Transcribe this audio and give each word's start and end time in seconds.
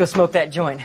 go 0.00 0.06
smoke 0.06 0.32
that 0.32 0.50
joint. 0.50 0.80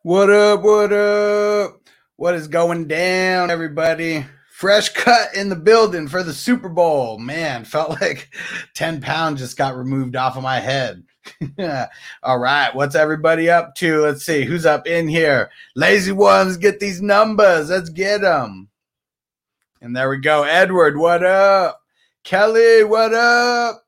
What 0.00 0.30
up? 0.30 0.62
What 0.62 0.90
up? 0.90 1.82
What 2.16 2.34
is 2.34 2.48
going 2.48 2.88
down, 2.88 3.50
everybody? 3.50 4.24
Fresh 4.52 4.94
cut 4.94 5.34
in 5.34 5.50
the 5.50 5.56
building 5.56 6.08
for 6.08 6.22
the 6.22 6.32
Super 6.32 6.70
Bowl. 6.70 7.18
Man, 7.18 7.66
felt 7.66 7.90
like 8.00 8.30
10 8.72 9.02
pounds 9.02 9.38
just 9.38 9.58
got 9.58 9.76
removed 9.76 10.16
off 10.16 10.38
of 10.38 10.42
my 10.42 10.60
head. 10.60 11.04
All 12.22 12.38
right, 12.38 12.74
what's 12.74 12.94
everybody 12.94 13.50
up 13.50 13.74
to? 13.74 14.00
Let's 14.00 14.24
see 14.24 14.46
who's 14.46 14.64
up 14.64 14.86
in 14.86 15.06
here. 15.06 15.50
Lazy 15.76 16.12
ones, 16.12 16.56
get 16.56 16.80
these 16.80 17.02
numbers. 17.02 17.68
Let's 17.68 17.90
get 17.90 18.22
them. 18.22 18.70
And 19.82 19.94
there 19.94 20.08
we 20.08 20.20
go. 20.20 20.44
Edward, 20.44 20.96
what 20.96 21.22
up? 21.22 21.82
Kelly, 22.24 22.82
what 22.82 23.12
up? 23.12 23.84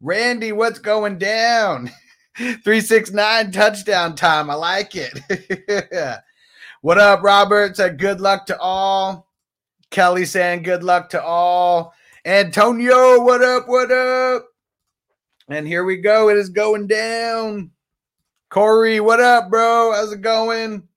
Randy, 0.00 0.52
what's 0.52 0.78
going 0.78 1.18
down? 1.18 1.90
369 2.36 3.52
touchdown 3.52 4.14
time. 4.14 4.50
I 4.50 4.54
like 4.54 4.92
it. 4.94 6.20
what 6.80 6.98
up, 6.98 7.22
Robert? 7.22 7.76
Said 7.76 7.92
uh, 7.92 7.96
good 7.96 8.20
luck 8.20 8.46
to 8.46 8.58
all. 8.58 9.28
Kelly 9.90 10.24
saying 10.24 10.62
good 10.62 10.84
luck 10.84 11.10
to 11.10 11.22
all. 11.22 11.92
Antonio, 12.24 13.20
what 13.20 13.42
up? 13.42 13.68
What 13.68 13.90
up? 13.90 14.46
And 15.48 15.66
here 15.66 15.84
we 15.84 15.96
go. 15.96 16.28
It 16.28 16.36
is 16.36 16.48
going 16.48 16.86
down. 16.86 17.72
Corey, 18.50 19.00
what 19.00 19.20
up, 19.20 19.50
bro? 19.50 19.92
How's 19.92 20.12
it 20.12 20.20
going? 20.20 20.88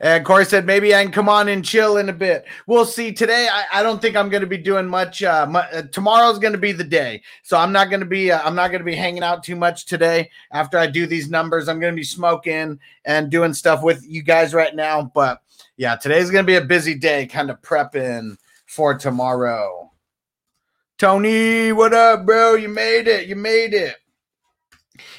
And 0.00 0.24
Corey 0.24 0.44
said, 0.44 0.66
maybe 0.66 0.94
I 0.94 1.02
can 1.02 1.12
come 1.12 1.28
on 1.28 1.48
and 1.48 1.64
chill 1.64 1.96
in 1.96 2.08
a 2.08 2.12
bit. 2.12 2.44
We'll 2.66 2.84
see. 2.84 3.12
Today, 3.12 3.48
I, 3.50 3.80
I 3.80 3.82
don't 3.82 4.00
think 4.00 4.16
I'm 4.16 4.28
going 4.28 4.42
to 4.42 4.46
be 4.46 4.58
doing 4.58 4.86
much. 4.86 5.22
Uh, 5.22 5.46
mu- 5.48 5.58
uh, 5.58 5.82
tomorrow's 5.92 6.38
going 6.38 6.52
to 6.52 6.58
be 6.58 6.72
the 6.72 6.84
day, 6.84 7.22
so 7.42 7.56
I'm 7.56 7.72
not 7.72 7.88
going 7.88 8.00
to 8.00 8.06
be. 8.06 8.30
Uh, 8.30 8.40
I'm 8.42 8.54
not 8.54 8.70
going 8.70 8.80
to 8.80 8.84
be 8.84 8.94
hanging 8.94 9.22
out 9.22 9.42
too 9.42 9.56
much 9.56 9.86
today. 9.86 10.30
After 10.52 10.78
I 10.78 10.86
do 10.86 11.06
these 11.06 11.30
numbers, 11.30 11.68
I'm 11.68 11.80
going 11.80 11.92
to 11.92 11.96
be 11.96 12.04
smoking 12.04 12.78
and 13.04 13.30
doing 13.30 13.54
stuff 13.54 13.82
with 13.82 14.04
you 14.06 14.22
guys 14.22 14.54
right 14.54 14.74
now. 14.74 15.10
But 15.14 15.40
yeah, 15.76 15.96
today's 15.96 16.30
going 16.30 16.44
to 16.44 16.46
be 16.46 16.56
a 16.56 16.64
busy 16.64 16.94
day, 16.94 17.26
kind 17.26 17.50
of 17.50 17.62
prepping 17.62 18.36
for 18.66 18.94
tomorrow. 18.94 19.90
Tony, 20.98 21.72
what 21.72 21.92
up, 21.92 22.24
bro? 22.24 22.54
You 22.54 22.68
made 22.68 23.06
it. 23.06 23.28
You 23.28 23.36
made 23.36 23.74
it. 23.74 23.96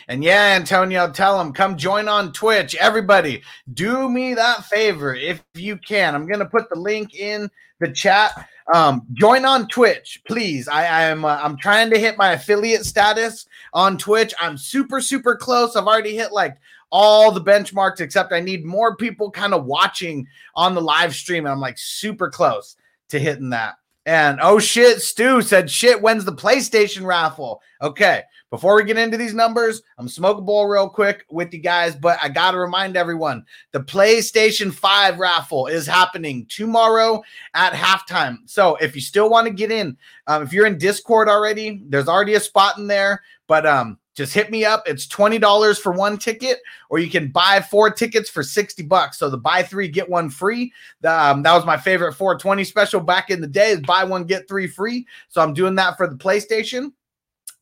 And 0.07 0.23
yeah, 0.23 0.55
Antonio, 0.55 1.11
tell 1.11 1.39
him 1.39 1.51
come 1.51 1.75
join 1.77 2.07
on 2.07 2.31
Twitch. 2.31 2.75
Everybody, 2.75 3.43
do 3.73 4.09
me 4.09 4.33
that 4.35 4.65
favor 4.65 5.13
if 5.13 5.43
you 5.53 5.77
can. 5.77 6.15
I'm 6.15 6.27
gonna 6.27 6.45
put 6.45 6.69
the 6.69 6.79
link 6.79 7.13
in 7.15 7.49
the 7.79 7.91
chat. 7.91 8.47
Um, 8.73 9.05
join 9.13 9.45
on 9.45 9.67
Twitch, 9.67 10.21
please. 10.27 10.67
I, 10.67 10.85
I 10.85 11.03
am 11.03 11.25
uh, 11.25 11.39
I'm 11.41 11.57
trying 11.57 11.89
to 11.89 11.99
hit 11.99 12.17
my 12.17 12.33
affiliate 12.33 12.85
status 12.85 13.47
on 13.73 13.97
Twitch. 13.97 14.33
I'm 14.39 14.57
super 14.57 15.01
super 15.01 15.35
close. 15.35 15.75
I've 15.75 15.87
already 15.87 16.15
hit 16.15 16.31
like 16.31 16.57
all 16.89 17.31
the 17.31 17.41
benchmarks 17.41 17.99
except 17.99 18.31
I 18.31 18.39
need 18.39 18.65
more 18.65 18.95
people 18.95 19.29
kind 19.29 19.53
of 19.53 19.65
watching 19.65 20.25
on 20.55 20.73
the 20.73 20.81
live 20.81 21.13
stream. 21.15 21.45
And 21.45 21.51
I'm 21.51 21.59
like 21.59 21.77
super 21.77 22.29
close 22.29 22.77
to 23.09 23.19
hitting 23.19 23.49
that. 23.49 23.75
And 24.05 24.39
oh 24.41 24.57
shit, 24.57 25.01
Stu 25.01 25.41
said 25.41 25.69
shit. 25.69 26.01
When's 26.01 26.23
the 26.23 26.31
PlayStation 26.31 27.05
raffle? 27.05 27.61
Okay, 27.81 28.23
before 28.49 28.75
we 28.75 28.83
get 28.83 28.97
into 28.97 29.17
these 29.17 29.33
numbers, 29.33 29.81
I'm 29.97 30.07
smoke 30.07 30.37
a 30.37 30.41
bowl 30.41 30.67
real 30.67 30.87
quick 30.87 31.25
with 31.29 31.53
you 31.53 31.59
guys, 31.59 31.95
but 31.95 32.17
I 32.21 32.29
gotta 32.29 32.57
remind 32.57 32.95
everyone 32.95 33.45
the 33.71 33.81
PlayStation 33.81 34.73
5 34.73 35.19
raffle 35.19 35.67
is 35.67 35.85
happening 35.85 36.45
tomorrow 36.49 37.21
at 37.53 37.73
halftime. 37.73 38.37
So 38.45 38.75
if 38.77 38.95
you 38.95 39.01
still 39.01 39.29
want 39.29 39.47
to 39.47 39.53
get 39.53 39.71
in, 39.71 39.97
um, 40.27 40.43
if 40.43 40.53
you're 40.53 40.65
in 40.65 40.77
Discord 40.77 41.27
already, 41.27 41.83
there's 41.87 42.07
already 42.07 42.35
a 42.35 42.39
spot 42.39 42.77
in 42.77 42.87
there, 42.87 43.21
but 43.47 43.65
um, 43.65 43.97
just 44.17 44.33
hit 44.33 44.49
me 44.49 44.65
up. 44.65 44.87
It's 44.87 45.05
$20 45.05 45.79
for 45.79 45.91
one 45.91 46.17
ticket, 46.17 46.57
or 46.89 46.97
you 46.97 47.07
can 47.09 47.27
buy 47.27 47.61
four 47.61 47.91
tickets 47.91 48.29
for 48.29 48.41
60 48.41 48.81
bucks. 48.83 49.19
So 49.19 49.29
the 49.29 49.37
buy 49.37 49.61
three, 49.61 49.87
get 49.87 50.09
one 50.09 50.31
free. 50.31 50.73
Um, 51.03 51.43
that 51.43 51.53
was 51.53 51.65
my 51.65 51.77
favorite 51.77 52.13
420 52.13 52.63
special 52.63 52.99
back 52.99 53.29
in 53.29 53.41
the 53.41 53.47
day 53.47 53.69
is 53.69 53.81
buy 53.81 54.03
one, 54.03 54.23
get 54.23 54.47
three 54.47 54.65
free. 54.65 55.05
So 55.29 55.39
I'm 55.39 55.53
doing 55.53 55.75
that 55.75 55.97
for 55.97 56.07
the 56.07 56.15
PlayStation. 56.15 56.93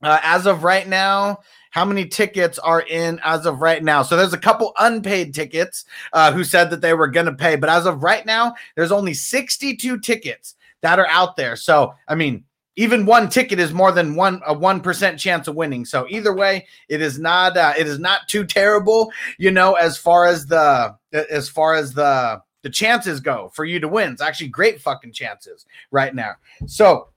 Uh, 0.06 0.20
as 0.22 0.46
of 0.46 0.64
right 0.64 0.88
now, 0.88 1.40
how 1.72 1.84
many 1.84 2.06
tickets 2.06 2.60
are 2.60 2.82
in 2.82 3.20
as 3.24 3.48
of 3.48 3.60
right 3.60 3.84
now? 3.84 4.04
So 4.04 4.16
there's 4.16 4.34
a 4.34 4.38
couple 4.38 4.72
unpaid 4.78 5.34
tickets 5.34 5.84
uh, 6.14 6.32
who 6.32 6.44
said 6.44 6.70
that 6.70 6.82
they 6.82 6.94
were 6.94 7.08
going 7.08 7.26
to 7.26 7.34
pay, 7.34 7.56
but 7.56 7.70
as 7.70 7.88
of 7.88 8.04
right 8.04 8.24
now, 8.24 8.54
there's 8.76 8.92
only 8.92 9.16
62 9.16 10.00
tickets 10.02 10.54
that 10.84 11.00
are 11.00 11.08
out 11.08 11.36
there. 11.36 11.56
So 11.56 11.96
I 12.08 12.14
mean, 12.14 12.44
even 12.76 13.08
one 13.08 13.30
ticket 13.30 13.60
is 13.60 13.74
more 13.74 13.92
than 13.92 14.14
one 14.14 14.42
a 14.46 14.54
one 14.54 14.80
percent 14.80 15.20
chance 15.20 15.48
of 15.48 15.56
winning. 15.56 15.86
So 15.86 16.06
either 16.08 16.36
way, 16.36 16.68
it 16.88 17.02
is 17.02 17.18
not 17.18 17.58
uh, 17.58 17.74
it 17.76 17.88
is 17.88 17.98
not 17.98 18.28
too 18.28 18.46
terrible, 18.46 19.12
you 19.40 19.50
know, 19.50 19.74
as 19.74 19.98
far 19.98 20.28
as 20.28 20.46
the 20.46 20.96
as 21.32 21.50
far 21.50 21.74
as 21.74 21.96
the 21.96 22.44
the 22.62 22.70
chances 22.70 23.20
go 23.20 23.50
for 23.56 23.66
you 23.66 23.80
to 23.80 23.88
win. 23.88 24.12
It's 24.12 24.22
actually 24.22 24.50
great 24.50 24.82
fucking 24.82 25.14
chances 25.14 25.66
right 25.90 26.14
now. 26.14 26.34
So 26.68 27.10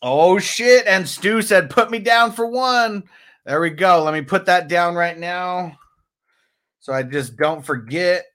Oh 0.00 0.38
shit! 0.38 0.86
And 0.86 1.08
Stu 1.08 1.42
said, 1.42 1.70
"Put 1.70 1.90
me 1.90 1.98
down 1.98 2.32
for 2.32 2.46
one." 2.46 3.04
There 3.44 3.60
we 3.60 3.70
go. 3.70 4.04
Let 4.04 4.14
me 4.14 4.22
put 4.22 4.46
that 4.46 4.68
down 4.68 4.94
right 4.94 5.18
now, 5.18 5.78
so 6.80 6.92
I 6.92 7.02
just 7.02 7.36
don't 7.36 7.64
forget. 7.64 8.26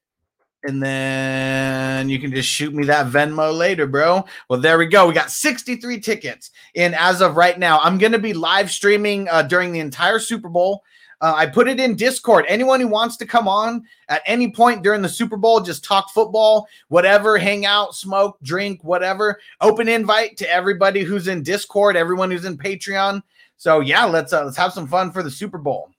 And 0.64 0.82
then 0.82 2.08
you 2.08 2.20
can 2.20 2.32
just 2.32 2.48
shoot 2.48 2.74
me 2.74 2.86
that 2.86 3.08
Venmo 3.08 3.56
later, 3.56 3.86
bro. 3.86 4.24
Well, 4.50 4.62
there 4.62 4.78
we 4.78 4.86
go. 4.86 5.08
We 5.08 5.14
got 5.14 5.30
63 5.30 6.00
tickets 6.00 6.52
in 6.74 6.94
as 6.94 7.22
of 7.22 7.36
right 7.36 7.60
now. 7.60 7.80
I'm 7.80 7.98
going 7.98 8.14
to 8.14 8.20
be 8.20 8.34
live 8.34 8.72
streaming 8.72 9.28
uh, 9.28 9.42
during 9.42 9.74
the 9.74 9.82
entire 9.82 10.20
Super 10.20 10.48
Bowl. 10.48 10.84
Uh, 11.24 11.34
I 11.38 11.46
put 11.46 11.70
it 11.70 11.80
in 11.80 11.96
Discord. 11.96 12.44
Anyone 12.50 12.82
who 12.82 12.88
wants 12.90 13.16
to 13.16 13.26
come 13.26 13.48
on 13.48 13.86
at 14.10 14.22
any 14.26 14.52
point 14.52 14.84
during 14.84 15.02
the 15.02 15.08
Super 15.08 15.38
Bowl, 15.38 15.62
just 15.62 15.82
talk 15.82 16.12
football, 16.12 16.68
whatever, 16.90 17.38
hang 17.38 17.66
out, 17.66 17.96
smoke, 17.96 18.38
drink, 18.44 18.84
whatever. 18.84 19.40
Open 19.62 19.88
invite 19.88 20.36
to 20.36 20.54
everybody 20.54 21.02
who's 21.02 21.30
in 21.30 21.42
Discord, 21.42 21.96
everyone 21.96 22.30
who's 22.30 22.44
in 22.44 22.58
Patreon. 22.58 23.24
So 23.56 23.80
yeah, 23.80 24.04
let's 24.04 24.34
uh, 24.34 24.44
let's 24.44 24.58
have 24.58 24.74
some 24.74 24.86
fun 24.86 25.14
for 25.14 25.24
the 25.24 25.32
Super 25.32 25.58
Bowl. 25.58 25.92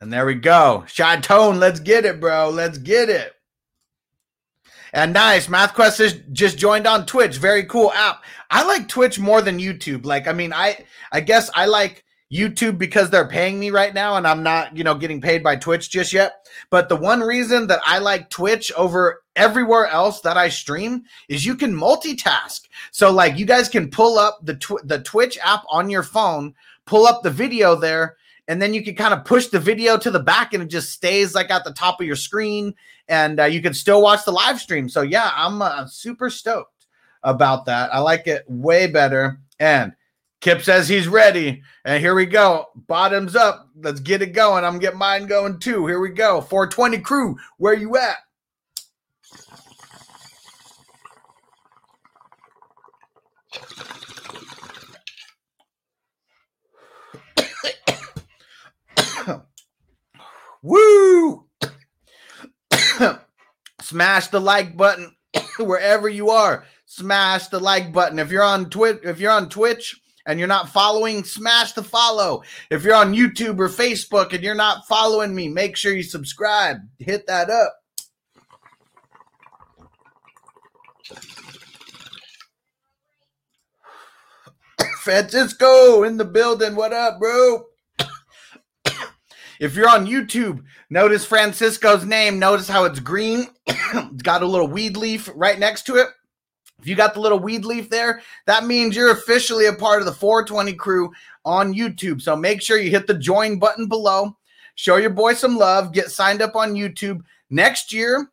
And 0.00 0.12
there 0.12 0.26
we 0.26 0.34
go. 0.34 0.82
Shot 0.88 1.22
tone, 1.22 1.60
let's 1.60 1.78
get 1.78 2.04
it, 2.04 2.18
bro. 2.18 2.50
Let's 2.50 2.78
get 2.78 3.08
it. 3.08 3.34
And 4.92 5.12
nice, 5.12 5.46
MathQuest 5.46 6.00
is 6.00 6.20
just 6.32 6.58
joined 6.58 6.88
on 6.88 7.06
Twitch. 7.06 7.36
Very 7.36 7.66
cool 7.66 7.92
app. 7.92 8.24
I 8.50 8.64
like 8.64 8.88
Twitch 8.88 9.20
more 9.20 9.42
than 9.42 9.60
YouTube. 9.60 10.04
Like, 10.04 10.26
I 10.26 10.32
mean, 10.32 10.52
I 10.52 10.84
I 11.12 11.20
guess 11.20 11.50
I 11.54 11.66
like 11.66 12.04
YouTube 12.32 12.78
because 12.78 13.10
they're 13.10 13.26
paying 13.26 13.58
me 13.58 13.70
right 13.70 13.92
now 13.92 14.14
and 14.16 14.26
I'm 14.26 14.42
not, 14.42 14.76
you 14.76 14.84
know, 14.84 14.94
getting 14.94 15.20
paid 15.20 15.42
by 15.42 15.56
Twitch 15.56 15.90
just 15.90 16.12
yet. 16.12 16.46
But 16.70 16.88
the 16.88 16.96
one 16.96 17.20
reason 17.20 17.66
that 17.66 17.80
I 17.84 17.98
like 17.98 18.30
Twitch 18.30 18.72
over 18.74 19.22
everywhere 19.34 19.86
else 19.86 20.20
that 20.20 20.36
I 20.36 20.48
stream 20.48 21.02
is 21.28 21.44
you 21.44 21.56
can 21.56 21.74
multitask. 21.74 22.68
So 22.92 23.10
like 23.10 23.36
you 23.36 23.46
guys 23.46 23.68
can 23.68 23.90
pull 23.90 24.18
up 24.18 24.38
the 24.42 24.54
tw- 24.54 24.84
the 24.84 25.00
Twitch 25.00 25.38
app 25.42 25.64
on 25.68 25.90
your 25.90 26.04
phone, 26.04 26.54
pull 26.84 27.06
up 27.06 27.22
the 27.22 27.30
video 27.30 27.74
there 27.74 28.16
and 28.46 28.60
then 28.60 28.74
you 28.74 28.82
can 28.82 28.94
kind 28.94 29.14
of 29.14 29.24
push 29.24 29.46
the 29.46 29.60
video 29.60 29.96
to 29.96 30.10
the 30.10 30.18
back 30.18 30.54
and 30.54 30.62
it 30.62 30.66
just 30.66 30.90
stays 30.90 31.34
like 31.34 31.50
at 31.50 31.64
the 31.64 31.72
top 31.72 32.00
of 32.00 32.06
your 32.06 32.16
screen 32.16 32.74
and 33.08 33.40
uh, 33.40 33.44
you 33.44 33.62
can 33.62 33.74
still 33.74 34.02
watch 34.02 34.24
the 34.24 34.32
live 34.32 34.60
stream. 34.60 34.88
So 34.88 35.02
yeah, 35.02 35.30
I'm 35.34 35.62
uh, 35.62 35.86
super 35.86 36.30
stoked 36.30 36.86
about 37.22 37.66
that. 37.66 37.94
I 37.94 37.98
like 37.98 38.26
it 38.26 38.44
way 38.48 38.86
better. 38.86 39.40
And 39.58 39.92
Kip 40.40 40.62
says 40.62 40.88
he's 40.88 41.06
ready. 41.06 41.62
And 41.84 42.00
here 42.00 42.14
we 42.14 42.24
go. 42.24 42.68
Bottoms 42.74 43.36
up. 43.36 43.68
Let's 43.76 44.00
get 44.00 44.22
it 44.22 44.32
going. 44.32 44.64
I'm 44.64 44.78
getting 44.78 44.98
mine 44.98 45.26
going 45.26 45.58
too. 45.58 45.86
Here 45.86 46.00
we 46.00 46.08
go. 46.10 46.40
420 46.40 46.98
crew, 47.00 47.36
where 47.58 47.74
you 47.74 47.98
at? 47.98 48.16
Woo! 60.62 61.44
Smash 63.82 64.28
the 64.28 64.40
like 64.40 64.74
button 64.76 65.14
wherever 65.58 66.08
you 66.08 66.30
are. 66.30 66.64
Smash 66.86 67.48
the 67.48 67.60
like 67.60 67.92
button. 67.92 68.18
If 68.18 68.30
you're 68.30 68.42
on 68.42 68.70
Twitch, 68.70 69.00
if 69.04 69.20
you're 69.20 69.32
on 69.32 69.50
Twitch 69.50 70.00
and 70.30 70.38
you're 70.38 70.46
not 70.46 70.68
following, 70.68 71.24
smash 71.24 71.72
the 71.72 71.82
follow. 71.82 72.44
If 72.70 72.84
you're 72.84 72.94
on 72.94 73.12
YouTube 73.14 73.58
or 73.58 73.68
Facebook 73.68 74.32
and 74.32 74.44
you're 74.44 74.54
not 74.54 74.86
following 74.86 75.34
me, 75.34 75.48
make 75.48 75.74
sure 75.76 75.92
you 75.92 76.04
subscribe. 76.04 76.76
Hit 77.00 77.26
that 77.26 77.50
up. 77.50 77.74
Francisco 85.00 86.04
in 86.04 86.16
the 86.16 86.24
building. 86.24 86.76
What 86.76 86.92
up, 86.92 87.18
bro? 87.18 87.64
If 89.58 89.74
you're 89.76 89.90
on 89.90 90.06
YouTube, 90.06 90.62
notice 90.88 91.26
Francisco's 91.26 92.06
name. 92.06 92.38
Notice 92.38 92.66
how 92.66 92.84
it's 92.86 92.98
green. 92.98 93.46
it's 93.66 94.22
got 94.22 94.42
a 94.42 94.46
little 94.46 94.68
weed 94.68 94.96
leaf 94.96 95.28
right 95.34 95.58
next 95.58 95.82
to 95.84 95.96
it. 95.96 96.08
If 96.80 96.88
you 96.88 96.96
got 96.96 97.14
the 97.14 97.20
little 97.20 97.38
weed 97.38 97.64
leaf 97.64 97.90
there, 97.90 98.22
that 98.46 98.64
means 98.64 98.96
you're 98.96 99.12
officially 99.12 99.66
a 99.66 99.72
part 99.72 100.00
of 100.00 100.06
the 100.06 100.12
420 100.12 100.72
crew 100.74 101.12
on 101.44 101.74
YouTube. 101.74 102.22
So 102.22 102.36
make 102.36 102.62
sure 102.62 102.78
you 102.78 102.90
hit 102.90 103.06
the 103.06 103.14
join 103.14 103.58
button 103.58 103.86
below. 103.86 104.36
Show 104.74 104.96
your 104.96 105.10
boy 105.10 105.34
some 105.34 105.56
love. 105.56 105.92
Get 105.92 106.10
signed 106.10 106.42
up 106.42 106.56
on 106.56 106.74
YouTube. 106.74 107.22
Next 107.50 107.92
year, 107.92 108.30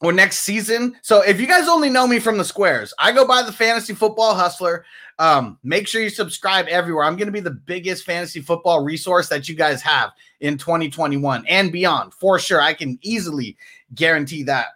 or 0.00 0.12
next 0.12 0.40
season. 0.40 0.94
So 1.02 1.22
if 1.22 1.40
you 1.40 1.46
guys 1.46 1.68
only 1.68 1.88
know 1.88 2.06
me 2.06 2.18
from 2.18 2.38
the 2.38 2.44
squares, 2.44 2.92
I 2.98 3.12
go 3.12 3.26
by 3.26 3.42
the 3.42 3.52
fantasy 3.52 3.94
football 3.94 4.34
hustler. 4.34 4.84
Um, 5.18 5.58
make 5.62 5.86
sure 5.86 6.02
you 6.02 6.10
subscribe 6.10 6.66
everywhere. 6.66 7.04
I'm 7.04 7.16
going 7.16 7.26
to 7.26 7.32
be 7.32 7.40
the 7.40 7.50
biggest 7.50 8.04
fantasy 8.04 8.40
football 8.40 8.84
resource 8.84 9.28
that 9.28 9.48
you 9.48 9.54
guys 9.54 9.80
have 9.82 10.10
in 10.40 10.58
2021 10.58 11.46
and 11.48 11.72
beyond 11.72 12.12
for 12.12 12.38
sure. 12.38 12.60
I 12.60 12.74
can 12.74 12.98
easily 13.02 13.56
guarantee 13.94 14.42
that. 14.44 14.68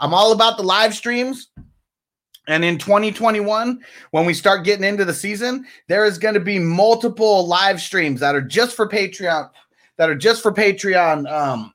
I'm 0.00 0.14
all 0.14 0.32
about 0.32 0.56
the 0.56 0.62
live 0.62 0.94
streams. 0.94 1.48
And 2.48 2.64
in 2.64 2.78
2021, 2.78 3.80
when 4.12 4.26
we 4.26 4.32
start 4.32 4.64
getting 4.64 4.84
into 4.84 5.04
the 5.04 5.14
season, 5.14 5.66
there 5.88 6.04
is 6.04 6.16
going 6.16 6.34
to 6.34 6.40
be 6.40 6.58
multiple 6.58 7.46
live 7.46 7.80
streams 7.80 8.20
that 8.20 8.36
are 8.36 8.40
just 8.40 8.76
for 8.76 8.88
Patreon, 8.88 9.50
that 9.96 10.08
are 10.08 10.14
just 10.14 10.42
for 10.42 10.52
Patreon 10.52 11.28
um, 11.30 11.74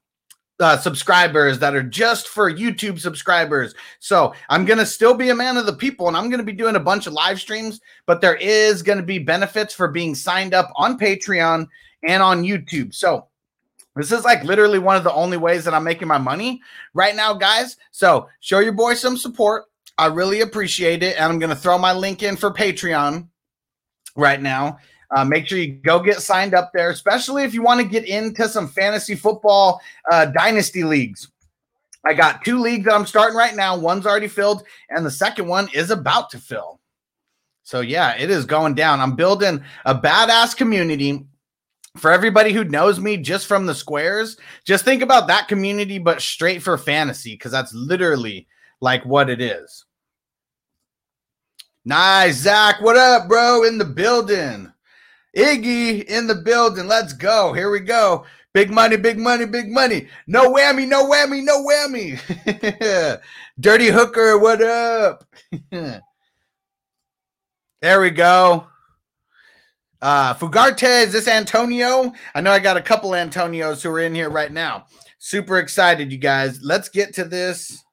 uh, 0.62 0.78
subscribers, 0.78 1.60
that 1.60 1.76
are 1.76 1.84
just 1.84 2.30
for 2.30 2.50
YouTube 2.52 3.00
subscribers. 3.00 3.76
So 4.00 4.34
I'm 4.48 4.64
going 4.64 4.80
to 4.80 4.86
still 4.86 5.14
be 5.14 5.30
a 5.30 5.36
man 5.36 5.58
of 5.58 5.66
the 5.66 5.74
people 5.74 6.08
and 6.08 6.16
I'm 6.16 6.30
going 6.30 6.40
to 6.40 6.46
be 6.46 6.54
doing 6.54 6.78
a 6.78 6.80
bunch 6.80 7.06
of 7.06 7.14
live 7.14 7.42
streams, 7.42 7.82
but 8.06 8.22
there 8.22 8.36
is 8.36 8.82
going 8.82 9.00
to 9.00 9.04
be 9.04 9.20
benefits 9.20 9.74
for 9.74 9.90
being 9.90 10.16
signed 10.16 10.54
up 10.54 10.72
on 10.78 10.98
Patreon 10.98 11.68
and 12.08 12.24
on 12.24 12.44
YouTube. 12.44 12.94
So 12.94 13.28
this 13.96 14.12
is 14.12 14.24
like 14.24 14.44
literally 14.44 14.80
one 14.80 14.96
of 14.96 15.04
the 15.04 15.14
only 15.14 15.38
ways 15.38 15.66
that 15.66 15.74
I'm 15.74 15.84
making 15.84 16.08
my 16.08 16.18
money 16.18 16.62
right 16.94 17.16
now, 17.16 17.34
guys. 17.34 17.78
So 17.92 18.30
show 18.40 18.60
your 18.60 18.72
boy 18.72 18.94
some 18.94 19.18
support. 19.18 19.66
I 19.98 20.06
really 20.08 20.42
appreciate 20.42 21.04
it. 21.04 21.16
And 21.18 21.26
I'm 21.26 21.40
going 21.40 21.50
to 21.50 21.56
throw 21.56 21.78
my 21.78 21.94
link 21.94 22.24
in 22.24 22.38
for 22.38 22.52
Patreon 22.52 23.28
right 24.16 24.42
now. 24.42 24.78
Uh, 25.14 25.26
make 25.26 25.46
sure 25.46 25.58
you 25.58 25.74
go 25.74 26.00
get 26.00 26.22
signed 26.22 26.54
up 26.54 26.72
there, 26.74 26.90
especially 26.90 27.44
if 27.44 27.54
you 27.54 27.62
want 27.62 27.82
to 27.82 27.86
get 27.86 28.06
into 28.06 28.48
some 28.48 28.68
fantasy 28.68 29.14
football 29.14 29.82
uh, 30.10 30.26
dynasty 30.28 30.84
leagues. 30.86 31.30
I 32.06 32.14
got 32.14 32.46
two 32.46 32.60
leagues 32.60 32.86
that 32.86 32.96
I'm 32.96 33.06
starting 33.06 33.38
right 33.38 33.56
now. 33.56 33.78
One's 33.78 34.08
already 34.08 34.30
filled, 34.30 34.64
and 34.90 35.06
the 35.06 35.12
second 35.12 35.48
one 35.48 35.68
is 35.74 35.92
about 35.92 36.30
to 36.32 36.40
fill. 36.40 36.80
So, 37.64 37.82
yeah, 37.82 38.16
it 38.18 38.32
is 38.32 38.46
going 38.46 38.74
down. 38.74 39.02
I'm 39.02 39.16
building 39.16 39.62
a 39.86 39.94
badass 39.94 40.56
community 40.56 41.26
for 41.98 42.12
everybody 42.12 42.54
who 42.54 42.64
knows 42.64 43.00
me 43.00 43.18
just 43.18 43.48
from 43.48 43.66
the 43.66 43.76
squares. 43.76 44.38
Just 44.66 44.86
think 44.86 45.02
about 45.02 45.28
that 45.28 45.48
community, 45.48 45.98
but 45.98 46.22
straight 46.22 46.62
for 46.62 46.78
fantasy, 46.78 47.34
because 47.34 47.52
that's 47.52 47.74
literally 47.74 48.48
like 48.80 49.06
what 49.06 49.30
it 49.30 49.42
is. 49.42 49.86
Nice, 51.84 52.36
Zach. 52.36 52.82
What 52.82 52.98
up, 52.98 53.28
bro? 53.28 53.64
In 53.64 53.78
the 53.78 53.86
building. 53.86 54.72
Iggy 55.36 56.04
in 56.04 56.28
the 56.28 56.36
building. 56.36 56.88
Let's 56.88 57.14
go. 57.14 57.54
Here 57.54 57.72
we 57.72 57.80
go. 57.80 58.26
Big 58.54 58.70
money, 58.70 58.98
big 58.98 59.18
money, 59.18 59.46
big 59.46 59.70
money. 59.70 60.08
No 60.28 60.54
whammy, 60.54 60.88
no 60.88 61.10
whammy, 61.10 61.42
no 61.42 61.66
whammy. 61.66 62.20
Dirty 63.60 63.88
hooker, 63.88 64.38
what 64.38 64.62
up? 64.62 65.24
there 65.72 66.02
we 68.02 68.10
go. 68.10 68.68
Uh 70.02 70.34
Fugarte, 70.34 71.04
is 71.04 71.14
this 71.14 71.28
Antonio? 71.28 72.12
I 72.34 72.42
know 72.42 72.52
I 72.52 72.60
got 72.60 72.78
a 72.78 72.82
couple 72.82 73.12
Antonios 73.12 73.84
who 73.84 73.90
are 73.92 74.00
in 74.00 74.16
here 74.16 74.30
right 74.30 74.52
now. 74.52 74.86
Super 75.20 75.60
excited, 75.60 76.12
you 76.12 76.18
guys. 76.18 76.60
Let's 76.64 76.90
get 76.90 77.14
to 77.16 77.24
this. 77.24 77.84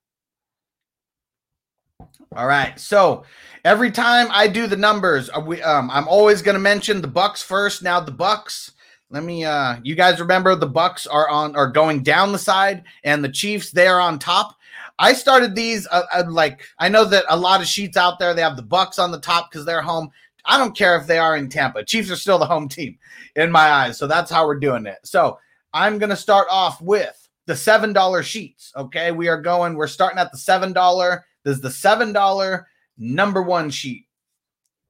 All 2.35 2.47
right. 2.47 2.79
So 2.79 3.25
every 3.65 3.91
time 3.91 4.29
I 4.31 4.49
do 4.49 4.67
the 4.67 4.77
numbers, 4.77 5.29
we, 5.45 5.63
um, 5.63 5.91
I'm 5.91 6.09
always 6.09 6.41
going 6.41 6.55
to 6.55 6.61
mention 6.61 7.01
the 7.03 7.09
Bucks 7.09 7.43
first. 7.43 7.83
Now 7.83 8.01
the 8.01 8.13
Bucks. 8.13 8.73
Let 9.11 9.25
me. 9.25 9.45
Uh, 9.45 9.77
you 9.83 9.95
guys 9.95 10.21
remember 10.21 10.55
the 10.55 10.67
Bucks 10.67 11.07
are 11.07 11.29
on 11.29 11.57
are 11.57 11.71
going 11.71 12.03
down 12.03 12.33
the 12.33 12.39
side, 12.39 12.85
and 13.05 13.25
the 13.25 13.29
Chiefs 13.31 13.71
they 13.71 13.89
are 13.89 14.01
on 14.01 14.19
top. 14.19 14.55
I 14.99 15.13
started 15.15 15.55
these 15.55 15.87
uh, 15.91 16.03
uh, 16.13 16.25
like 16.29 16.61
I 16.79 16.89
know 16.89 17.05
that 17.07 17.25
a 17.31 17.37
lot 17.37 17.61
of 17.61 17.67
sheets 17.67 17.97
out 17.97 18.19
there 18.19 18.35
they 18.35 18.43
have 18.43 18.57
the 18.57 18.63
Bucks 18.63 18.99
on 18.99 19.11
the 19.11 19.21
top 19.21 19.51
because 19.51 19.65
they're 19.65 19.81
home. 19.81 20.11
I 20.45 20.59
don't 20.59 20.77
care 20.77 20.97
if 20.97 21.07
they 21.07 21.19
are 21.19 21.37
in 21.37 21.49
Tampa. 21.49 21.85
Chiefs 21.85 22.11
are 22.11 22.17
still 22.17 22.39
the 22.39 22.47
home 22.47 22.69
team 22.69 22.99
in 23.37 23.51
my 23.51 23.71
eyes. 23.71 23.99
So 23.99 24.07
that's 24.07 24.31
how 24.31 24.47
we're 24.47 24.59
doing 24.59 24.87
it. 24.87 24.99
So 25.05 25.39
I'm 25.73 25.99
going 25.99 26.11
to 26.11 26.17
start 26.17 26.49
off 26.51 26.81
with 26.81 27.29
the 27.47 27.55
$7 27.55 28.23
sheets. 28.23 28.73
Okay. 28.77 29.13
We 29.13 29.29
are 29.29 29.41
going, 29.41 29.75
we're 29.75 29.87
starting 29.87 30.19
at 30.19 30.33
the 30.33 30.39
$7. 30.39 31.21
This 31.45 31.57
is 31.57 31.63
the 31.63 31.69
$7 31.69 32.65
number 32.99 33.43
one 33.43 33.71
sheet. 33.71 34.07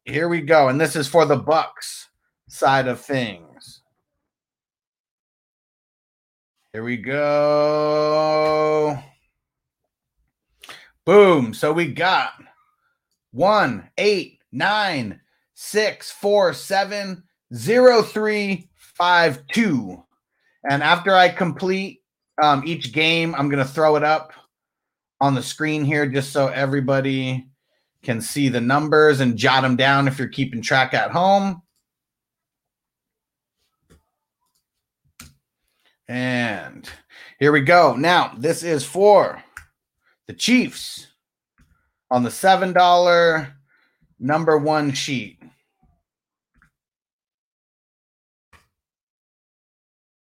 Here 0.05 0.29
we 0.29 0.41
go. 0.41 0.69
And 0.69 0.81
this 0.81 0.97
is 0.97 1.09
for 1.09 1.25
the 1.25 1.37
Bucks 1.37 2.09
side 2.49 2.89
of 2.89 3.01
things. 3.01 3.83
Here 6.73 6.85
we 6.85 6.97
go. 6.97 8.99
Boom. 11.05 11.55
So 11.55 11.73
we 11.73 11.87
got 11.87 12.33
one, 13.33 13.89
eight, 13.99 14.39
nine, 14.53 15.21
six, 15.61 16.13
four, 16.13 16.53
seven, 16.53 17.21
zero, 17.53 18.01
three, 18.01 18.71
five, 18.77 19.45
two. 19.49 20.01
And 20.71 20.85
after 20.85 21.17
I 21.17 21.29
complete 21.31 22.01
um, 22.41 22.63
each 22.65 22.93
game, 22.93 23.35
I'm 23.35 23.51
to 23.51 23.65
throw 23.65 23.97
it 23.97 24.05
up 24.05 24.33
on 25.21 25.35
the 25.35 25.43
screen 25.43 25.85
here 25.85 26.07
just 26.07 26.33
so 26.33 26.47
everybody 26.47 27.49
can 28.05 28.21
see 28.21 28.49
the 28.49 28.61
numbers 28.61 29.19
and 29.19 29.37
jot 29.37 29.65
them 29.65 29.75
down 29.75 30.07
if 30.07 30.17
you're 30.17 30.29
keeping 30.29 30.63
track 30.63 30.95
at 30.95 31.11
home. 31.11 31.61
And 36.07 36.89
here 37.41 37.51
we 37.51 37.63
go. 37.63 37.97
Now, 37.97 38.33
this 38.39 38.63
is 38.63 38.85
for 38.85 39.43
the 40.29 40.35
Chiefs 40.35 41.09
on 42.13 42.23
the 42.23 42.31
$7 42.31 43.53
number 44.21 44.57
one 44.57 44.93
sheet. 44.93 45.38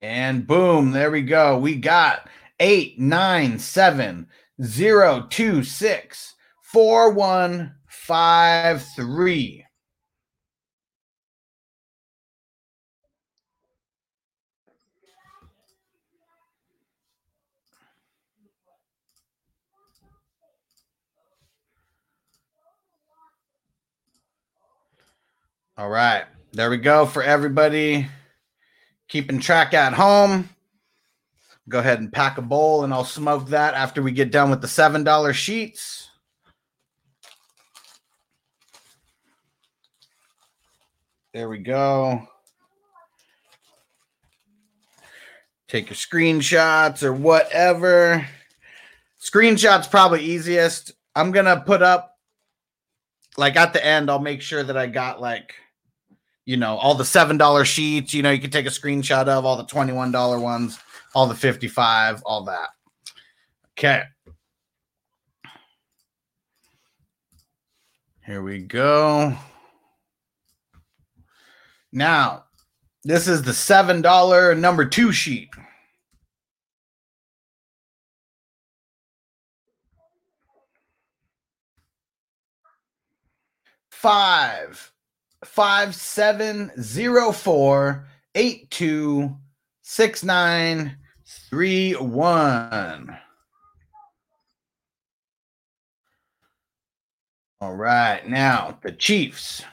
And 0.07 0.47
boom, 0.47 0.91
there 0.91 1.11
we 1.11 1.21
go. 1.21 1.57
We 1.57 1.75
got 1.75 2.29
eight, 2.61 2.97
nine, 2.97 3.59
seven, 3.59 4.29
zero, 4.63 5.27
two, 5.29 5.63
six, 5.63 6.33
four, 6.61 7.11
one, 7.11 7.75
five, 7.89 8.87
three. 8.95 9.65
All 25.77 25.89
right. 25.89 26.23
There 26.53 26.69
we 26.69 26.77
go 26.77 27.05
for 27.05 27.21
everybody 27.21 28.07
keeping 29.07 29.39
track 29.39 29.73
at 29.73 29.93
home. 29.93 30.49
Go 31.69 31.79
ahead 31.79 31.99
and 31.99 32.11
pack 32.11 32.37
a 32.37 32.41
bowl 32.41 32.83
and 32.83 32.93
I'll 32.93 33.03
smoke 33.03 33.49
that 33.49 33.73
after 33.73 34.01
we 34.01 34.11
get 34.11 34.31
done 34.31 34.49
with 34.49 34.61
the 34.61 34.67
$7 34.67 35.33
sheets. 35.33 36.09
There 41.33 41.49
we 41.49 41.59
go. 41.59 42.27
Take 45.67 45.89
your 45.89 45.97
screenshots 45.97 47.03
or 47.03 47.11
whatever. 47.13 48.25
Screenshots 49.21 49.91
probably 49.91 50.23
easiest. 50.23 50.93
I'm 51.15 51.31
going 51.31 51.45
to 51.45 51.59
put 51.59 51.81
up 51.81 52.17
like 53.37 53.55
at 53.55 53.73
the 53.73 53.85
end 53.85 54.09
I'll 54.09 54.19
make 54.19 54.41
sure 54.41 54.63
that 54.63 54.77
I 54.77 54.87
got 54.87 55.21
like 55.21 55.53
you 56.47 56.55
know, 56.55 56.77
all 56.77 56.95
the 56.95 57.03
$7 57.03 57.65
sheets, 57.65 58.13
you 58.13 58.23
know, 58.23 58.31
you 58.31 58.39
can 58.39 58.49
take 58.49 58.65
a 58.65 58.69
screenshot 58.69 59.27
of 59.27 59.43
all 59.43 59.57
the 59.57 59.65
$21 59.65 60.41
ones, 60.41 60.79
all 61.13 61.27
the 61.27 61.35
55, 61.35 62.23
all 62.25 62.45
that. 62.45 62.69
Okay. 63.77 64.03
Here 68.25 68.41
we 68.41 68.59
go. 68.59 69.37
Now, 71.91 72.45
this 73.03 73.27
is 73.27 73.41
the 73.41 73.51
$7 73.51 74.57
number 74.57 74.85
2 74.85 75.11
sheet. 75.11 75.49
Five, 83.91 84.93
five 85.47 85.95
seven 85.95 86.71
zero 86.79 87.31
four 87.31 88.07
eight 88.35 88.69
two 88.69 89.35
six 89.81 90.23
nine 90.23 90.97
three 91.49 91.93
one. 91.93 93.17
All 97.59 97.75
right, 97.75 98.27
now 98.27 98.77
the 98.83 98.91
Chiefs. 98.91 99.63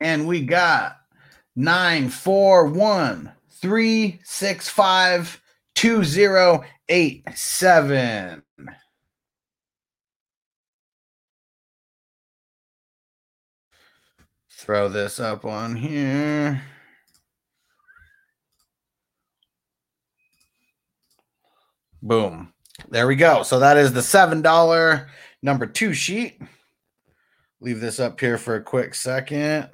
And 0.00 0.26
we 0.26 0.42
got 0.42 0.96
nine 1.56 2.08
four 2.08 2.66
one 2.66 3.32
three 3.50 4.20
six 4.24 4.68
five 4.68 5.42
two 5.78 6.02
zero 6.02 6.64
eight 6.88 7.22
seven. 7.36 8.42
Throw 14.50 14.88
this 14.88 15.20
up 15.20 15.44
on 15.44 15.76
here. 15.76 16.64
Boom. 22.02 22.52
There 22.88 23.06
we 23.06 23.14
go. 23.14 23.44
So 23.44 23.60
that 23.60 23.76
is 23.76 23.92
the 23.92 24.00
$7 24.00 25.06
number 25.44 25.66
two 25.66 25.94
sheet. 25.94 26.42
Leave 27.60 27.80
this 27.80 28.00
up 28.00 28.18
here 28.18 28.36
for 28.36 28.56
a 28.56 28.62
quick 28.62 28.96
second. 28.96 29.68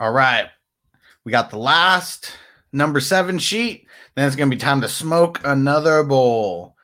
All 0.00 0.12
right. 0.12 0.48
We 1.24 1.30
got 1.30 1.50
the 1.50 1.58
last 1.58 2.32
number 2.72 3.00
seven 3.00 3.38
sheet. 3.38 3.86
Then 4.16 4.26
it's 4.26 4.34
going 4.34 4.50
to 4.50 4.56
be 4.56 4.60
time 4.60 4.80
to 4.80 4.88
smoke 4.88 5.40
another 5.44 6.02
bowl. 6.02 6.74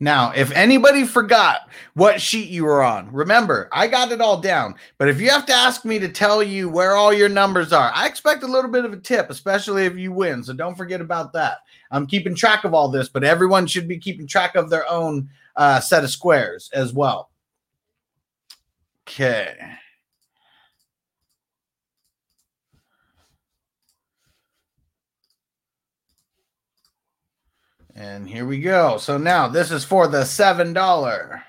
Now, 0.00 0.30
if 0.30 0.52
anybody 0.52 1.04
forgot 1.04 1.62
what 1.94 2.20
sheet 2.20 2.48
you 2.48 2.64
were 2.64 2.84
on, 2.84 3.12
remember, 3.12 3.68
I 3.72 3.88
got 3.88 4.12
it 4.12 4.20
all 4.20 4.40
down. 4.40 4.76
But 4.96 5.08
if 5.08 5.20
you 5.20 5.28
have 5.30 5.44
to 5.46 5.52
ask 5.52 5.84
me 5.84 5.98
to 5.98 6.08
tell 6.08 6.40
you 6.40 6.68
where 6.68 6.94
all 6.94 7.12
your 7.12 7.28
numbers 7.28 7.72
are, 7.72 7.90
I 7.92 8.06
expect 8.06 8.44
a 8.44 8.46
little 8.46 8.70
bit 8.70 8.84
of 8.84 8.92
a 8.92 8.98
tip, 8.98 9.28
especially 9.28 9.86
if 9.86 9.96
you 9.96 10.12
win. 10.12 10.44
So 10.44 10.52
don't 10.52 10.76
forget 10.76 11.00
about 11.00 11.32
that. 11.32 11.58
I'm 11.90 12.06
keeping 12.06 12.36
track 12.36 12.62
of 12.62 12.72
all 12.72 12.88
this, 12.88 13.08
but 13.08 13.24
everyone 13.24 13.66
should 13.66 13.88
be 13.88 13.98
keeping 13.98 14.28
track 14.28 14.54
of 14.54 14.70
their 14.70 14.88
own 14.88 15.30
uh, 15.56 15.80
set 15.80 16.04
of 16.04 16.10
squares 16.10 16.70
as 16.72 16.92
well. 16.92 17.30
Okay. 19.08 19.56
And 27.98 28.28
here 28.28 28.46
we 28.46 28.60
go. 28.60 28.96
So 28.98 29.18
now 29.18 29.48
this 29.48 29.72
is 29.72 29.84
for 29.84 30.06
the 30.06 30.20
$7 30.20 31.42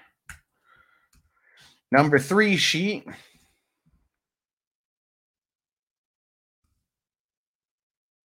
number 1.91 2.17
three 2.17 2.57
sheet. 2.57 3.05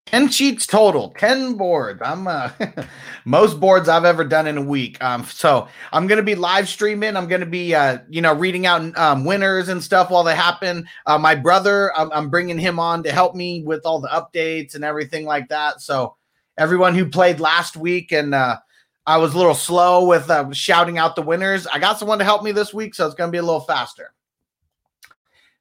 Ten 0.07 0.31
sheets 0.31 0.67
total, 0.67 1.13
ten 1.19 1.55
boards. 1.55 2.01
I'm 2.03 2.27
uh, 2.27 2.51
most 3.27 3.61
boards 3.61 3.87
I've 3.89 4.07
ever 4.07 4.25
done 4.25 4.47
in 4.47 4.57
a 4.57 4.63
week. 4.63 5.03
Um, 5.05 5.25
so 5.25 5.69
I'm 5.93 6.07
gonna 6.07 6.23
be 6.23 6.37
live 6.37 6.71
streaming. 6.71 7.17
I'm 7.17 7.27
gonna 7.27 7.45
be 7.45 7.75
uh, 7.75 7.99
you 8.09 8.23
know, 8.23 8.33
reading 8.33 8.65
out 8.65 8.97
um, 8.97 9.27
winners 9.27 9.69
and 9.69 9.83
stuff 9.83 10.11
while 10.11 10.25
they 10.25 10.37
happen. 10.37 10.89
Uh, 11.05 11.19
my 11.19 11.35
brother, 11.35 11.95
I'm, 11.95 12.11
I'm 12.13 12.31
bringing 12.31 12.59
him 12.59 12.79
on 12.79 13.03
to 13.03 13.13
help 13.13 13.35
me 13.35 13.63
with 13.63 13.85
all 13.85 14.01
the 14.01 14.09
updates 14.09 14.75
and 14.75 14.85
everything 14.85 15.27
like 15.27 15.49
that. 15.49 15.83
So 15.83 16.17
everyone 16.59 16.95
who 16.95 17.07
played 17.07 17.41
last 17.41 17.77
week 17.77 18.13
and 18.13 18.35
uh, 18.35 18.59
I 19.07 19.19
was 19.19 19.35
a 19.35 19.39
little 19.39 19.55
slow 19.55 20.05
with 20.05 20.29
uh, 20.31 20.51
shouting 20.53 20.99
out 20.99 21.15
the 21.15 21.23
winners. 21.23 21.67
I 21.67 21.79
got 21.79 21.99
someone 21.99 22.19
to 22.19 22.25
help 22.25 22.43
me 22.43 22.53
this 22.53 22.75
week, 22.75 22.95
so 22.95 23.07
it's 23.07 23.15
going 23.15 23.29
to 23.29 23.33
be 23.33 23.39
a 23.39 23.43
little 23.43 23.61
faster. 23.61 24.13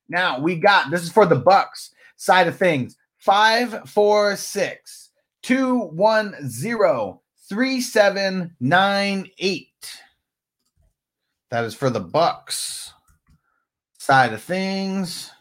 Now 0.09 0.39
we 0.39 0.55
got 0.55 0.89
this 0.91 1.03
is 1.03 1.11
for 1.11 1.25
the 1.25 1.35
Bucks 1.35 1.91
side 2.15 2.47
of 2.47 2.57
things. 2.57 2.97
Five, 3.17 3.89
four, 3.89 4.35
six, 4.35 5.11
two, 5.41 5.79
one, 5.79 6.35
zero, 6.47 7.21
three, 7.49 7.81
seven, 7.81 8.55
nine, 8.59 9.29
eight. 9.39 10.01
That 11.51 11.65
is 11.65 11.75
for 11.75 11.89
the 11.89 11.99
Bucks 11.99 12.93
side 13.97 14.33
of 14.33 14.41
things. 14.41 15.31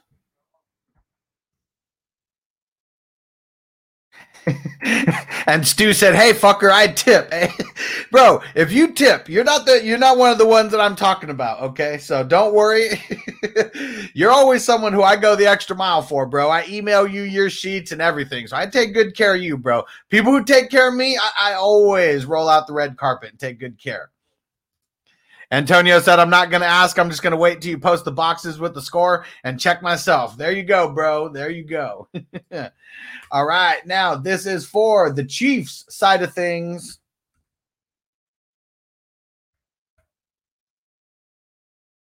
and 5.46 5.66
Stu 5.66 5.92
said, 5.92 6.14
"Hey, 6.14 6.32
fucker, 6.32 6.70
I 6.70 6.88
tip, 6.88 7.32
bro. 8.10 8.42
If 8.54 8.72
you 8.72 8.92
tip, 8.92 9.28
you're 9.28 9.44
not 9.44 9.66
the 9.66 9.84
you're 9.84 9.98
not 9.98 10.18
one 10.18 10.30
of 10.30 10.38
the 10.38 10.46
ones 10.46 10.70
that 10.72 10.80
I'm 10.80 10.96
talking 10.96 11.30
about. 11.30 11.62
Okay, 11.62 11.98
so 11.98 12.22
don't 12.24 12.54
worry. 12.54 13.02
you're 14.14 14.30
always 14.30 14.64
someone 14.64 14.92
who 14.92 15.02
I 15.02 15.16
go 15.16 15.36
the 15.36 15.46
extra 15.46 15.76
mile 15.76 16.02
for, 16.02 16.26
bro. 16.26 16.48
I 16.48 16.64
email 16.68 17.06
you 17.06 17.22
your 17.22 17.50
sheets 17.50 17.92
and 17.92 18.02
everything, 18.02 18.46
so 18.46 18.56
I 18.56 18.66
take 18.66 18.94
good 18.94 19.16
care 19.16 19.34
of 19.34 19.42
you, 19.42 19.56
bro. 19.56 19.84
People 20.10 20.32
who 20.32 20.44
take 20.44 20.70
care 20.70 20.88
of 20.88 20.94
me, 20.94 21.16
I, 21.16 21.52
I 21.52 21.54
always 21.54 22.26
roll 22.26 22.48
out 22.48 22.66
the 22.66 22.74
red 22.74 22.96
carpet 22.96 23.30
and 23.30 23.38
take 23.38 23.58
good 23.58 23.78
care." 23.78 24.10
Antonio 25.50 26.00
said, 26.00 26.18
I'm 26.18 26.30
not 26.30 26.50
going 26.50 26.62
to 26.62 26.66
ask. 26.66 26.98
I'm 26.98 27.10
just 27.10 27.22
going 27.22 27.32
to 27.32 27.36
wait 27.36 27.60
till 27.60 27.70
you 27.70 27.78
post 27.78 28.04
the 28.04 28.12
boxes 28.12 28.58
with 28.58 28.74
the 28.74 28.82
score 28.82 29.24
and 29.44 29.60
check 29.60 29.82
myself. 29.82 30.36
There 30.36 30.52
you 30.52 30.62
go, 30.62 30.90
bro. 30.90 31.28
There 31.28 31.50
you 31.50 31.64
go. 31.64 32.08
All 33.30 33.46
right. 33.46 33.84
Now, 33.86 34.16
this 34.16 34.46
is 34.46 34.66
for 34.66 35.12
the 35.12 35.24
Chiefs 35.24 35.84
side 35.88 36.22
of 36.22 36.32
things. 36.32 36.98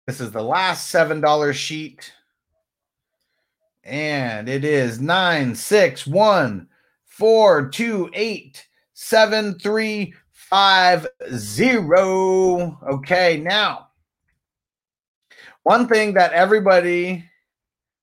This 0.06 0.20
is 0.20 0.30
the 0.30 0.42
last 0.42 0.92
$7 0.92 1.54
sheet. 1.54 2.12
And 3.84 4.48
it 4.48 4.64
is 4.64 5.00
961 5.00 6.68
428 7.06 8.66
five 10.50 11.06
zero. 11.34 12.78
Okay, 12.90 13.38
now 13.38 13.88
one 15.64 15.88
thing 15.88 16.14
that 16.14 16.32
everybody, 16.32 17.24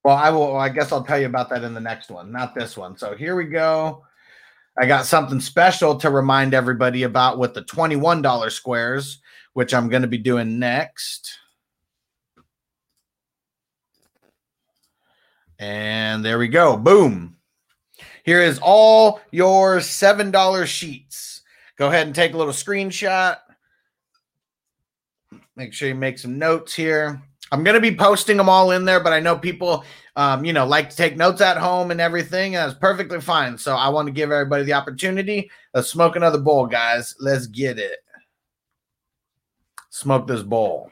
well, 0.03 0.17
I 0.17 0.29
will. 0.31 0.57
I 0.57 0.69
guess 0.69 0.91
I'll 0.91 1.03
tell 1.03 1.19
you 1.19 1.27
about 1.27 1.49
that 1.49 1.63
in 1.63 1.73
the 1.73 1.79
next 1.79 2.09
one, 2.09 2.31
not 2.31 2.55
this 2.55 2.75
one. 2.75 2.97
So 2.97 3.15
here 3.15 3.35
we 3.35 3.45
go. 3.45 4.03
I 4.77 4.85
got 4.85 5.05
something 5.05 5.39
special 5.39 5.95
to 5.97 6.09
remind 6.09 6.53
everybody 6.53 7.03
about 7.03 7.37
with 7.37 7.53
the 7.53 7.61
twenty-one 7.63 8.21
dollar 8.21 8.49
squares, 8.49 9.19
which 9.53 9.73
I'm 9.73 9.89
going 9.89 10.01
to 10.01 10.07
be 10.07 10.17
doing 10.17 10.59
next. 10.59 11.37
And 15.61 16.25
there 16.25 16.39
we 16.39 16.47
go. 16.47 16.75
Boom. 16.75 17.37
Here 18.23 18.41
is 18.41 18.59
all 18.63 19.21
your 19.29 19.77
$7 19.77 20.65
sheets. 20.65 21.30
Go 21.81 21.87
ahead 21.87 22.05
and 22.05 22.15
take 22.15 22.35
a 22.35 22.37
little 22.37 22.53
screenshot. 22.53 23.37
Make 25.55 25.73
sure 25.73 25.87
you 25.87 25.95
make 25.95 26.19
some 26.19 26.37
notes 26.37 26.75
here. 26.75 27.19
I'm 27.51 27.63
gonna 27.63 27.79
be 27.79 27.95
posting 27.95 28.37
them 28.37 28.49
all 28.49 28.69
in 28.69 28.85
there, 28.85 28.99
but 28.99 29.13
I 29.13 29.19
know 29.19 29.35
people, 29.35 29.83
um, 30.15 30.45
you 30.45 30.53
know, 30.53 30.63
like 30.67 30.91
to 30.91 30.95
take 30.95 31.17
notes 31.17 31.41
at 31.41 31.57
home 31.57 31.89
and 31.89 31.99
everything. 31.99 32.51
That's 32.51 32.75
perfectly 32.75 33.19
fine. 33.19 33.57
So 33.57 33.75
I 33.75 33.89
want 33.89 34.05
to 34.05 34.11
give 34.11 34.31
everybody 34.31 34.63
the 34.63 34.73
opportunity. 34.73 35.49
Let's 35.73 35.89
smoke 35.89 36.15
another 36.15 36.37
bowl, 36.37 36.67
guys. 36.67 37.15
Let's 37.19 37.47
get 37.47 37.79
it. 37.79 37.97
Smoke 39.89 40.27
this 40.27 40.43
bowl. 40.43 40.91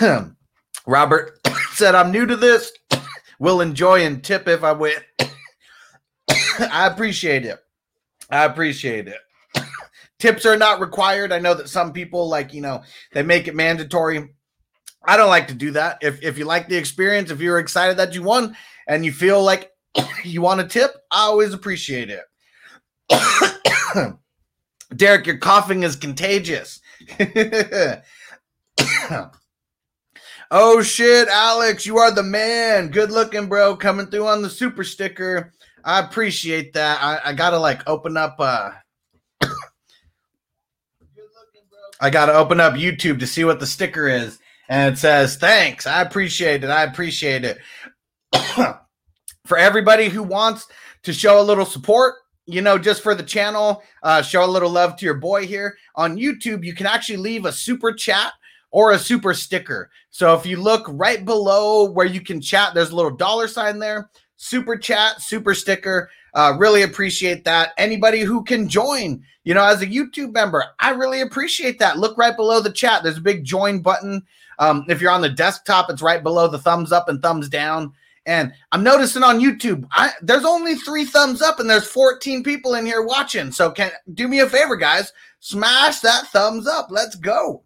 Robert 0.86 1.38
said, 1.72 1.94
I'm 1.94 2.10
new 2.10 2.26
to 2.26 2.36
this. 2.36 2.72
Will 3.38 3.60
enjoy 3.60 4.04
and 4.04 4.22
tip 4.22 4.48
if 4.48 4.64
I 4.64 4.72
win. 4.72 4.96
I 6.28 6.88
appreciate 6.88 7.44
it. 7.44 7.58
I 8.30 8.44
appreciate 8.44 9.06
it. 9.06 9.18
Tips 10.18 10.44
are 10.44 10.56
not 10.56 10.80
required. 10.80 11.32
I 11.32 11.38
know 11.38 11.54
that 11.54 11.68
some 11.68 11.92
people 11.92 12.28
like, 12.28 12.52
you 12.52 12.60
know, 12.60 12.82
they 13.12 13.22
make 13.22 13.46
it 13.46 13.54
mandatory. 13.54 14.30
I 15.04 15.16
don't 15.16 15.28
like 15.28 15.46
to 15.48 15.54
do 15.54 15.70
that. 15.72 15.98
If 16.02 16.20
if 16.24 16.36
you 16.36 16.44
like 16.44 16.68
the 16.68 16.76
experience, 16.76 17.30
if 17.30 17.40
you're 17.40 17.60
excited 17.60 17.98
that 17.98 18.14
you 18.14 18.24
won 18.24 18.56
and 18.88 19.04
you 19.04 19.12
feel 19.12 19.40
like 19.42 19.70
you 20.24 20.42
want 20.42 20.60
a 20.60 20.66
tip, 20.66 20.90
I 21.12 21.22
always 21.22 21.54
appreciate 21.54 22.10
it. 22.10 22.24
Derek, 24.96 25.26
your 25.26 25.38
coughing 25.38 25.84
is 25.84 25.94
contagious. 25.94 26.80
Oh 30.50 30.82
shit, 30.82 31.28
Alex, 31.28 31.86
you 31.86 31.98
are 31.98 32.10
the 32.10 32.22
man. 32.22 32.88
Good 32.88 33.10
looking, 33.10 33.48
bro. 33.48 33.76
Coming 33.76 34.06
through 34.06 34.26
on 34.26 34.42
the 34.42 34.50
super 34.50 34.84
sticker. 34.84 35.52
I 35.84 36.00
appreciate 36.00 36.72
that. 36.74 37.02
I, 37.02 37.30
I 37.30 37.32
gotta 37.32 37.58
like 37.58 37.88
open 37.88 38.16
up 38.16 38.36
uh 38.38 38.70
I 42.00 42.10
gotta 42.10 42.34
open 42.34 42.60
up 42.60 42.74
YouTube 42.74 43.18
to 43.20 43.26
see 43.26 43.44
what 43.44 43.60
the 43.60 43.66
sticker 43.66 44.08
is. 44.08 44.38
And 44.68 44.94
it 44.94 44.98
says, 44.98 45.36
thanks. 45.36 45.86
I 45.86 46.02
appreciate 46.02 46.62
it. 46.62 46.70
I 46.70 46.84
appreciate 46.84 47.44
it. 47.44 47.58
for 49.46 49.56
everybody 49.56 50.08
who 50.08 50.22
wants 50.22 50.68
to 51.04 51.12
show 51.12 51.40
a 51.40 51.42
little 51.42 51.64
support, 51.64 52.16
you 52.44 52.60
know, 52.60 52.78
just 52.78 53.02
for 53.02 53.14
the 53.14 53.22
channel, 53.22 53.82
uh, 54.02 54.20
show 54.22 54.44
a 54.44 54.46
little 54.46 54.70
love 54.70 54.96
to 54.96 55.04
your 55.06 55.14
boy 55.14 55.46
here 55.46 55.76
on 55.94 56.18
YouTube, 56.18 56.64
you 56.64 56.74
can 56.74 56.86
actually 56.86 57.16
leave 57.16 57.46
a 57.46 57.52
super 57.52 57.92
chat 57.92 58.32
or 58.70 58.92
a 58.92 58.98
super 58.98 59.34
sticker. 59.34 59.90
So 60.10 60.34
if 60.34 60.44
you 60.44 60.60
look 60.60 60.84
right 60.88 61.24
below 61.24 61.90
where 61.90 62.06
you 62.06 62.20
can 62.20 62.40
chat, 62.40 62.74
there's 62.74 62.90
a 62.90 62.96
little 62.96 63.14
dollar 63.14 63.48
sign 63.48 63.78
there. 63.78 64.10
Super 64.36 64.76
chat, 64.76 65.20
super 65.20 65.54
sticker. 65.54 66.10
Uh, 66.34 66.54
really 66.58 66.82
appreciate 66.82 67.44
that. 67.44 67.72
Anybody 67.78 68.20
who 68.20 68.44
can 68.44 68.68
join, 68.68 69.22
you 69.44 69.54
know, 69.54 69.64
as 69.64 69.82
a 69.82 69.86
YouTube 69.86 70.32
member, 70.32 70.64
I 70.78 70.90
really 70.90 71.20
appreciate 71.20 71.78
that. 71.78 71.98
Look 71.98 72.16
right 72.18 72.36
below 72.36 72.60
the 72.60 72.72
chat. 72.72 73.02
There's 73.02 73.18
a 73.18 73.22
big 73.22 73.44
join 73.44 73.80
button. 73.80 74.22
Um, 74.58 74.84
if 74.88 75.00
you're 75.00 75.10
on 75.10 75.22
the 75.22 75.28
desktop, 75.28 75.90
it's 75.90 76.02
right 76.02 76.22
below 76.22 76.48
the 76.48 76.58
thumbs 76.58 76.92
up 76.92 77.08
and 77.08 77.22
thumbs 77.22 77.48
down. 77.48 77.92
And 78.26 78.52
I'm 78.72 78.82
noticing 78.82 79.22
on 79.22 79.40
YouTube, 79.40 79.86
I, 79.92 80.10
there's 80.20 80.44
only 80.44 80.74
three 80.74 81.06
thumbs 81.06 81.40
up 81.40 81.60
and 81.60 81.70
there's 81.70 81.86
14 81.86 82.42
people 82.42 82.74
in 82.74 82.84
here 82.84 83.02
watching. 83.02 83.50
So 83.50 83.70
can 83.70 83.90
do 84.12 84.28
me 84.28 84.40
a 84.40 84.48
favor, 84.48 84.76
guys, 84.76 85.12
smash 85.40 86.00
that 86.00 86.26
thumbs 86.26 86.66
up. 86.66 86.88
Let's 86.90 87.16
go. 87.16 87.62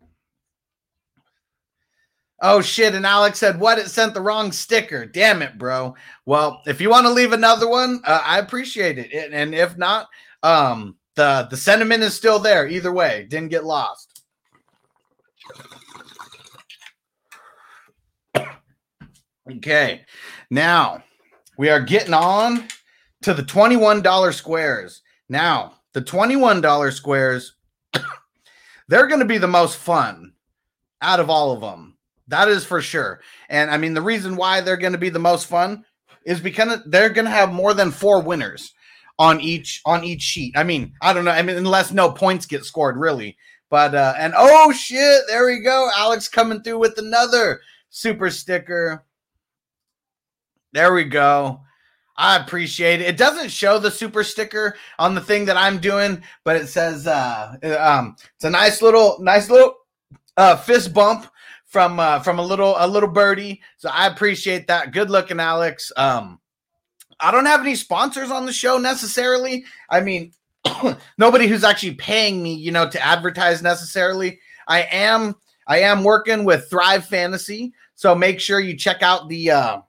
Oh 2.44 2.60
shit! 2.60 2.94
And 2.94 3.06
Alex 3.06 3.38
said, 3.38 3.60
"What? 3.60 3.78
It 3.78 3.88
sent 3.88 4.14
the 4.14 4.20
wrong 4.20 4.50
sticker. 4.50 5.06
Damn 5.06 5.42
it, 5.42 5.56
bro." 5.58 5.94
Well, 6.26 6.60
if 6.66 6.80
you 6.80 6.90
want 6.90 7.06
to 7.06 7.12
leave 7.12 7.32
another 7.32 7.68
one, 7.68 8.02
uh, 8.04 8.20
I 8.24 8.40
appreciate 8.40 8.98
it. 8.98 9.32
And- 9.32 9.54
if 9.54 9.78
not, 9.78 10.08
um, 10.42 10.96
the 11.14 11.46
the 11.50 11.56
sentiment 11.56 12.02
is 12.02 12.14
still 12.14 12.40
there. 12.40 12.66
Either 12.66 12.92
way, 12.92 13.26
didn't 13.30 13.50
get 13.50 13.64
lost. 13.64 14.24
Okay, 19.50 20.04
now 20.50 21.02
we 21.58 21.68
are 21.68 21.80
getting 21.80 22.14
on 22.14 22.68
to 23.22 23.34
the 23.34 23.42
$21 23.42 24.34
squares. 24.34 25.02
Now, 25.28 25.74
the 25.92 26.02
$21 26.02 26.92
squares, 26.92 27.56
they're 28.88 29.08
going 29.08 29.20
to 29.20 29.26
be 29.26 29.38
the 29.38 29.48
most 29.48 29.76
fun 29.78 30.32
out 31.00 31.20
of 31.20 31.28
all 31.28 31.52
of 31.52 31.60
them. 31.60 31.91
That 32.32 32.48
is 32.48 32.64
for 32.64 32.80
sure. 32.80 33.20
And 33.50 33.70
I 33.70 33.76
mean, 33.76 33.92
the 33.92 34.00
reason 34.00 34.36
why 34.36 34.62
they're 34.62 34.78
going 34.78 34.94
to 34.94 34.98
be 34.98 35.10
the 35.10 35.18
most 35.18 35.48
fun 35.48 35.84
is 36.24 36.40
because 36.40 36.80
they're 36.86 37.10
going 37.10 37.26
to 37.26 37.30
have 37.30 37.52
more 37.52 37.74
than 37.74 37.90
four 37.90 38.22
winners 38.22 38.72
on 39.18 39.38
each 39.38 39.82
on 39.84 40.02
each 40.02 40.22
sheet. 40.22 40.56
I 40.56 40.64
mean, 40.64 40.94
I 41.02 41.12
don't 41.12 41.26
know. 41.26 41.30
I 41.30 41.42
mean, 41.42 41.58
unless 41.58 41.92
no 41.92 42.10
points 42.10 42.46
get 42.46 42.64
scored, 42.64 42.96
really. 42.96 43.36
But 43.68 43.94
uh, 43.94 44.14
and 44.16 44.32
oh 44.34 44.72
shit, 44.72 45.24
there 45.28 45.44
we 45.44 45.60
go. 45.60 45.90
Alex 45.94 46.26
coming 46.26 46.62
through 46.62 46.78
with 46.78 46.96
another 46.96 47.60
super 47.90 48.30
sticker. 48.30 49.04
There 50.72 50.94
we 50.94 51.04
go. 51.04 51.60
I 52.16 52.36
appreciate 52.36 53.02
it. 53.02 53.08
It 53.08 53.18
doesn't 53.18 53.50
show 53.50 53.78
the 53.78 53.90
super 53.90 54.24
sticker 54.24 54.74
on 54.98 55.14
the 55.14 55.20
thing 55.20 55.44
that 55.44 55.58
I'm 55.58 55.78
doing, 55.80 56.22
but 56.44 56.56
it 56.56 56.68
says 56.68 57.06
uh 57.06 57.56
um 57.78 58.16
it's 58.36 58.44
a 58.44 58.50
nice 58.50 58.80
little 58.80 59.18
nice 59.20 59.50
little 59.50 59.74
uh 60.38 60.56
fist 60.56 60.94
bump 60.94 61.26
from 61.72 61.98
uh 61.98 62.20
from 62.20 62.38
a 62.38 62.42
little 62.42 62.74
a 62.78 62.86
little 62.86 63.08
birdie. 63.08 63.62
So 63.78 63.88
I 63.88 64.06
appreciate 64.06 64.66
that. 64.66 64.92
Good 64.92 65.10
looking 65.10 65.40
Alex. 65.40 65.90
Um 65.96 66.38
I 67.18 67.30
don't 67.30 67.46
have 67.46 67.60
any 67.60 67.74
sponsors 67.74 68.30
on 68.30 68.46
the 68.46 68.52
show 68.52 68.78
necessarily. 68.78 69.64
I 69.88 70.00
mean, 70.00 70.32
nobody 71.18 71.46
who's 71.46 71.64
actually 71.64 71.94
paying 71.94 72.42
me, 72.42 72.54
you 72.54 72.72
know, 72.72 72.88
to 72.88 73.04
advertise 73.04 73.62
necessarily. 73.62 74.38
I 74.68 74.82
am 74.82 75.34
I 75.66 75.78
am 75.80 76.04
working 76.04 76.44
with 76.44 76.68
Thrive 76.68 77.06
Fantasy, 77.06 77.72
so 77.94 78.14
make 78.14 78.38
sure 78.38 78.60
you 78.60 78.76
check 78.76 79.02
out 79.02 79.28
the 79.28 79.50
uh 79.50 79.80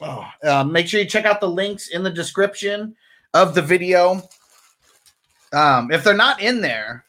Oh, 0.00 0.26
uh, 0.42 0.64
make 0.64 0.88
sure 0.88 1.00
you 1.00 1.06
check 1.06 1.26
out 1.26 1.40
the 1.40 1.48
links 1.48 1.88
in 1.88 2.02
the 2.02 2.10
description 2.10 2.96
of 3.34 3.54
the 3.54 3.62
video. 3.62 4.20
Um, 5.52 5.92
if 5.92 6.02
they're 6.02 6.14
not 6.14 6.40
in 6.40 6.60
there, 6.60 7.04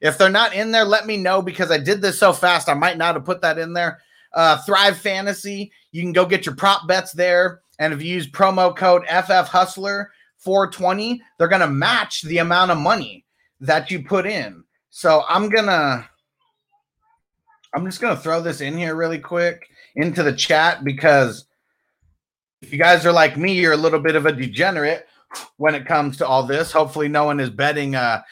if 0.00 0.16
they're 0.16 0.30
not 0.30 0.54
in 0.54 0.72
there, 0.72 0.84
let 0.84 1.06
me 1.06 1.16
know 1.16 1.42
because 1.42 1.70
I 1.70 1.78
did 1.78 2.00
this 2.00 2.18
so 2.18 2.32
fast. 2.32 2.68
I 2.68 2.74
might 2.74 2.98
not 2.98 3.14
have 3.14 3.24
put 3.24 3.42
that 3.42 3.58
in 3.58 3.72
there. 3.72 4.00
Uh, 4.32 4.58
Thrive 4.62 4.96
Fantasy, 4.96 5.72
you 5.92 6.02
can 6.02 6.12
go 6.12 6.24
get 6.24 6.46
your 6.46 6.54
prop 6.54 6.86
bets 6.86 7.12
there. 7.12 7.60
And 7.78 7.92
if 7.92 8.02
you 8.02 8.14
use 8.14 8.30
promo 8.30 8.74
code 8.74 9.04
FF 9.06 9.48
Hustler 9.48 10.10
420, 10.38 11.22
they're 11.38 11.48
going 11.48 11.60
to 11.60 11.66
match 11.66 12.22
the 12.22 12.38
amount 12.38 12.70
of 12.70 12.78
money 12.78 13.24
that 13.60 13.90
you 13.90 14.02
put 14.02 14.26
in. 14.26 14.64
So 14.90 15.22
I'm 15.28 15.48
going 15.48 15.66
to, 15.66 16.08
I'm 17.74 17.84
just 17.84 18.00
going 18.00 18.16
to 18.16 18.22
throw 18.22 18.40
this 18.40 18.60
in 18.60 18.76
here 18.76 18.94
really 18.94 19.18
quick 19.18 19.68
into 19.96 20.22
the 20.22 20.32
chat 20.32 20.84
because 20.84 21.46
if 22.62 22.72
you 22.72 22.78
guys 22.78 23.04
are 23.06 23.12
like 23.12 23.36
me, 23.36 23.52
you're 23.52 23.72
a 23.72 23.76
little 23.76 24.00
bit 24.00 24.16
of 24.16 24.26
a 24.26 24.32
degenerate 24.32 25.06
when 25.56 25.74
it 25.74 25.86
comes 25.86 26.16
to 26.18 26.26
all 26.26 26.42
this. 26.42 26.72
Hopefully, 26.72 27.08
no 27.08 27.24
one 27.24 27.40
is 27.40 27.50
betting 27.50 27.94
uh 27.94 28.22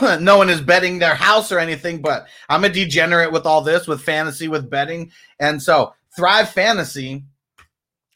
no 0.20 0.36
one 0.36 0.50
is 0.50 0.60
betting 0.60 0.98
their 0.98 1.14
house 1.14 1.52
or 1.52 1.58
anything, 1.58 2.00
but 2.00 2.26
I'm 2.48 2.64
a 2.64 2.68
degenerate 2.68 3.32
with 3.32 3.46
all 3.46 3.62
this, 3.62 3.86
with 3.86 4.02
fantasy, 4.02 4.48
with 4.48 4.70
betting. 4.70 5.10
And 5.38 5.62
so 5.62 5.94
Thrive 6.16 6.50
Fantasy, 6.50 7.24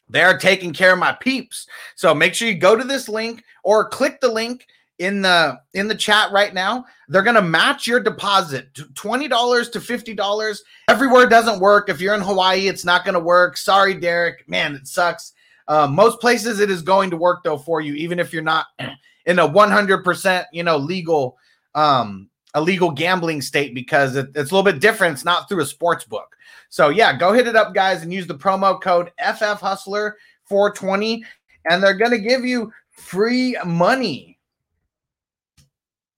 they're 0.09 0.37
taking 0.37 0.73
care 0.73 0.93
of 0.93 0.99
my 0.99 1.13
peeps. 1.13 1.67
So 1.95 2.13
make 2.13 2.33
sure 2.33 2.47
you 2.47 2.55
go 2.55 2.75
to 2.75 2.83
this 2.83 3.09
link 3.09 3.43
or 3.63 3.89
click 3.89 4.19
the 4.21 4.31
link 4.31 4.65
in 4.99 5.21
the 5.21 5.59
in 5.73 5.87
the 5.87 5.95
chat 5.95 6.31
right 6.31 6.53
now. 6.53 6.85
They're 7.09 7.23
gonna 7.23 7.41
match 7.41 7.87
your 7.87 7.99
deposit 7.99 8.69
twenty 8.93 9.27
dollars 9.27 9.69
to 9.71 9.81
fifty 9.81 10.13
dollars. 10.13 10.63
Everywhere 10.89 11.27
doesn't 11.27 11.59
work. 11.59 11.89
If 11.89 11.99
you're 11.99 12.15
in 12.15 12.21
Hawaii, 12.21 12.67
it's 12.67 12.85
not 12.85 13.03
gonna 13.03 13.19
work. 13.19 13.57
Sorry, 13.57 13.93
Derek. 13.93 14.47
Man, 14.47 14.75
it 14.75 14.87
sucks. 14.87 15.33
Uh, 15.67 15.87
most 15.87 16.21
places 16.21 16.59
it 16.59 16.69
is 16.69 16.81
going 16.81 17.09
to 17.09 17.17
work 17.17 17.43
though 17.43 17.57
for 17.57 17.81
you, 17.81 17.93
even 17.95 18.19
if 18.19 18.31
you're 18.31 18.43
not 18.43 18.67
in 19.25 19.39
a 19.39 19.49
100% 19.49 20.45
you 20.53 20.63
know 20.63 20.77
legal 20.77 21.37
um 21.75 22.29
a 22.55 22.61
legal 22.61 22.89
gambling 22.89 23.41
state 23.41 23.75
because 23.75 24.15
it, 24.15 24.29
it's 24.33 24.49
a 24.49 24.55
little 24.55 24.63
bit 24.63 24.79
different. 24.79 25.13
It's 25.13 25.25
not 25.25 25.47
through 25.47 25.61
a 25.61 25.65
sports 25.65 26.05
book. 26.05 26.35
So 26.69 26.89
yeah, 26.89 27.15
go 27.15 27.33
hit 27.33 27.47
it 27.47 27.55
up, 27.55 27.73
guys, 27.73 28.01
and 28.01 28.13
use 28.13 28.25
the 28.25 28.33
promo 28.33 28.81
code 28.81 29.11
FF 29.19 29.59
Hustler 29.59 30.17
420, 30.45 31.23
and 31.69 31.83
they're 31.83 31.93
gonna 31.93 32.17
give 32.17 32.45
you 32.45 32.71
free 32.89 33.57
money. 33.65 34.39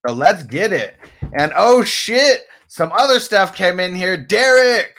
So 0.07 0.13
let's 0.13 0.43
get 0.43 0.71
it. 0.71 0.95
And 1.33 1.51
oh 1.55 1.83
shit, 1.83 2.45
some 2.67 2.91
other 2.91 3.19
stuff 3.19 3.55
came 3.55 3.79
in 3.79 3.95
here. 3.95 4.15
Derek, 4.15 4.95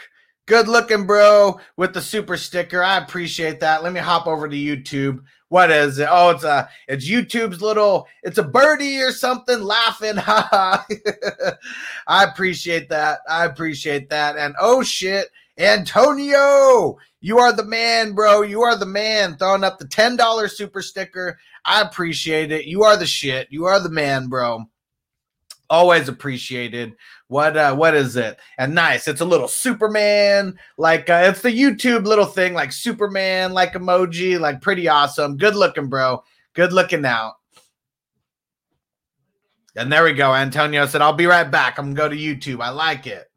good 0.46 0.66
looking 0.66 1.06
bro 1.06 1.60
with 1.76 1.94
the 1.94 2.02
super 2.02 2.36
sticker. 2.36 2.82
I 2.82 2.98
appreciate 2.98 3.60
that. 3.60 3.82
Let 3.82 3.92
me 3.92 4.00
hop 4.00 4.26
over 4.26 4.48
to 4.48 4.56
YouTube. 4.56 5.20
What 5.50 5.70
is 5.70 5.98
it? 5.98 6.08
Oh, 6.10 6.30
it's 6.30 6.44
a 6.44 6.68
it's 6.88 7.08
YouTube's 7.08 7.62
little 7.62 8.06
it's 8.22 8.38
a 8.38 8.42
birdie 8.42 9.00
or 9.00 9.12
something 9.12 9.62
laughing. 9.62 10.16
Ha 10.28 10.48
ha. 10.50 10.86
I 12.06 12.24
appreciate 12.24 12.90
that. 12.90 13.20
I 13.28 13.46
appreciate 13.46 14.10
that. 14.10 14.36
And 14.36 14.54
oh 14.60 14.82
shit, 14.82 15.28
Antonio, 15.56 16.98
you 17.20 17.38
are 17.38 17.52
the 17.52 17.64
man, 17.64 18.12
bro. 18.12 18.42
You 18.42 18.62
are 18.62 18.76
the 18.76 18.86
man. 18.86 19.36
Throwing 19.36 19.64
up 19.64 19.78
the 19.78 19.86
$10 19.86 20.50
super 20.50 20.82
sticker. 20.82 21.38
I 21.64 21.80
appreciate 21.82 22.52
it. 22.52 22.66
You 22.66 22.84
are 22.84 22.96
the 22.96 23.06
shit. 23.06 23.48
You 23.50 23.64
are 23.64 23.80
the 23.80 23.90
man, 23.90 24.28
bro. 24.28 24.66
Always 25.70 26.08
appreciated. 26.08 26.96
What 27.26 27.56
uh 27.56 27.74
what 27.74 27.94
is 27.94 28.16
it? 28.16 28.38
And 28.56 28.74
nice. 28.74 29.06
It's 29.06 29.20
a 29.20 29.26
little 29.26 29.48
Superman, 29.48 30.58
like 30.78 31.10
uh, 31.10 31.24
it's 31.26 31.42
the 31.42 31.50
YouTube 31.50 32.06
little 32.06 32.24
thing, 32.24 32.54
like 32.54 32.72
Superman, 32.72 33.52
like 33.52 33.74
emoji, 33.74 34.40
like 34.40 34.62
pretty 34.62 34.88
awesome. 34.88 35.36
Good 35.36 35.54
looking, 35.54 35.88
bro. 35.88 36.24
Good 36.54 36.72
looking 36.72 37.04
out. 37.04 37.34
And 39.76 39.92
there 39.92 40.04
we 40.04 40.12
go. 40.14 40.34
Antonio 40.34 40.86
said, 40.86 41.02
I'll 41.02 41.12
be 41.12 41.26
right 41.26 41.48
back. 41.48 41.78
I'm 41.78 41.92
gonna 41.94 42.08
go 42.10 42.14
to 42.14 42.16
YouTube. 42.16 42.62
I 42.62 42.70
like 42.70 43.06
it. 43.06 43.30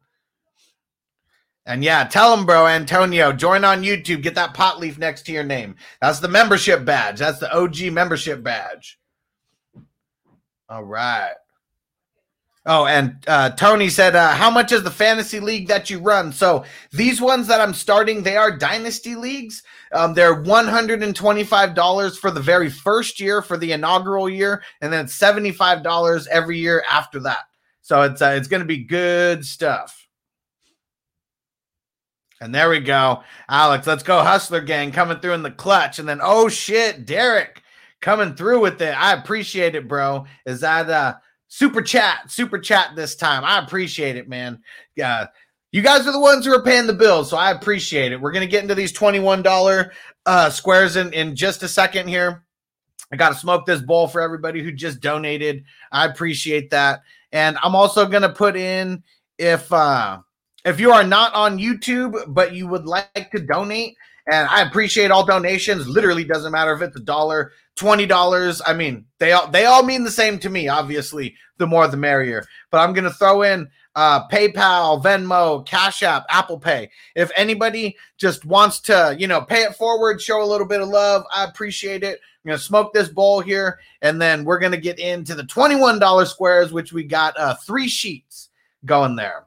And 1.66 1.84
yeah, 1.84 2.04
tell 2.04 2.36
him, 2.36 2.44
bro, 2.44 2.66
Antonio, 2.66 3.32
join 3.32 3.64
on 3.64 3.82
YouTube. 3.82 4.22
Get 4.22 4.34
that 4.34 4.54
pot 4.54 4.80
leaf 4.80 4.98
next 4.98 5.22
to 5.26 5.32
your 5.32 5.44
name. 5.44 5.76
That's 6.00 6.18
the 6.18 6.28
membership 6.28 6.84
badge. 6.84 7.20
That's 7.20 7.38
the 7.38 7.54
OG 7.56 7.92
membership 7.92 8.42
badge. 8.42 8.98
All 10.68 10.82
right. 10.82 11.34
Oh, 12.64 12.86
and 12.86 13.16
uh, 13.26 13.50
Tony 13.50 13.88
said, 13.88 14.14
uh, 14.14 14.30
"How 14.34 14.48
much 14.48 14.70
is 14.70 14.84
the 14.84 14.90
fantasy 14.90 15.40
league 15.40 15.66
that 15.66 15.90
you 15.90 15.98
run?" 15.98 16.32
So 16.32 16.64
these 16.92 17.20
ones 17.20 17.48
that 17.48 17.60
I'm 17.60 17.74
starting, 17.74 18.22
they 18.22 18.36
are 18.36 18.56
dynasty 18.56 19.16
leagues. 19.16 19.64
Um, 19.92 20.14
they're 20.14 20.42
125 20.42 21.74
dollars 21.74 22.16
for 22.16 22.30
the 22.30 22.40
very 22.40 22.70
first 22.70 23.18
year 23.18 23.42
for 23.42 23.56
the 23.56 23.72
inaugural 23.72 24.28
year, 24.28 24.62
and 24.80 24.92
then 24.92 25.08
75 25.08 25.82
dollars 25.82 26.28
every 26.28 26.58
year 26.58 26.84
after 26.88 27.18
that. 27.20 27.46
So 27.80 28.02
it's 28.02 28.22
uh, 28.22 28.34
it's 28.36 28.48
going 28.48 28.62
to 28.62 28.66
be 28.66 28.84
good 28.84 29.44
stuff. 29.44 29.98
And 32.40 32.54
there 32.54 32.70
we 32.70 32.78
go, 32.78 33.24
Alex. 33.48 33.88
Let's 33.88 34.04
go, 34.04 34.22
Hustler 34.22 34.60
Gang 34.60 34.92
coming 34.92 35.18
through 35.18 35.34
in 35.34 35.42
the 35.42 35.50
clutch, 35.50 35.98
and 35.98 36.08
then 36.08 36.20
oh 36.22 36.48
shit, 36.48 37.06
Derek 37.06 37.60
coming 38.00 38.36
through 38.36 38.60
with 38.60 38.80
it. 38.80 38.96
I 38.96 39.14
appreciate 39.14 39.74
it, 39.74 39.88
bro. 39.88 40.26
Is 40.46 40.60
that 40.60 40.88
uh? 40.88 41.14
Super 41.52 41.82
chat, 41.82 42.30
super 42.30 42.58
chat 42.58 42.96
this 42.96 43.14
time. 43.14 43.44
I 43.44 43.58
appreciate 43.58 44.16
it, 44.16 44.26
man. 44.26 44.62
Yeah. 44.96 45.26
You 45.70 45.82
guys 45.82 46.06
are 46.06 46.12
the 46.12 46.18
ones 46.18 46.46
who 46.46 46.54
are 46.54 46.62
paying 46.62 46.86
the 46.86 46.94
bills, 46.94 47.28
so 47.28 47.36
I 47.36 47.50
appreciate 47.50 48.10
it. 48.10 48.18
We're 48.18 48.32
gonna 48.32 48.46
get 48.46 48.62
into 48.62 48.74
these 48.74 48.92
$21 48.92 49.90
uh 50.24 50.48
squares 50.48 50.96
in, 50.96 51.12
in 51.12 51.36
just 51.36 51.62
a 51.62 51.68
second 51.68 52.08
here. 52.08 52.46
I 53.12 53.16
gotta 53.16 53.34
smoke 53.34 53.66
this 53.66 53.82
bowl 53.82 54.08
for 54.08 54.22
everybody 54.22 54.62
who 54.62 54.72
just 54.72 55.00
donated. 55.00 55.64
I 55.92 56.06
appreciate 56.06 56.70
that. 56.70 57.02
And 57.32 57.58
I'm 57.62 57.76
also 57.76 58.06
gonna 58.06 58.32
put 58.32 58.56
in 58.56 59.02
if 59.36 59.70
uh 59.70 60.20
if 60.64 60.80
you 60.80 60.90
are 60.90 61.04
not 61.04 61.34
on 61.34 61.58
YouTube, 61.58 62.16
but 62.28 62.54
you 62.54 62.66
would 62.66 62.86
like 62.86 63.30
to 63.30 63.40
donate, 63.40 63.94
and 64.30 64.48
I 64.48 64.62
appreciate 64.62 65.10
all 65.10 65.26
donations. 65.26 65.88
Literally 65.88 66.24
doesn't 66.24 66.52
matter 66.52 66.72
if 66.72 66.82
it's 66.82 66.96
a 66.96 67.00
dollar, 67.00 67.52
twenty 67.76 68.06
dollars. 68.06 68.62
I 68.66 68.72
mean, 68.72 69.06
they 69.18 69.32
all 69.32 69.48
they 69.48 69.64
all 69.64 69.82
mean 69.82 70.04
the 70.04 70.10
same 70.10 70.38
to 70.40 70.50
me. 70.50 70.68
Obviously, 70.68 71.34
the 71.58 71.66
more 71.66 71.88
the 71.88 71.96
merrier. 71.96 72.44
But 72.70 72.78
I'm 72.78 72.92
gonna 72.92 73.12
throw 73.12 73.42
in 73.42 73.68
uh, 73.94 74.28
PayPal, 74.28 75.02
Venmo, 75.02 75.66
Cash 75.66 76.02
App, 76.02 76.24
Apple 76.28 76.58
Pay. 76.58 76.90
If 77.14 77.30
anybody 77.36 77.96
just 78.16 78.44
wants 78.44 78.80
to, 78.80 79.14
you 79.18 79.26
know, 79.26 79.42
pay 79.42 79.62
it 79.62 79.74
forward, 79.76 80.20
show 80.20 80.42
a 80.42 80.46
little 80.46 80.66
bit 80.66 80.80
of 80.80 80.88
love, 80.88 81.24
I 81.34 81.44
appreciate 81.44 82.02
it. 82.02 82.20
I'm 82.44 82.48
gonna 82.48 82.58
smoke 82.58 82.92
this 82.92 83.08
bowl 83.08 83.40
here, 83.40 83.78
and 84.00 84.20
then 84.20 84.44
we're 84.44 84.58
gonna 84.58 84.76
get 84.76 84.98
into 84.98 85.34
the 85.34 85.44
twenty-one 85.44 85.98
dollar 85.98 86.26
squares, 86.26 86.72
which 86.72 86.92
we 86.92 87.04
got 87.04 87.38
uh, 87.38 87.54
three 87.66 87.88
sheets 87.88 88.48
going 88.84 89.16
there. 89.16 89.46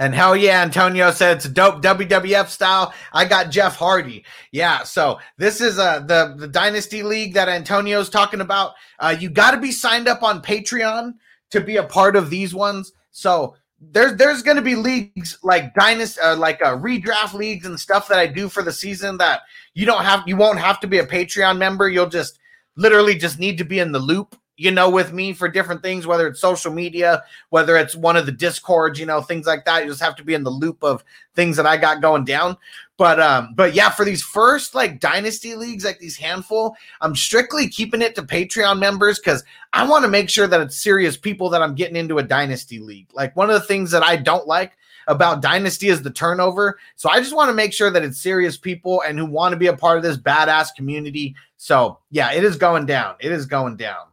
And 0.00 0.14
hell 0.14 0.34
yeah, 0.34 0.62
Antonio 0.62 1.10
said 1.10 1.36
it's 1.36 1.48
dope 1.50 1.82
WWF 1.82 2.48
style. 2.48 2.94
I 3.12 3.26
got 3.26 3.50
Jeff 3.50 3.76
Hardy. 3.76 4.24
Yeah, 4.50 4.82
so 4.82 5.20
this 5.36 5.60
is 5.60 5.78
uh 5.78 6.00
the 6.00 6.34
the 6.38 6.48
Dynasty 6.48 7.02
League 7.02 7.34
that 7.34 7.50
Antonio's 7.50 8.08
talking 8.08 8.40
about. 8.40 8.72
Uh, 8.98 9.14
you 9.20 9.28
got 9.28 9.50
to 9.50 9.60
be 9.60 9.70
signed 9.70 10.08
up 10.08 10.22
on 10.22 10.40
Patreon 10.40 11.12
to 11.50 11.60
be 11.60 11.76
a 11.76 11.82
part 11.82 12.16
of 12.16 12.30
these 12.30 12.54
ones. 12.54 12.92
So 13.10 13.56
there's 13.78 14.16
there's 14.16 14.42
going 14.42 14.56
to 14.56 14.62
be 14.62 14.74
leagues 14.74 15.38
like 15.42 15.74
dynasty, 15.74 16.18
uh, 16.22 16.34
like 16.34 16.62
uh, 16.62 16.78
redraft 16.78 17.34
leagues 17.34 17.66
and 17.66 17.78
stuff 17.78 18.08
that 18.08 18.18
I 18.18 18.26
do 18.26 18.48
for 18.48 18.62
the 18.62 18.72
season 18.72 19.18
that 19.18 19.42
you 19.74 19.84
don't 19.84 20.04
have 20.04 20.22
you 20.26 20.38
won't 20.38 20.58
have 20.60 20.80
to 20.80 20.86
be 20.86 20.96
a 20.96 21.06
Patreon 21.06 21.58
member. 21.58 21.90
You'll 21.90 22.06
just 22.06 22.38
literally 22.74 23.16
just 23.16 23.38
need 23.38 23.58
to 23.58 23.64
be 23.64 23.80
in 23.80 23.92
the 23.92 23.98
loop 23.98 24.34
you 24.60 24.70
know, 24.70 24.90
with 24.90 25.10
me 25.10 25.32
for 25.32 25.48
different 25.48 25.80
things, 25.80 26.06
whether 26.06 26.26
it's 26.26 26.38
social 26.38 26.70
media, 26.70 27.24
whether 27.48 27.78
it's 27.78 27.96
one 27.96 28.18
of 28.18 28.26
the 28.26 28.32
discords, 28.32 29.00
you 29.00 29.06
know, 29.06 29.22
things 29.22 29.46
like 29.46 29.64
that. 29.64 29.82
You 29.82 29.88
just 29.88 30.02
have 30.02 30.16
to 30.16 30.22
be 30.22 30.34
in 30.34 30.44
the 30.44 30.50
loop 30.50 30.84
of 30.84 31.02
things 31.34 31.56
that 31.56 31.64
I 31.64 31.78
got 31.78 32.02
going 32.02 32.26
down. 32.26 32.58
But 32.98 33.18
um, 33.20 33.54
but 33.54 33.72
yeah, 33.72 33.88
for 33.88 34.04
these 34.04 34.22
first 34.22 34.74
like 34.74 35.00
dynasty 35.00 35.54
leagues, 35.54 35.86
like 35.86 35.98
these 35.98 36.18
handful, 36.18 36.76
I'm 37.00 37.16
strictly 37.16 37.70
keeping 37.70 38.02
it 38.02 38.14
to 38.16 38.22
Patreon 38.22 38.78
members 38.78 39.18
because 39.18 39.42
I 39.72 39.88
want 39.88 40.04
to 40.04 40.10
make 40.10 40.28
sure 40.28 40.46
that 40.46 40.60
it's 40.60 40.76
serious 40.76 41.16
people 41.16 41.48
that 41.48 41.62
I'm 41.62 41.74
getting 41.74 41.96
into 41.96 42.18
a 42.18 42.22
dynasty 42.22 42.80
league. 42.80 43.08
Like 43.14 43.34
one 43.36 43.48
of 43.48 43.58
the 43.58 43.66
things 43.66 43.90
that 43.92 44.02
I 44.02 44.16
don't 44.16 44.46
like 44.46 44.76
about 45.06 45.40
dynasty 45.40 45.88
is 45.88 46.02
the 46.02 46.10
turnover. 46.10 46.78
So 46.96 47.08
I 47.08 47.20
just 47.20 47.34
want 47.34 47.48
to 47.48 47.54
make 47.54 47.72
sure 47.72 47.90
that 47.90 48.04
it's 48.04 48.20
serious 48.20 48.58
people 48.58 49.02
and 49.06 49.18
who 49.18 49.24
want 49.24 49.52
to 49.54 49.58
be 49.58 49.68
a 49.68 49.76
part 49.76 49.96
of 49.96 50.02
this 50.02 50.18
badass 50.18 50.74
community. 50.74 51.34
So 51.56 52.00
yeah, 52.10 52.32
it 52.32 52.44
is 52.44 52.56
going 52.56 52.84
down. 52.84 53.14
It 53.20 53.32
is 53.32 53.46
going 53.46 53.78
down. 53.78 54.10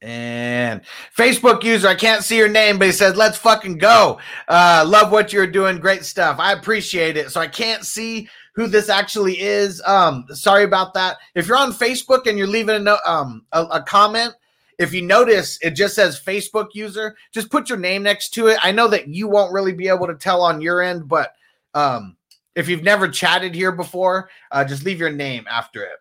And 0.00 0.82
Facebook 1.16 1.64
user, 1.64 1.88
I 1.88 1.94
can't 1.96 2.22
see 2.22 2.36
your 2.36 2.48
name, 2.48 2.78
but 2.78 2.86
he 2.86 2.92
says, 2.92 3.16
let's 3.16 3.36
fucking 3.36 3.78
go. 3.78 4.20
Uh, 4.46 4.84
love 4.86 5.10
what 5.10 5.32
you're 5.32 5.46
doing. 5.46 5.78
Great 5.78 6.04
stuff. 6.04 6.38
I 6.38 6.52
appreciate 6.52 7.16
it. 7.16 7.30
So 7.30 7.40
I 7.40 7.48
can't 7.48 7.84
see 7.84 8.28
who 8.54 8.68
this 8.68 8.88
actually 8.88 9.40
is. 9.40 9.82
Um, 9.84 10.24
sorry 10.30 10.62
about 10.62 10.94
that. 10.94 11.16
If 11.34 11.48
you're 11.48 11.56
on 11.56 11.72
Facebook 11.72 12.26
and 12.26 12.38
you're 12.38 12.46
leaving 12.46 12.76
a, 12.76 12.78
no- 12.78 12.98
um, 13.04 13.44
a, 13.52 13.62
a 13.64 13.82
comment, 13.82 14.34
if 14.78 14.92
you 14.92 15.02
notice 15.02 15.58
it 15.62 15.72
just 15.72 15.96
says 15.96 16.20
Facebook 16.20 16.68
user, 16.74 17.16
just 17.32 17.50
put 17.50 17.68
your 17.68 17.78
name 17.78 18.04
next 18.04 18.30
to 18.34 18.46
it. 18.46 18.58
I 18.62 18.70
know 18.70 18.86
that 18.88 19.08
you 19.08 19.26
won't 19.26 19.52
really 19.52 19.72
be 19.72 19.88
able 19.88 20.06
to 20.06 20.14
tell 20.14 20.42
on 20.42 20.60
your 20.60 20.80
end, 20.80 21.08
but 21.08 21.32
um, 21.74 22.16
if 22.54 22.68
you've 22.68 22.84
never 22.84 23.08
chatted 23.08 23.52
here 23.52 23.72
before, 23.72 24.30
uh, 24.52 24.64
just 24.64 24.84
leave 24.84 25.00
your 25.00 25.10
name 25.10 25.44
after 25.50 25.82
it 25.82 25.98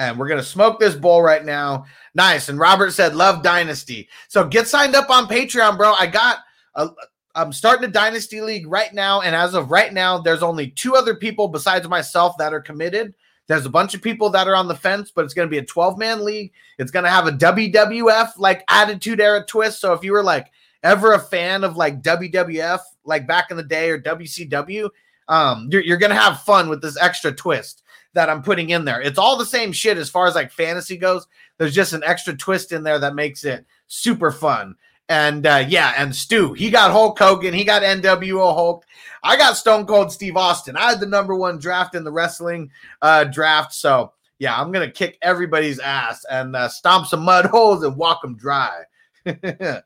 and 0.00 0.18
we're 0.18 0.28
gonna 0.28 0.42
smoke 0.42 0.80
this 0.80 0.94
bowl 0.94 1.22
right 1.22 1.44
now. 1.44 1.84
Nice. 2.14 2.48
And 2.48 2.58
Robert 2.58 2.92
said, 2.92 3.14
"Love 3.14 3.42
Dynasty." 3.42 4.08
So 4.28 4.46
get 4.46 4.68
signed 4.68 4.94
up 4.94 5.10
on 5.10 5.26
Patreon, 5.26 5.76
bro. 5.76 5.94
I 5.98 6.06
got. 6.06 6.38
A, 6.74 6.88
I'm 7.34 7.52
starting 7.52 7.88
a 7.88 7.92
Dynasty 7.92 8.40
League 8.40 8.66
right 8.66 8.92
now, 8.92 9.20
and 9.20 9.36
as 9.36 9.54
of 9.54 9.70
right 9.70 9.92
now, 9.92 10.18
there's 10.18 10.42
only 10.42 10.70
two 10.70 10.96
other 10.96 11.14
people 11.14 11.46
besides 11.46 11.88
myself 11.88 12.36
that 12.38 12.52
are 12.52 12.60
committed. 12.60 13.14
There's 13.46 13.66
a 13.66 13.70
bunch 13.70 13.94
of 13.94 14.02
people 14.02 14.30
that 14.30 14.46
are 14.46 14.54
on 14.54 14.68
the 14.68 14.76
fence, 14.76 15.10
but 15.10 15.24
it's 15.24 15.34
going 15.34 15.48
to 15.48 15.50
be 15.50 15.58
a 15.58 15.64
12 15.64 15.98
man 15.98 16.24
league. 16.24 16.52
It's 16.78 16.92
going 16.92 17.04
to 17.04 17.10
have 17.10 17.26
a 17.26 17.32
WWF 17.32 18.38
like 18.38 18.64
attitude 18.68 19.20
era 19.20 19.44
twist. 19.44 19.80
So 19.80 19.92
if 19.92 20.04
you 20.04 20.12
were 20.12 20.22
like 20.22 20.52
ever 20.84 21.14
a 21.14 21.18
fan 21.18 21.64
of 21.64 21.76
like 21.76 22.00
WWF, 22.00 22.80
like 23.04 23.26
back 23.26 23.50
in 23.50 23.56
the 23.56 23.64
day, 23.64 23.90
or 23.90 24.00
WCW, 24.00 24.88
um, 25.28 25.68
you're, 25.70 25.82
you're 25.82 25.96
going 25.96 26.10
to 26.10 26.16
have 26.16 26.42
fun 26.42 26.68
with 26.68 26.80
this 26.80 26.96
extra 26.96 27.32
twist 27.32 27.82
that 28.12 28.30
I'm 28.30 28.42
putting 28.42 28.70
in 28.70 28.84
there. 28.84 29.00
It's 29.00 29.18
all 29.18 29.36
the 29.36 29.46
same 29.46 29.72
shit 29.72 29.98
as 29.98 30.10
far 30.10 30.26
as 30.26 30.34
like 30.34 30.52
fantasy 30.52 30.96
goes. 30.96 31.26
There's 31.60 31.74
just 31.74 31.92
an 31.92 32.02
extra 32.06 32.34
twist 32.34 32.72
in 32.72 32.82
there 32.84 32.98
that 32.98 33.14
makes 33.14 33.44
it 33.44 33.66
super 33.86 34.30
fun. 34.30 34.76
And 35.10 35.46
uh, 35.46 35.66
yeah, 35.68 35.92
and 35.98 36.16
Stu, 36.16 36.54
he 36.54 36.70
got 36.70 36.90
Hulk 36.90 37.18
Hogan, 37.18 37.52
he 37.52 37.64
got 37.64 37.82
NWO 37.82 38.54
Hulk. 38.54 38.86
I 39.22 39.36
got 39.36 39.58
Stone 39.58 39.84
Cold 39.84 40.10
Steve 40.10 40.38
Austin. 40.38 40.74
I 40.78 40.88
had 40.88 41.00
the 41.00 41.06
number 41.06 41.34
one 41.34 41.58
draft 41.58 41.94
in 41.94 42.02
the 42.02 42.12
wrestling 42.12 42.70
uh, 43.02 43.24
draft. 43.24 43.74
So 43.74 44.14
yeah, 44.38 44.58
I'm 44.58 44.72
gonna 44.72 44.90
kick 44.90 45.18
everybody's 45.20 45.78
ass 45.80 46.24
and 46.30 46.56
uh, 46.56 46.70
stomp 46.70 47.06
some 47.06 47.24
mud 47.24 47.44
holes 47.52 47.82
and 47.82 47.94
walk 47.94 48.22
them 48.22 48.38
dry. 48.38 48.84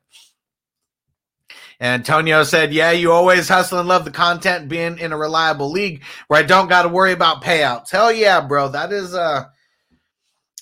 Antonio 1.80 2.44
said, 2.44 2.72
Yeah, 2.72 2.92
you 2.92 3.10
always 3.10 3.48
hustle 3.48 3.80
and 3.80 3.88
love 3.88 4.04
the 4.04 4.12
content 4.12 4.68
being 4.68 5.00
in 5.00 5.12
a 5.12 5.18
reliable 5.18 5.72
league 5.72 6.04
where 6.28 6.38
I 6.38 6.44
don't 6.44 6.68
got 6.68 6.82
to 6.82 6.88
worry 6.88 7.10
about 7.10 7.42
payouts. 7.42 7.90
Hell 7.90 8.12
yeah, 8.12 8.40
bro. 8.40 8.68
That 8.68 8.92
is, 8.92 9.12
uh, 9.12 9.46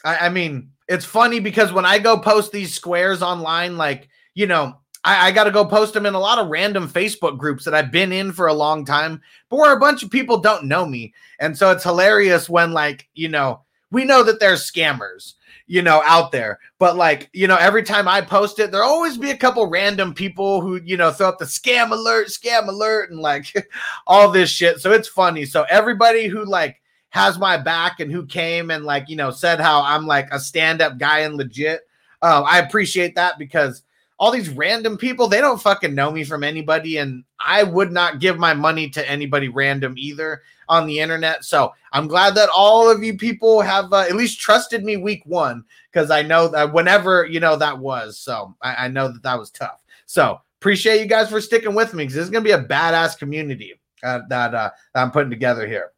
I, 0.07 0.17
I 0.17 0.29
mean, 0.31 0.72
it's 0.89 1.05
funny 1.05 1.41
because 1.41 1.73
when 1.73 1.87
I 1.87 1.99
go 1.99 2.19
post 2.19 2.53
these 2.53 2.75
squares 2.75 3.23
online, 3.23 3.77
like, 3.77 4.09
you 4.35 4.47
know, 4.47 4.79
I, 5.05 5.29
I 5.29 5.33
got 5.33 5.45
to 5.45 5.51
go 5.51 5.65
post 5.65 5.95
them 5.95 6.07
in 6.07 6.15
a 6.15 6.21
lot 6.21 6.39
of 6.39 6.49
random 6.49 6.89
Facebook 6.89 7.39
groups 7.39 7.65
that 7.65 7.75
I've 7.75 7.91
been 7.91 8.13
in 8.13 8.33
for 8.33 8.47
a 8.47 8.55
long 8.55 8.85
time, 8.85 9.21
but 9.49 9.57
where 9.57 9.77
a 9.77 9.81
bunch 9.81 10.03
of 10.03 10.11
people 10.11 10.39
don't 10.39 10.65
know 10.65 10.87
me. 10.87 11.15
And 11.41 11.57
so 11.57 11.71
it's 11.71 11.85
hilarious 11.85 12.49
when, 12.49 12.73
like, 12.73 13.09
you 13.15 13.29
know, 13.29 13.63
we 13.91 14.05
know 14.05 14.23
that 14.23 14.41
there's 14.41 14.71
scammers 14.71 15.35
you 15.73 15.81
know, 15.81 16.03
out 16.05 16.33
there. 16.33 16.59
But 16.79 16.97
like, 16.97 17.31
you 17.33 17.47
know, 17.47 17.57
every 17.57 17.83
time 17.83 18.07
I 18.07 18.21
post 18.21 18.59
it, 18.59 18.71
there'll 18.71 18.87
always 18.87 19.17
be 19.17 19.31
a 19.31 19.37
couple 19.37 19.65
random 19.67 20.13
people 20.13 20.61
who, 20.61 20.79
you 20.85 20.99
know, 20.99 21.11
throw 21.11 21.31
up 21.31 21.39
the 21.39 21.47
scam 21.47 21.93
alert, 21.93 22.29
scam 22.29 22.69
alert, 22.69 23.11
and 23.11 23.19
like 23.19 23.47
all 24.07 24.31
this 24.31 24.51
shit. 24.51 24.81
So 24.81 24.93
it's 24.93 25.09
funny. 25.09 25.47
So 25.47 25.65
everybody 25.71 26.27
who 26.27 26.45
like 26.45 26.82
has 27.13 27.39
my 27.39 27.59
back 27.59 28.01
and 28.01 28.11
who 28.11 28.25
came 28.25 28.71
and 28.71 28.85
like, 28.85 29.09
you 29.09 29.17
know, 29.17 29.31
said 29.31 29.61
how 29.61 29.83
I'm 29.83 30.07
like 30.07 30.29
a 30.33 30.41
stand-up 30.41 30.97
guy 30.97 31.21
and 31.21 31.37
legit. 31.37 31.83
Uh, 32.23 32.43
I 32.47 32.59
appreciate 32.59 33.15
that 33.17 33.39
because 33.39 33.83
all 34.19 34.31
these 34.31 34.49
random 34.49 34.97
people, 34.97 35.29
they 35.29 35.43
don't 35.43 35.61
fucking 35.61 35.95
know 35.95 36.11
me 36.11 36.25
from 36.25 36.43
anybody. 36.43 36.97
And 36.97 37.23
I 37.39 37.65
would 37.65 37.93
not 37.93 38.19
give 38.19 38.39
my 38.39 38.55
money 38.55 38.89
to 38.91 39.11
anybody 39.11 39.49
random 39.49 39.95
either 39.99 40.41
on 40.71 40.87
the 40.87 41.01
internet. 41.01 41.45
So 41.45 41.75
I'm 41.93 42.09
glad 42.09 42.35
that 42.37 42.49
all 42.55 42.91
of 42.91 43.03
you 43.03 43.19
people 43.19 43.61
have 43.61 43.93
uh, 43.93 44.07
at 44.09 44.17
least 44.17 44.41
trusted 44.41 44.83
me 44.83 44.97
week 44.97 45.23
one 45.27 45.65
because 45.93 46.11
I 46.11 46.23
know 46.23 46.49
that 46.49 46.73
whenever, 46.73 47.27
you 47.27 47.41
know, 47.41 47.57
that 47.57 47.79
was. 47.79 48.19
So 48.19 48.55
I, 48.63 48.87
I 48.87 48.89
know 48.89 49.09
that 49.09 49.23
that 49.23 49.39
was 49.39 49.51
tough. 49.51 49.83
So 50.07 50.41
appreciate 50.61 51.01
you 51.01 51.07
guys 51.07 51.29
for 51.29 51.43
sticking 51.43 51.75
with 51.75 51.93
me 51.93 52.05
because 52.05 52.15
this 52.15 52.25
is 52.25 52.31
going 52.31 52.43
to 52.43 52.49
be 52.49 52.53
a 52.53 52.65
badass 52.65 53.19
community 53.19 53.75
uh, 54.03 54.21
that, 54.31 54.55
uh, 54.55 54.71
that 54.95 55.03
I'm 55.03 55.11
putting 55.11 55.31
together 55.31 55.67
here. 55.67 55.92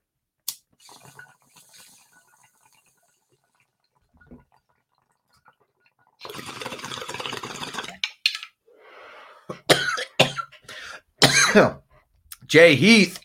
Jay 12.46 12.74
Heath. 12.74 13.18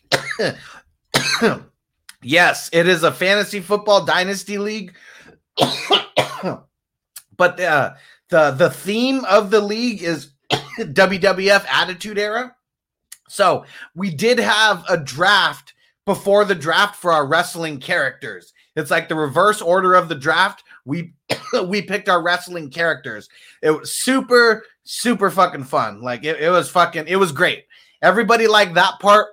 yes, 2.22 2.70
it 2.72 2.88
is 2.88 3.04
a 3.04 3.12
fantasy 3.12 3.60
football 3.60 4.06
dynasty 4.06 4.58
league. 4.58 4.94
but 7.38 7.60
uh, 7.60 7.94
the 8.30 8.52
the 8.52 8.70
theme 8.70 9.26
of 9.26 9.52
the 9.52 9.62
league 9.62 10.02
is 10.02 10.32
WWF 10.52 11.66
Attitude 11.68 12.18
Era. 12.18 12.56
So 13.28 13.66
we 13.96 14.10
did 14.10 14.40
have 14.40 14.84
a 14.90 14.98
draft 14.98 15.74
before 16.06 16.46
the 16.46 16.56
draft 16.56 16.96
for 16.96 17.12
our 17.12 17.28
wrestling 17.28 17.80
characters. 17.80 18.54
It's 18.76 18.90
like 18.90 19.10
the 19.10 19.16
reverse 19.16 19.62
order 19.62 19.94
of 19.94 20.10
the 20.10 20.16
draft. 20.16 20.64
We 20.86 21.14
we 21.66 21.82
picked 21.82 22.10
our 22.10 22.22
wrestling 22.22 22.70
characters. 22.70 23.30
It 23.62 23.72
was 23.72 23.94
super 24.02 24.66
super 24.84 25.30
fucking 25.30 25.66
fun. 25.66 26.02
Like 26.02 26.24
it, 26.24 26.40
it 26.40 26.50
was 26.50 26.70
fucking 26.70 27.08
it 27.08 27.18
was 27.18 27.32
great. 27.32 27.66
Everybody 28.02 28.48
liked 28.48 28.76
that 28.76 29.00
part. 29.00 29.28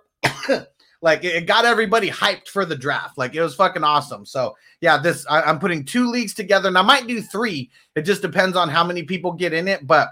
like 1.02 1.24
it 1.24 1.46
got 1.46 1.64
everybody 1.64 2.10
hyped 2.10 2.48
for 2.48 2.64
the 2.64 2.76
draft. 2.76 3.18
Like 3.18 3.34
it 3.34 3.42
was 3.42 3.54
fucking 3.54 3.84
awesome. 3.84 4.26
So 4.26 4.56
yeah, 4.80 4.98
this 4.98 5.26
I, 5.28 5.42
I'm 5.42 5.58
putting 5.58 5.84
two 5.84 6.10
leagues 6.10 6.34
together, 6.34 6.68
and 6.68 6.78
I 6.78 6.82
might 6.82 7.06
do 7.06 7.22
three. 7.22 7.70
It 7.94 8.02
just 8.02 8.22
depends 8.22 8.56
on 8.56 8.68
how 8.68 8.84
many 8.84 9.02
people 9.02 9.32
get 9.32 9.52
in 9.52 9.68
it, 9.68 9.86
but. 9.86 10.10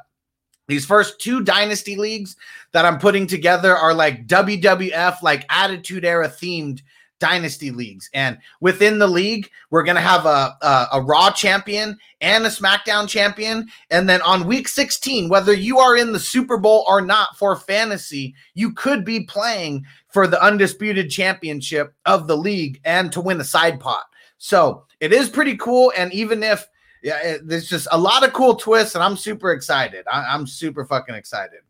These 0.67 0.87
first 0.87 1.21
two 1.21 1.43
dynasty 1.43 1.95
leagues 1.95 2.37
that 2.73 2.87
I'm 2.87 2.99
putting 2.99 3.27
together 3.27 3.77
are 3.77 3.93
like 3.93 4.27
WWF, 4.27 5.21
like 5.21 5.45
Attitude 5.51 6.07
Era 6.07 6.27
themed 6.27 6.81
dynasty 7.20 7.70
leagues. 7.70 8.11
And 8.12 8.38
within 8.61 8.98
the 8.98 9.07
league, 9.07 9.48
we're 9.70 9.83
going 9.83 9.96
to 9.96 10.03
have 10.03 10.27
a, 10.27 10.57
a, 10.61 10.87
a, 10.94 11.03
Raw 11.03 11.31
champion 11.31 11.96
and 12.20 12.44
a 12.44 12.50
SmackDown 12.50 13.09
champion. 13.09 13.68
And 13.90 14.09
then 14.09 14.20
on 14.22 14.46
week 14.46 14.68
16, 14.68 15.29
whether 15.29 15.53
you 15.53 15.79
are 15.79 15.96
in 15.96 16.12
the 16.12 16.20
Super 16.20 16.59
Bowl 16.59 16.85
or 16.88 17.00
not 17.00 17.37
for 17.38 17.57
fantasy, 17.57 18.35
you 18.55 18.72
could 18.72 19.05
be 19.05 19.24
playing 19.24 19.87
for 20.09 20.27
the 20.27 20.42
undisputed 20.42 21.11
championship 21.11 21.94
of 22.05 22.27
the 22.27 22.37
league 22.37 22.81
and 22.85 23.12
to 23.12 23.20
win 23.20 23.40
a 23.40 23.44
side 23.44 23.81
pot. 23.81 24.05
So 24.38 24.85
it 25.00 25.12
is 25.12 25.29
pretty 25.29 25.57
cool. 25.57 25.92
And 25.96 26.12
even 26.12 26.42
if 26.42 26.68
yeah, 27.05 27.20
it, 27.22 27.46
there's 27.46 27.68
just 27.68 27.87
a 27.92 27.98
lot 27.98 28.24
of 28.24 28.33
cool 28.33 28.55
twists, 28.55 28.94
and 28.94 29.05
I'm 29.05 29.18
super 29.18 29.53
excited. 29.53 30.07
I, 30.11 30.35
am 30.35 30.46
super 30.46 30.87
fucking 30.87 31.14
excited. 31.14 31.61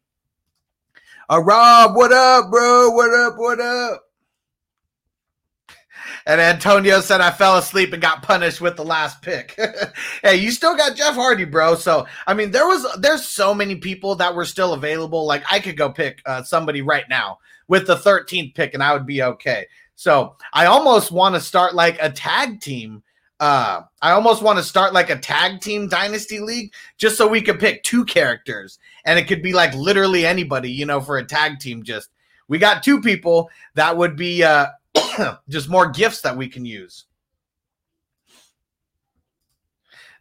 Uh, 1.28 1.42
Rob, 1.42 1.96
what 1.96 2.12
up, 2.12 2.50
bro? 2.52 2.90
What 2.90 3.12
up? 3.12 3.34
What 3.36 3.60
up? 3.60 4.04
And 6.26 6.40
Antonio 6.40 7.00
said 7.00 7.20
I 7.20 7.30
fell 7.30 7.58
asleep 7.58 7.92
and 7.92 8.00
got 8.00 8.22
punished 8.22 8.60
with 8.60 8.76
the 8.76 8.84
last 8.84 9.20
pick. 9.20 9.58
hey, 10.22 10.36
you 10.36 10.50
still 10.50 10.76
got 10.76 10.96
Jeff 10.96 11.14
Hardy, 11.14 11.44
bro. 11.44 11.74
So 11.74 12.06
I 12.26 12.34
mean, 12.34 12.50
there 12.50 12.66
was 12.66 12.86
there's 12.98 13.26
so 13.26 13.52
many 13.52 13.76
people 13.76 14.14
that 14.16 14.34
were 14.34 14.46
still 14.46 14.72
available. 14.72 15.26
Like 15.26 15.44
I 15.50 15.60
could 15.60 15.76
go 15.76 15.90
pick 15.90 16.22
uh, 16.24 16.42
somebody 16.42 16.80
right 16.80 17.04
now 17.10 17.38
with 17.68 17.86
the 17.86 17.96
13th 17.96 18.54
pick, 18.54 18.74
and 18.74 18.82
I 18.82 18.92
would 18.92 19.06
be 19.06 19.22
okay. 19.22 19.66
So 19.96 20.36
I 20.52 20.66
almost 20.66 21.12
want 21.12 21.34
to 21.34 21.40
start 21.40 21.74
like 21.74 21.98
a 22.00 22.10
tag 22.10 22.60
team 22.60 23.02
uh 23.40 23.82
I 24.00 24.12
almost 24.12 24.42
want 24.42 24.58
to 24.58 24.64
start 24.64 24.92
like 24.92 25.10
a 25.10 25.18
tag 25.18 25.60
team 25.60 25.88
dynasty 25.88 26.38
league 26.38 26.72
just 26.98 27.16
so 27.16 27.26
we 27.26 27.42
could 27.42 27.58
pick 27.58 27.82
two 27.82 28.04
characters 28.04 28.78
and 29.04 29.18
it 29.18 29.26
could 29.26 29.42
be 29.42 29.52
like 29.52 29.74
literally 29.74 30.24
anybody, 30.24 30.70
you 30.70 30.86
know, 30.86 31.00
for 31.00 31.18
a 31.18 31.26
tag 31.26 31.58
team 31.58 31.82
just 31.82 32.10
we 32.46 32.58
got 32.58 32.84
two 32.84 33.00
people 33.00 33.50
that 33.74 33.96
would 33.96 34.14
be 34.14 34.44
uh 34.44 34.66
just 35.48 35.68
more 35.68 35.90
gifts 35.90 36.20
that 36.22 36.36
we 36.36 36.48
can 36.48 36.64
use. 36.64 37.04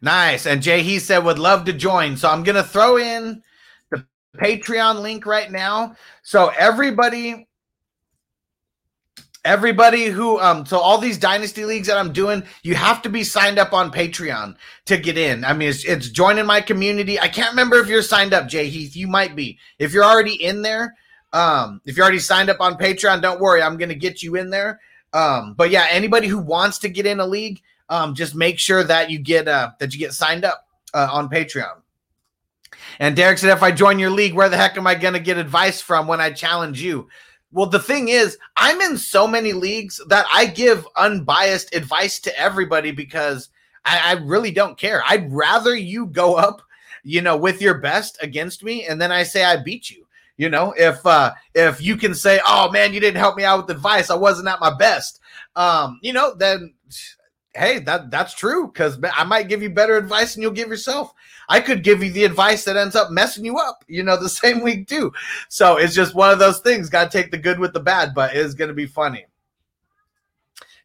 Nice. 0.02 0.46
And 0.46 0.62
Jay 0.62 0.82
he 0.82 0.98
said 0.98 1.24
would 1.24 1.38
love 1.38 1.64
to 1.64 1.72
join. 1.72 2.16
So 2.16 2.28
I'm 2.28 2.42
going 2.42 2.56
to 2.56 2.62
throw 2.62 2.98
in 2.98 3.42
the 3.90 4.04
Patreon 4.36 5.00
link 5.00 5.24
right 5.24 5.50
now. 5.50 5.96
So 6.22 6.52
everybody 6.58 7.48
Everybody 9.44 10.06
who 10.06 10.40
um 10.40 10.64
so 10.64 10.78
all 10.78 10.96
these 10.96 11.18
dynasty 11.18 11.66
leagues 11.66 11.86
that 11.88 11.98
I'm 11.98 12.14
doing, 12.14 12.44
you 12.62 12.74
have 12.76 13.02
to 13.02 13.10
be 13.10 13.22
signed 13.22 13.58
up 13.58 13.74
on 13.74 13.92
Patreon 13.92 14.56
to 14.86 14.96
get 14.96 15.18
in. 15.18 15.44
I 15.44 15.52
mean, 15.52 15.68
it's 15.68 15.84
it's 15.84 16.08
joining 16.08 16.46
my 16.46 16.62
community. 16.62 17.20
I 17.20 17.28
can't 17.28 17.50
remember 17.50 17.76
if 17.76 17.86
you're 17.86 18.00
signed 18.00 18.32
up, 18.32 18.48
Jay 18.48 18.70
Heath. 18.70 18.96
You 18.96 19.06
might 19.06 19.36
be. 19.36 19.58
If 19.78 19.92
you're 19.92 20.02
already 20.02 20.42
in 20.42 20.62
there, 20.62 20.96
um, 21.34 21.80
if 21.84 21.96
you're 21.96 22.04
already 22.04 22.20
signed 22.20 22.48
up 22.48 22.60
on 22.60 22.78
Patreon, 22.78 23.20
don't 23.20 23.40
worry, 23.40 23.60
I'm 23.60 23.76
gonna 23.76 23.94
get 23.94 24.22
you 24.22 24.36
in 24.36 24.50
there. 24.50 24.80
Um, 25.12 25.54
but 25.54 25.70
yeah, 25.70 25.86
anybody 25.90 26.28
who 26.28 26.38
wants 26.38 26.78
to 26.78 26.88
get 26.88 27.06
in 27.06 27.20
a 27.20 27.26
league, 27.26 27.60
um, 27.88 28.14
just 28.14 28.34
make 28.34 28.58
sure 28.58 28.84
that 28.84 29.10
you 29.10 29.18
get 29.18 29.48
uh 29.48 29.72
that 29.80 29.92
you 29.92 29.98
get 29.98 30.14
signed 30.14 30.44
up 30.44 30.66
uh, 30.94 31.08
on 31.10 31.28
Patreon. 31.28 31.74
And 33.00 33.16
Derek 33.16 33.38
said, 33.38 33.50
if 33.50 33.62
I 33.62 33.72
join 33.72 33.98
your 33.98 34.10
league, 34.10 34.34
where 34.34 34.48
the 34.48 34.56
heck 34.56 34.76
am 34.76 34.86
I 34.86 34.94
gonna 34.94 35.18
get 35.18 35.36
advice 35.36 35.80
from 35.80 36.06
when 36.06 36.20
I 36.20 36.30
challenge 36.30 36.80
you? 36.80 37.08
Well, 37.50 37.66
the 37.66 37.80
thing 37.80 38.08
is, 38.08 38.38
I'm 38.56 38.80
in 38.80 38.96
so 38.96 39.26
many 39.26 39.52
leagues 39.52 40.00
that 40.08 40.26
I 40.32 40.46
give 40.46 40.86
unbiased 40.96 41.74
advice 41.74 42.20
to 42.20 42.38
everybody 42.38 42.92
because 42.92 43.48
I, 43.84 44.00
I, 44.04 44.12
really 44.14 44.50
don't 44.50 44.76
care. 44.76 45.04
I'd 45.06 45.32
rather 45.32 45.76
you 45.76 46.06
go 46.06 46.34
up, 46.34 46.62
you 47.04 47.22
know, 47.22 47.36
with 47.36 47.62
your 47.62 47.78
best 47.78 48.18
against 48.22 48.64
me, 48.64 48.86
and 48.86 49.00
then 49.00 49.12
I 49.12 49.22
say 49.22 49.44
I 49.44 49.56
beat 49.56 49.88
you. 49.88 50.03
You 50.36 50.48
know, 50.48 50.74
if 50.76 51.04
uh 51.06 51.32
if 51.54 51.80
you 51.80 51.96
can 51.96 52.14
say, 52.14 52.40
"Oh 52.46 52.70
man, 52.70 52.92
you 52.92 53.00
didn't 53.00 53.20
help 53.20 53.36
me 53.36 53.44
out 53.44 53.66
with 53.66 53.76
advice. 53.76 54.10
I 54.10 54.16
wasn't 54.16 54.48
at 54.48 54.60
my 54.60 54.74
best," 54.76 55.20
um, 55.54 56.00
you 56.02 56.12
know, 56.12 56.34
then 56.34 56.74
hey, 57.54 57.78
that 57.80 58.10
that's 58.10 58.34
true 58.34 58.66
because 58.66 58.98
I 59.14 59.24
might 59.24 59.48
give 59.48 59.62
you 59.62 59.70
better 59.70 59.96
advice 59.96 60.34
than 60.34 60.42
you'll 60.42 60.52
give 60.52 60.68
yourself. 60.68 61.12
I 61.48 61.60
could 61.60 61.84
give 61.84 62.02
you 62.02 62.10
the 62.10 62.24
advice 62.24 62.64
that 62.64 62.76
ends 62.76 62.96
up 62.96 63.10
messing 63.10 63.44
you 63.44 63.58
up, 63.58 63.84
you 63.86 64.02
know, 64.02 64.16
the 64.16 64.28
same 64.28 64.62
week 64.62 64.88
too. 64.88 65.12
So 65.48 65.76
it's 65.76 65.94
just 65.94 66.14
one 66.14 66.30
of 66.30 66.38
those 66.38 66.60
things. 66.60 66.90
Got 66.90 67.10
to 67.10 67.18
take 67.18 67.30
the 67.30 67.38
good 67.38 67.58
with 67.58 67.72
the 67.72 67.80
bad, 67.80 68.14
but 68.14 68.34
it's 68.34 68.54
going 68.54 68.68
to 68.68 68.74
be 68.74 68.86
funny. 68.86 69.26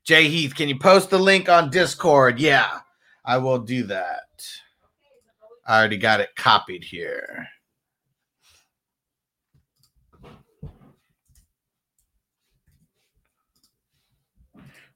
Jay 0.04 0.28
Heath, 0.28 0.56
can 0.56 0.70
you 0.70 0.78
post 0.80 1.10
the 1.10 1.20
link 1.20 1.50
on 1.50 1.70
Discord? 1.70 2.40
Yeah, 2.40 2.80
I 3.26 3.38
will 3.38 3.60
do 3.60 3.84
that. 3.84 4.24
I 5.68 5.78
already 5.78 5.98
got 5.98 6.20
it 6.20 6.36
copied 6.36 6.84
here. 6.84 7.48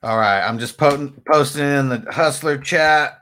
All 0.04 0.18
right, 0.18 0.46
I'm 0.46 0.60
just 0.60 0.78
po- 0.78 1.14
posting 1.32 1.64
in 1.64 1.88
the 1.88 2.06
Hustler 2.12 2.58
chat. 2.58 3.22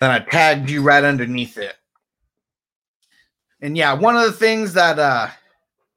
Then 0.00 0.10
I 0.10 0.18
tagged 0.18 0.68
you 0.68 0.82
right 0.82 1.04
underneath 1.04 1.56
it. 1.56 1.76
And 3.60 3.76
yeah, 3.76 3.92
one 3.92 4.16
of 4.16 4.24
the 4.24 4.32
things 4.32 4.72
that 4.72 4.98
uh 4.98 5.28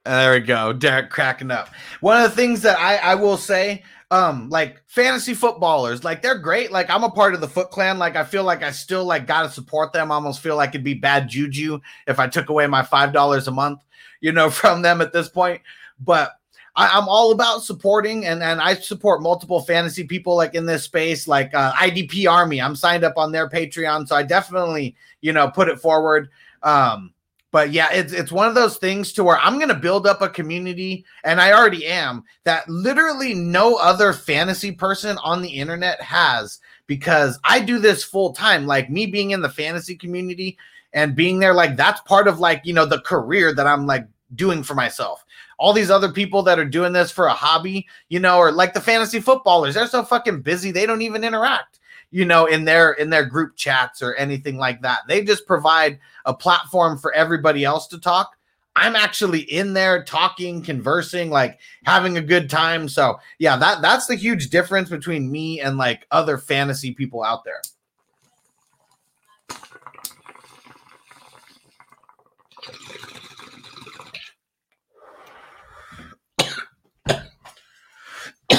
there 0.05 0.33
we 0.33 0.39
go, 0.41 0.71
Derek 0.71 1.09
cracking 1.09 1.49
up. 1.49 1.69
One 2.01 2.23
of 2.23 2.29
the 2.29 2.35
things 2.35 2.61
that 2.61 2.77
I 2.77 2.97
I 2.97 3.15
will 3.15 3.37
say 3.37 3.83
um 4.11 4.49
like 4.49 4.83
fantasy 4.87 5.33
footballers 5.33 6.03
like 6.03 6.21
they're 6.21 6.37
great 6.37 6.69
like 6.69 6.89
i'm 6.89 7.05
a 7.05 7.09
part 7.09 7.33
of 7.33 7.39
the 7.39 7.47
foot 7.47 7.71
clan 7.71 7.97
like 7.97 8.17
i 8.17 8.25
feel 8.25 8.43
like 8.43 8.61
i 8.61 8.69
still 8.69 9.05
like 9.05 9.25
gotta 9.25 9.49
support 9.49 9.93
them 9.93 10.11
I 10.11 10.15
almost 10.15 10.41
feel 10.41 10.57
like 10.57 10.71
it'd 10.71 10.83
be 10.83 10.93
bad 10.93 11.29
juju 11.29 11.79
if 12.07 12.19
i 12.19 12.27
took 12.27 12.49
away 12.49 12.67
my 12.67 12.83
five 12.83 13.13
dollars 13.13 13.47
a 13.47 13.51
month 13.51 13.79
you 14.19 14.33
know 14.33 14.49
from 14.49 14.81
them 14.81 14.99
at 14.99 15.13
this 15.13 15.29
point 15.29 15.61
but 15.97 16.33
I, 16.81 16.97
am 16.97 17.07
all 17.07 17.31
about 17.31 17.63
supporting 17.63 18.25
and, 18.25 18.41
and 18.41 18.59
I 18.59 18.73
support 18.73 19.21
multiple 19.21 19.61
fantasy 19.61 20.03
people 20.03 20.35
like 20.35 20.55
in 20.55 20.65
this 20.65 20.83
space, 20.83 21.27
like 21.27 21.53
uh, 21.53 21.73
IDP 21.73 22.29
Army. 22.29 22.59
I'm 22.59 22.75
signed 22.75 23.03
up 23.03 23.17
on 23.17 23.31
their 23.31 23.47
Patreon, 23.47 24.07
so 24.07 24.15
I 24.15 24.23
definitely, 24.23 24.95
you 25.21 25.31
know, 25.31 25.49
put 25.49 25.69
it 25.69 25.79
forward. 25.79 26.29
Um, 26.63 27.13
but 27.51 27.71
yeah, 27.71 27.89
it's 27.91 28.13
it's 28.13 28.31
one 28.31 28.47
of 28.47 28.55
those 28.55 28.77
things 28.77 29.13
to 29.13 29.23
where 29.23 29.37
I'm 29.37 29.59
gonna 29.59 29.75
build 29.75 30.07
up 30.07 30.21
a 30.21 30.29
community, 30.29 31.05
and 31.23 31.39
I 31.39 31.51
already 31.51 31.85
am 31.85 32.23
that 32.45 32.67
literally 32.67 33.33
no 33.33 33.75
other 33.75 34.13
fantasy 34.13 34.71
person 34.71 35.17
on 35.17 35.41
the 35.41 35.49
internet 35.49 36.01
has 36.01 36.59
because 36.87 37.37
I 37.43 37.59
do 37.59 37.77
this 37.77 38.03
full 38.03 38.31
time. 38.33 38.65
Like 38.65 38.89
me 38.89 39.05
being 39.05 39.31
in 39.31 39.41
the 39.41 39.49
fantasy 39.49 39.95
community 39.95 40.57
and 40.93 41.15
being 41.15 41.39
there, 41.39 41.53
like 41.53 41.75
that's 41.75 42.01
part 42.01 42.27
of 42.29 42.39
like 42.39 42.61
you 42.63 42.73
know 42.73 42.85
the 42.85 43.01
career 43.01 43.53
that 43.53 43.67
I'm 43.67 43.85
like 43.85 44.07
doing 44.33 44.63
for 44.63 44.73
myself 44.73 45.25
all 45.61 45.73
these 45.73 45.91
other 45.91 46.11
people 46.11 46.41
that 46.41 46.57
are 46.57 46.65
doing 46.65 46.91
this 46.91 47.11
for 47.11 47.27
a 47.27 47.33
hobby, 47.33 47.85
you 48.09 48.19
know, 48.19 48.39
or 48.39 48.51
like 48.51 48.73
the 48.73 48.81
fantasy 48.81 49.19
footballers, 49.21 49.75
they're 49.75 49.85
so 49.85 50.03
fucking 50.03 50.41
busy, 50.41 50.71
they 50.71 50.87
don't 50.87 51.03
even 51.03 51.23
interact. 51.23 51.79
you 52.11 52.25
know, 52.25 52.45
in 52.45 52.65
their 52.65 52.91
in 52.93 53.09
their 53.09 53.25
group 53.25 53.55
chats 53.55 54.01
or 54.01 54.13
anything 54.15 54.57
like 54.57 54.81
that. 54.81 54.99
They 55.07 55.23
just 55.23 55.47
provide 55.47 55.99
a 56.25 56.33
platform 56.33 56.97
for 56.97 57.13
everybody 57.13 57.63
else 57.63 57.87
to 57.87 57.99
talk. 57.99 58.35
I'm 58.75 58.95
actually 58.95 59.41
in 59.41 59.73
there 59.73 60.03
talking, 60.03 60.61
conversing, 60.61 61.29
like 61.29 61.59
having 61.85 62.17
a 62.17 62.21
good 62.21 62.49
time. 62.49 62.87
So 62.89 63.17
yeah, 63.39 63.57
that 63.57 63.81
that's 63.81 64.07
the 64.07 64.15
huge 64.15 64.49
difference 64.49 64.89
between 64.89 65.31
me 65.31 65.61
and 65.61 65.77
like 65.77 66.05
other 66.11 66.37
fantasy 66.37 66.93
people 66.93 67.23
out 67.23 67.43
there. 67.45 67.61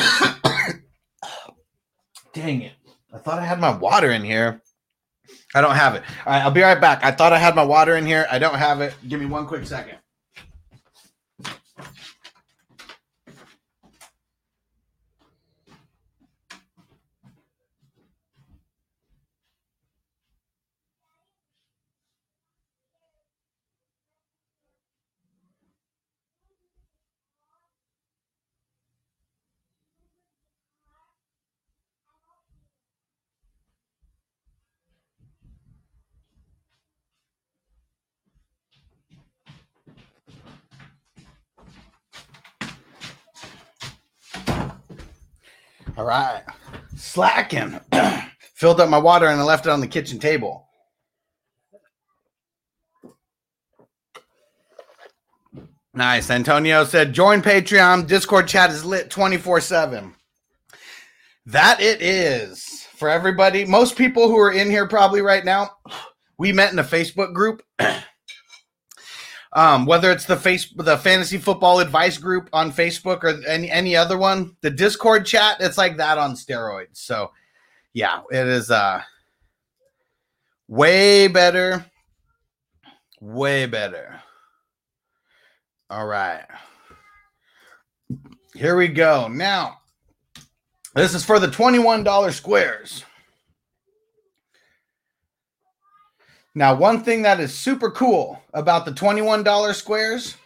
Dang 2.34 2.62
it. 2.62 2.72
I 3.12 3.18
thought 3.18 3.38
I 3.38 3.44
had 3.44 3.60
my 3.60 3.76
water 3.76 4.10
in 4.10 4.22
here. 4.22 4.62
I 5.54 5.60
don't 5.60 5.74
have 5.74 5.94
it. 5.94 6.02
All 6.24 6.32
right, 6.32 6.42
I'll 6.42 6.50
be 6.50 6.62
right 6.62 6.80
back. 6.80 7.04
I 7.04 7.10
thought 7.10 7.32
I 7.32 7.38
had 7.38 7.54
my 7.54 7.64
water 7.64 7.96
in 7.96 8.06
here. 8.06 8.26
I 8.30 8.38
don't 8.38 8.54
have 8.54 8.80
it. 8.80 8.94
Give 9.08 9.20
me 9.20 9.26
one 9.26 9.46
quick 9.46 9.66
second. 9.66 9.98
All 46.02 46.08
right. 46.08 46.42
Slacking. 46.96 47.78
Filled 48.54 48.80
up 48.80 48.88
my 48.88 48.98
water 48.98 49.26
and 49.26 49.40
I 49.40 49.44
left 49.44 49.66
it 49.66 49.70
on 49.70 49.80
the 49.80 49.86
kitchen 49.86 50.18
table. 50.18 50.68
Nice. 55.94 56.28
Antonio 56.28 56.82
said, 56.82 57.12
join 57.12 57.40
Patreon. 57.40 58.08
Discord 58.08 58.48
chat 58.48 58.70
is 58.70 58.84
lit 58.84 59.10
24 59.10 59.60
7. 59.60 60.12
That 61.46 61.80
it 61.80 62.02
is 62.02 62.88
for 62.96 63.08
everybody. 63.08 63.64
Most 63.64 63.94
people 63.94 64.26
who 64.26 64.38
are 64.38 64.50
in 64.50 64.70
here 64.70 64.88
probably 64.88 65.22
right 65.22 65.44
now, 65.44 65.70
we 66.36 66.52
met 66.52 66.72
in 66.72 66.80
a 66.80 66.84
Facebook 66.84 67.32
group. 67.32 67.62
um, 69.54 69.84
whether 69.84 70.10
it's 70.10 70.24
the 70.24 70.36
face 70.36 70.72
the 70.76 70.96
fantasy 70.96 71.38
football 71.38 71.80
advice 71.80 72.16
group 72.16 72.48
on 72.52 72.72
Facebook 72.72 73.22
or 73.22 73.44
any 73.46 73.70
any 73.70 73.94
other 73.94 74.16
one, 74.16 74.56
the 74.62 74.70
Discord 74.70 75.26
chat, 75.26 75.58
it's 75.60 75.78
like 75.78 75.96
that 75.98 76.18
on 76.18 76.34
steroids. 76.34 76.96
So 76.96 77.30
yeah, 77.92 78.22
it 78.30 78.46
is 78.46 78.70
uh 78.70 79.02
way 80.68 81.28
better. 81.28 81.84
Way 83.20 83.66
better. 83.66 84.20
All 85.90 86.06
right. 86.06 86.44
Here 88.54 88.76
we 88.76 88.88
go. 88.88 89.28
Now, 89.28 89.78
this 90.94 91.14
is 91.14 91.24
for 91.24 91.38
the 91.38 91.46
$21 91.46 92.32
squares. 92.32 93.04
Now, 96.54 96.74
one 96.74 97.02
thing 97.02 97.22
that 97.22 97.40
is 97.40 97.54
super 97.54 97.90
cool 97.90 98.42
about 98.52 98.84
the 98.84 98.92
$21 98.92 99.74
squares 99.74 100.36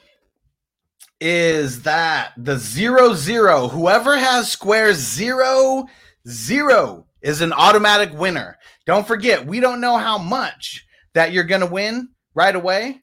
is 1.20 1.82
that 1.82 2.32
the 2.36 2.56
zero 2.58 3.14
zero, 3.14 3.68
whoever 3.68 4.16
has 4.16 4.50
squares 4.50 4.98
zero 4.98 5.86
zero 6.28 7.06
is 7.22 7.40
an 7.40 7.52
automatic 7.52 8.12
winner. 8.12 8.56
Don't 8.84 9.06
forget, 9.06 9.44
we 9.44 9.58
don't 9.58 9.80
know 9.80 9.96
how 9.96 10.18
much 10.18 10.86
that 11.14 11.32
you're 11.32 11.44
going 11.44 11.62
to 11.62 11.66
win 11.66 12.10
right 12.34 12.54
away, 12.54 13.02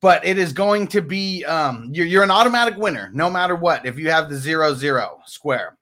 but 0.00 0.24
it 0.24 0.38
is 0.38 0.52
going 0.52 0.86
to 0.88 1.00
be 1.00 1.44
um, 1.44 1.88
you're, 1.92 2.06
you're 2.06 2.22
an 2.22 2.30
automatic 2.30 2.76
winner 2.76 3.10
no 3.14 3.30
matter 3.30 3.56
what 3.56 3.86
if 3.86 3.98
you 3.98 4.10
have 4.10 4.28
the 4.28 4.36
zero 4.36 4.74
zero 4.74 5.20
square. 5.26 5.76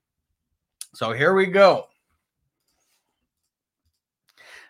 So 0.95 1.13
here 1.13 1.35
we 1.35 1.47
go. 1.47 1.89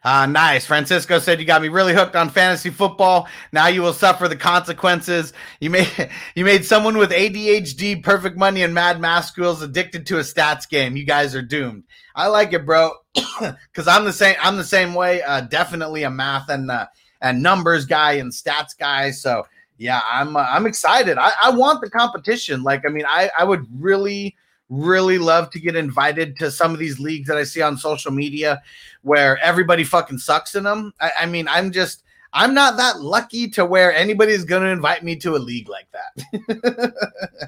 Uh, 0.05 0.27
nice. 0.27 0.67
Francisco 0.67 1.21
said 1.21 1.38
you 1.38 1.47
got 1.47 1.62
me 1.62 1.69
really 1.69 1.95
hooked 1.95 2.17
on 2.17 2.29
fantasy 2.29 2.71
football. 2.71 3.29
Now 3.53 3.69
you 3.69 3.83
will 3.83 3.93
suffer 3.93 4.27
the 4.27 4.37
consequences. 4.37 5.33
You 5.61 5.71
made 5.71 5.88
you 6.35 6.45
made 6.45 6.65
someone 6.65 6.99
with 6.99 7.11
ADHD, 7.11 8.03
perfect 8.03 8.37
money, 8.37 8.62
and 8.62 8.75
mad 8.75 9.01
math 9.01 9.27
schools 9.27 9.62
addicted 9.62 10.07
to 10.07 10.19
a 10.19 10.23
stats 10.23 10.69
game. 10.69 10.97
You 10.97 11.05
guys 11.05 11.37
are 11.37 11.43
doomed. 11.43 11.85
I 12.17 12.27
like 12.27 12.53
it, 12.53 12.67
bro, 12.67 12.93
because 13.15 13.87
I'm 13.87 14.05
the 14.05 14.12
same. 14.12 14.35
I'm 14.43 14.57
the 14.57 14.65
same 14.65 14.95
way. 14.95 15.23
Uh, 15.23 15.43
definitely 15.43 16.03
a 16.03 16.11
math 16.11 16.49
and 16.49 16.71
uh, 16.71 16.87
and 17.21 17.41
numbers 17.41 17.87
guy 17.87 18.15
and 18.15 18.33
stats 18.33 18.77
guy. 18.77 19.12
So 19.12 19.47
yeah, 19.79 20.01
I'm 20.11 20.37
uh, 20.37 20.47
I'm 20.49 20.67
excited. 20.67 21.17
I, 21.17 21.33
I 21.45 21.51
want 21.51 21.81
the 21.81 21.91
competition. 21.91 22.65
Like 22.65 22.85
I 22.85 22.88
mean, 22.88 23.05
I 23.07 23.31
I 23.38 23.45
would 23.45 23.67
really 23.81 24.37
really 24.69 25.19
love 25.19 25.51
to 25.51 25.61
get 25.61 25.77
invited 25.77 26.35
to 26.38 26.51
some 26.51 26.73
of 26.73 26.79
these 26.79 26.99
leagues 26.99 27.29
that 27.29 27.37
I 27.37 27.45
see 27.45 27.61
on 27.61 27.77
social 27.77 28.11
media 28.11 28.62
where 29.03 29.38
everybody 29.38 29.85
fucking 29.85 30.19
sucks 30.19 30.55
in 30.55 30.65
them. 30.65 30.93
I, 31.01 31.11
I 31.21 31.27
mean, 31.27 31.49
I'm 31.49 31.71
just, 31.73 32.05
I'm 32.33 32.55
not 32.55 32.77
that 32.79 33.01
lucky 33.01 33.49
to 33.51 33.67
where 33.67 33.93
anybody's 33.95 34.45
going 34.45 34.62
to 34.62 34.71
invite 34.71 35.05
me 35.05 35.17
to 35.17 35.37
a 35.37 35.38
league 35.38 35.69
like 35.69 35.88
that. 35.93 36.95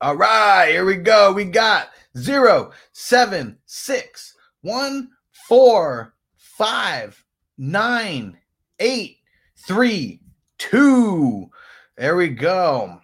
All 0.00 0.16
right, 0.16 0.68
here 0.70 0.84
we 0.84 0.96
go. 0.96 1.32
We 1.32 1.44
got 1.44 1.90
zero, 2.16 2.72
seven, 2.92 3.58
six, 3.66 4.34
one, 4.62 5.10
four, 5.30 6.14
five, 6.36 7.22
nine, 7.58 8.38
eight, 8.78 9.18
three, 9.66 10.20
two. 10.56 11.50
There 11.96 12.16
we 12.16 12.28
go. 12.28 13.00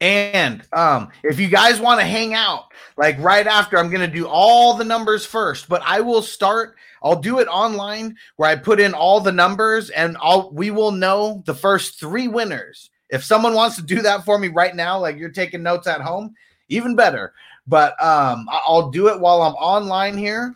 And 0.00 0.62
um, 0.72 1.10
if 1.22 1.38
you 1.38 1.48
guys 1.48 1.80
want 1.80 2.00
to 2.00 2.06
hang 2.06 2.34
out, 2.34 2.72
like 2.96 3.18
right 3.18 3.46
after, 3.46 3.78
I'm 3.78 3.90
going 3.90 4.08
to 4.08 4.16
do 4.16 4.26
all 4.26 4.74
the 4.74 4.84
numbers 4.84 5.24
first, 5.24 5.68
but 5.68 5.82
I 5.84 6.00
will 6.00 6.22
start. 6.22 6.76
I'll 7.02 7.20
do 7.20 7.38
it 7.38 7.48
online 7.48 8.16
where 8.36 8.50
I 8.50 8.56
put 8.56 8.80
in 8.80 8.94
all 8.94 9.20
the 9.20 9.32
numbers 9.32 9.90
and 9.90 10.16
I'll 10.20 10.50
we 10.52 10.70
will 10.70 10.90
know 10.90 11.42
the 11.46 11.54
first 11.54 12.00
three 12.00 12.28
winners. 12.28 12.90
If 13.10 13.22
someone 13.22 13.54
wants 13.54 13.76
to 13.76 13.82
do 13.82 14.02
that 14.02 14.24
for 14.24 14.38
me 14.38 14.48
right 14.48 14.74
now, 14.74 14.98
like 14.98 15.16
you're 15.16 15.30
taking 15.30 15.62
notes 15.62 15.86
at 15.86 16.00
home, 16.00 16.34
even 16.68 16.96
better. 16.96 17.32
But 17.66 17.92
um, 18.02 18.46
I'll 18.50 18.90
do 18.90 19.08
it 19.08 19.20
while 19.20 19.42
I'm 19.42 19.54
online 19.54 20.18
here. 20.18 20.54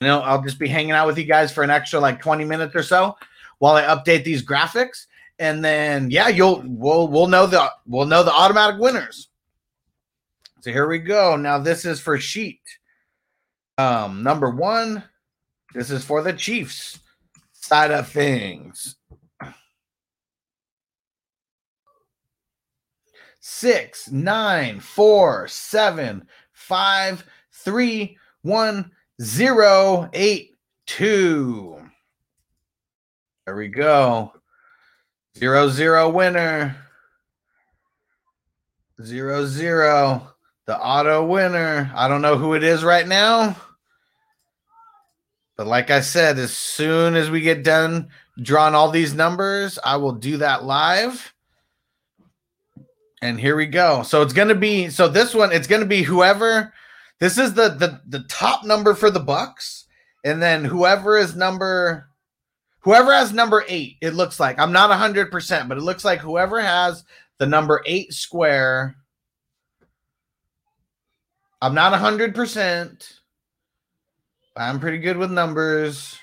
You 0.00 0.08
know, 0.08 0.20
I'll 0.20 0.42
just 0.42 0.58
be 0.58 0.68
hanging 0.68 0.92
out 0.92 1.06
with 1.06 1.18
you 1.18 1.24
guys 1.24 1.52
for 1.52 1.62
an 1.62 1.70
extra 1.70 2.00
like 2.00 2.20
20 2.20 2.44
minutes 2.44 2.74
or 2.74 2.82
so 2.82 3.16
while 3.58 3.76
I 3.76 3.82
update 3.82 4.24
these 4.24 4.44
graphics 4.44 5.05
and 5.38 5.64
then 5.64 6.10
yeah, 6.10 6.28
you'll 6.28 6.62
we'll 6.64 7.08
we'll 7.08 7.28
know 7.28 7.46
the 7.46 7.70
we'll 7.86 8.06
know 8.06 8.22
the 8.22 8.32
automatic 8.32 8.80
winners. 8.80 9.28
So 10.60 10.72
here 10.72 10.88
we 10.88 10.98
go. 10.98 11.36
Now 11.36 11.58
this 11.58 11.84
is 11.84 12.00
for 12.00 12.18
sheet. 12.18 12.60
Um, 13.78 14.22
number 14.22 14.50
one, 14.50 15.02
this 15.74 15.90
is 15.90 16.04
for 16.04 16.22
the 16.22 16.32
Chiefs 16.32 16.98
side 17.52 17.90
of 17.90 18.08
things. 18.08 18.96
Six, 23.40 24.10
nine, 24.10 24.80
four, 24.80 25.46
seven, 25.46 26.26
five, 26.52 27.24
three, 27.52 28.18
one, 28.42 28.90
zero, 29.22 30.08
eight, 30.14 30.52
two. 30.86 31.80
There 33.44 33.54
we 33.54 33.68
go. 33.68 34.32
Zero 35.38 35.68
zero 35.68 36.08
winner. 36.08 36.76
Zero 39.02 39.44
zero. 39.44 40.32
The 40.66 40.78
auto 40.78 41.26
winner. 41.26 41.92
I 41.94 42.08
don't 42.08 42.22
know 42.22 42.38
who 42.38 42.54
it 42.54 42.64
is 42.64 42.82
right 42.82 43.06
now. 43.06 43.54
But 45.58 45.66
like 45.66 45.90
I 45.90 46.00
said, 46.00 46.38
as 46.38 46.56
soon 46.56 47.16
as 47.16 47.30
we 47.30 47.42
get 47.42 47.62
done 47.62 48.08
drawing 48.40 48.74
all 48.74 48.90
these 48.90 49.14
numbers, 49.14 49.78
I 49.84 49.96
will 49.96 50.12
do 50.12 50.38
that 50.38 50.64
live. 50.64 51.34
And 53.20 53.38
here 53.38 53.56
we 53.56 53.66
go. 53.66 54.02
So 54.04 54.22
it's 54.22 54.32
gonna 54.32 54.54
be 54.54 54.88
so 54.88 55.06
this 55.06 55.34
one, 55.34 55.52
it's 55.52 55.66
gonna 55.66 55.84
be 55.84 56.02
whoever 56.02 56.72
this 57.20 57.36
is 57.36 57.52
the 57.52 57.68
the 57.68 58.00
the 58.06 58.24
top 58.28 58.64
number 58.64 58.94
for 58.94 59.10
the 59.10 59.20
Bucs, 59.20 59.84
and 60.24 60.42
then 60.42 60.64
whoever 60.64 61.18
is 61.18 61.36
number 61.36 62.08
whoever 62.86 63.12
has 63.12 63.34
number 63.34 63.66
eight, 63.68 63.98
it 64.00 64.14
looks 64.14 64.40
like 64.40 64.58
I'm 64.58 64.72
not 64.72 64.90
hundred 64.90 65.30
percent, 65.30 65.68
but 65.68 65.76
it 65.76 65.82
looks 65.82 66.06
like 66.06 66.20
whoever 66.20 66.58
has 66.58 67.04
the 67.36 67.46
number 67.46 67.82
eight 67.84 68.14
square 68.14 68.96
I'm 71.62 71.74
not 71.74 71.92
100%. 71.92 73.12
I'm 74.56 74.80
pretty 74.80 74.98
good 74.98 75.16
with 75.16 75.30
numbers. 75.30 76.18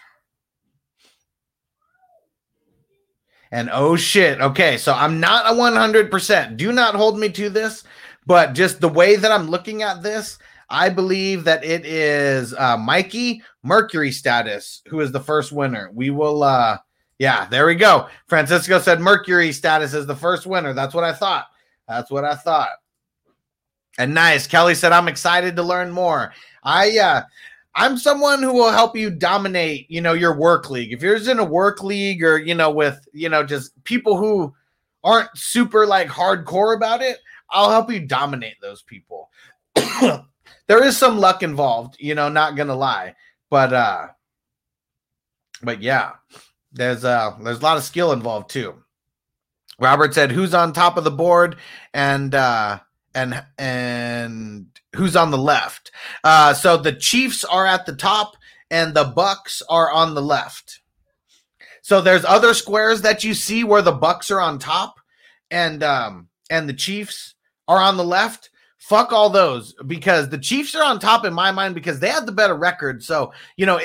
And 3.52 3.70
oh 3.72 3.96
shit. 3.96 4.42
Okay, 4.42 4.78
so 4.78 4.94
I'm 4.94 5.20
not 5.20 5.46
a 5.46 5.56
100%. 5.56 6.58
Do 6.58 6.72
not 6.72 6.96
hold 6.96 7.20
me 7.20 7.30
to 7.30 7.50
this, 7.50 7.84
but 8.26 8.54
just 8.54 8.80
the 8.80 8.90
way 8.90 9.16
that 9.16 9.32
I'm 9.32 9.50
looking 9.50 9.82
at 9.82 10.02
this, 10.02 10.40
I 10.70 10.90
believe 10.90 11.44
that 11.44 11.64
it 11.64 11.86
is 11.86 12.54
uh, 12.54 12.78
Mikey 12.78 13.42
Mercury 13.64 14.12
status 14.12 14.82
who 14.88 15.00
is 15.00 15.12
the 15.12 15.20
first 15.20 15.52
winner. 15.52 15.90
We 15.94 16.10
will, 16.10 16.44
uh, 16.44 16.78
yeah, 17.20 17.48
there 17.48 17.66
we 17.66 17.76
go. 17.76 18.08
Francisco 18.28 18.80
said 18.80 19.00
Mercury 19.00 19.52
status 19.52 19.94
is 19.94 20.06
the 20.06 20.16
first 20.16 20.46
winner. 20.46 20.74
That's 20.74 20.94
what 20.94 21.04
I 21.04 21.14
thought. 21.14 21.48
That's 21.88 22.10
what 22.10 22.26
I 22.26 22.36
thought. 22.36 22.70
And 23.98 24.14
nice. 24.14 24.48
Kelly 24.48 24.76
said, 24.76 24.92
I'm 24.92 25.08
excited 25.08 25.56
to 25.56 25.64
learn 25.64 25.92
more. 25.92 26.34
I, 26.64 26.98
uh, 26.98 27.22
I'm 27.76 27.98
someone 27.98 28.42
who 28.42 28.54
will 28.54 28.72
help 28.72 28.96
you 28.96 29.10
dominate, 29.10 29.90
you 29.90 30.02
know, 30.02 30.14
your 30.14 30.38
work 30.38 30.70
league. 30.70 30.94
If 30.94 31.02
you're 31.02 31.18
in 31.18 31.40
a 31.40 31.44
work 31.44 31.84
league 31.84 32.24
or, 32.24 32.38
you 32.38 32.56
know, 32.56 32.72
with, 32.72 33.08
you 33.14 33.30
know, 33.30 33.44
just 33.44 33.72
people 33.84 34.18
who 34.18 34.54
aren't 35.04 35.36
super 35.36 35.86
like 35.86 36.08
hardcore 36.08 36.76
about 36.76 37.02
it, 37.02 37.20
I'll 37.50 37.70
help 37.70 37.92
you 37.92 38.00
dominate 38.00 38.60
those 38.62 38.82
people. 38.82 39.30
there 40.68 40.84
is 40.84 40.98
some 40.98 41.18
luck 41.18 41.44
involved, 41.44 41.98
you 42.00 42.16
know, 42.16 42.30
not 42.30 42.56
gonna 42.56 42.76
lie. 42.76 43.16
But 43.50 43.74
uh 43.74 44.08
but 45.62 45.82
yeah, 45.82 46.12
there's 46.72 47.04
uh 47.04 47.36
there's 47.42 47.60
a 47.60 47.64
lot 47.64 47.78
of 47.78 47.84
skill 47.84 48.12
involved 48.12 48.50
too. 48.50 48.76
Robert 49.80 50.14
said 50.14 50.32
who's 50.32 50.54
on 50.54 50.74
top 50.74 50.98
of 50.98 51.04
the 51.04 51.12
board 51.12 51.58
and 51.94 52.34
uh 52.34 52.80
and 53.14 53.44
and 53.58 54.68
who's 54.96 55.16
on 55.16 55.32
the 55.32 55.38
left. 55.38 55.92
Uh 56.24 56.54
so 56.54 56.78
the 56.78 56.94
Chiefs 56.94 57.44
are 57.44 57.66
at 57.66 57.86
the 57.86 57.96
top 57.96 58.36
and 58.72 58.94
the 58.94 59.06
Bucs 59.06 59.62
are 59.70 59.92
on 59.92 60.16
the 60.16 60.22
left. 60.22 60.82
So 61.82 62.00
there's 62.00 62.26
other 62.26 62.54
squares 62.54 63.02
that 63.02 63.24
you 63.24 63.34
see 63.34 63.64
where 63.64 63.82
the 63.82 63.98
Bucs 63.98 64.32
are 64.32 64.40
on 64.40 64.58
top 64.58 64.96
and 65.52 65.84
um 65.84 66.30
and 66.50 66.68
the 66.68 66.74
Chiefs 66.74 67.36
are 67.68 67.80
on 67.80 67.98
the 67.98 68.04
left 68.04 68.50
fuck 68.84 69.14
all 69.14 69.30
those 69.30 69.74
because 69.88 70.28
the 70.28 70.38
Chiefs 70.38 70.76
are 70.76 70.84
on 70.84 71.00
top 71.00 71.24
in 71.24 71.34
my 71.34 71.52
mind 71.52 71.74
because 71.74 72.00
they 72.00 72.10
have 72.10 72.26
the 72.26 72.32
better 72.34 72.56
record. 72.56 73.02
So, 73.02 73.32
you 73.56 73.66
know, 73.66 73.80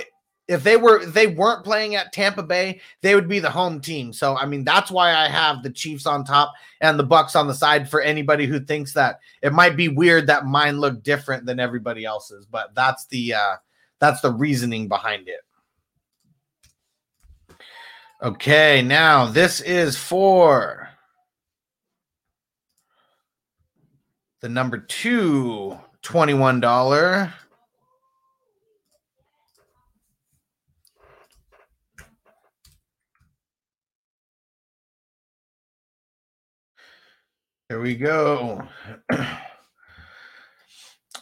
if 0.49 0.65
they 0.65 0.77
were 0.77 1.01
if 1.01 1.15
they 1.15 1.29
weren't 1.29 1.65
playing 1.65 1.95
at 1.95 2.13
Tampa 2.13 2.43
Bay, 2.43 2.81
they 3.01 3.15
would 3.15 3.29
be 3.29 3.39
the 3.39 3.51
home 3.51 3.81
team. 3.81 4.13
So, 4.13 4.37
I 4.37 4.45
mean, 4.47 4.65
that's 4.65 4.91
why 4.91 5.15
I 5.15 5.29
have 5.29 5.63
the 5.63 5.71
Chiefs 5.71 6.05
on 6.05 6.25
top 6.25 6.53
and 6.81 6.99
the 6.99 7.07
Bucs 7.07 7.37
on 7.37 7.47
the 7.47 7.55
side 7.55 7.89
for 7.89 8.01
anybody 8.01 8.47
who 8.47 8.59
thinks 8.59 8.93
that 8.95 9.21
it 9.41 9.53
might 9.53 9.77
be 9.77 9.89
weird 9.89 10.27
that 10.27 10.47
mine 10.47 10.81
look 10.81 11.03
different 11.05 11.47
than 11.47 11.61
everybody 11.61 12.05
else's, 12.05 12.45
but 12.47 12.75
that's 12.75 13.07
the 13.07 13.35
uh 13.35 13.57
that's 14.01 14.21
the 14.21 14.33
reasoning 14.33 14.89
behind 14.89 15.29
it. 15.29 15.41
Okay, 18.21 18.83
now 18.83 19.27
this 19.27 19.61
is 19.61 19.97
for 19.97 20.88
the 24.41 24.49
number 24.49 24.79
two 24.79 25.79
$21. 26.03 27.33
Here 37.69 37.81
we 37.81 37.97
go. 37.97 38.67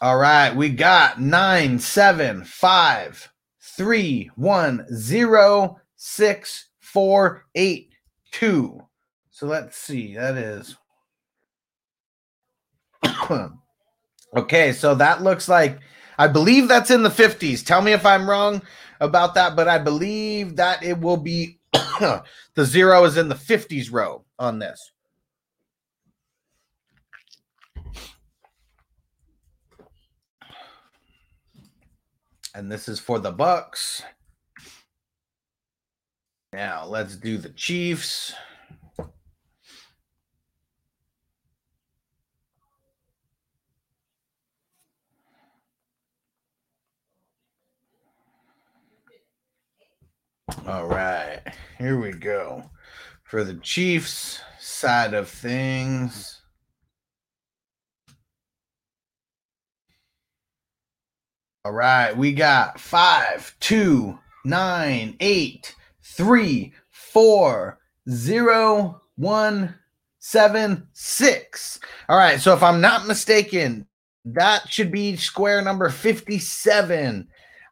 All 0.01 0.19
right, 0.19 0.55
we 0.55 0.69
got 0.69 1.21
nine, 1.21 1.81
seven, 1.81 2.45
five, 2.45 3.33
three, 3.61 4.31
one, 4.37 4.87
zero, 4.95 5.81
six, 5.97 6.69
four, 6.79 7.47
eight, 7.57 7.95
two. 8.31 8.81
So 9.31 9.47
let's 9.47 9.77
see. 9.77 10.15
That 10.15 10.37
is 10.37 10.77
okay, 14.37 14.73
so 14.73 14.95
that 14.95 15.23
looks 15.23 15.49
like 15.49 15.81
I 16.19 16.29
believe 16.29 16.69
that's 16.69 16.91
in 16.91 17.03
the 17.03 17.11
50s. 17.11 17.65
Tell 17.65 17.83
me 17.83 17.93
if 17.93 18.07
I'm 18.07 18.29
wrong 18.29 18.63
about 19.01 19.35
that, 19.35 19.55
but 19.55 19.69
I 19.69 19.79
believe 19.79 20.57
that 20.57 20.83
it 20.83 20.99
will 20.99 21.19
be 21.19 21.59
the 22.01 22.65
zero 22.65 23.05
is 23.05 23.17
in 23.17 23.29
the 23.29 23.35
50s 23.35 23.93
row 23.93 24.25
on 24.39 24.59
this. 24.59 24.93
And 32.55 32.73
this 32.73 32.89
is 32.89 32.99
for 32.99 33.19
the 33.19 33.35
Bucs. 33.35 34.03
Now 36.55 36.87
let's 36.87 37.17
do 37.17 37.37
the 37.37 37.51
Chiefs. 37.51 38.33
All 50.65 50.87
right, 50.87 51.41
here 51.77 51.99
we 51.99 52.13
go. 52.13 52.71
For 53.25 53.43
the 53.43 53.55
Chiefs 53.55 54.41
side 54.61 55.13
of 55.13 55.29
things. 55.29 56.41
All 61.65 61.73
right, 61.73 62.17
we 62.17 62.33
got 62.33 62.79
five, 62.79 63.57
two, 63.59 64.21
nine, 64.45 65.17
eight, 65.19 65.75
three, 66.05 66.73
four, 66.91 67.81
zero, 68.09 69.03
one, 69.17 69.75
seven, 70.21 70.87
six. 70.93 71.81
All 72.09 72.17
right, 72.17 72.41
so 72.41 72.55
if 72.55 72.63
I'm 72.63 72.81
not 72.81 73.09
mistaken, 73.09 73.85
that 74.25 74.69
should 74.69 74.93
be 74.93 75.17
square 75.17 75.61
number 75.61 75.91
57. 75.91 77.27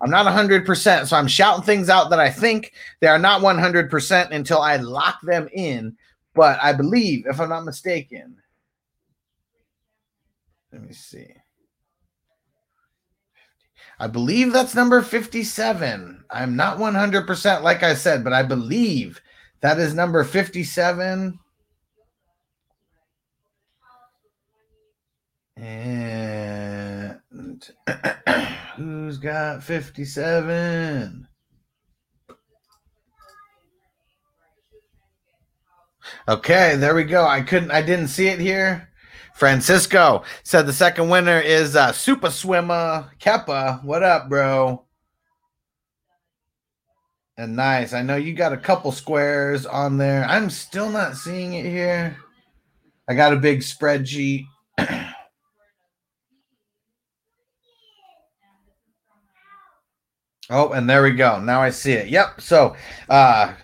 I'm 0.04 0.10
not 0.10 0.26
100%. 0.26 1.06
So 1.06 1.16
I'm 1.16 1.26
shouting 1.26 1.64
things 1.64 1.88
out 1.88 2.10
that 2.10 2.20
I 2.20 2.28
think 2.28 2.74
they 3.00 3.06
are 3.06 3.18
not 3.18 3.40
100% 3.40 4.30
until 4.32 4.60
I 4.60 4.76
lock 4.76 5.18
them 5.22 5.48
in. 5.50 5.96
But 6.34 6.58
I 6.62 6.74
believe, 6.74 7.24
if 7.26 7.40
I'm 7.40 7.48
not 7.48 7.64
mistaken, 7.64 8.36
let 10.70 10.82
me 10.82 10.92
see. 10.92 11.28
I 13.98 14.06
believe 14.06 14.52
that's 14.52 14.74
number 14.74 15.00
57. 15.00 16.24
I'm 16.30 16.54
not 16.54 16.76
100% 16.76 17.62
like 17.62 17.82
I 17.82 17.94
said, 17.94 18.22
but 18.24 18.34
I 18.34 18.42
believe 18.42 19.22
that 19.62 19.78
is 19.78 19.94
number 19.94 20.22
57. 20.22 21.38
And 25.56 27.20
who's 28.76 29.18
got 29.18 29.62
57? 29.62 31.28
Okay, 36.28 36.76
there 36.76 36.94
we 36.94 37.04
go. 37.04 37.26
I 37.26 37.40
couldn't, 37.40 37.70
I 37.70 37.82
didn't 37.82 38.08
see 38.08 38.28
it 38.28 38.40
here. 38.40 38.88
Francisco 39.34 40.22
said 40.44 40.66
the 40.66 40.72
second 40.72 41.08
winner 41.08 41.40
is 41.40 41.74
uh, 41.74 41.92
Super 41.92 42.30
Swimmer 42.30 43.10
Keppa. 43.18 43.82
What 43.84 44.02
up, 44.02 44.28
bro? 44.28 44.84
And 47.36 47.56
nice. 47.56 47.92
I 47.92 48.02
know 48.02 48.14
you 48.14 48.32
got 48.32 48.52
a 48.52 48.56
couple 48.56 48.92
squares 48.92 49.66
on 49.66 49.98
there. 49.98 50.24
I'm 50.24 50.50
still 50.50 50.88
not 50.88 51.16
seeing 51.16 51.54
it 51.54 51.64
here. 51.64 52.16
I 53.08 53.14
got 53.14 53.32
a 53.32 53.36
big 53.36 53.60
spreadsheet. 53.60 54.46
Oh, 60.50 60.72
and 60.72 60.88
there 60.88 61.02
we 61.02 61.12
go. 61.12 61.40
Now 61.40 61.62
I 61.62 61.70
see 61.70 61.92
it. 61.92 62.08
Yep. 62.08 62.40
So, 62.40 62.76
uh, 63.08 63.54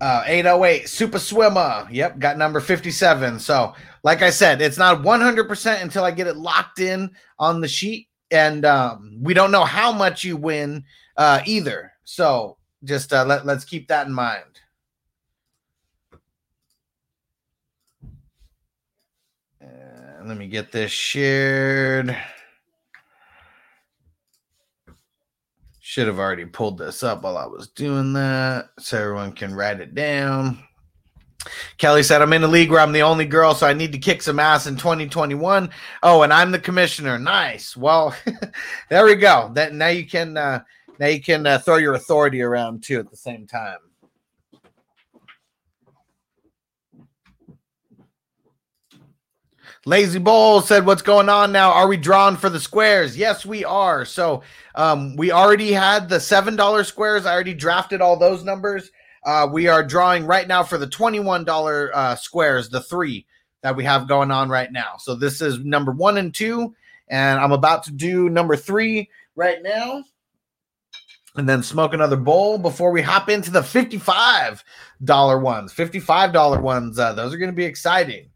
uh, 0.00 0.22
808 0.26 0.88
Super 0.88 1.18
Swimmer. 1.18 1.86
Yep. 1.90 2.18
Got 2.18 2.38
number 2.38 2.60
57. 2.60 3.38
So, 3.38 3.74
like 4.02 4.22
I 4.22 4.30
said, 4.30 4.60
it's 4.60 4.78
not 4.78 5.02
100% 5.02 5.82
until 5.82 6.04
I 6.04 6.10
get 6.10 6.26
it 6.26 6.36
locked 6.36 6.78
in 6.80 7.10
on 7.38 7.60
the 7.60 7.68
sheet. 7.68 8.08
And 8.30 8.64
um, 8.64 9.18
we 9.20 9.34
don't 9.34 9.50
know 9.50 9.64
how 9.64 9.92
much 9.92 10.24
you 10.24 10.36
win 10.36 10.84
uh, 11.16 11.40
either. 11.44 11.92
So, 12.04 12.56
just 12.84 13.12
uh, 13.12 13.24
let, 13.24 13.46
let's 13.46 13.64
keep 13.64 13.88
that 13.88 14.06
in 14.06 14.12
mind. 14.12 14.44
Let 20.26 20.38
me 20.38 20.46
get 20.46 20.72
this 20.72 20.90
shared. 20.90 22.16
Should 25.94 26.08
have 26.08 26.18
already 26.18 26.44
pulled 26.44 26.76
this 26.76 27.04
up 27.04 27.22
while 27.22 27.38
I 27.38 27.46
was 27.46 27.68
doing 27.68 28.14
that 28.14 28.70
so 28.80 28.98
everyone 29.00 29.30
can 29.30 29.54
write 29.54 29.78
it 29.78 29.94
down. 29.94 30.58
Kelly 31.78 32.02
said, 32.02 32.20
I'm 32.20 32.32
in 32.32 32.42
a 32.42 32.48
league 32.48 32.72
where 32.72 32.80
I'm 32.80 32.90
the 32.90 33.02
only 33.02 33.26
girl, 33.26 33.54
so 33.54 33.68
I 33.68 33.74
need 33.74 33.92
to 33.92 33.98
kick 33.98 34.20
some 34.20 34.40
ass 34.40 34.66
in 34.66 34.74
2021. 34.74 35.70
Oh, 36.02 36.22
and 36.22 36.32
I'm 36.32 36.50
the 36.50 36.58
commissioner. 36.58 37.16
Nice. 37.16 37.76
Well, 37.76 38.12
there 38.90 39.04
we 39.04 39.14
go. 39.14 39.52
That 39.54 39.72
now 39.72 39.86
you 39.86 40.04
can 40.04 40.36
uh 40.36 40.64
now 40.98 41.06
you 41.06 41.22
can 41.22 41.46
uh, 41.46 41.60
throw 41.60 41.76
your 41.76 41.94
authority 41.94 42.42
around 42.42 42.82
too 42.82 42.98
at 42.98 43.08
the 43.08 43.16
same 43.16 43.46
time. 43.46 43.78
Lazy 49.86 50.18
Bowl 50.18 50.62
said, 50.62 50.86
"What's 50.86 51.02
going 51.02 51.28
on 51.28 51.52
now? 51.52 51.70
Are 51.70 51.86
we 51.86 51.98
drawn 51.98 52.36
for 52.36 52.48
the 52.48 52.60
squares? 52.60 53.18
Yes, 53.18 53.44
we 53.44 53.64
are. 53.64 54.06
So, 54.06 54.42
um, 54.74 55.14
we 55.16 55.30
already 55.30 55.72
had 55.72 56.08
the 56.08 56.20
seven 56.20 56.56
dollar 56.56 56.84
squares. 56.84 57.26
I 57.26 57.34
already 57.34 57.52
drafted 57.52 58.00
all 58.00 58.16
those 58.16 58.44
numbers. 58.44 58.90
Uh, 59.24 59.46
we 59.50 59.68
are 59.68 59.84
drawing 59.84 60.24
right 60.26 60.48
now 60.48 60.62
for 60.62 60.78
the 60.78 60.86
twenty-one 60.86 61.44
dollar 61.44 61.90
uh, 61.94 62.14
squares, 62.16 62.70
the 62.70 62.80
three 62.80 63.26
that 63.60 63.76
we 63.76 63.84
have 63.84 64.08
going 64.08 64.30
on 64.30 64.48
right 64.48 64.72
now. 64.72 64.94
So 64.98 65.14
this 65.14 65.42
is 65.42 65.58
number 65.58 65.92
one 65.92 66.16
and 66.16 66.34
two, 66.34 66.74
and 67.08 67.38
I'm 67.38 67.52
about 67.52 67.82
to 67.84 67.92
do 67.92 68.30
number 68.30 68.56
three 68.56 69.10
right 69.36 69.62
now." 69.62 70.02
And 71.36 71.48
then 71.48 71.62
smoke 71.62 71.92
another 71.92 72.16
bowl 72.16 72.58
before 72.58 72.92
we 72.92 73.02
hop 73.02 73.28
into 73.28 73.50
the 73.50 73.60
$55 73.60 74.62
ones. 75.42 75.74
$55 75.74 76.62
ones, 76.62 76.96
uh, 76.96 77.12
those 77.12 77.34
are 77.34 77.38
going 77.38 77.50
to 77.50 77.56
be 77.56 77.64
exciting. 77.64 78.30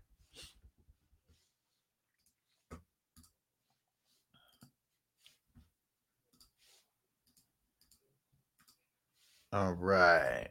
All 9.51 9.73
right. 9.73 10.49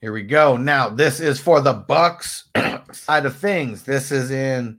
Here 0.00 0.12
we 0.12 0.24
go. 0.24 0.56
Now, 0.56 0.88
this 0.88 1.20
is 1.20 1.38
for 1.38 1.60
the 1.60 1.74
Bucs 1.88 2.42
side 2.94 3.24
of 3.24 3.36
things. 3.36 3.84
This 3.84 4.10
is 4.10 4.32
in 4.32 4.78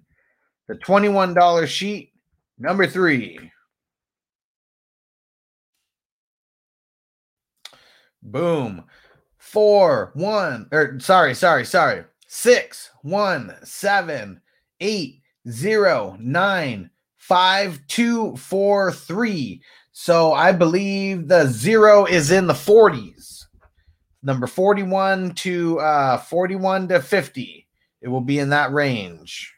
the 0.68 0.76
$21 0.76 1.66
sheet, 1.68 2.12
number 2.60 2.88
three. 2.88 3.52
Boom. 8.22 8.84
Four, 9.38 10.12
one, 10.14 10.68
or 10.74 11.00
sorry, 11.00 11.34
sorry, 11.34 11.64
sorry. 11.64 12.04
Six, 12.28 12.92
one, 13.02 13.56
seven, 13.64 14.42
eight, 14.82 15.22
zero, 15.50 16.18
nine, 16.20 16.90
five, 17.28 17.86
two, 17.88 18.34
four, 18.38 18.90
three. 18.94 19.62
So 19.92 20.32
I 20.32 20.54
believe 20.54 21.28
the 21.28 21.48
zero 21.48 22.06
is 22.06 22.32
in 22.32 22.48
the 22.48 22.54
40s. 22.54 23.44
Number 24.24 24.48
41 24.48 25.32
to 25.36 25.80
uh 25.80 26.18
41 26.20 26.88
to 26.88 27.02
50. 27.02 27.68
It 28.02 28.08
will 28.08 28.22
be 28.22 28.40
in 28.40 28.50
that 28.50 28.72
range. 28.72 29.54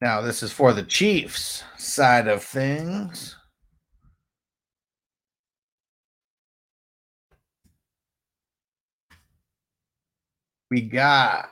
Now, 0.00 0.20
this 0.20 0.42
is 0.42 0.52
for 0.52 0.72
the 0.72 0.82
Chiefs 0.82 1.64
side 1.78 2.28
of 2.28 2.44
things. 2.44 3.36
We 10.72 10.80
got 10.80 11.50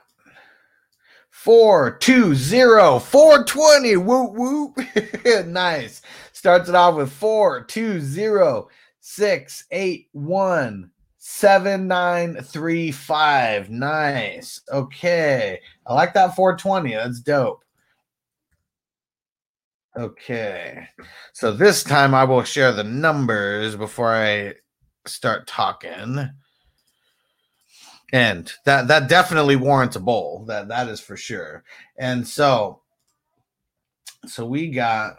four, 1.29 1.95
two, 1.99 2.33
zero, 2.33 2.97
420. 2.97 3.97
Whoop, 3.97 4.31
whoop. 4.33 5.45
nice. 5.45 6.01
Starts 6.31 6.69
it 6.69 6.73
off 6.73 6.95
with 6.95 7.13
four, 7.13 7.63
two, 7.63 8.01
zero, 8.01 8.67
six, 8.99 9.65
eight, 9.69 10.07
one, 10.13 10.89
seven, 11.19 11.87
nine, 11.87 12.37
three, 12.37 12.91
five. 12.91 13.69
Nice. 13.69 14.59
Okay. 14.73 15.59
I 15.85 15.93
like 15.93 16.15
that 16.15 16.35
420. 16.35 16.95
That's 16.95 17.19
dope. 17.19 17.63
Okay. 19.95 20.87
So 21.33 21.51
this 21.51 21.83
time 21.83 22.15
I 22.15 22.23
will 22.23 22.41
share 22.41 22.71
the 22.71 22.83
numbers 22.83 23.75
before 23.75 24.15
I 24.15 24.55
start 25.05 25.45
talking. 25.45 26.31
And 28.11 28.51
that 28.65 28.87
that 28.87 29.07
definitely 29.07 29.55
warrants 29.55 29.95
a 29.95 29.99
bowl. 29.99 30.43
That 30.47 30.67
that 30.67 30.87
is 30.89 30.99
for 30.99 31.15
sure. 31.15 31.63
And 31.97 32.27
so 32.27 32.81
so 34.25 34.45
we 34.45 34.69
got 34.69 35.17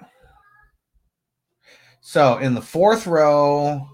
so 2.00 2.38
in 2.38 2.54
the 2.54 2.62
fourth 2.62 3.06
row 3.06 3.88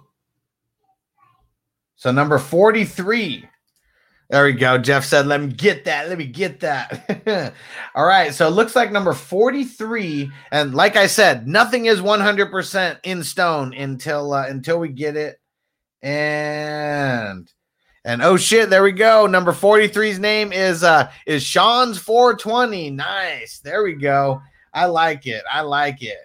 so 1.96 2.10
number 2.10 2.38
43 2.38 3.48
there 4.30 4.44
we 4.44 4.52
go. 4.52 4.76
Jeff 4.76 5.06
said, 5.06 5.26
let 5.26 5.40
me 5.40 5.46
get 5.48 5.86
that. 5.86 6.10
Let 6.10 6.18
me 6.18 6.26
get 6.26 6.60
that. 6.60 7.54
All 7.94 8.04
right. 8.04 8.34
So 8.34 8.46
it 8.46 8.50
looks 8.50 8.76
like 8.76 8.92
number 8.92 9.14
43. 9.14 10.30
And 10.52 10.74
like 10.74 10.96
I 10.96 11.06
said, 11.06 11.48
nothing 11.48 11.86
is 11.86 12.00
100% 12.00 12.98
in 13.04 13.22
stone 13.22 13.72
until 13.72 14.34
uh, 14.34 14.46
until 14.46 14.78
we 14.80 14.90
get 14.90 15.16
it. 15.16 15.40
And 16.02 17.50
and 18.08 18.22
oh 18.22 18.38
shit, 18.38 18.70
there 18.70 18.82
we 18.82 18.92
go. 18.92 19.26
Number 19.26 19.52
43's 19.52 20.18
name 20.18 20.50
is 20.50 20.82
uh 20.82 21.10
is 21.26 21.42
Sean's 21.42 21.98
420. 21.98 22.88
Nice. 22.88 23.58
There 23.58 23.82
we 23.82 23.92
go. 23.92 24.40
I 24.72 24.86
like 24.86 25.26
it. 25.26 25.42
I 25.52 25.60
like 25.60 26.02
it. 26.02 26.16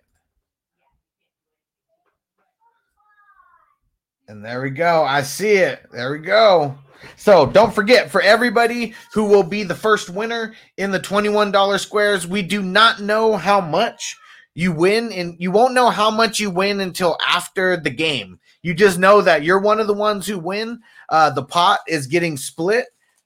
And 4.29 4.43
there 4.45 4.61
we 4.61 4.69
go. 4.69 5.03
I 5.03 5.23
see 5.23 5.55
it. 5.55 5.85
There 5.91 6.13
we 6.13 6.19
go. 6.19 6.73
So 7.17 7.47
don't 7.47 7.75
forget 7.75 8.09
for 8.09 8.21
everybody 8.21 8.93
who 9.11 9.25
will 9.25 9.43
be 9.43 9.63
the 9.63 9.75
first 9.75 10.09
winner 10.09 10.53
in 10.77 10.89
the 10.89 11.01
$21 11.01 11.79
squares, 11.79 12.25
we 12.25 12.43
do 12.43 12.61
not 12.61 13.01
know 13.01 13.35
how 13.35 13.59
much 13.59 14.15
you 14.55 14.71
win, 14.71 15.11
and 15.11 15.35
you 15.37 15.51
won't 15.51 15.73
know 15.73 15.89
how 15.89 16.09
much 16.09 16.39
you 16.39 16.49
win 16.49 16.79
until 16.79 17.17
after 17.27 17.75
the 17.75 17.89
game. 17.89 18.39
You 18.61 18.73
just 18.73 18.99
know 18.99 19.21
that 19.21 19.43
you're 19.43 19.59
one 19.59 19.81
of 19.81 19.87
the 19.87 19.93
ones 19.93 20.25
who 20.25 20.39
win. 20.39 20.79
Uh, 21.09 21.29
the 21.29 21.43
pot 21.43 21.79
is 21.87 22.07
getting 22.07 22.37
split 22.37 22.85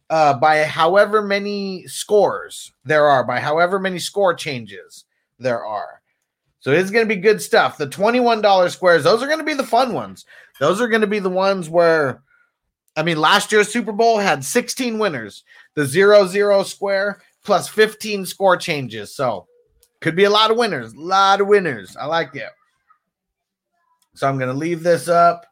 uh, 0.09 0.33
by 0.33 0.63
however 0.63 1.21
many 1.21 1.85
scores 1.87 2.71
there 2.85 3.07
are, 3.07 3.23
by 3.23 3.39
however 3.39 3.79
many 3.79 3.99
score 3.99 4.33
changes 4.33 5.05
there 5.39 5.65
are. 5.65 6.01
So 6.59 6.71
it's 6.71 6.91
going 6.91 7.07
to 7.07 7.15
be 7.15 7.21
good 7.21 7.41
stuff. 7.41 7.77
The 7.77 7.87
$21 7.87 8.71
squares, 8.71 9.03
those 9.03 9.21
are 9.21 9.27
going 9.27 9.39
to 9.39 9.45
be 9.45 9.53
the 9.53 9.63
fun 9.63 9.93
ones. 9.93 10.25
Those 10.59 10.81
are 10.81 10.87
going 10.87 11.01
to 11.01 11.07
be 11.07 11.19
the 11.19 11.29
ones 11.29 11.69
where 11.69 12.23
I 12.97 13.03
mean, 13.03 13.19
last 13.19 13.51
year's 13.51 13.71
Super 13.71 13.91
Bowl 13.91 14.17
had 14.17 14.43
16 14.43 14.97
winners, 14.97 15.43
the 15.75 15.85
zero 15.85 16.25
zero 16.25 16.63
square 16.63 17.21
plus 17.45 17.69
15 17.69 18.25
score 18.25 18.57
changes. 18.57 19.15
So 19.15 19.45
could 20.01 20.15
be 20.15 20.23
a 20.23 20.31
lot 20.31 20.49
of 20.49 20.57
winners, 20.57 20.93
a 20.93 20.99
lot 20.99 21.39
of 21.39 21.47
winners. 21.47 21.95
I 21.95 22.07
like 22.07 22.35
it. 22.35 22.49
So 24.15 24.27
I'm 24.27 24.39
going 24.39 24.51
to 24.51 24.57
leave 24.57 24.81
this 24.81 25.07
up. 25.07 25.45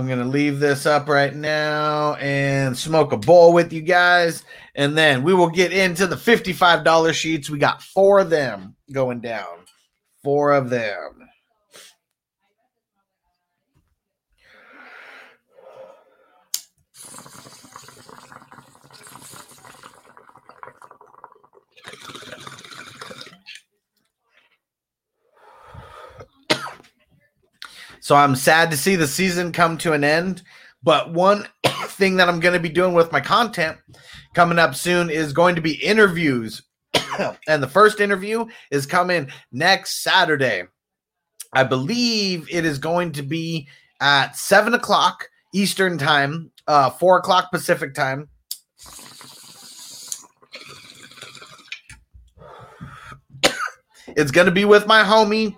I'm 0.00 0.06
going 0.06 0.18
to 0.18 0.24
leave 0.24 0.60
this 0.60 0.86
up 0.86 1.10
right 1.10 1.34
now 1.34 2.14
and 2.14 2.76
smoke 2.76 3.12
a 3.12 3.18
bowl 3.18 3.52
with 3.52 3.70
you 3.70 3.82
guys. 3.82 4.44
And 4.74 4.96
then 4.96 5.22
we 5.22 5.34
will 5.34 5.50
get 5.50 5.74
into 5.74 6.06
the 6.06 6.16
$55 6.16 7.12
sheets. 7.12 7.50
We 7.50 7.58
got 7.58 7.82
four 7.82 8.20
of 8.20 8.30
them 8.30 8.76
going 8.90 9.20
down. 9.20 9.66
Four 10.24 10.52
of 10.52 10.70
them. 10.70 11.19
So 28.10 28.16
I'm 28.16 28.34
sad 28.34 28.72
to 28.72 28.76
see 28.76 28.96
the 28.96 29.06
season 29.06 29.52
come 29.52 29.78
to 29.78 29.92
an 29.92 30.02
end. 30.02 30.42
But 30.82 31.12
one 31.12 31.46
thing 31.64 32.16
that 32.16 32.28
I'm 32.28 32.40
going 32.40 32.54
to 32.54 32.58
be 32.58 32.68
doing 32.68 32.92
with 32.92 33.12
my 33.12 33.20
content 33.20 33.78
coming 34.34 34.58
up 34.58 34.74
soon 34.74 35.10
is 35.10 35.32
going 35.32 35.54
to 35.54 35.60
be 35.60 35.74
interviews. 35.74 36.60
and 37.46 37.62
the 37.62 37.68
first 37.68 38.00
interview 38.00 38.46
is 38.72 38.84
coming 38.84 39.30
next 39.52 40.02
Saturday. 40.02 40.64
I 41.52 41.62
believe 41.62 42.48
it 42.50 42.64
is 42.64 42.78
going 42.80 43.12
to 43.12 43.22
be 43.22 43.68
at 44.00 44.34
seven 44.34 44.74
o'clock 44.74 45.28
Eastern 45.54 45.96
time, 45.96 46.50
uh, 46.66 46.90
four 46.90 47.16
o'clock 47.16 47.52
Pacific 47.52 47.94
time. 47.94 48.28
It's 54.16 54.32
going 54.32 54.46
to 54.46 54.52
be 54.52 54.64
with 54.64 54.88
my 54.88 55.04
homie 55.04 55.54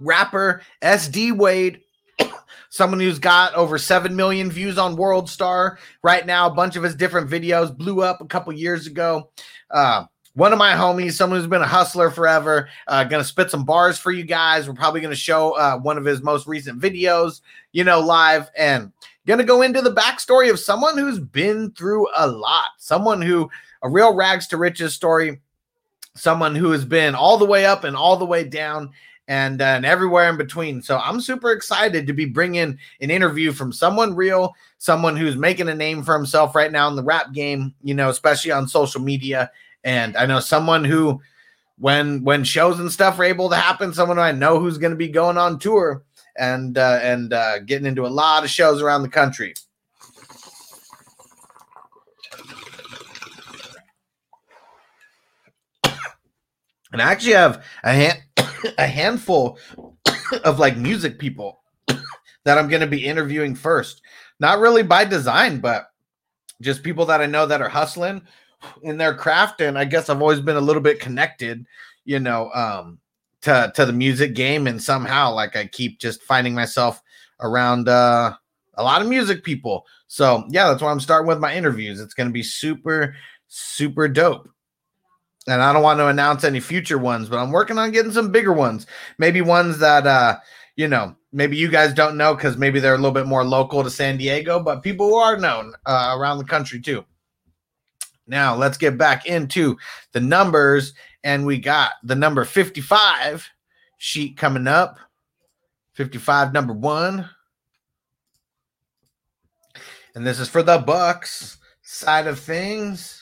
rapper 0.00 0.62
SD 0.82 1.36
Wade 1.36 1.80
someone 2.70 3.00
who's 3.00 3.18
got 3.18 3.54
over 3.54 3.78
7 3.78 4.14
million 4.14 4.50
views 4.50 4.78
on 4.78 4.96
World 4.96 5.28
Star 5.28 5.78
right 6.02 6.26
now. 6.26 6.46
A 6.46 6.54
bunch 6.54 6.76
of 6.76 6.82
his 6.82 6.94
different 6.94 7.30
videos 7.30 7.76
blew 7.76 8.02
up 8.02 8.20
a 8.20 8.26
couple 8.26 8.52
years 8.52 8.86
ago. 8.86 9.30
Uh, 9.70 10.04
one 10.34 10.52
of 10.52 10.58
my 10.58 10.72
homies, 10.72 11.14
someone 11.14 11.40
who's 11.40 11.48
been 11.48 11.62
a 11.62 11.66
hustler 11.66 12.10
forever, 12.10 12.68
uh, 12.86 13.02
gonna 13.04 13.24
spit 13.24 13.50
some 13.50 13.64
bars 13.64 13.98
for 13.98 14.12
you 14.12 14.22
guys. 14.22 14.68
We're 14.68 14.74
probably 14.74 15.00
gonna 15.00 15.16
show 15.16 15.52
uh, 15.52 15.78
one 15.78 15.98
of 15.98 16.04
his 16.04 16.22
most 16.22 16.46
recent 16.46 16.80
videos, 16.80 17.40
you 17.72 17.82
know, 17.82 17.98
live, 17.98 18.48
and 18.56 18.92
gonna 19.26 19.42
go 19.42 19.62
into 19.62 19.82
the 19.82 19.94
backstory 19.94 20.48
of 20.48 20.60
someone 20.60 20.96
who's 20.96 21.18
been 21.18 21.72
through 21.72 22.06
a 22.16 22.28
lot, 22.28 22.66
someone 22.78 23.20
who 23.20 23.50
a 23.82 23.90
real 23.90 24.14
rags 24.14 24.46
to 24.48 24.56
riches 24.56 24.94
story, 24.94 25.40
someone 26.14 26.54
who 26.54 26.70
has 26.70 26.84
been 26.84 27.14
all 27.14 27.38
the 27.38 27.44
way 27.44 27.66
up 27.66 27.84
and 27.84 27.96
all 27.96 28.16
the 28.16 28.24
way 28.24 28.44
down. 28.44 28.90
And, 29.28 29.60
uh, 29.60 29.66
and 29.66 29.84
everywhere 29.84 30.30
in 30.30 30.38
between. 30.38 30.80
So 30.80 30.96
I'm 30.96 31.20
super 31.20 31.52
excited 31.52 32.06
to 32.06 32.14
be 32.14 32.24
bringing 32.24 32.78
an 33.02 33.10
interview 33.10 33.52
from 33.52 33.72
someone 33.72 34.16
real, 34.16 34.54
someone 34.78 35.16
who's 35.16 35.36
making 35.36 35.68
a 35.68 35.74
name 35.74 36.02
for 36.02 36.14
himself 36.14 36.54
right 36.54 36.72
now 36.72 36.88
in 36.88 36.96
the 36.96 37.04
rap 37.04 37.34
game, 37.34 37.74
you 37.82 37.92
know, 37.92 38.08
especially 38.08 38.52
on 38.52 38.66
social 38.66 39.02
media 39.02 39.50
and 39.84 40.16
I 40.16 40.26
know 40.26 40.40
someone 40.40 40.84
who, 40.84 41.20
when 41.78 42.24
when 42.24 42.44
shows 42.44 42.80
and 42.80 42.90
stuff 42.90 43.18
are 43.18 43.24
able 43.24 43.48
to 43.50 43.56
happen, 43.56 43.94
someone 43.94 44.18
I 44.18 44.32
know 44.32 44.58
who's 44.58 44.78
going 44.78 44.90
to 44.90 44.96
be 44.96 45.08
going 45.08 45.38
on 45.38 45.58
tour 45.58 46.02
and 46.36 46.76
uh, 46.76 46.98
and 47.02 47.32
uh, 47.32 47.60
getting 47.60 47.86
into 47.86 48.06
a 48.06 48.08
lot 48.08 48.44
of 48.44 48.50
shows 48.50 48.82
around 48.82 49.02
the 49.02 49.08
country. 49.08 49.54
And 56.92 57.02
I 57.02 57.10
actually 57.10 57.34
have 57.34 57.64
a 57.84 57.92
hand, 57.92 58.18
a 58.78 58.86
handful 58.86 59.58
of 60.44 60.58
like 60.58 60.76
music 60.76 61.18
people 61.18 61.60
that 62.44 62.58
I'm 62.58 62.68
going 62.68 62.80
to 62.80 62.86
be 62.86 63.04
interviewing 63.04 63.54
first. 63.54 64.02
Not 64.40 64.60
really 64.60 64.82
by 64.82 65.04
design, 65.04 65.60
but 65.60 65.90
just 66.60 66.82
people 66.82 67.06
that 67.06 67.20
I 67.20 67.26
know 67.26 67.46
that 67.46 67.62
are 67.62 67.68
hustling 67.68 68.22
in 68.82 68.96
their 68.96 69.14
craft 69.14 69.60
and 69.60 69.78
i 69.78 69.84
guess 69.84 70.08
i've 70.08 70.20
always 70.20 70.40
been 70.40 70.56
a 70.56 70.60
little 70.60 70.82
bit 70.82 71.00
connected 71.00 71.64
you 72.04 72.18
know 72.18 72.50
um 72.52 72.98
to 73.40 73.70
to 73.74 73.86
the 73.86 73.92
music 73.92 74.34
game 74.34 74.66
and 74.66 74.82
somehow 74.82 75.32
like 75.32 75.54
i 75.56 75.66
keep 75.66 76.00
just 76.00 76.22
finding 76.22 76.54
myself 76.54 77.02
around 77.40 77.88
uh 77.88 78.32
a 78.74 78.82
lot 78.82 79.02
of 79.02 79.08
music 79.08 79.42
people. 79.42 79.84
So 80.06 80.44
yeah 80.50 80.68
that's 80.68 80.82
why 80.82 80.90
i'm 80.90 81.00
starting 81.00 81.26
with 81.26 81.40
my 81.40 81.54
interviews. 81.54 82.00
It's 82.00 82.14
going 82.14 82.28
to 82.28 82.32
be 82.32 82.42
super 82.42 83.14
super 83.48 84.08
dope 84.08 84.48
and 85.48 85.62
i 85.62 85.72
don't 85.72 85.82
want 85.82 85.98
to 85.98 86.06
announce 86.06 86.44
any 86.44 86.60
future 86.60 86.98
ones 86.98 87.28
but 87.28 87.38
i'm 87.38 87.50
working 87.50 87.78
on 87.78 87.90
getting 87.90 88.12
some 88.12 88.30
bigger 88.30 88.52
ones 88.52 88.86
maybe 89.18 89.40
ones 89.40 89.78
that 89.78 90.06
uh 90.06 90.36
you 90.76 90.86
know 90.86 91.14
maybe 91.32 91.56
you 91.56 91.68
guys 91.68 91.92
don't 91.92 92.16
know 92.16 92.34
because 92.34 92.56
maybe 92.56 92.78
they're 92.78 92.94
a 92.94 92.98
little 92.98 93.10
bit 93.10 93.26
more 93.26 93.44
local 93.44 93.82
to 93.82 93.90
san 93.90 94.16
diego 94.16 94.62
but 94.62 94.82
people 94.82 95.08
who 95.08 95.16
are 95.16 95.36
known 95.36 95.74
uh, 95.86 96.14
around 96.16 96.38
the 96.38 96.44
country 96.44 96.80
too 96.80 97.04
now 98.28 98.54
let's 98.54 98.76
get 98.76 98.98
back 98.98 99.26
into 99.26 99.78
the 100.12 100.20
numbers, 100.20 100.92
and 101.24 101.46
we 101.46 101.58
got 101.58 101.92
the 102.04 102.14
number 102.14 102.44
55 102.44 103.48
sheet 103.96 104.36
coming 104.36 104.68
up. 104.68 104.98
55 105.94 106.52
number 106.52 106.74
one. 106.74 107.28
And 110.14 110.26
this 110.26 110.38
is 110.38 110.48
for 110.48 110.62
the 110.62 110.78
Bucs 110.78 111.56
side 111.82 112.26
of 112.26 112.38
things. 112.38 113.17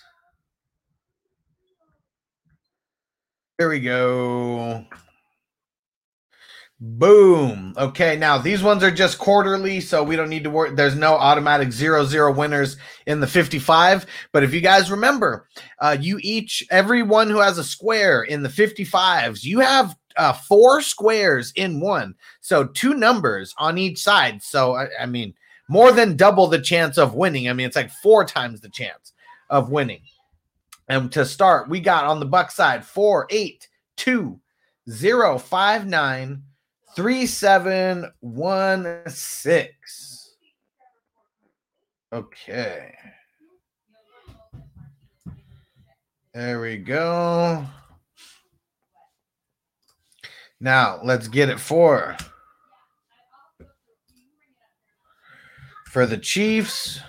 Here 3.59 3.71
we 3.71 3.81
go. 3.81 4.85
Boom. 6.79 7.73
Okay, 7.79 8.15
now 8.17 8.37
these 8.37 8.63
ones 8.63 8.83
are 8.83 8.91
just 8.91 9.17
quarterly, 9.17 9.81
so 9.81 10.03
we 10.03 10.15
don't 10.15 10.29
need 10.29 10.45
to 10.45 10.51
worry. 10.51 10.75
There's 10.75 10.95
no 10.95 11.15
automatic 11.15 11.73
zero 11.73 12.05
zero 12.05 12.31
winners 12.35 12.77
in 13.07 13.21
the 13.21 13.27
55. 13.27 14.05
But 14.33 14.43
if 14.43 14.53
you 14.53 14.61
guys 14.61 14.91
remember, 14.91 15.49
uh, 15.81 15.97
you 15.99 16.19
each, 16.21 16.67
everyone 16.71 17.31
who 17.31 17.39
has 17.39 17.57
a 17.57 17.65
square 17.65 18.25
in 18.25 18.43
the 18.43 18.51
55s, 18.51 19.43
you 19.43 19.61
have 19.61 19.97
uh, 20.19 20.35
four 20.35 20.83
squares 20.83 21.51
in 21.57 21.81
one. 21.81 22.15
So 22.43 22.67
two 22.67 22.93
numbers 22.93 23.55
on 23.57 23.79
each 23.79 24.03
side. 24.03 24.43
So, 24.43 24.75
I, 24.75 24.89
I 25.01 25.07
mean, 25.07 25.33
more 25.71 25.93
than 25.93 26.15
double 26.15 26.47
the 26.47 26.61
chance 26.61 26.99
of 26.99 27.15
winning. 27.15 27.49
I 27.49 27.55
mean, 27.55 27.67
it's 27.67 27.77
like 27.77 27.91
four 27.91 28.27
times 28.27 28.61
the 28.61 28.69
chance 28.69 29.15
of 29.49 29.71
winning. 29.71 30.03
And 30.89 31.11
to 31.13 31.25
start, 31.25 31.69
we 31.69 31.81
got 31.81 32.05
on 32.05 32.21
the 32.21 32.27
Buck 32.27 32.51
side 32.51 32.85
four 32.85 33.27
eight 33.31 33.69
two 33.97 34.41
zero 34.89 35.39
five 35.39 35.87
nine 35.87 36.43
three 36.95 37.27
seven 37.27 38.11
one 38.21 39.03
six. 39.09 40.37
Okay. 42.13 42.95
There 46.33 46.61
we 46.61 46.77
go. 46.77 47.67
Now 50.61 51.01
let's 51.03 51.29
get 51.29 51.49
it 51.49 51.59
for 51.59 52.17
for 55.87 56.07
the 56.07 56.19
Chiefs. 56.19 57.01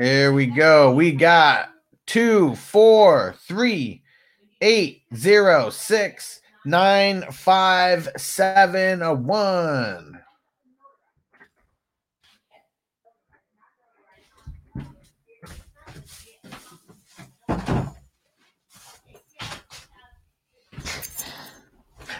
Here 0.00 0.32
we 0.32 0.46
go. 0.46 0.94
We 0.94 1.12
got 1.12 1.68
two, 2.06 2.54
four, 2.54 3.34
three, 3.46 4.02
eight, 4.62 5.02
zero, 5.14 5.68
six, 5.68 6.40
nine, 6.64 7.30
five, 7.30 8.08
seven, 8.16 9.02
a 9.02 9.12
one. 9.12 10.18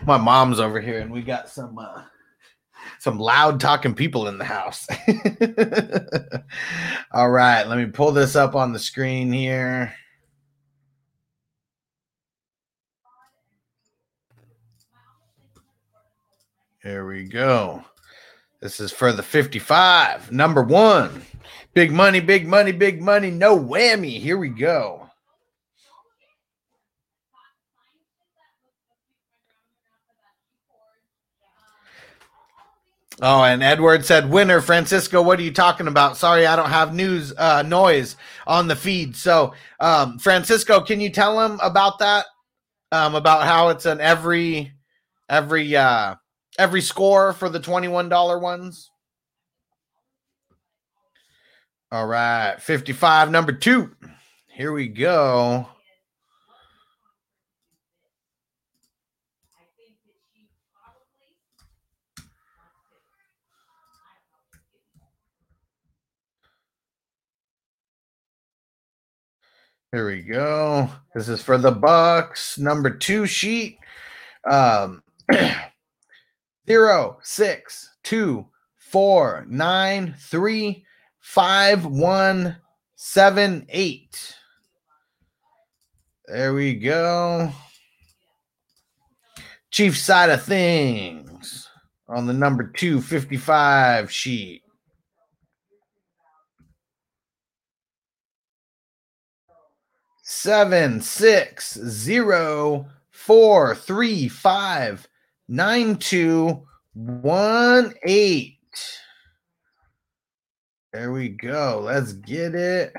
My 0.05 0.19
mom's 0.19 0.61
over 0.61 0.83
here, 0.83 1.01
and 1.01 1.11
we 1.11 1.23
got 1.23 1.49
some 1.49 1.79
uh, 1.79 2.03
some 3.01 3.19
loud 3.19 3.61
talking 3.61 3.95
people 3.95 4.29
in 4.29 4.37
the 4.37 4.45
house. 4.45 4.87
All 7.13 7.31
right, 7.31 7.67
let 7.67 7.79
me 7.79 7.87
pull 7.87 8.13
this 8.13 8.37
up 8.37 8.55
on 8.55 8.75
the 8.75 8.79
screen 8.79 9.33
here. 9.33 9.95
Here 16.83 17.07
we 17.07 17.25
go. 17.25 17.83
This 18.61 18.81
is 18.81 18.93
for 18.93 19.13
the 19.13 19.23
55. 19.23 20.31
Number 20.31 20.63
one. 20.63 21.23
Big 21.73 21.93
money, 21.93 22.21
big 22.21 22.47
money, 22.47 22.73
big 22.73 23.01
money. 23.01 23.31
No 23.31 23.59
whammy. 23.59 24.21
Here 24.21 24.37
we 24.37 24.51
go. 24.51 25.00
Oh, 33.23 33.43
and 33.45 33.63
Edward 33.63 34.07
said, 34.07 34.31
"Winner, 34.31 34.63
Francisco. 34.63 35.21
What 35.21 35.39
are 35.39 35.43
you 35.43 35.53
talking 35.53 35.89
about? 35.89 36.17
Sorry, 36.17 36.47
I 36.47 36.57
don't 36.57 36.71
have 36.71 36.95
news 36.95 37.35
uh, 37.37 37.63
noise 37.63 38.17
on 38.47 38.67
the 38.67 38.77
feed. 38.77 39.15
So, 39.15 39.53
um, 39.79 40.19
Francisco, 40.19 40.81
can 40.81 41.01
you 41.01 41.11
tell 41.11 41.39
him 41.41 41.61
about 41.63 41.99
that? 41.99 42.27
Um, 42.93 43.15
about 43.15 43.45
how 43.45 43.69
it's 43.69 43.85
an 43.85 44.01
every 44.01 44.73
every 45.29 45.77
uh, 45.77 46.15
every 46.59 46.81
score 46.81 47.35
for 47.35 47.51
the 47.51 47.61
twenty 47.61 47.89
one 47.89 48.09
dollar 48.09 48.39
ones. 48.39 48.91
All 51.93 52.07
right, 52.07 52.57
fifty 52.59 52.93
five, 52.93 53.31
number 53.31 53.53
two. 53.53 53.95
Here 54.49 54.73
we 54.73 54.89
go. 54.89 55.69
Here 69.93 70.07
we 70.07 70.23
go. 70.23 70.89
This 71.17 71.29
is 71.29 71.43
for 71.43 71.59
the 71.59 71.73
Bucs 71.73 72.57
number 72.61 72.91
two 72.91 73.27
sheet. 73.27 73.77
Um, 74.49 75.03
zero, 76.69 77.19
six, 77.25 77.91
two, 78.05 78.47
four, 78.77 79.45
nine, 79.49 80.15
three, 80.17 80.85
five, 81.19 81.85
one, 81.87 82.57
seven, 82.95 83.67
eight. 83.69 84.37
There 86.29 86.55
we 86.55 86.75
go. 86.75 87.51
Chief 89.73 89.99
side 89.99 90.31
of 90.31 90.45
things 90.45 91.69
on 92.09 92.29
the 92.29 92.33
number 92.33 92.71
255 92.77 94.13
sheet. 94.13 94.60
Seven 100.43 101.03
six 101.03 101.75
zero 101.75 102.87
four 103.11 103.75
three 103.75 104.27
five 104.27 105.07
nine 105.49 105.97
two 105.97 106.67
one 106.95 107.93
eight. 108.05 108.57
There 110.95 111.13
we 111.13 111.29
go. 111.29 111.83
Let's 111.85 112.15
get 112.15 112.55
it. 112.55 112.95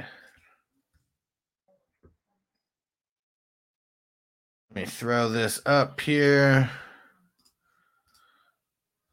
Let 4.69 4.75
me 4.75 4.85
throw 4.85 5.27
this 5.27 5.59
up 5.65 5.99
here. 5.99 6.69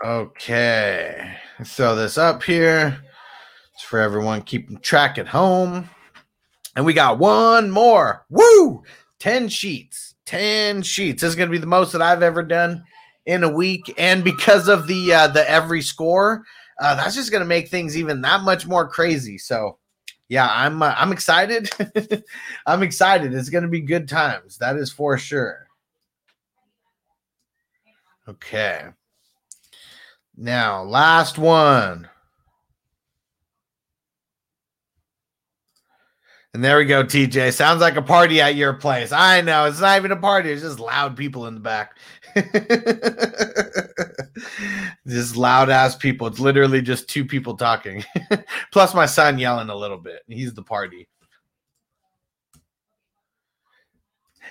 Okay. 0.04 1.36
Throw 1.64 1.96
this 1.96 2.16
up 2.16 2.42
here. 2.42 3.02
It's 3.74 3.82
for 3.82 4.00
everyone 4.00 4.40
keeping 4.42 4.78
track 4.78 5.18
at 5.18 5.28
home. 5.28 5.90
And 6.76 6.84
we 6.84 6.92
got 6.92 7.18
one 7.18 7.70
more. 7.70 8.24
Woo! 8.28 8.84
10 9.18 9.48
sheets. 9.48 10.14
10 10.26 10.82
sheets. 10.82 11.22
This 11.22 11.30
is 11.30 11.34
going 11.34 11.48
to 11.48 11.52
be 11.52 11.58
the 11.58 11.66
most 11.66 11.92
that 11.92 12.02
I've 12.02 12.22
ever 12.22 12.42
done 12.42 12.84
in 13.24 13.42
a 13.42 13.48
week. 13.48 13.92
And 13.96 14.22
because 14.22 14.68
of 14.68 14.86
the 14.86 15.12
uh, 15.12 15.28
the 15.28 15.48
every 15.50 15.80
score, 15.80 16.44
uh, 16.80 16.94
that's 16.96 17.14
just 17.14 17.30
going 17.30 17.40
to 17.40 17.48
make 17.48 17.68
things 17.68 17.96
even 17.96 18.20
that 18.20 18.42
much 18.42 18.66
more 18.66 18.86
crazy. 18.86 19.38
So, 19.38 19.78
yeah, 20.28 20.48
I'm 20.50 20.82
uh, 20.82 20.94
I'm 20.96 21.12
excited. 21.12 21.70
I'm 22.66 22.82
excited. 22.82 23.32
It's 23.32 23.48
going 23.48 23.64
to 23.64 23.70
be 23.70 23.80
good 23.80 24.08
times. 24.08 24.58
That 24.58 24.76
is 24.76 24.92
for 24.92 25.16
sure. 25.16 25.66
Okay. 28.28 28.82
Now, 30.36 30.82
last 30.82 31.38
one. 31.38 32.08
And 36.56 36.64
there 36.64 36.78
we 36.78 36.86
go, 36.86 37.04
TJ. 37.04 37.52
Sounds 37.52 37.82
like 37.82 37.96
a 37.96 38.02
party 38.02 38.40
at 38.40 38.54
your 38.54 38.72
place. 38.72 39.12
I 39.12 39.42
know 39.42 39.66
it's 39.66 39.78
not 39.78 39.98
even 39.98 40.10
a 40.10 40.16
party, 40.16 40.50
it's 40.50 40.62
just 40.62 40.80
loud 40.80 41.14
people 41.14 41.46
in 41.48 41.52
the 41.52 41.60
back. 41.60 41.98
just 45.06 45.36
loud 45.36 45.68
ass 45.68 45.96
people. 45.96 46.28
It's 46.28 46.40
literally 46.40 46.80
just 46.80 47.10
two 47.10 47.26
people 47.26 47.58
talking. 47.58 48.02
Plus 48.72 48.94
my 48.94 49.04
son 49.04 49.38
yelling 49.38 49.68
a 49.68 49.76
little 49.76 49.98
bit. 49.98 50.22
He's 50.28 50.54
the 50.54 50.62
party. 50.62 51.08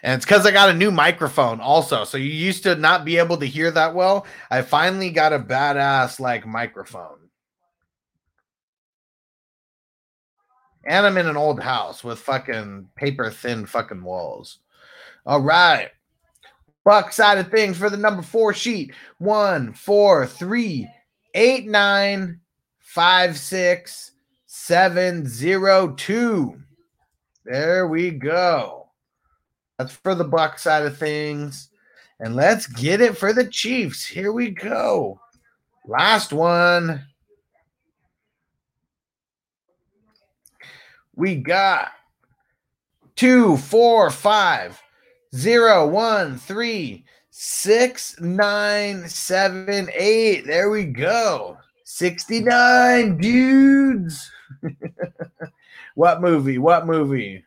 And 0.03 0.19
it's 0.19 0.25
because 0.25 0.45
I 0.45 0.51
got 0.51 0.69
a 0.69 0.75
new 0.75 0.91
microphone 0.91 1.59
also. 1.59 2.03
So 2.03 2.19
you 2.19 2.29
used 2.29 2.61
to 2.65 2.75
not 2.75 3.03
be 3.03 3.17
able 3.17 3.37
to 3.37 3.47
hear 3.47 3.71
that 3.71 3.95
well. 3.95 4.27
I 4.51 4.61
finally 4.61 5.09
got 5.09 5.33
a 5.33 5.39
badass 5.39 6.19
like 6.19 6.45
microphone. 6.45 7.24
And 10.85 11.05
I'm 11.05 11.17
in 11.17 11.27
an 11.27 11.37
old 11.37 11.59
house 11.59 12.03
with 12.03 12.19
fucking 12.19 12.89
paper 12.95 13.31
thin 13.31 13.65
fucking 13.65 14.03
walls. 14.03 14.59
All 15.25 15.41
right. 15.41 15.89
Buck 16.83 17.11
side 17.11 17.39
of 17.39 17.49
things 17.49 17.77
for 17.77 17.89
the 17.89 17.97
number 17.97 18.21
four 18.21 18.53
sheet. 18.53 18.93
One, 19.17 19.73
four, 19.73 20.27
three, 20.27 20.87
eight, 21.33 21.65
nine, 21.67 22.39
five, 22.79 23.37
six, 23.37 24.11
seven, 24.45 25.27
zero, 25.27 25.93
two. 25.93 26.61
There 27.43 27.87
we 27.87 28.11
go. 28.11 28.89
That's 29.79 29.93
for 29.93 30.15
the 30.15 30.23
Buck 30.23 30.59
side 30.59 30.85
of 30.85 30.97
things. 30.97 31.69
And 32.19 32.35
let's 32.35 32.67
get 32.67 33.01
it 33.01 33.17
for 33.17 33.33
the 33.33 33.47
Chiefs. 33.47 34.05
Here 34.05 34.31
we 34.31 34.51
go. 34.51 35.19
Last 35.85 36.31
one. 36.31 37.03
We 41.15 41.35
got 41.35 41.91
two, 43.15 43.57
four, 43.57 44.09
five, 44.09 44.81
zero, 45.33 45.87
one, 45.87 46.37
three, 46.37 47.05
six, 47.29 48.19
nine, 48.19 49.07
seven, 49.07 49.89
eight. 49.93 50.45
There 50.45 50.69
we 50.69 50.85
go. 50.85 51.57
69 51.85 53.17
dudes. 53.17 54.31
what 55.95 56.21
movie? 56.21 56.57
What 56.57 56.85
movie? 56.85 57.45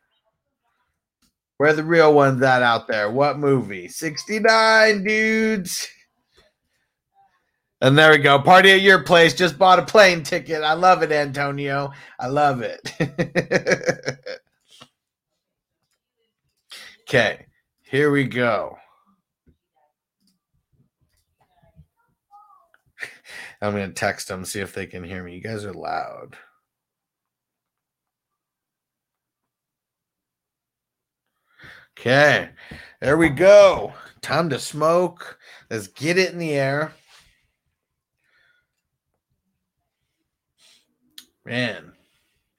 Where 1.59 1.73
the 1.73 1.83
real 1.83 2.15
ones 2.15 2.41
at 2.43 2.63
out 2.63 2.87
there? 2.87 3.11
What 3.11 3.39
movie? 3.39 3.89
69 3.89 5.05
dudes. 5.05 5.89
And 7.81 7.97
there 7.97 8.11
we 8.11 8.19
go. 8.19 8.41
Party 8.41 8.73
at 8.73 8.81
your 8.81 9.05
place. 9.05 9.35
Just 9.35 9.57
bought 9.57 9.79
a 9.79 9.85
plane 9.85 10.25
ticket. 10.25 10.63
I 10.63 10.73
love 10.73 11.03
it, 11.03 11.13
Antonio. 11.13 11.93
I 12.19 12.27
love 12.27 12.63
it. 12.63 12.93
okay, 17.03 17.47
here 17.83 18.11
we 18.11 18.25
go. 18.25 18.77
I'm 23.61 23.73
going 23.73 23.89
to 23.89 23.95
text 23.95 24.29
them, 24.29 24.45
see 24.45 24.61
if 24.61 24.73
they 24.73 24.87
can 24.87 25.05
hear 25.05 25.23
me. 25.23 25.35
You 25.35 25.41
guys 25.41 25.65
are 25.65 25.73
loud. 25.73 26.37
Okay, 31.99 32.51
there 33.01 33.17
we 33.17 33.29
go. 33.29 33.93
Time 34.21 34.49
to 34.51 34.59
smoke. 34.61 35.39
Let's 35.69 35.89
get 35.89 36.19
it 36.19 36.33
in 36.33 36.39
the 36.39 36.53
air. 36.53 36.93
Man, 41.49 41.93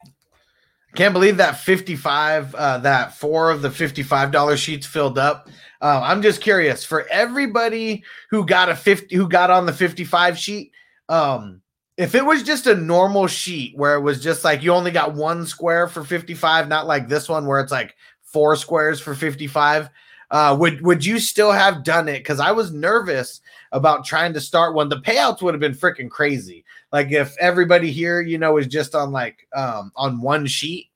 I 0.04 0.98
can't 0.98 1.14
believe 1.14 1.38
that 1.38 1.60
55, 1.60 2.56
uh, 2.56 2.78
that 2.80 3.16
four 3.16 3.52
of 3.52 3.62
the 3.62 3.70
$55 3.70 4.58
sheets 4.58 4.88
filled 4.88 5.20
up. 5.20 5.48
Uh, 5.80 6.02
I'm 6.04 6.24
just 6.24 6.42
curious 6.42 6.84
for 6.84 7.08
everybody 7.10 8.04
who 8.32 8.48
got 8.48 8.70
a 8.70 8.76
50, 8.76 9.16
who 9.16 9.30
got 9.30 9.52
on 9.52 9.68
the 9.68 9.74
55 9.74 10.40
sheet. 10.40 10.72
Um, 11.08 11.62
if 11.98 12.16
it 12.16 12.26
was 12.26 12.42
just 12.42 12.66
a 12.66 12.74
normal 12.74 13.28
sheet 13.28 13.78
where 13.78 13.94
it 13.94 14.02
was 14.02 14.24
just 14.24 14.44
like 14.44 14.64
you 14.64 14.74
only 14.74 14.90
got 14.90 15.14
one 15.14 15.46
square 15.46 15.88
for 15.88 16.04
55, 16.04 16.68
not 16.68 16.88
like 16.88 17.08
this 17.08 17.30
one 17.30 17.46
where 17.46 17.60
it's 17.60 17.72
like 17.72 17.96
four 18.24 18.56
squares 18.56 19.00
for 19.00 19.14
55. 19.14 19.88
Uh, 20.32 20.55
would 20.59 20.82
would 20.82 21.03
you 21.03 21.19
still 21.19 21.51
have 21.51 21.84
done 21.84 22.07
it? 22.07 22.19
Because 22.19 22.39
I 22.39 22.51
was 22.51 22.71
nervous 22.71 23.41
about 23.71 24.05
trying 24.05 24.34
to 24.34 24.41
start 24.41 24.75
one. 24.75 24.89
The 24.89 25.01
payouts 25.01 25.41
would 25.41 25.53
have 25.53 25.61
been 25.61 25.73
freaking 25.73 26.09
crazy. 26.09 26.65
Like 26.91 27.11
if 27.11 27.36
everybody 27.39 27.91
here, 27.91 28.21
you 28.21 28.38
know, 28.38 28.57
is 28.57 28.67
just 28.67 28.93
on 28.93 29.11
like 29.11 29.47
um 29.55 29.91
on 29.95 30.21
one 30.21 30.45
sheet, 30.45 30.89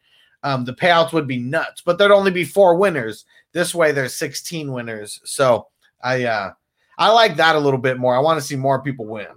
um, 0.44 0.66
the 0.66 0.74
payouts 0.74 1.14
would 1.14 1.28
be 1.28 1.40
nuts. 1.40 1.82
But 1.84 1.98
there'd 1.98 2.12
only 2.12 2.32
be 2.32 2.44
four 2.44 2.76
winners. 2.76 3.26
This 3.54 3.74
way, 3.74 3.92
there's 3.92 4.14
16 4.16 4.72
winners. 4.72 5.20
So 5.24 5.68
I 6.04 6.26
uh 6.26 6.52
I 6.98 7.12
like 7.12 7.38
that 7.38 7.56
a 7.56 7.60
little 7.60 7.80
bit 7.80 7.98
more. 7.98 8.16
I 8.16 8.20
want 8.20 8.40
to 8.40 8.46
see 8.46 8.56
more 8.56 8.84
people 8.84 9.06
win. 9.06 9.28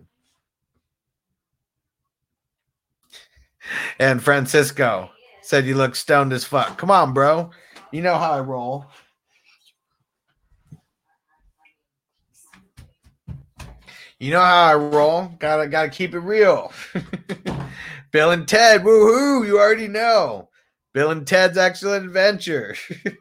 And 3.98 4.22
Francisco 4.22 5.10
said 5.42 5.64
you 5.64 5.74
look 5.74 5.96
stoned 5.96 6.32
as 6.32 6.44
fuck. 6.44 6.76
Come 6.76 6.90
on, 6.90 7.14
bro. 7.14 7.50
You 7.92 8.02
know 8.02 8.16
how 8.16 8.32
I 8.32 8.40
roll. 8.40 8.86
You 14.18 14.30
know 14.30 14.40
how 14.40 14.64
I 14.64 14.74
roll. 14.74 15.30
Gotta 15.38 15.68
gotta 15.68 15.90
keep 15.90 16.14
it 16.14 16.20
real. 16.20 16.72
Bill 18.12 18.30
and 18.30 18.48
Ted, 18.48 18.82
woohoo! 18.82 19.46
You 19.46 19.58
already 19.58 19.88
know. 19.88 20.48
Bill 20.94 21.10
and 21.10 21.26
Ted's 21.26 21.58
Excellent 21.58 22.06
Adventure. 22.06 22.74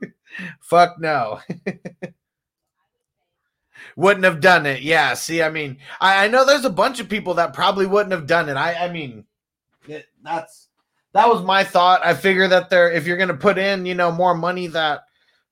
Fuck 0.61 0.99
no. 0.99 1.41
wouldn't 3.95 4.25
have 4.25 4.41
done 4.41 4.65
it. 4.65 4.81
Yeah. 4.81 5.13
See, 5.13 5.41
I 5.41 5.49
mean, 5.49 5.77
I, 5.99 6.25
I 6.25 6.27
know 6.27 6.45
there's 6.45 6.65
a 6.65 6.69
bunch 6.69 6.99
of 6.99 7.09
people 7.09 7.35
that 7.35 7.53
probably 7.53 7.85
wouldn't 7.85 8.13
have 8.13 8.27
done 8.27 8.49
it. 8.49 8.55
I, 8.55 8.85
I 8.85 8.91
mean, 8.91 9.25
it, 9.87 10.05
that's 10.23 10.67
that 11.13 11.27
was 11.27 11.43
my 11.43 11.63
thought. 11.63 12.05
I 12.05 12.13
figure 12.13 12.47
that 12.47 12.69
there, 12.69 12.91
if 12.91 13.07
you're 13.07 13.17
gonna 13.17 13.33
put 13.33 13.57
in, 13.57 13.85
you 13.85 13.95
know, 13.95 14.11
more 14.11 14.35
money, 14.35 14.67
that 14.67 15.05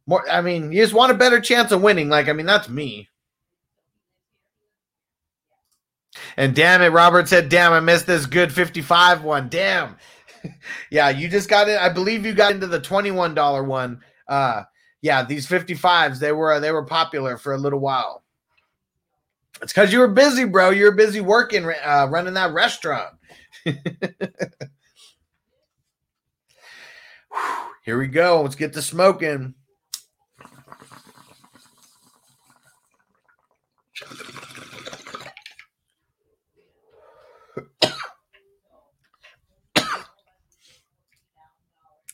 more. 0.06 0.30
I 0.30 0.42
mean, 0.42 0.72
you 0.72 0.82
just 0.82 0.94
want 0.94 1.12
a 1.12 1.16
better 1.16 1.40
chance 1.40 1.72
of 1.72 1.82
winning. 1.82 2.10
Like, 2.10 2.28
I 2.28 2.34
mean, 2.34 2.46
that's 2.46 2.70
me. 2.70 3.10
And 6.38 6.56
damn 6.56 6.82
it, 6.82 6.90
Robert 6.90 7.28
said, 7.28 7.50
"Damn, 7.50 7.74
I 7.74 7.80
missed 7.80 8.08
this 8.08 8.26
good 8.26 8.52
55 8.52 9.24
one. 9.24 9.50
Damn." 9.50 9.98
yeah, 10.90 11.10
you 11.10 11.30
just 11.30 11.50
got 11.50 11.68
it. 11.68 11.80
I 11.80 11.90
believe 11.90 12.26
you 12.26 12.34
got 12.34 12.52
into 12.52 12.68
the 12.68 12.80
$21 12.80 13.66
one. 13.66 14.02
Uh 14.28 14.64
yeah, 15.02 15.24
these 15.26 15.48
55s, 15.48 16.20
they 16.20 16.32
were 16.32 16.60
they 16.62 16.72
were 16.72 16.86
popular 16.86 17.38
for 17.38 17.54
a 17.54 17.58
little 17.58 17.80
while. 17.80 18.24
It's 19.62 19.74
because 19.74 19.94
you 19.94 20.00
were 20.00 20.08
busy, 20.08 20.46
bro. 20.46 20.70
You 20.72 20.86
were 20.86 20.92
busy 20.92 21.22
working, 21.22 21.66
uh, 21.66 22.08
running 22.10 22.34
that 22.36 22.54
restaurant. 22.54 23.16
Here 27.84 27.98
we 27.98 28.08
go. 28.08 28.42
Let's 28.42 28.56
get 28.56 28.74
to 28.74 28.82
smoking. 28.82 29.54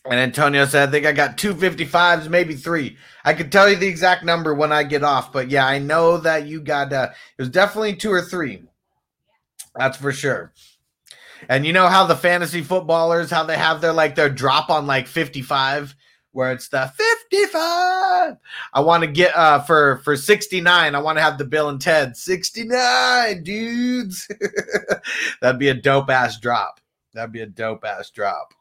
And 0.09 0.19
Antonio 0.19 0.65
said, 0.65 0.89
I 0.89 0.91
think 0.91 1.05
I 1.05 1.11
got 1.11 1.37
two 1.37 1.53
55s, 1.53 2.29
maybe 2.29 2.55
three. 2.55 2.97
I 3.23 3.33
could 3.35 3.51
tell 3.51 3.69
you 3.69 3.75
the 3.75 3.87
exact 3.87 4.25
number 4.25 4.55
when 4.55 4.71
I 4.71 4.81
get 4.81 5.03
off, 5.03 5.31
but 5.31 5.51
yeah, 5.51 5.67
I 5.67 5.77
know 5.77 6.17
that 6.17 6.47
you 6.47 6.61
got, 6.61 6.91
uh, 6.91 7.09
it 7.37 7.41
was 7.41 7.49
definitely 7.49 7.95
two 7.95 8.11
or 8.11 8.23
three. 8.23 8.63
That's 9.75 9.97
for 9.97 10.11
sure. 10.11 10.51
And 11.47 11.65
you 11.65 11.73
know 11.73 11.87
how 11.87 12.05
the 12.05 12.15
fantasy 12.15 12.61
footballers, 12.61 13.29
how 13.29 13.43
they 13.43 13.55
have 13.55 13.81
their 13.81 13.93
like 13.93 14.15
their 14.15 14.29
drop 14.29 14.69
on 14.69 14.87
like 14.87 15.07
55, 15.07 15.95
where 16.31 16.51
it's 16.51 16.67
the 16.67 16.91
55. 17.29 18.35
I 18.73 18.79
want 18.81 19.03
to 19.03 19.07
get 19.07 19.35
uh 19.35 19.59
for 19.61 20.01
for 20.03 20.17
69. 20.17 20.95
I 20.95 20.99
want 20.99 21.17
to 21.17 21.23
have 21.23 21.37
the 21.37 21.45
Bill 21.45 21.69
and 21.69 21.79
Ted 21.79 22.17
69, 22.17 23.43
dudes. 23.43 24.27
That'd 25.41 25.59
be 25.59 25.69
a 25.69 25.73
dope 25.73 26.09
ass 26.09 26.39
drop. 26.39 26.81
That'd 27.13 27.31
be 27.31 27.41
a 27.41 27.45
dope 27.47 27.85
ass 27.85 28.09
drop. 28.09 28.53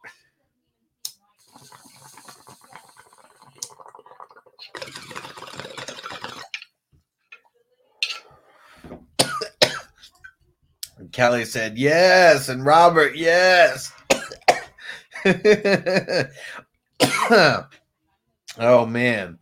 Kelly 11.13 11.45
said, 11.45 11.79
Yes. 11.79 12.49
And 12.49 12.65
Robert, 12.65 13.17
yes. 13.17 13.93
oh, 18.59 18.87
man. 18.87 19.39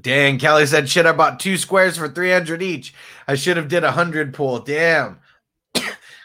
Dang, 0.00 0.38
Kelly 0.38 0.64
said, 0.66 0.88
shit, 0.88 1.04
I 1.04 1.12
bought 1.12 1.40
two 1.40 1.58
squares 1.58 1.98
for 1.98 2.08
300 2.08 2.62
each. 2.62 2.94
I 3.28 3.34
should 3.34 3.58
have 3.58 3.68
did 3.68 3.84
a 3.84 3.88
100 3.88 4.32
pool. 4.32 4.60
Damn 4.60 5.19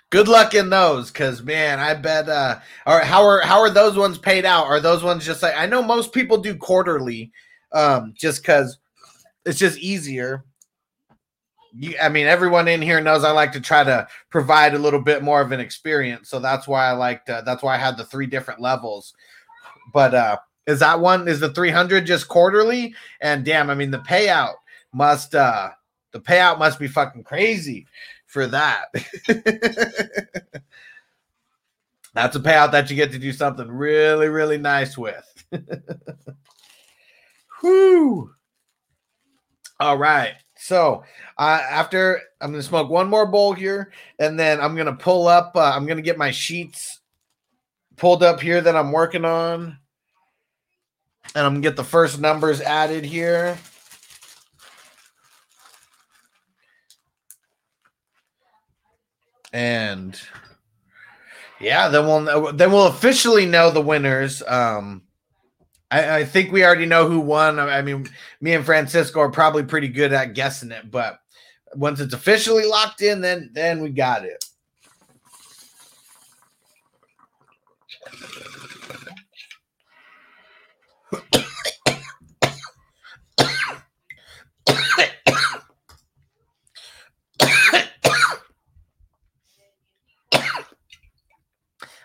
good 0.09 0.27
luck 0.27 0.53
in 0.53 0.69
those 0.69 1.11
because 1.11 1.41
man 1.43 1.79
i 1.79 1.93
bet 1.93 2.29
uh 2.29 2.59
right 2.85 3.03
how 3.03 3.23
are 3.23 3.41
how 3.41 3.59
are 3.59 3.69
those 3.69 3.97
ones 3.97 4.17
paid 4.17 4.45
out? 4.45 4.65
Are 4.65 4.79
those 4.79 5.03
ones 5.03 5.25
just 5.25 5.41
like 5.41 5.55
i 5.57 5.65
know 5.65 5.81
most 5.81 6.13
people 6.13 6.37
do 6.37 6.55
quarterly 6.55 7.31
um 7.71 8.13
just 8.15 8.41
because 8.41 8.79
it's 9.45 9.59
just 9.59 9.77
easier. 9.79 10.43
You, 11.73 11.95
i 12.01 12.07
mean 12.07 12.27
everyone 12.27 12.67
in 12.67 12.81
here 12.81 13.01
knows 13.01 13.23
i 13.23 13.31
like 13.31 13.51
to 13.53 13.61
try 13.61 13.83
to 13.83 14.07
provide 14.29 14.73
a 14.73 14.79
little 14.79 15.01
bit 15.01 15.23
more 15.23 15.41
of 15.41 15.51
an 15.51 15.59
experience 15.59 16.29
so 16.29 16.39
that's 16.39 16.67
why 16.67 16.85
i 16.87 16.91
liked 16.91 17.29
uh, 17.29 17.41
that's 17.41 17.63
why 17.63 17.75
i 17.75 17.77
had 17.77 17.97
the 17.97 18.05
three 18.05 18.27
different 18.27 18.61
levels. 18.61 19.13
But 19.93 20.13
uh 20.13 20.37
is 20.67 20.79
that 20.79 20.99
one 20.99 21.27
is 21.27 21.39
the 21.39 21.53
300 21.53 22.05
just 22.05 22.27
quarterly? 22.27 22.95
And 23.21 23.43
damn 23.43 23.69
i 23.69 23.75
mean 23.75 23.91
the 23.91 23.99
payout 23.99 24.55
must 24.93 25.35
uh 25.35 25.71
the 26.11 26.21
payout 26.21 26.59
must 26.59 26.79
be 26.79 26.87
fucking 26.87 27.23
crazy 27.23 27.85
for 28.35 28.45
that. 28.47 28.89
That's 32.13 32.35
a 32.35 32.39
payout 32.41 32.73
that 32.73 32.89
you 32.89 32.97
get 32.97 33.13
to 33.13 33.17
do 33.17 33.31
something 33.31 33.69
really, 33.69 34.27
really 34.27 34.57
nice 34.57 34.97
with. 34.97 35.45
Whoo! 37.63 38.29
All 39.79 39.97
right. 39.97 40.33
So 40.57 41.05
uh, 41.37 41.61
after 41.69 42.19
I'm 42.41 42.51
gonna 42.51 42.61
smoke 42.61 42.89
one 42.89 43.07
more 43.07 43.25
bowl 43.25 43.53
here, 43.53 43.93
and 44.19 44.37
then 44.37 44.59
I'm 44.59 44.75
gonna 44.75 44.95
pull 44.95 45.29
up. 45.29 45.53
Uh, 45.55 45.71
I'm 45.73 45.85
gonna 45.85 46.01
get 46.01 46.17
my 46.17 46.31
sheets 46.31 46.99
pulled 47.95 48.21
up 48.21 48.41
here 48.41 48.59
that 48.59 48.75
I'm 48.75 48.91
working 48.91 49.23
on, 49.23 49.77
and 51.35 51.45
I'm 51.45 51.53
gonna 51.53 51.61
get 51.61 51.77
the 51.77 51.85
first 51.85 52.19
numbers 52.19 52.59
added 52.59 53.05
here. 53.05 53.57
And 59.55 60.21
yeah, 61.61 61.87
then 61.87 62.05
we'll 62.05 62.51
then 62.51 62.73
we'll 62.73 62.87
officially 62.87 63.45
know 63.45 63.71
the 63.71 63.79
winners. 63.79 64.43
Um, 64.45 65.03
I, 65.89 66.17
I 66.17 66.25
think 66.25 66.51
we 66.51 66.65
already 66.65 66.85
know 66.85 67.07
who 67.07 67.21
won. 67.21 67.57
I 67.57 67.81
mean, 67.81 68.09
me 68.41 68.53
and 68.53 68.65
Francisco 68.65 69.21
are 69.21 69.31
probably 69.31 69.63
pretty 69.63 69.87
good 69.87 70.11
at 70.11 70.33
guessing 70.33 70.71
it, 70.71 70.91
but 70.91 71.19
once 71.73 72.01
it's 72.01 72.13
officially 72.13 72.65
locked 72.65 73.01
in, 73.01 73.21
then 73.21 73.49
then 73.53 73.81
we 73.81 73.91
got 73.91 74.25
it. 74.25 74.43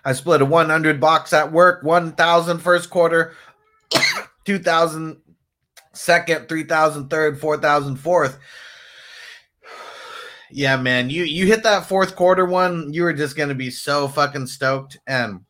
I 0.05 0.13
split 0.13 0.43
a 0.43 0.45
100 0.45 1.01
box 1.01 1.33
at 1.33 1.53
work, 1.53 1.83
1,000 1.83 2.59
first 2.59 2.91
quarter, 2.91 3.35
2,000 4.45 5.21
second, 5.93 6.49
3,000 6.49 7.09
third, 7.09 7.41
4,000 7.41 7.97
fourth. 7.97 8.39
Yeah, 10.53 10.77
man, 10.77 11.11
you 11.11 11.23
you 11.23 11.47
hit 11.47 11.63
that 11.63 11.87
fourth 11.87 12.17
quarter 12.17 12.45
one, 12.45 12.93
you 12.93 13.05
were 13.05 13.13
just 13.13 13.37
gonna 13.37 13.55
be 13.55 13.71
so 13.71 14.09
fucking 14.09 14.49
stoked, 14.49 14.99
and 15.07 15.45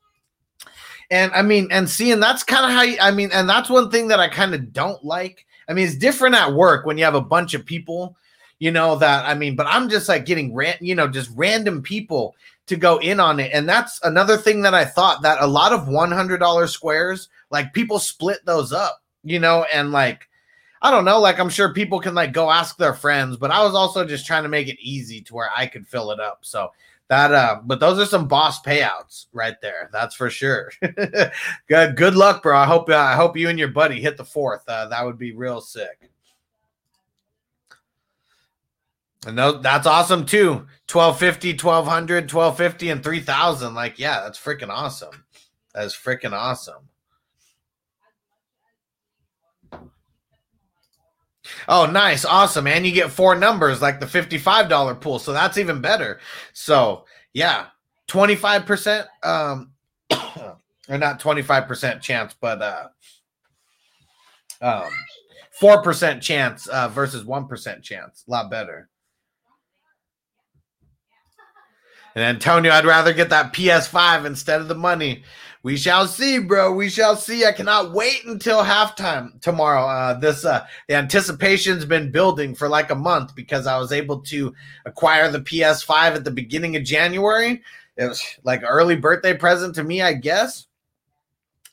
and 1.11 1.33
I 1.33 1.41
mean, 1.41 1.69
and 1.71 1.89
seeing 1.89 2.21
that's 2.21 2.43
kind 2.43 2.67
of 2.67 2.73
how 2.73 2.83
you, 2.83 2.99
I 3.01 3.11
mean, 3.11 3.31
and 3.33 3.49
that's 3.49 3.71
one 3.71 3.91
thing 3.91 4.09
that 4.09 4.21
I 4.21 4.29
kind 4.29 4.55
of 4.55 4.75
don't 4.75 5.03
like. 5.03 5.47
I 5.71 5.73
mean, 5.73 5.87
it's 5.87 5.97
different 5.97 6.35
at 6.35 6.53
work 6.53 6.85
when 6.85 6.99
you 6.99 7.05
have 7.05 7.15
a 7.15 7.23
bunch 7.23 7.55
of 7.55 7.65
people, 7.65 8.15
you 8.61 8.71
know 8.71 8.95
that 8.97 9.27
I 9.27 9.35
mean, 9.35 9.57
but 9.57 9.67
I'm 9.67 9.89
just 9.89 10.09
like 10.09 10.27
getting 10.27 10.55
ran, 10.55 10.77
you 10.81 10.95
know, 10.95 11.09
just 11.09 11.31
random 11.35 11.83
people 11.83 12.37
to 12.71 12.77
go 12.77 12.99
in 12.99 13.21
on 13.21 13.39
it. 13.39 13.51
And 13.53 13.69
that's 13.69 14.01
another 14.03 14.37
thing 14.37 14.63
that 14.63 14.75
I 14.75 14.85
thought 14.85 15.23
that 15.23 15.43
a 15.43 15.47
lot 15.47 15.73
of 15.73 15.89
$100 15.89 16.69
squares, 16.69 17.29
like 17.51 17.75
people 17.75 17.99
split 17.99 18.39
those 18.47 18.73
up, 18.73 19.03
you 19.23 19.39
know, 19.39 19.67
and 19.73 19.93
like, 19.93 20.29
I 20.81 20.91
don't 20.91 21.05
know, 21.05 21.21
like 21.21 21.39
I'm 21.39 21.51
sure 21.51 21.75
people 21.75 22.01
can 22.01 22.15
like 22.15 22.33
go 22.33 22.51
ask 22.51 22.79
their 22.79 22.95
friends, 22.95 23.37
but 23.37 23.51
I 23.51 23.63
was 23.63 23.75
also 23.75 24.07
just 24.07 24.27
trying 24.27 24.45
to 24.45 24.49
make 24.49 24.69
it 24.69 24.79
easy 24.81 25.21
to 25.23 25.35
where 25.35 25.51
I 25.55 25.67
could 25.67 25.87
fill 25.87 26.11
it 26.11 26.21
up. 26.21 26.39
So 26.43 26.71
That 27.09 27.35
uh, 27.35 27.61
but 27.65 27.81
those 27.81 27.99
are 27.99 28.07
some 28.07 28.29
boss 28.29 28.63
payouts 28.63 29.27
right 29.33 29.61
there. 29.61 29.91
That's 29.93 30.15
for 30.15 30.31
sure. 30.31 30.71
good 31.69 31.97
good 31.97 32.15
luck, 32.15 32.41
bro. 32.41 32.57
I 32.57 32.67
hope 32.67 32.89
uh, 32.89 32.97
I 32.97 33.17
hope 33.17 33.37
you 33.37 33.49
and 33.49 33.59
your 33.59 33.69
buddy 33.69 34.01
hit 34.01 34.17
the 34.17 34.25
fourth. 34.25 34.63
Uh, 34.69 34.87
that 34.87 35.05
would 35.05 35.19
be 35.19 35.33
real 35.35 35.61
sick. 35.61 36.09
And 39.27 39.39
that's 39.39 39.87
awesome 39.87 40.25
too. 40.25 40.67
1250, 40.91 41.53
1200, 41.53 42.33
1250, 42.33 42.89
and 42.91 43.03
3000. 43.03 43.75
Like, 43.75 43.99
yeah, 43.99 44.21
that's 44.23 44.39
freaking 44.39 44.71
awesome. 44.71 45.25
That's 45.75 45.95
freaking 45.95 46.33
awesome. 46.33 46.89
Oh, 51.69 51.87
nice. 51.87 52.25
Awesome. 52.25 52.67
And 52.67 52.87
you 52.87 52.93
get 52.93 53.11
four 53.11 53.35
numbers 53.35 53.83
like 53.83 54.01
the 54.01 54.07
$55 54.07 55.01
pool. 55.01 55.19
So 55.19 55.33
that's 55.33 55.59
even 55.59 55.81
better. 55.81 56.21
So, 56.53 57.05
yeah, 57.33 57.67
25%, 58.09 59.07
um, 59.23 59.73
or 60.11 60.99
not 60.99 61.21
25% 61.21 62.01
chance, 62.01 62.35
but, 62.41 62.63
uh, 62.63 62.89
um, 64.63 64.91
4% 65.61 66.21
chance 66.21 66.67
uh, 66.69 66.89
versus 66.89 67.25
1% 67.25 67.83
chance. 67.83 68.25
A 68.27 68.31
lot 68.31 68.51
better. 68.51 68.90
And 72.21 72.37
Antonio, 72.37 72.71
I'd 72.71 72.85
rather 72.85 73.15
get 73.15 73.31
that 73.31 73.55
PS5 73.55 74.27
instead 74.27 74.61
of 74.61 74.69
the 74.69 74.75
money. 74.75 75.25
We 75.63 75.79
shall 75.79 76.07
see, 76.07 76.39
bro. 76.39 76.71
We 76.71 76.91
shall 76.91 77.17
see. 77.17 77.47
I 77.47 77.53
cannot 77.53 77.95
wait 77.95 78.27
until 78.27 78.63
halftime 78.63 79.41
tomorrow. 79.41 79.87
Uh, 79.87 80.21
this 80.21 80.45
uh, 80.45 80.67
the 80.87 80.97
anticipation's 80.97 81.87
been 81.87 82.13
building 82.13 82.55
for 82.55 82.69
like 82.69 82.91
a 82.91 82.95
month 82.95 83.35
because 83.35 83.67
I 83.67 83.79
was 83.79 83.91
able 83.91 84.21
to 84.21 84.53
acquire 84.85 85.31
the 85.31 85.41
PS5 85.41 86.17
at 86.17 86.25
the 86.25 86.31
beginning 86.31 86.77
of 86.77 86.85
January. 86.85 87.63
It 87.97 88.05
was 88.05 88.23
like 88.45 88.61
early 88.65 88.97
birthday 88.97 89.35
present 89.35 89.75
to 89.77 89.83
me, 89.83 90.03
I 90.03 90.13
guess. 90.13 90.67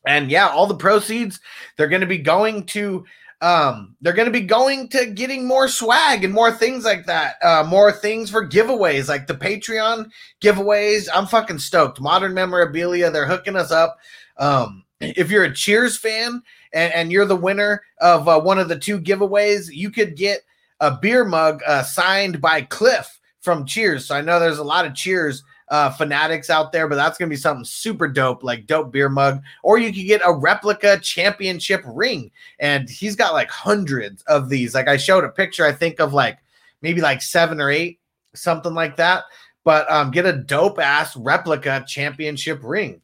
And 0.05 0.31
yeah, 0.31 0.47
all 0.47 0.67
the 0.67 0.75
proceeds 0.75 1.41
they're 1.75 1.89
going 1.89 1.99
to 1.99 2.07
be 2.07 2.19
going 2.19 2.67
to 2.67 3.03
um 3.41 3.95
they're 4.01 4.13
going 4.13 4.25
to 4.25 4.31
be 4.31 4.41
going 4.41 4.87
to 4.89 5.05
getting 5.05 5.45
more 5.45 5.67
swag 5.67 6.23
and 6.23 6.33
more 6.33 6.51
things 6.51 6.83
like 6.83 7.05
that. 7.05 7.35
Uh 7.43 7.63
more 7.67 7.91
things 7.91 8.29
for 8.29 8.47
giveaways 8.47 9.07
like 9.07 9.27
the 9.27 9.35
patreon 9.35 10.09
giveaways. 10.41 11.07
I'm 11.13 11.27
fucking 11.27 11.59
stoked. 11.59 12.01
Modern 12.01 12.33
memorabilia 12.33 13.11
they're 13.11 13.27
hooking 13.27 13.55
us 13.55 13.71
up. 13.71 13.97
Um 14.37 14.83
if 14.99 15.29
you're 15.29 15.43
a 15.43 15.53
cheers 15.53 15.97
fan 15.97 16.41
and, 16.73 16.93
and 16.93 17.11
you're 17.11 17.25
the 17.25 17.35
winner 17.35 17.83
of 18.01 18.27
uh, 18.27 18.39
one 18.39 18.57
of 18.57 18.69
the 18.69 18.79
two 18.79 18.99
giveaways 18.99 19.67
you 19.71 19.91
could 19.91 20.15
get 20.15 20.41
a 20.79 20.95
beer 20.95 21.23
mug 21.25 21.61
uh, 21.65 21.83
signed 21.83 22.41
by 22.41 22.61
cliff 22.61 23.19
from 23.41 23.65
cheers. 23.65 24.05
So 24.05 24.15
i 24.15 24.21
know 24.21 24.39
there's 24.39 24.57
a 24.57 24.63
lot 24.63 24.85
of 24.85 24.95
cheers 24.95 25.43
uh, 25.69 25.89
fanatics 25.91 26.49
out 26.49 26.71
there, 26.71 26.87
but 26.87 26.95
that's 26.95 27.17
going 27.17 27.29
to 27.29 27.33
be 27.33 27.39
something 27.39 27.65
super 27.65 28.07
dope, 28.07 28.43
like 28.43 28.67
dope 28.67 28.91
beer 28.91 29.09
mug. 29.09 29.41
Or 29.63 29.77
you 29.77 29.91
could 29.91 30.05
get 30.05 30.21
a 30.23 30.33
replica 30.33 30.99
championship 30.99 31.81
ring. 31.85 32.31
And 32.59 32.89
he's 32.89 33.15
got 33.15 33.33
like 33.33 33.49
hundreds 33.49 34.23
of 34.23 34.49
these. 34.49 34.73
Like 34.73 34.87
I 34.87 34.97
showed 34.97 35.23
a 35.23 35.29
picture, 35.29 35.65
I 35.65 35.71
think, 35.73 35.99
of 35.99 36.13
like 36.13 36.39
maybe 36.81 37.01
like 37.01 37.21
seven 37.21 37.59
or 37.59 37.69
eight, 37.69 37.99
something 38.33 38.73
like 38.73 38.95
that. 38.97 39.25
But 39.63 39.91
um, 39.91 40.11
get 40.11 40.25
a 40.25 40.33
dope 40.33 40.79
ass 40.79 41.15
replica 41.17 41.83
championship 41.85 42.61
ring. 42.63 43.01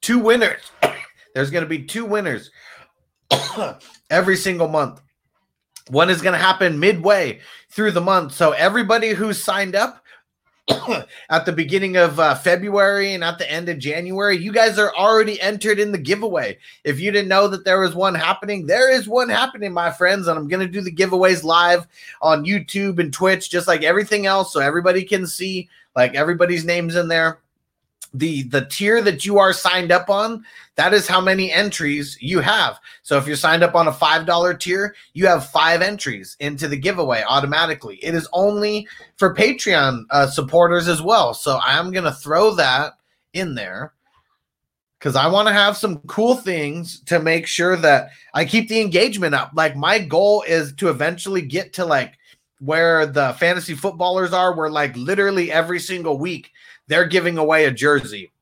two 0.00 0.18
winners. 0.18 0.62
There's 1.34 1.50
going 1.50 1.62
to 1.62 1.68
be 1.68 1.84
two 1.84 2.06
winners 2.06 2.50
every 4.10 4.36
single 4.36 4.68
month. 4.68 5.00
One 5.88 6.10
is 6.10 6.22
going 6.22 6.34
to 6.34 6.44
happen 6.44 6.78
midway 6.78 7.40
through 7.70 7.92
the 7.92 8.00
month. 8.00 8.32
So 8.32 8.52
everybody 8.52 9.10
who's 9.10 9.42
signed 9.42 9.74
up 9.74 10.04
at 11.30 11.44
the 11.46 11.52
beginning 11.52 11.96
of 11.96 12.20
uh, 12.20 12.34
February 12.34 13.14
and 13.14 13.24
at 13.24 13.38
the 13.38 13.50
end 13.50 13.68
of 13.68 13.78
January, 13.78 14.36
you 14.36 14.52
guys 14.52 14.78
are 14.78 14.94
already 14.94 15.40
entered 15.40 15.80
in 15.80 15.90
the 15.90 15.98
giveaway. 15.98 16.58
If 16.84 17.00
you 17.00 17.10
didn't 17.10 17.28
know 17.28 17.48
that 17.48 17.64
there 17.64 17.80
was 17.80 17.94
one 17.94 18.14
happening, 18.14 18.66
there 18.66 18.90
is 18.90 19.08
one 19.08 19.28
happening, 19.28 19.72
my 19.72 19.90
friends. 19.90 20.28
And 20.28 20.38
I'm 20.38 20.48
going 20.48 20.64
to 20.64 20.72
do 20.72 20.80
the 20.80 20.94
giveaways 20.94 21.42
live 21.42 21.88
on 22.22 22.44
YouTube 22.44 22.98
and 23.00 23.12
Twitch, 23.12 23.50
just 23.50 23.66
like 23.66 23.82
everything 23.82 24.26
else. 24.26 24.52
So 24.52 24.60
everybody 24.60 25.02
can 25.02 25.26
see, 25.26 25.68
like, 25.96 26.14
everybody's 26.14 26.64
names 26.64 26.94
in 26.94 27.08
there 27.08 27.40
the 28.12 28.42
the 28.44 28.66
tier 28.66 29.00
that 29.02 29.24
you 29.24 29.38
are 29.38 29.52
signed 29.52 29.92
up 29.92 30.10
on 30.10 30.44
that 30.74 30.92
is 30.92 31.06
how 31.06 31.20
many 31.20 31.52
entries 31.52 32.16
you 32.20 32.40
have. 32.40 32.78
So 33.02 33.18
if 33.18 33.26
you're 33.26 33.36
signed 33.36 33.62
up 33.62 33.74
on 33.74 33.88
a 33.88 33.92
five 33.92 34.26
dollar 34.26 34.54
tier 34.54 34.94
you 35.12 35.26
have 35.26 35.50
five 35.50 35.82
entries 35.82 36.36
into 36.40 36.66
the 36.68 36.76
giveaway 36.76 37.22
automatically. 37.28 37.96
It 37.96 38.14
is 38.14 38.28
only 38.32 38.88
for 39.16 39.34
patreon 39.34 40.04
uh, 40.10 40.26
supporters 40.26 40.88
as 40.88 41.00
well. 41.02 41.34
So 41.34 41.60
i'm 41.64 41.92
gonna 41.92 42.12
throw 42.12 42.54
that 42.54 42.94
in 43.32 43.54
there 43.54 43.92
because 44.98 45.14
i 45.14 45.28
want 45.28 45.46
to 45.46 45.54
have 45.54 45.76
some 45.76 45.98
cool 46.00 46.34
things 46.34 47.00
to 47.02 47.20
make 47.20 47.46
sure 47.46 47.76
that 47.76 48.10
i 48.34 48.44
keep 48.44 48.68
the 48.68 48.80
engagement 48.80 49.34
up. 49.34 49.52
Like 49.54 49.76
my 49.76 49.98
goal 50.00 50.42
is 50.42 50.72
to 50.74 50.88
eventually 50.88 51.42
get 51.42 51.72
to 51.74 51.86
like 51.86 52.14
where 52.60 53.06
the 53.06 53.34
fantasy 53.38 53.74
footballers 53.74 54.32
are 54.32 54.54
where 54.54 54.70
like 54.70 54.94
literally 54.96 55.50
every 55.50 55.80
single 55.80 56.18
week 56.18 56.52
they're 56.90 57.06
giving 57.06 57.38
away 57.38 57.66
a 57.66 57.70
jersey. 57.70 58.32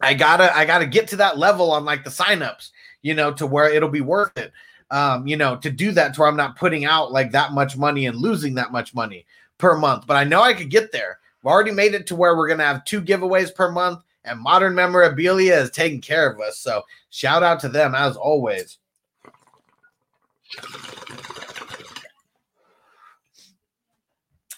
I 0.00 0.14
gotta 0.14 0.56
I 0.56 0.64
gotta 0.64 0.86
get 0.86 1.08
to 1.08 1.16
that 1.16 1.36
level 1.36 1.72
on 1.72 1.84
like 1.84 2.04
the 2.04 2.10
signups, 2.10 2.70
you 3.02 3.12
know, 3.12 3.32
to 3.34 3.46
where 3.46 3.70
it'll 3.70 3.88
be 3.88 4.00
worth 4.00 4.38
it. 4.38 4.52
Um, 4.90 5.26
you 5.26 5.36
know, 5.36 5.56
to 5.56 5.70
do 5.70 5.90
that 5.92 6.14
to 6.14 6.20
where 6.20 6.28
I'm 6.28 6.36
not 6.36 6.56
putting 6.56 6.84
out 6.84 7.12
like 7.12 7.32
that 7.32 7.52
much 7.52 7.76
money 7.76 8.06
and 8.06 8.16
losing 8.16 8.54
that 8.54 8.72
much 8.72 8.94
money 8.94 9.26
per 9.58 9.76
month. 9.76 10.06
But 10.06 10.16
I 10.16 10.24
know 10.24 10.42
I 10.42 10.54
could 10.54 10.70
get 10.70 10.92
there. 10.92 11.18
We've 11.42 11.50
already 11.50 11.72
made 11.72 11.94
it 11.94 12.06
to 12.06 12.16
where 12.16 12.36
we're 12.36 12.48
gonna 12.48 12.64
have 12.64 12.84
two 12.84 13.02
giveaways 13.02 13.52
per 13.52 13.70
month, 13.70 14.00
and 14.24 14.38
modern 14.38 14.76
memorabilia 14.76 15.56
is 15.56 15.70
taking 15.70 16.00
care 16.00 16.30
of 16.30 16.40
us. 16.40 16.58
So 16.58 16.82
shout 17.10 17.42
out 17.42 17.58
to 17.60 17.68
them 17.68 17.96
as 17.96 18.16
always. 18.16 18.78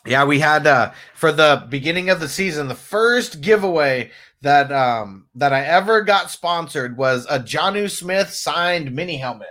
Yeah, 0.07 0.25
we 0.25 0.39
had 0.39 0.67
uh 0.67 0.93
for 1.15 1.33
the 1.33 1.67
beginning 1.69 2.11
of 2.11 2.21
the 2.21 2.29
season, 2.29 2.69
the 2.69 2.75
first 2.75 3.41
giveaway 3.41 4.11
that 4.43 4.71
um 4.71 5.27
that 5.35 5.53
I 5.53 5.65
ever 5.65 6.03
got 6.03 6.31
sponsored 6.31 6.97
was 6.97 7.27
a 7.31 7.39
Jonnu 7.39 7.91
Smith 7.91 8.31
signed 8.31 8.93
mini 8.93 9.17
helmet. 9.17 9.49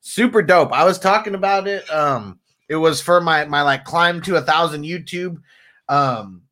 Super 0.00 0.42
dope. 0.42 0.72
I 0.72 0.84
was 0.84 0.98
talking 0.98 1.34
about 1.34 1.68
it. 1.68 1.88
Um 1.92 2.40
it 2.68 2.76
was 2.76 3.00
for 3.00 3.20
my 3.20 3.44
my 3.44 3.62
like 3.62 3.84
climb 3.84 4.22
to 4.22 4.36
a 4.36 4.42
thousand 4.42 4.84
YouTube. 4.84 5.40
Um 5.88 6.42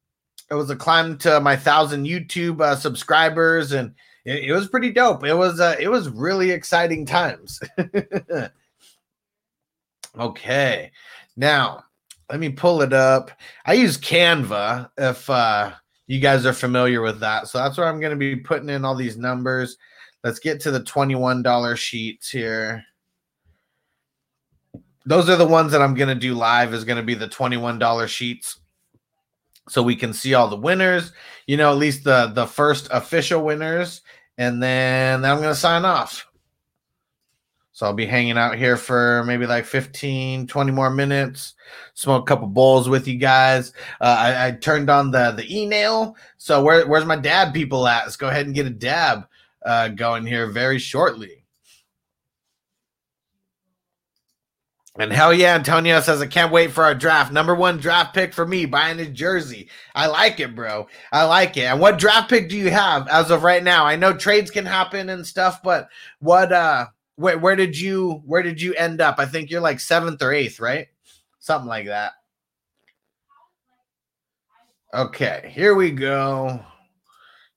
it 0.51 0.55
was 0.55 0.71
a 0.71 0.77
climb 0.77 1.17
to 1.19 1.41
my 1.41 1.57
thousand 1.57 2.05
YouTube 2.05 2.61
uh, 2.61 2.77
subscribers 2.77 3.73
and 3.73 3.95
it, 4.27 4.45
it 4.45 4.53
was 4.53 4.69
pretty 4.69 4.93
dope. 4.93 5.25
It 5.25 5.35
was 5.35 5.59
uh, 5.59 5.77
it 5.81 5.89
was 5.89 6.11
really 6.11 6.51
exciting 6.51 7.07
times. 7.07 7.61
okay. 10.19 10.93
Now 11.37 11.86
let 12.31 12.41
me 12.41 12.51
pull 12.51 12.83
it 12.83 12.93
up. 12.93 13.31
I 13.65 13.75
use 13.75 13.99
Canva 13.99 14.91
if 14.97 15.29
uh, 15.31 15.73
you 16.07 16.21
guys 16.21 16.45
are 16.47 16.53
familiar 16.53 17.01
with 17.01 17.21
that. 17.21 17.49
So 17.49 17.59
that's 17.59 17.79
where 17.79 17.87
I'm 17.87 18.01
going 18.01 18.11
to 18.11 18.17
be 18.17 18.37
putting 18.37 18.69
in 18.69 18.85
all 18.85 18.95
these 18.95 19.17
numbers. 19.17 19.77
Let's 20.25 20.39
get 20.39 20.61
to 20.61 20.71
the 20.71 20.81
$21 20.81 21.77
sheets 21.77 22.31
here. 22.31 22.85
Those 25.05 25.29
are 25.29 25.37
the 25.37 25.47
ones 25.47 25.71
that 25.71 25.83
I'm 25.83 25.95
going 25.95 26.09
to 26.09 26.21
do 26.21 26.35
live 26.35 26.75
is 26.75 26.85
going 26.85 26.97
to 26.97 27.03
be 27.03 27.15
the 27.15 27.29
$21 27.29 28.09
sheets. 28.09 28.59
So 29.69 29.83
we 29.83 29.97
can 29.97 30.13
see 30.13 30.35
all 30.35 30.49
the 30.49 30.57
winners, 30.57 31.13
you 31.47 31.57
know, 31.57 31.71
at 31.73 31.79
least 31.79 32.05
the 32.05 32.31
the 32.33 32.47
first 32.47 32.89
official 32.93 33.43
winners 33.43 34.01
and 34.39 34.63
then 34.63 35.25
I'm 35.25 35.39
going 35.39 35.55
to 35.55 35.55
sign 35.55 35.85
off. 35.85 36.26
So 37.77 37.85
I'll 37.85 37.93
be 37.93 38.07
hanging 38.07 38.39
out 38.39 38.57
here 38.57 38.79
for 38.79 39.23
maybe 39.25 39.47
like 39.47 39.67
15, 39.67 40.47
20 40.47 40.73
more 40.73 40.89
minutes, 40.89 41.53
smoke 41.93 42.23
a 42.23 42.27
couple 42.27 42.47
bowls 42.47 42.89
with 42.89 43.07
you 43.07 43.19
guys. 43.19 43.75
Uh, 44.01 44.17
I, 44.19 44.47
I, 44.47 44.51
turned 44.53 44.89
on 44.89 45.11
the 45.11 45.33
the 45.33 45.45
e-nail. 45.55 46.17
So 46.39 46.63
where, 46.63 46.87
where's 46.87 47.05
my 47.05 47.17
dab 47.17 47.53
people 47.53 47.87
at? 47.87 48.05
Let's 48.05 48.17
go 48.17 48.29
ahead 48.29 48.47
and 48.47 48.55
get 48.55 48.65
a 48.65 48.71
dab 48.71 49.29
uh, 49.63 49.89
going 49.89 50.25
here 50.25 50.47
very 50.47 50.79
shortly. 50.79 51.45
And 54.99 55.13
hell 55.13 55.35
yeah, 55.35 55.55
Antonio 55.55 56.01
says, 56.01 56.23
I 56.23 56.29
can't 56.29 56.51
wait 56.51 56.71
for 56.71 56.83
our 56.83 56.95
draft. 56.95 57.31
Number 57.31 57.55
one 57.55 57.77
draft 57.77 58.15
pick 58.15 58.33
for 58.33 58.47
me, 58.47 58.65
buying 58.65 58.97
his 58.97 59.11
jersey. 59.11 59.69
I 59.95 60.07
like 60.07 60.41
it, 60.41 60.55
bro. 60.55 60.89
I 61.13 61.25
like 61.25 61.59
it. 61.59 61.65
And 61.65 61.79
what 61.79 61.99
draft 61.99 62.31
pick 62.31 62.49
do 62.49 62.57
you 62.57 62.71
have 62.71 63.07
as 63.09 63.31
of 63.31 63.43
right 63.43 63.63
now? 63.63 63.85
I 63.85 63.97
know 63.97 64.15
trades 64.15 64.51
can 64.51 64.65
happen 64.65 65.11
and 65.11 65.27
stuff, 65.27 65.63
but 65.63 65.91
what 66.21 66.53
uh 66.53 66.87
where 67.17 67.39
where 67.39 67.57
did 67.57 67.79
you 67.79 68.23
where 68.25 68.43
did 68.43 68.61
you 68.61 68.75
end 68.75 69.01
up? 69.01 69.17
I 69.19 69.27
think 69.27 69.51
you're 69.51 69.61
like 69.61 69.81
seventh 69.81 70.23
or 70.23 70.33
eighth, 70.33 70.61
right? 70.61 70.87
Something 71.39 71.69
like 71.69 71.87
that. 71.87 72.13
Okay, 74.95 75.51
here 75.53 75.75
we 75.75 75.91
go. 75.91 76.61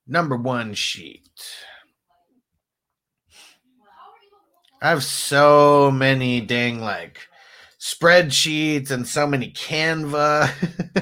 Number 0.07 0.35
one 0.35 0.73
sheet. 0.73 1.29
I 4.81 4.89
have 4.89 5.03
so 5.03 5.91
many 5.91 6.41
dang 6.41 6.81
like 6.81 7.28
spreadsheets 7.79 8.91
and 8.91 9.07
so 9.07 9.25
many 9.25 9.51
Canva 9.51 10.51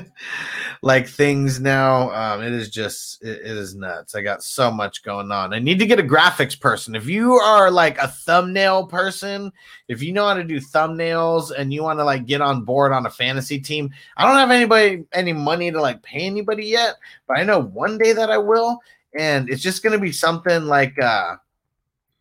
like 0.84 1.07
things 1.07 1.59
now. 1.59 2.11
Um, 2.11 2.43
it 2.43 2.53
is 2.53 2.69
just 2.69 3.23
it, 3.23 3.39
it 3.39 3.57
is 3.57 3.75
nuts. 3.75 4.13
I 4.13 4.21
got 4.21 4.43
so 4.43 4.69
much 4.69 5.03
going 5.03 5.32
on. 5.32 5.53
I 5.53 5.59
need 5.59 5.80
to 5.80 5.88
get 5.88 5.99
a 5.99 6.03
graphics 6.03 6.59
person. 6.59 6.95
If 6.95 7.07
you 7.07 7.34
are 7.34 7.71
like 7.71 7.97
a 7.97 8.07
thumbnail 8.07 8.86
person, 8.88 9.51
if 9.88 10.03
you 10.03 10.13
know 10.13 10.28
how 10.28 10.36
to 10.36 10.43
do 10.43 10.59
thumbnails 10.59 11.51
and 11.51 11.73
you 11.73 11.82
want 11.82 11.99
to 11.99 12.05
like 12.05 12.28
get 12.28 12.41
on 12.41 12.63
board 12.63 12.91
on 12.91 13.07
a 13.07 13.11
fantasy 13.11 13.59
team, 13.59 13.89
I 14.15 14.25
don't 14.25 14.38
have 14.38 14.51
anybody 14.51 15.03
any 15.13 15.34
money 15.34 15.71
to 15.71 15.82
like 15.82 16.03
pay 16.03 16.21
anybody 16.21 16.65
yet, 16.65 16.95
but 17.28 17.39
I 17.39 17.43
know 17.43 17.59
one 17.59 17.97
day 17.97 18.13
that 18.13 18.30
I 18.30 18.38
will, 18.38 18.80
and 19.17 19.49
it's 19.49 19.63
just 19.63 19.82
gonna 19.82 19.99
be 19.99 20.11
something 20.11 20.65
like 20.65 21.01
uh 21.01 21.38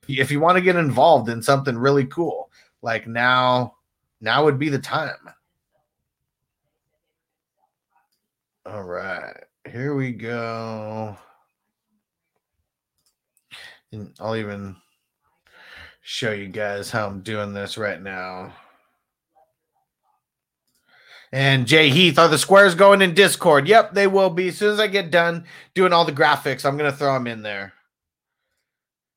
if 0.09 0.31
you 0.31 0.41
want 0.41 0.57
to 0.57 0.63
get 0.63 0.77
involved 0.77 1.29
in 1.29 1.43
something 1.43 1.77
really 1.77 2.07
cool, 2.07 2.49
like 2.81 3.07
now, 3.07 3.76
now 4.21 4.45
would 4.45 4.59
be 4.59 4.69
the 4.69 4.79
time. 4.79 5.31
All 8.65 8.83
right, 8.83 9.37
here 9.69 9.95
we 9.95 10.13
go. 10.13 11.17
And 13.93 14.13
I'll 14.19 14.37
even 14.37 14.77
show 16.03 16.33
you 16.33 16.49
guys 16.49 16.91
how 16.91 17.07
I'm 17.07 17.21
doing 17.21 17.53
this 17.53 17.79
right 17.79 18.01
now. 18.01 18.53
And 21.33 21.67
Jay 21.67 21.91
Heath, 21.91 22.19
are 22.19 22.29
the 22.29 22.39
squares 22.39 22.75
going 22.75 23.03
in 23.03 23.13
Discord? 23.15 23.69
Yep, 23.69 23.95
they 23.95 24.07
will 24.07 24.31
be. 24.31 24.49
As 24.49 24.59
soon 24.59 24.73
as 24.73 24.81
I 24.81 24.87
get 24.87 25.11
done 25.11 25.45
doing 25.75 25.93
all 25.93 26.05
the 26.05 26.13
graphics, 26.13 26.65
I'm 26.65 26.77
going 26.77 26.91
to 26.91 26.97
throw 26.97 27.15
them 27.15 27.27
in 27.27 27.43
there. 27.43 27.73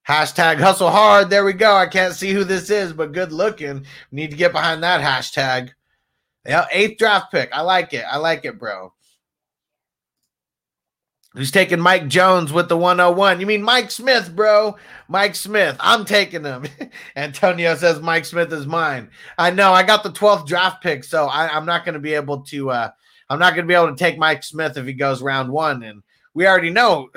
Hashtag 0.10 0.60
hustle 0.60 0.90
hard. 0.90 1.30
There 1.30 1.46
we 1.46 1.54
go. 1.54 1.76
I 1.76 1.86
can't 1.86 2.16
see 2.16 2.32
who 2.32 2.44
this 2.44 2.72
is, 2.72 2.94
but 2.94 3.12
good 3.12 3.32
looking. 3.32 3.86
Need 4.12 4.32
to 4.32 4.38
get 4.38 4.52
behind 4.52 4.82
that 4.82 5.02
hashtag. 5.02 5.70
Yeah, 6.48 6.66
eighth 6.72 6.98
draft 6.98 7.32
pick. 7.32 7.52
I 7.54 7.62
like 7.62 7.94
it. 7.94 8.06
I 8.10 8.18
like 8.18 8.44
it, 8.44 8.58
bro. 8.58 8.92
Who's 11.36 11.52
taking 11.52 11.80
Mike 11.80 12.08
Jones 12.08 12.52
with 12.52 12.70
the 12.70 12.76
101? 12.76 13.40
You 13.40 13.46
mean 13.46 13.62
Mike 13.62 13.92
Smith, 13.92 14.36
bro? 14.36 14.78
Mike 15.08 15.36
Smith. 15.36 15.78
I'm 15.80 16.06
taking 16.06 16.44
him. 16.44 16.66
Antonio 17.16 17.76
says 17.76 18.02
Mike 18.02 18.26
Smith 18.26 18.52
is 18.52 18.66
mine. 18.66 19.12
I 19.38 19.52
know. 19.52 19.74
I 19.74 19.84
got 19.84 20.02
the 20.02 20.10
12th 20.10 20.48
draft 20.48 20.82
pick, 20.82 21.04
so 21.04 21.28
I, 21.28 21.56
am 21.56 21.68
not 21.68 21.86
going 21.86 21.94
to 21.94 22.00
be 22.00 22.16
able 22.16 22.42
to. 22.46 22.72
Uh, 22.72 22.90
I'm 23.30 23.38
not 23.38 23.54
going 23.54 23.68
to 23.68 23.72
be 23.72 23.76
able 23.76 23.92
to 23.92 23.96
take 23.96 24.18
Mike 24.18 24.42
Smith 24.42 24.76
if 24.76 24.88
he 24.88 24.94
goes 24.94 25.22
round 25.22 25.52
one, 25.52 25.84
and 25.84 26.02
we 26.34 26.48
already 26.48 26.72
know 26.72 27.10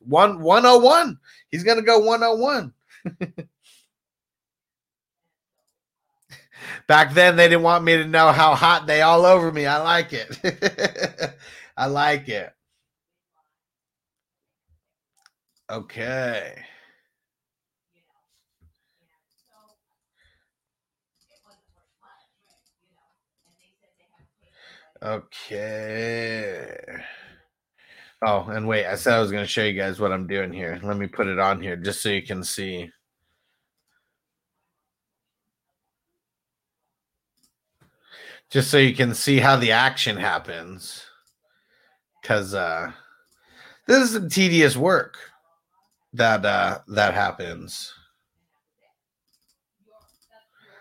one 0.00 0.42
101. 0.42 1.18
He's 1.54 1.62
going 1.62 1.78
to 1.78 1.84
go 1.84 2.00
101. 2.00 2.74
Back 6.88 7.14
then, 7.14 7.36
they 7.36 7.48
didn't 7.48 7.62
want 7.62 7.84
me 7.84 7.96
to 7.96 8.04
know 8.06 8.32
how 8.32 8.56
hot 8.56 8.88
they 8.88 9.02
all 9.02 9.24
over 9.24 9.52
me. 9.52 9.66
I 9.66 9.80
like 9.82 10.12
it. 10.12 11.36
I 11.76 11.86
like 11.86 12.28
it. 12.28 12.52
Okay. 15.70 16.64
Okay. 25.02 26.76
Oh, 28.26 28.46
and 28.48 28.66
wait, 28.66 28.86
I 28.86 28.94
said 28.94 29.12
I 29.12 29.20
was 29.20 29.30
going 29.30 29.44
to 29.44 29.48
show 29.48 29.64
you 29.64 29.78
guys 29.78 30.00
what 30.00 30.10
I'm 30.10 30.26
doing 30.26 30.50
here. 30.50 30.80
Let 30.82 30.96
me 30.96 31.06
put 31.06 31.26
it 31.26 31.38
on 31.38 31.60
here 31.60 31.76
just 31.76 32.00
so 32.00 32.08
you 32.08 32.22
can 32.22 32.42
see. 32.42 32.90
Just 38.50 38.70
so 38.70 38.78
you 38.78 38.94
can 38.94 39.14
see 39.14 39.40
how 39.40 39.56
the 39.56 39.72
action 39.72 40.16
happens. 40.16 41.04
Cuz 42.22 42.54
uh 42.54 42.92
this 43.86 44.02
is 44.02 44.12
some 44.12 44.30
tedious 44.30 44.76
work 44.76 45.18
that 46.14 46.46
uh 46.46 46.78
that 46.88 47.12
happens. 47.12 47.92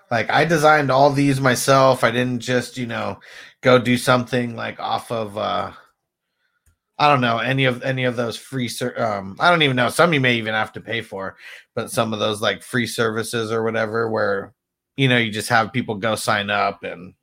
Like 0.09 0.29
I 0.29 0.45
designed 0.45 0.91
all 0.91 1.09
these 1.09 1.41
myself. 1.41 2.03
I 2.03 2.11
didn't 2.11 2.39
just, 2.39 2.77
you 2.77 2.85
know, 2.85 3.19
go 3.61 3.79
do 3.79 3.97
something 3.97 4.55
like 4.55 4.79
off 4.79 5.11
of 5.11 5.37
uh 5.37 5.71
I 6.99 7.09
don't 7.09 7.21
know 7.21 7.39
any 7.39 7.65
of 7.65 7.81
any 7.83 8.03
of 8.03 8.15
those 8.15 8.37
free 8.37 8.67
ser- 8.67 9.01
um 9.01 9.35
I 9.39 9.49
don't 9.49 9.63
even 9.63 9.75
know 9.75 9.89
some 9.89 10.13
you 10.13 10.19
may 10.19 10.35
even 10.35 10.53
have 10.53 10.71
to 10.73 10.81
pay 10.81 11.01
for 11.01 11.35
but 11.75 11.91
some 11.91 12.13
of 12.13 12.19
those 12.19 12.41
like 12.41 12.61
free 12.61 12.87
services 12.87 13.51
or 13.51 13.63
whatever 13.63 14.09
where 14.09 14.53
you 14.95 15.07
know 15.07 15.17
you 15.17 15.31
just 15.31 15.49
have 15.49 15.73
people 15.73 15.95
go 15.95 16.15
sign 16.15 16.49
up 16.49 16.83
and 16.83 17.13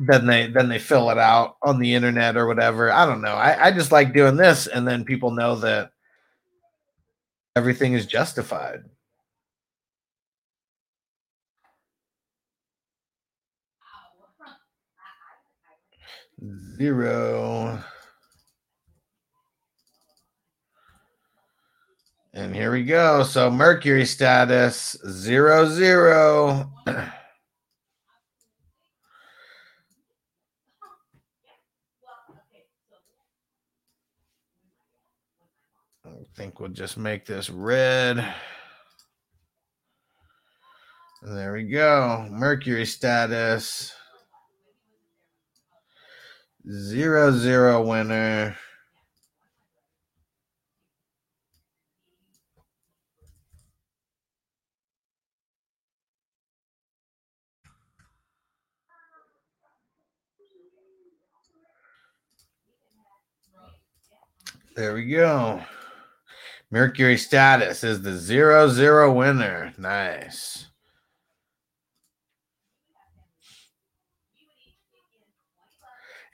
then 0.00 0.26
they 0.26 0.48
then 0.48 0.68
they 0.68 0.78
fill 0.78 1.10
it 1.10 1.18
out 1.18 1.56
on 1.62 1.78
the 1.78 1.94
internet 1.94 2.36
or 2.36 2.46
whatever. 2.46 2.90
I 2.90 3.06
don't 3.06 3.22
know 3.22 3.34
I, 3.34 3.66
I 3.66 3.70
just 3.70 3.92
like 3.92 4.12
doing 4.12 4.36
this 4.36 4.66
and 4.66 4.86
then 4.86 5.04
people 5.04 5.30
know 5.30 5.54
that 5.56 5.90
everything 7.54 7.92
is 7.92 8.06
justified 8.06 8.82
zero. 16.76 17.82
And 22.32 22.54
here 22.54 22.72
we 22.72 22.84
go. 22.84 23.22
So 23.22 23.50
Mercury 23.50 24.04
status 24.04 24.96
zero 25.08 25.68
zero. 25.68 26.72
I 26.86 27.10
think 36.36 36.58
we'll 36.58 36.70
just 36.70 36.98
make 36.98 37.24
this 37.24 37.48
red. 37.48 38.34
There 41.22 41.52
we 41.52 41.64
go. 41.64 42.26
Mercury 42.30 42.84
status. 42.84 43.92
Zero 46.70 47.30
zero 47.30 47.86
winner. 47.86 48.56
There 64.74 64.94
we 64.94 65.04
go. 65.04 65.62
Mercury 66.70 67.18
status 67.18 67.84
is 67.84 68.02
the 68.02 68.16
zero 68.16 68.68
zero 68.68 69.12
winner. 69.12 69.74
Nice. 69.78 70.66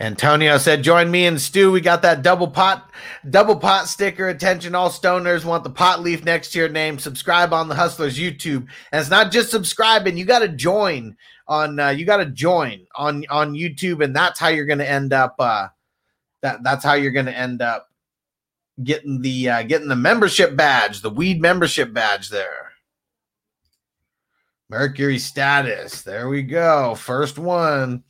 Antonio 0.00 0.56
said, 0.56 0.82
"Join 0.82 1.10
me 1.10 1.26
and 1.26 1.38
Stu. 1.38 1.70
We 1.70 1.82
got 1.82 2.00
that 2.02 2.22
double 2.22 2.48
pot, 2.48 2.90
double 3.28 3.56
pot 3.56 3.86
sticker. 3.86 4.28
Attention, 4.28 4.74
all 4.74 4.88
stoners 4.88 5.44
want 5.44 5.62
the 5.62 5.70
pot 5.70 6.00
leaf 6.00 6.24
next 6.24 6.52
to 6.52 6.58
your 6.58 6.70
name. 6.70 6.98
Subscribe 6.98 7.52
on 7.52 7.68
the 7.68 7.74
Hustlers 7.74 8.18
YouTube, 8.18 8.66
and 8.92 9.00
it's 9.00 9.10
not 9.10 9.30
just 9.30 9.50
subscribing. 9.50 10.16
You 10.16 10.24
got 10.24 10.38
to 10.38 10.48
join 10.48 11.18
on. 11.46 11.78
Uh, 11.78 11.90
you 11.90 12.06
got 12.06 12.16
to 12.16 12.26
join 12.26 12.86
on 12.94 13.26
on 13.28 13.52
YouTube, 13.52 14.02
and 14.02 14.16
that's 14.16 14.40
how 14.40 14.48
you're 14.48 14.64
going 14.64 14.78
to 14.78 14.90
end 14.90 15.12
up. 15.12 15.34
Uh, 15.38 15.68
that 16.40 16.62
that's 16.62 16.82
how 16.82 16.94
you're 16.94 17.12
going 17.12 17.26
to 17.26 17.36
end 17.36 17.60
up 17.60 17.86
getting 18.82 19.20
the 19.20 19.50
uh, 19.50 19.62
getting 19.64 19.88
the 19.88 19.96
membership 19.96 20.56
badge, 20.56 21.02
the 21.02 21.10
weed 21.10 21.42
membership 21.42 21.92
badge 21.92 22.30
there. 22.30 22.72
Mercury 24.70 25.18
status. 25.18 26.00
There 26.00 26.30
we 26.30 26.42
go. 26.42 26.94
First 26.94 27.38
one." 27.38 28.02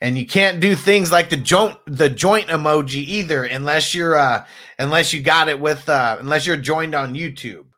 And 0.00 0.18
you 0.18 0.26
can't 0.26 0.60
do 0.60 0.74
things 0.74 1.10
like 1.10 1.30
the 1.30 1.36
joint 1.36 1.76
the 1.86 2.08
joint 2.08 2.48
emoji 2.48 2.96
either 2.96 3.44
unless 3.44 3.94
you're 3.94 4.16
uh 4.16 4.44
unless 4.78 5.12
you 5.12 5.22
got 5.22 5.48
it 5.48 5.58
with 5.58 5.88
uh 5.88 6.16
unless 6.20 6.46
you're 6.46 6.56
joined 6.56 6.94
on 6.94 7.14
YouTube. 7.14 7.64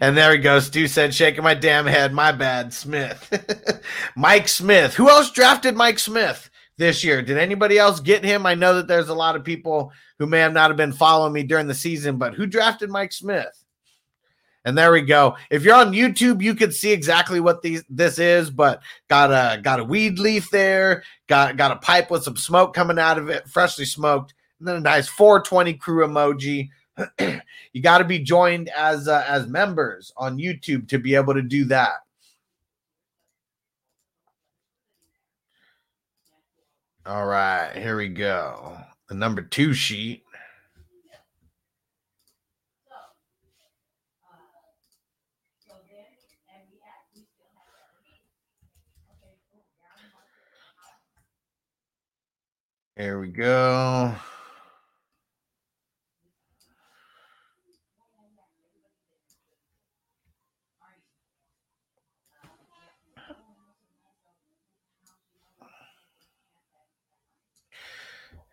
And 0.00 0.16
there 0.16 0.32
he 0.32 0.38
goes. 0.38 0.66
Stu 0.66 0.88
said, 0.88 1.12
shaking 1.12 1.44
my 1.44 1.52
damn 1.52 1.84
head. 1.84 2.14
My 2.14 2.32
bad, 2.32 2.72
Smith. 2.72 3.82
Mike 4.16 4.48
Smith. 4.48 4.94
Who 4.94 5.10
else 5.10 5.30
drafted 5.30 5.76
Mike 5.76 5.98
Smith 5.98 6.48
this 6.78 7.04
year? 7.04 7.20
Did 7.20 7.36
anybody 7.36 7.78
else 7.78 8.00
get 8.00 8.24
him? 8.24 8.46
I 8.46 8.54
know 8.54 8.76
that 8.76 8.88
there's 8.88 9.10
a 9.10 9.14
lot 9.14 9.36
of 9.36 9.44
people 9.44 9.92
who 10.18 10.26
may 10.26 10.38
have 10.38 10.54
not 10.54 10.70
have 10.70 10.78
been 10.78 10.92
following 10.94 11.34
me 11.34 11.42
during 11.42 11.66
the 11.66 11.74
season, 11.74 12.16
but 12.16 12.32
who 12.32 12.46
drafted 12.46 12.88
Mike 12.88 13.12
Smith? 13.12 13.62
And 14.68 14.76
there 14.76 14.92
we 14.92 15.00
go. 15.00 15.34
If 15.50 15.64
you're 15.64 15.74
on 15.74 15.94
YouTube, 15.94 16.42
you 16.42 16.54
can 16.54 16.72
see 16.72 16.92
exactly 16.92 17.40
what 17.40 17.62
these 17.62 17.82
this 17.88 18.18
is, 18.18 18.50
but 18.50 18.82
got 19.08 19.30
a 19.30 19.62
got 19.62 19.80
a 19.80 19.84
weed 19.84 20.18
leaf 20.18 20.50
there, 20.50 21.04
got 21.26 21.56
got 21.56 21.70
a 21.70 21.76
pipe 21.76 22.10
with 22.10 22.22
some 22.22 22.36
smoke 22.36 22.74
coming 22.74 22.98
out 22.98 23.16
of 23.16 23.30
it, 23.30 23.48
freshly 23.48 23.86
smoked, 23.86 24.34
and 24.58 24.68
then 24.68 24.76
a 24.76 24.80
nice 24.80 25.08
420 25.08 25.72
crew 25.72 26.06
emoji. 26.06 26.68
you 27.72 27.80
got 27.80 27.98
to 27.98 28.04
be 28.04 28.18
joined 28.18 28.68
as 28.76 29.08
uh, 29.08 29.24
as 29.26 29.46
members 29.46 30.12
on 30.18 30.36
YouTube 30.36 30.86
to 30.88 30.98
be 30.98 31.14
able 31.14 31.32
to 31.32 31.40
do 31.40 31.64
that. 31.64 31.92
All 37.06 37.24
right, 37.24 37.72
here 37.74 37.96
we 37.96 38.08
go. 38.08 38.76
The 39.08 39.14
number 39.14 39.40
two 39.40 39.72
sheet. 39.72 40.24
Here 52.98 53.20
we 53.20 53.28
go. 53.28 54.12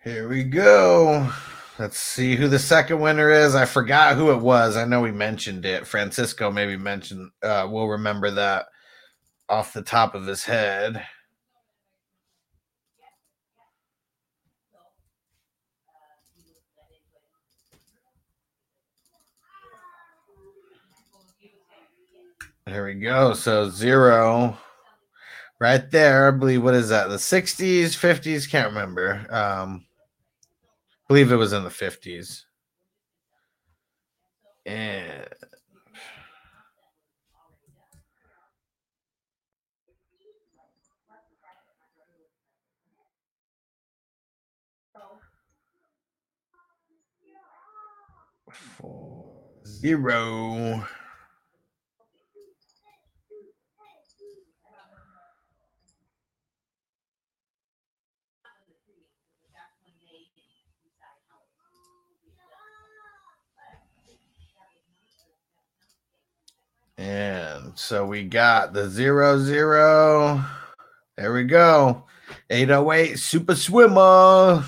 Here 0.04 0.30
we 0.30 0.44
go. 0.44 1.32
Let's 1.80 1.98
see 1.98 2.36
who 2.36 2.48
the 2.48 2.60
second 2.60 3.00
winner 3.00 3.32
is. 3.32 3.56
I 3.56 3.66
forgot 3.66 4.16
who 4.16 4.32
it 4.32 4.42
was. 4.42 4.78
I 4.78 4.86
know 4.86 5.02
we 5.02 5.12
mentioned 5.12 5.66
it. 5.66 5.88
Francisco 5.88 6.52
maybe 6.52 6.78
mentioned 6.78 7.32
uh 7.42 7.68
will 7.72 7.90
remember 7.90 8.30
that 8.30 8.68
off 9.50 9.74
the 9.74 9.82
top 9.82 10.16
of 10.16 10.28
his 10.28 10.44
head. 10.46 11.04
There 22.66 22.86
we 22.86 22.96
go. 22.96 23.34
So 23.34 23.70
zero 23.70 24.58
right 25.60 25.90
there. 25.92 26.28
I 26.28 26.32
believe 26.32 26.64
what 26.64 26.74
is 26.74 26.90
that? 26.90 27.10
The 27.10 27.20
60s, 27.20 27.96
50s? 27.96 28.50
Can't 28.50 28.70
remember. 28.70 29.26
Um 29.30 29.86
believe 31.08 31.32
it 31.32 31.36
was 31.36 31.54
in 31.54 31.64
the 31.64 31.70
50s. 31.70 32.46
And 34.66 35.28
four, 48.52 49.44
zero. 49.68 50.88
And 66.98 67.78
so 67.78 68.06
we 68.06 68.24
got 68.24 68.74
the 68.74 68.90
zero 68.90 69.40
zero. 69.40 70.44
There 71.18 71.34
we 71.34 71.44
go. 71.44 72.06
808 72.50 73.18
Super 73.18 73.56
Swimmer. 73.56 74.64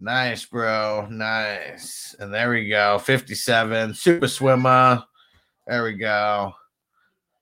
Nice, 0.00 0.44
bro. 0.44 1.06
Nice. 1.10 2.14
And 2.18 2.32
there 2.32 2.50
we 2.50 2.68
go. 2.68 2.98
57 2.98 3.94
Super 3.94 4.28
Swimmer. 4.28 5.02
There 5.66 5.84
we 5.84 5.94
go. 5.94 6.54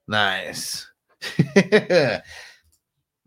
Nice. 0.09 0.87
there 1.55 2.23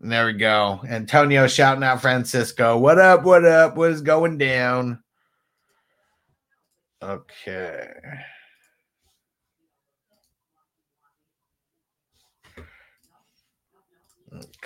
we 0.00 0.32
go. 0.32 0.80
Antonio 0.88 1.46
shouting 1.46 1.84
out 1.84 2.00
Francisco. 2.00 2.78
What 2.78 2.98
up? 2.98 3.22
What 3.24 3.44
up? 3.44 3.76
What 3.76 3.90
is 3.90 4.02
going 4.02 4.38
down? 4.38 5.02
Okay. 7.02 7.92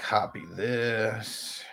Copy 0.04 0.42
this. 0.54 1.64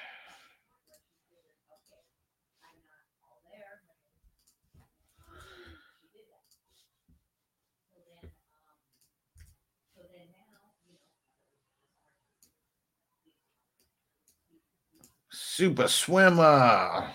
Super 15.29 15.89
swimmer. 15.89 17.09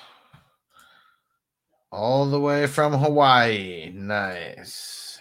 All 1.91 2.27
the 2.27 2.39
way 2.39 2.67
from 2.67 2.93
Hawaii. 2.93 3.91
Nice. 3.95 5.16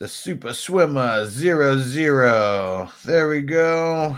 The 0.00 0.08
super 0.08 0.52
swimmer 0.52 1.26
zero 1.26 1.78
zero. 1.78 2.90
There 3.04 3.28
we 3.28 3.42
go. 3.42 4.16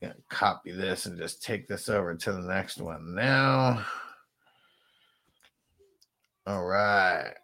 Gonna 0.00 0.14
copy 0.30 0.72
this 0.72 1.06
and 1.06 1.18
just 1.18 1.42
take 1.42 1.68
this 1.68 1.88
over 1.88 2.14
to 2.14 2.32
the 2.32 2.40
next 2.40 2.80
one 2.80 3.14
now. 3.14 3.84
All 6.46 6.64
right. 6.64 7.34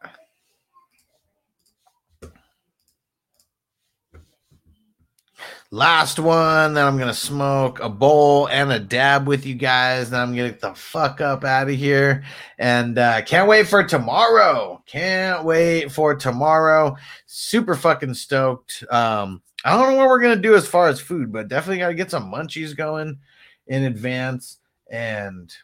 Last 5.72 6.18
one 6.18 6.74
then 6.74 6.84
I'm 6.84 6.98
gonna 6.98 7.14
smoke 7.14 7.78
a 7.78 7.88
bowl 7.88 8.48
and 8.48 8.72
a 8.72 8.80
dab 8.80 9.28
with 9.28 9.46
you 9.46 9.54
guys. 9.54 10.10
Then 10.10 10.20
I'm 10.20 10.34
gonna 10.34 10.50
get 10.50 10.60
the 10.60 10.74
fuck 10.74 11.20
up 11.20 11.44
out 11.44 11.68
of 11.68 11.76
here. 11.76 12.24
And 12.58 12.98
uh, 12.98 13.22
can't 13.22 13.48
wait 13.48 13.68
for 13.68 13.84
tomorrow. 13.84 14.82
Can't 14.86 15.44
wait 15.44 15.92
for 15.92 16.16
tomorrow. 16.16 16.96
Super 17.26 17.76
fucking 17.76 18.14
stoked. 18.14 18.82
Um, 18.90 19.42
I 19.64 19.76
don't 19.76 19.92
know 19.92 19.98
what 19.98 20.08
we're 20.08 20.20
gonna 20.20 20.34
do 20.34 20.56
as 20.56 20.66
far 20.66 20.88
as 20.88 21.00
food, 21.00 21.32
but 21.32 21.46
definitely 21.46 21.78
gotta 21.78 21.94
get 21.94 22.10
some 22.10 22.32
munchies 22.32 22.76
going 22.76 23.20
in 23.68 23.84
advance. 23.84 24.58
And 24.90 25.54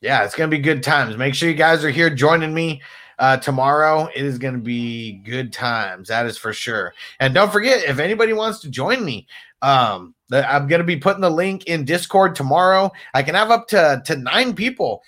yeah, 0.00 0.24
it's 0.24 0.34
gonna 0.34 0.48
be 0.48 0.58
good 0.58 0.82
times. 0.82 1.16
Make 1.16 1.36
sure 1.36 1.48
you 1.48 1.54
guys 1.54 1.84
are 1.84 1.90
here 1.90 2.10
joining 2.10 2.52
me 2.52 2.82
uh, 3.20 3.36
tomorrow. 3.36 4.08
It 4.14 4.24
is 4.24 4.38
going 4.38 4.54
to 4.54 4.60
be 4.60 5.12
good 5.24 5.52
times. 5.52 6.08
That 6.08 6.26
is 6.26 6.36
for 6.36 6.52
sure. 6.52 6.94
And 7.20 7.32
don't 7.32 7.52
forget, 7.52 7.84
if 7.84 7.98
anybody 7.98 8.32
wants 8.32 8.58
to 8.60 8.70
join 8.70 9.04
me, 9.04 9.28
um, 9.62 10.14
I'm 10.32 10.66
going 10.66 10.80
to 10.80 10.84
be 10.84 10.96
putting 10.96 11.20
the 11.20 11.30
link 11.30 11.66
in 11.66 11.84
Discord 11.84 12.34
tomorrow. 12.34 12.90
I 13.14 13.22
can 13.22 13.34
have 13.34 13.50
up 13.50 13.68
to 13.68 14.02
to 14.06 14.16
nine 14.16 14.54
people 14.54 15.02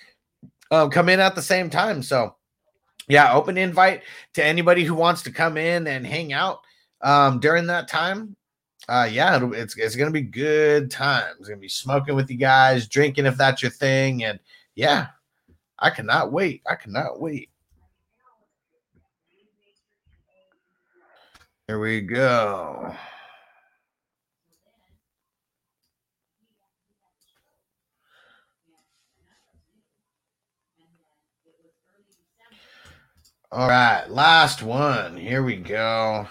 um, 0.71 0.89
come 0.89 1.09
in 1.09 1.19
at 1.19 1.35
the 1.35 1.41
same 1.41 1.69
time. 1.69 2.03
So 2.03 2.35
yeah, 3.07 3.33
open 3.33 3.57
invite 3.57 4.03
to 4.33 4.45
anybody 4.45 4.83
who 4.83 4.93
wants 4.93 5.23
to 5.23 5.31
come 5.31 5.57
in 5.57 5.87
and 5.87 6.05
hang 6.05 6.33
out 6.33 6.59
um, 7.01 7.39
during 7.39 7.67
that 7.67 7.87
time. 7.87 8.35
Uh, 8.89 9.07
yeah, 9.09 9.39
it's 9.53 9.77
it's 9.77 9.95
gonna 9.95 10.11
be 10.11 10.21
good 10.21 10.91
times. 10.91 11.35
It's 11.39 11.47
gonna 11.49 11.59
be 11.59 11.69
smoking 11.69 12.15
with 12.15 12.29
you 12.29 12.37
guys, 12.37 12.87
drinking 12.87 13.25
if 13.25 13.37
that's 13.37 13.61
your 13.61 13.71
thing, 13.71 14.25
and 14.25 14.39
yeah, 14.75 15.07
I 15.79 15.89
cannot 15.89 16.31
wait. 16.31 16.61
I 16.67 16.75
cannot 16.75 17.19
wait. 17.19 17.49
Here 21.67 21.79
we 21.79 22.01
go. 22.01 22.93
All 33.49 33.69
right, 33.69 34.09
last 34.09 34.61
one. 34.61 35.15
Here 35.15 35.41
we 35.41 35.55
go. 35.55 36.27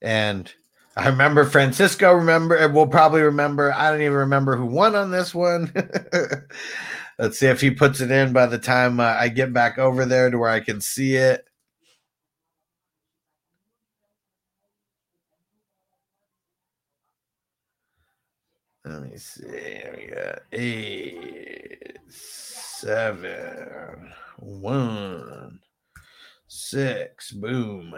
And 0.00 0.52
I 0.96 1.08
remember 1.08 1.44
Francisco. 1.44 2.12
Remember, 2.12 2.68
we'll 2.68 2.86
probably 2.86 3.22
remember. 3.22 3.72
I 3.72 3.90
don't 3.90 4.02
even 4.02 4.12
remember 4.12 4.56
who 4.56 4.66
won 4.66 4.94
on 4.94 5.10
this 5.10 5.34
one. 5.34 5.72
Let's 7.18 7.36
see 7.36 7.48
if 7.48 7.60
he 7.60 7.72
puts 7.72 8.00
it 8.00 8.12
in 8.12 8.32
by 8.32 8.46
the 8.46 8.58
time 8.58 9.00
uh, 9.00 9.16
I 9.18 9.28
get 9.28 9.52
back 9.52 9.78
over 9.78 10.04
there 10.04 10.30
to 10.30 10.38
where 10.38 10.50
I 10.50 10.60
can 10.60 10.80
see 10.80 11.16
it. 11.16 11.49
Let 18.90 19.02
me 19.02 19.16
see. 19.18 19.44
We 19.46 20.12
got 20.12 20.40
eight, 20.52 21.96
seven, 22.08 24.12
one, 24.38 25.60
six. 26.48 27.30
Boom. 27.30 27.94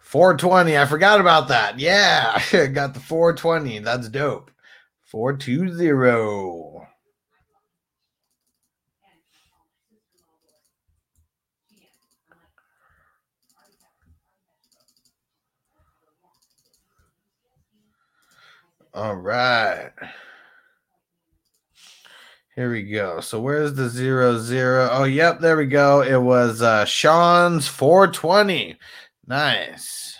Four 0.00 0.36
twenty. 0.36 0.76
I 0.76 0.84
forgot 0.84 1.18
about 1.18 1.48
that. 1.48 1.80
Yeah, 1.80 2.66
got 2.74 2.92
the 2.92 3.00
four 3.00 3.34
twenty. 3.34 3.78
That's 3.78 4.10
dope. 4.10 4.50
Four 5.04 5.38
two 5.38 5.74
zero. 5.74 6.86
All 18.96 19.14
right. 19.14 19.90
Here 22.54 22.72
we 22.72 22.82
go. 22.82 23.20
So 23.20 23.38
where's 23.38 23.74
the 23.74 23.90
zero 23.90 24.38
zero? 24.38 24.88
Oh, 24.90 25.04
yep, 25.04 25.38
there 25.38 25.58
we 25.58 25.66
go. 25.66 26.00
It 26.00 26.16
was 26.16 26.62
uh 26.62 26.86
Sean's 26.86 27.68
420. 27.68 28.78
Nice. 29.26 30.16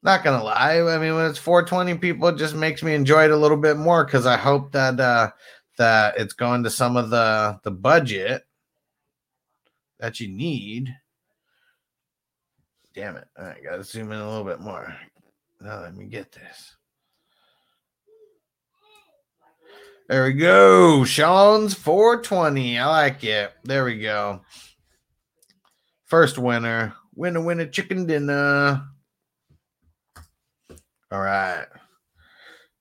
Not 0.00 0.22
gonna 0.22 0.44
lie. 0.44 0.80
I 0.80 0.98
mean, 0.98 1.16
when 1.16 1.26
it's 1.28 1.40
420 1.40 1.98
people, 1.98 2.28
it 2.28 2.36
just 2.36 2.54
makes 2.54 2.84
me 2.84 2.94
enjoy 2.94 3.24
it 3.24 3.32
a 3.32 3.36
little 3.36 3.56
bit 3.56 3.76
more 3.78 4.04
because 4.04 4.24
I 4.24 4.36
hope 4.36 4.70
that 4.70 5.00
uh 5.00 5.30
that 5.76 6.18
it's 6.18 6.34
going 6.34 6.62
to 6.62 6.70
some 6.70 6.96
of 6.96 7.10
the 7.10 7.58
the 7.64 7.72
budget 7.72 8.44
that 9.98 10.20
you 10.20 10.28
need. 10.28 10.94
Damn 12.94 13.16
it. 13.16 13.26
All 13.36 13.44
right, 13.44 13.64
gotta 13.64 13.82
zoom 13.82 14.12
in 14.12 14.20
a 14.20 14.30
little 14.30 14.44
bit 14.44 14.60
more. 14.60 14.94
Now 15.60 15.80
let 15.80 15.96
me 15.96 16.04
get 16.04 16.30
this. 16.30 16.76
There 20.08 20.24
we 20.24 20.32
go. 20.32 21.04
Sean's 21.04 21.74
420. 21.74 22.78
I 22.78 22.86
like 22.86 23.24
it. 23.24 23.52
There 23.64 23.84
we 23.84 23.98
go. 24.00 24.40
First 26.06 26.38
winner. 26.38 26.94
Winner, 27.14 27.42
winner, 27.42 27.66
chicken 27.66 28.06
dinner. 28.06 28.88
All 31.12 31.20
right. 31.20 31.66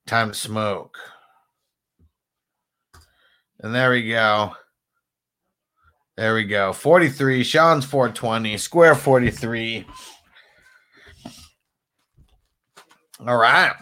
Time 0.05 0.29
to 0.29 0.33
smoke. 0.33 0.97
And 3.59 3.75
there 3.75 3.91
we 3.91 4.07
go. 4.07 4.53
There 6.15 6.33
we 6.33 6.45
go. 6.45 6.71
43. 6.71 7.43
Sean's 7.43 7.83
420. 7.83 8.57
Square 8.57 8.95
43. 8.95 9.85
All 13.27 13.35
right. 13.35 13.73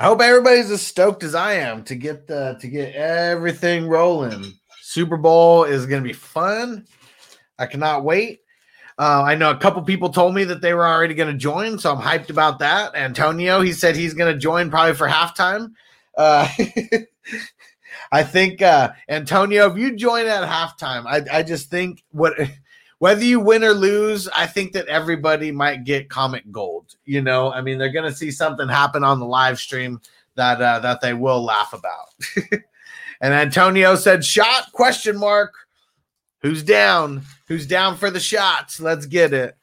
I 0.00 0.04
hope 0.04 0.20
everybody's 0.20 0.70
as 0.70 0.80
stoked 0.80 1.24
as 1.24 1.34
I 1.34 1.54
am 1.54 1.82
to 1.84 1.96
get 1.96 2.28
the 2.28 2.56
to 2.60 2.68
get 2.68 2.94
everything 2.94 3.88
rolling. 3.88 4.54
Super 4.80 5.16
Bowl 5.16 5.64
is 5.64 5.86
going 5.86 6.00
to 6.00 6.08
be 6.08 6.14
fun. 6.14 6.86
I 7.58 7.66
cannot 7.66 8.04
wait. 8.04 8.42
Uh, 8.96 9.24
I 9.26 9.34
know 9.34 9.50
a 9.50 9.56
couple 9.56 9.82
people 9.82 10.10
told 10.10 10.36
me 10.36 10.44
that 10.44 10.60
they 10.60 10.72
were 10.72 10.86
already 10.86 11.14
going 11.14 11.32
to 11.32 11.38
join, 11.38 11.80
so 11.80 11.92
I'm 11.92 12.00
hyped 12.00 12.30
about 12.30 12.60
that. 12.60 12.94
Antonio, 12.94 13.60
he 13.60 13.72
said 13.72 13.96
he's 13.96 14.14
going 14.14 14.32
to 14.32 14.38
join 14.38 14.70
probably 14.70 14.94
for 14.94 15.08
halftime. 15.08 15.72
Uh, 16.16 16.48
I 18.12 18.22
think 18.22 18.62
uh, 18.62 18.92
Antonio, 19.08 19.70
if 19.70 19.76
you 19.78 19.96
join 19.96 20.26
at 20.26 20.48
halftime, 20.48 21.06
I, 21.06 21.38
I 21.38 21.42
just 21.42 21.70
think 21.70 22.04
what 22.10 22.34
whether 22.98 23.24
you 23.24 23.40
win 23.40 23.64
or 23.64 23.72
lose, 23.72 24.28
I 24.28 24.46
think 24.46 24.72
that 24.72 24.86
everybody 24.86 25.52
might 25.52 25.84
get 25.84 26.10
comic 26.10 26.50
gold. 26.50 26.96
You 27.04 27.22
know, 27.22 27.52
I 27.52 27.60
mean, 27.60 27.78
they're 27.78 27.92
going 27.92 28.10
to 28.10 28.16
see 28.16 28.30
something 28.30 28.68
happen 28.68 29.04
on 29.04 29.20
the 29.20 29.26
live 29.26 29.58
stream 29.58 30.00
that 30.34 30.60
uh, 30.60 30.80
that 30.80 31.00
they 31.00 31.14
will 31.14 31.42
laugh 31.42 31.72
about. 31.72 32.14
and 33.20 33.34
Antonio 33.34 33.94
said, 33.94 34.24
"Shot? 34.24 34.72
Question 34.72 35.16
mark? 35.16 35.52
Who's 36.42 36.62
down? 36.62 37.22
Who's 37.46 37.66
down 37.66 37.96
for 37.96 38.10
the 38.10 38.20
shots? 38.20 38.80
Let's 38.80 39.06
get 39.06 39.32
it." 39.32 39.54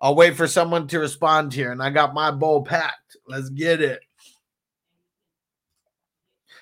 I'll 0.00 0.14
wait 0.14 0.36
for 0.36 0.46
someone 0.46 0.86
to 0.88 1.00
respond 1.00 1.52
here, 1.52 1.72
and 1.72 1.82
I 1.82 1.90
got 1.90 2.14
my 2.14 2.30
bowl 2.30 2.64
packed. 2.64 3.16
Let's 3.26 3.50
get 3.50 3.80
it. 3.80 4.00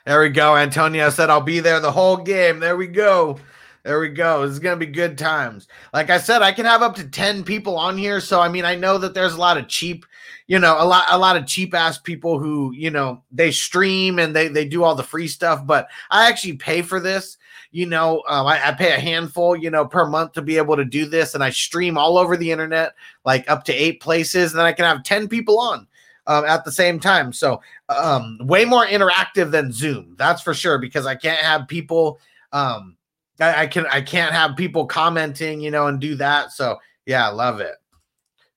There 0.06 0.20
we 0.20 0.30
go. 0.30 0.56
Antonio 0.56 1.10
said, 1.10 1.30
I'll 1.30 1.40
be 1.40 1.60
there 1.60 1.80
the 1.80 1.90
whole 1.90 2.16
game. 2.16 2.60
There 2.60 2.76
we 2.76 2.86
go. 2.86 3.38
There 3.86 4.00
we 4.00 4.08
go. 4.08 4.42
This 4.42 4.50
is 4.50 4.58
going 4.58 4.76
to 4.76 4.84
be 4.84 4.90
good 4.90 5.16
times. 5.16 5.68
Like 5.94 6.10
I 6.10 6.18
said, 6.18 6.42
I 6.42 6.50
can 6.50 6.66
have 6.66 6.82
up 6.82 6.96
to 6.96 7.08
10 7.08 7.44
people 7.44 7.78
on 7.78 7.96
here. 7.96 8.20
So, 8.20 8.40
I 8.40 8.48
mean, 8.48 8.64
I 8.64 8.74
know 8.74 8.98
that 8.98 9.14
there's 9.14 9.34
a 9.34 9.40
lot 9.40 9.58
of 9.58 9.68
cheap, 9.68 10.04
you 10.48 10.58
know, 10.58 10.74
a 10.76 10.84
lot, 10.84 11.06
a 11.08 11.16
lot 11.16 11.36
of 11.36 11.46
cheap 11.46 11.72
ass 11.72 11.96
people 11.96 12.40
who, 12.40 12.72
you 12.74 12.90
know, 12.90 13.22
they 13.30 13.52
stream 13.52 14.18
and 14.18 14.34
they, 14.34 14.48
they 14.48 14.64
do 14.64 14.82
all 14.82 14.96
the 14.96 15.04
free 15.04 15.28
stuff, 15.28 15.64
but 15.64 15.86
I 16.10 16.28
actually 16.28 16.54
pay 16.54 16.82
for 16.82 16.98
this. 16.98 17.38
You 17.70 17.86
know, 17.86 18.24
um, 18.28 18.48
I, 18.48 18.70
I 18.70 18.72
pay 18.72 18.92
a 18.92 18.98
handful, 18.98 19.54
you 19.54 19.70
know, 19.70 19.86
per 19.86 20.04
month 20.04 20.32
to 20.32 20.42
be 20.42 20.56
able 20.56 20.74
to 20.74 20.84
do 20.84 21.06
this. 21.06 21.36
And 21.36 21.44
I 21.44 21.50
stream 21.50 21.96
all 21.96 22.18
over 22.18 22.36
the 22.36 22.50
internet, 22.50 22.94
like 23.24 23.48
up 23.48 23.62
to 23.66 23.72
eight 23.72 24.00
places. 24.00 24.50
And 24.50 24.58
then 24.58 24.66
I 24.66 24.72
can 24.72 24.84
have 24.84 25.04
10 25.04 25.28
people 25.28 25.60
on 25.60 25.86
um, 26.26 26.44
at 26.44 26.64
the 26.64 26.72
same 26.72 26.98
time. 26.98 27.32
So 27.32 27.60
um, 27.88 28.38
way 28.40 28.64
more 28.64 28.84
interactive 28.84 29.52
than 29.52 29.70
Zoom. 29.70 30.16
That's 30.18 30.42
for 30.42 30.54
sure 30.54 30.78
because 30.78 31.06
I 31.06 31.14
can't 31.14 31.38
have 31.38 31.68
people. 31.68 32.18
Um, 32.50 32.95
I, 33.40 33.62
I 33.62 33.66
can 33.66 33.86
I 33.86 34.00
can't 34.00 34.32
have 34.32 34.56
people 34.56 34.86
commenting, 34.86 35.60
you 35.60 35.70
know, 35.70 35.86
and 35.86 36.00
do 36.00 36.14
that. 36.16 36.52
So 36.52 36.78
yeah, 37.04 37.28
I 37.28 37.32
love 37.32 37.60
it. 37.60 37.74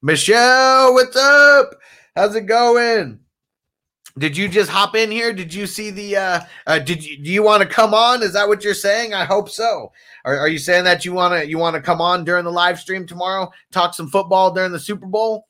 Michelle, 0.01 0.93
what's 0.93 1.15
up? 1.15 1.72
How's 2.15 2.35
it 2.35 2.45
going? 2.45 3.19
Did 4.18 4.35
you 4.35 4.49
just 4.49 4.69
hop 4.69 4.95
in 4.95 5.11
here? 5.11 5.34
Did 5.34 5.53
you 5.53 5.68
see 5.68 5.91
the 5.91 6.15
uh, 6.15 6.39
uh 6.68 6.80
did 6.80 7.06
you 7.06 7.23
do 7.23 7.30
you 7.30 7.43
want 7.43 7.64
to 7.64 7.69
come 7.69 7.93
on? 7.93 8.23
Is 8.23 8.34
that 8.34 8.47
what 8.47 8.64
you're 8.64 8.73
saying? 8.73 9.14
I 9.14 9.26
hope 9.26 9.49
so. 9.49 9.91
Are, 10.26 10.38
are 10.38 10.47
you 10.47 10.57
saying 10.57 10.84
that 10.85 11.06
you 11.06 11.14
want 11.14 11.34
to 11.34 11.47
you 11.47 11.57
want 11.57 11.76
to 11.76 11.81
come 11.81 12.01
on 12.01 12.23
during 12.23 12.45
the 12.45 12.51
live 12.51 12.80
stream 12.80 13.06
tomorrow, 13.06 13.49
talk 13.72 13.93
some 13.93 14.10
football 14.10 14.53
during 14.53 14.72
the 14.72 14.80
Super 14.80 15.07
Bowl? 15.07 15.45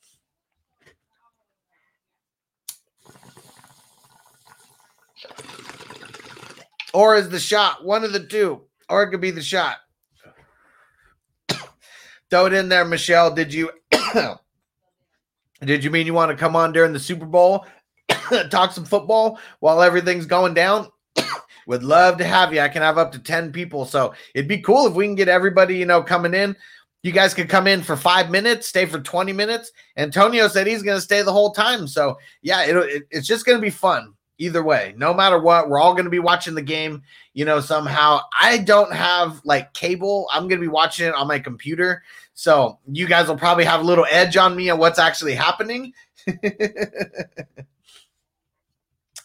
or 6.94 7.16
is 7.16 7.30
the 7.30 7.40
shot 7.40 7.84
one 7.86 8.04
of 8.04 8.14
the 8.14 8.26
two, 8.26 8.62
or 8.90 9.04
it 9.04 9.10
could 9.10 9.22
be 9.22 9.32
the 9.32 9.42
shot. 9.42 9.78
Throw 12.30 12.46
it 12.46 12.54
in 12.54 12.70
there, 12.70 12.86
Michelle. 12.86 13.34
Did 13.34 13.54
you 13.54 13.72
did 15.62 15.84
you 15.84 15.90
mean 15.90 16.06
you 16.06 16.14
want 16.14 16.32
to 16.32 16.38
come 16.38 16.56
on 16.56 16.72
during 16.72 16.94
the 16.94 17.00
Super 17.00 17.26
Bowl, 17.26 17.66
talk 18.50 18.72
some 18.72 18.86
football 18.86 19.40
while 19.60 19.82
everything's 19.82 20.26
going 20.26 20.54
down? 20.54 20.88
Would 21.68 21.84
love 21.84 22.18
to 22.18 22.26
have 22.26 22.54
you. 22.54 22.62
I 22.62 22.70
can 22.70 22.82
have 22.82 22.98
up 22.98 23.12
to 23.14 23.20
10 23.20 23.52
people. 23.52 23.86
So 23.86 24.14
it'd 24.36 24.48
be 24.48 24.62
cool 24.62 24.88
if 24.88 24.94
we 24.94 25.06
can 25.06 25.16
get 25.16 25.28
everybody, 25.28 25.76
you 25.76 25.86
know, 25.86 26.04
coming 26.04 26.34
in. 26.34 26.56
You 27.02 27.12
guys 27.14 27.34
could 27.34 27.48
come 27.48 27.66
in 27.66 27.82
for 27.82 27.96
five 27.96 28.30
minutes, 28.30 28.68
stay 28.68 28.86
for 28.86 29.00
20 29.00 29.32
minutes. 29.32 29.72
Antonio 29.96 30.50
said 30.50 30.68
he's 30.68 30.84
going 30.84 30.98
to 30.98 31.02
stay 31.02 31.22
the 31.22 31.32
whole 31.32 31.52
time. 31.52 31.88
So 31.88 32.18
yeah, 32.42 32.66
it, 32.66 32.76
it, 32.76 33.04
it's 33.10 33.28
just 33.28 33.46
going 33.46 33.58
to 33.58 33.62
be 33.62 33.70
fun 33.70 34.14
either 34.40 34.64
way 34.64 34.94
no 34.98 35.14
matter 35.14 35.38
what 35.38 35.70
we're 35.70 35.80
all 35.80 35.94
going 35.94 36.06
to 36.06 36.10
be 36.10 36.20
watching 36.20 36.56
the 36.56 36.62
game 36.62 37.04
you 37.40 37.46
know 37.46 37.62
somehow. 37.62 38.20
I 38.38 38.58
don't 38.58 38.92
have 38.92 39.40
like 39.46 39.74
cable. 39.74 40.28
I'm 40.30 40.50
going 40.50 40.60
to 40.60 40.66
be 40.66 40.68
watching 40.68 41.08
it 41.08 41.14
on 41.14 41.26
my 41.26 41.40
computer. 41.40 42.04
So 42.34 42.80
you 42.86 43.08
guys 43.08 43.30
will 43.30 43.38
probably 43.38 43.64
have 43.64 43.80
a 43.80 43.86
little 43.86 44.06
edge 44.10 44.36
on 44.36 44.58
me 44.58 44.70
on 44.70 44.78
what's 44.78 45.00
actually 45.00 45.36
happening. 45.36 45.94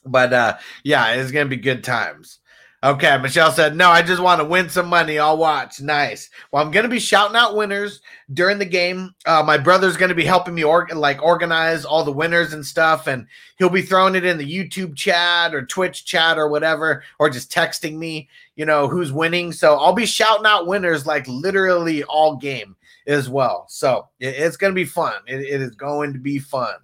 But 0.07 0.35
uh 0.35 0.59
yeah 0.83 1.13
it's 1.13 1.31
going 1.31 1.47
to 1.47 1.57
be 1.57 1.63
good 1.63 1.83
times 1.83 2.41
Okay, 2.85 3.17
Michelle 3.17 3.51
said, 3.51 3.77
No, 3.77 3.89
I 3.89 4.03
just 4.03 4.21
want 4.21 4.43
to 4.43 4.45
win 4.47 4.69
some 4.69 4.89
money. 4.89 5.19
I'll 5.19 5.39
watch. 5.39 5.81
Nice. 5.81 6.29
Well, 6.53 6.63
I'm 6.63 6.71
going 6.71 6.83
to 6.83 6.91
be 6.91 6.99
shouting 7.01 7.35
out 7.35 7.57
winners 7.57 8.03
during 8.35 8.59
the 8.59 8.67
game. 8.67 9.15
Uh, 9.25 9.43
my 9.43 9.57
brother's 9.57 9.97
going 9.97 10.11
to 10.11 10.15
be 10.15 10.27
helping 10.27 10.55
me 10.55 10.65
like 10.67 11.23
organize 11.23 11.87
all 11.87 12.05
the 12.05 12.13
winners 12.13 12.53
and 12.53 12.65
stuff, 12.65 13.07
and 13.07 13.27
he'll 13.57 13.71
be 13.71 13.81
throwing 13.81 14.15
it 14.17 14.27
in 14.27 14.37
the 14.37 14.45
YouTube 14.45 14.97
chat 14.97 15.55
or 15.55 15.65
Twitch 15.65 16.05
chat 16.05 16.37
or 16.37 16.49
whatever, 16.51 17.03
or 17.19 17.31
just 17.31 17.51
texting 17.51 17.97
me, 17.97 18.29
you 18.55 18.67
know, 18.67 18.87
who's 18.87 19.13
winning. 19.15 19.51
So 19.51 19.77
I'll 19.77 19.95
be 19.95 20.05
shouting 20.05 20.45
out 20.45 20.67
winners 20.67 21.07
like 21.07 21.27
literally 21.27 22.05
all 22.05 22.37
game 22.37 22.77
as 23.07 23.31
well. 23.31 23.65
So 23.71 24.09
it- 24.21 24.35
it's 24.37 24.59
going 24.59 24.73
to 24.73 24.75
be 24.75 24.85
fun. 24.85 25.15
It- 25.27 25.41
it 25.41 25.63
is 25.63 25.75
going 25.75 26.13
to 26.13 26.19
be 26.19 26.39
fun. 26.39 26.75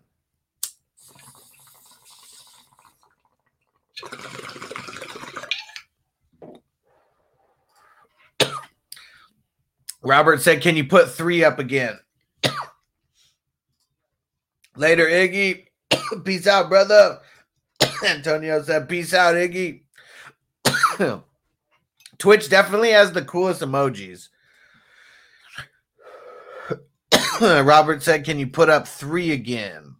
Robert 10.03 10.41
said, 10.41 10.63
Can 10.63 10.77
you 10.77 10.85
put 10.85 11.11
three 11.11 11.45
up 11.45 11.59
again? 11.59 11.99
Later, 14.77 15.07
Iggy. 15.07 15.67
Peace 16.25 16.47
out, 16.47 16.69
brother. 16.69 17.21
Antonio 18.07 18.63
said, 18.63 18.89
Peace 18.89 19.13
out, 19.15 19.35
Iggy. 19.35 19.83
Twitch 22.19 22.51
definitely 22.51 22.91
has 22.91 23.13
the 23.13 23.25
coolest 23.25 23.63
emojis. 23.63 24.29
Robert 27.41 28.03
said, 28.03 28.25
"Can 28.25 28.39
you 28.39 28.47
put 28.47 28.69
up 28.69 28.87
three 28.87 29.33
again?" 29.33 29.97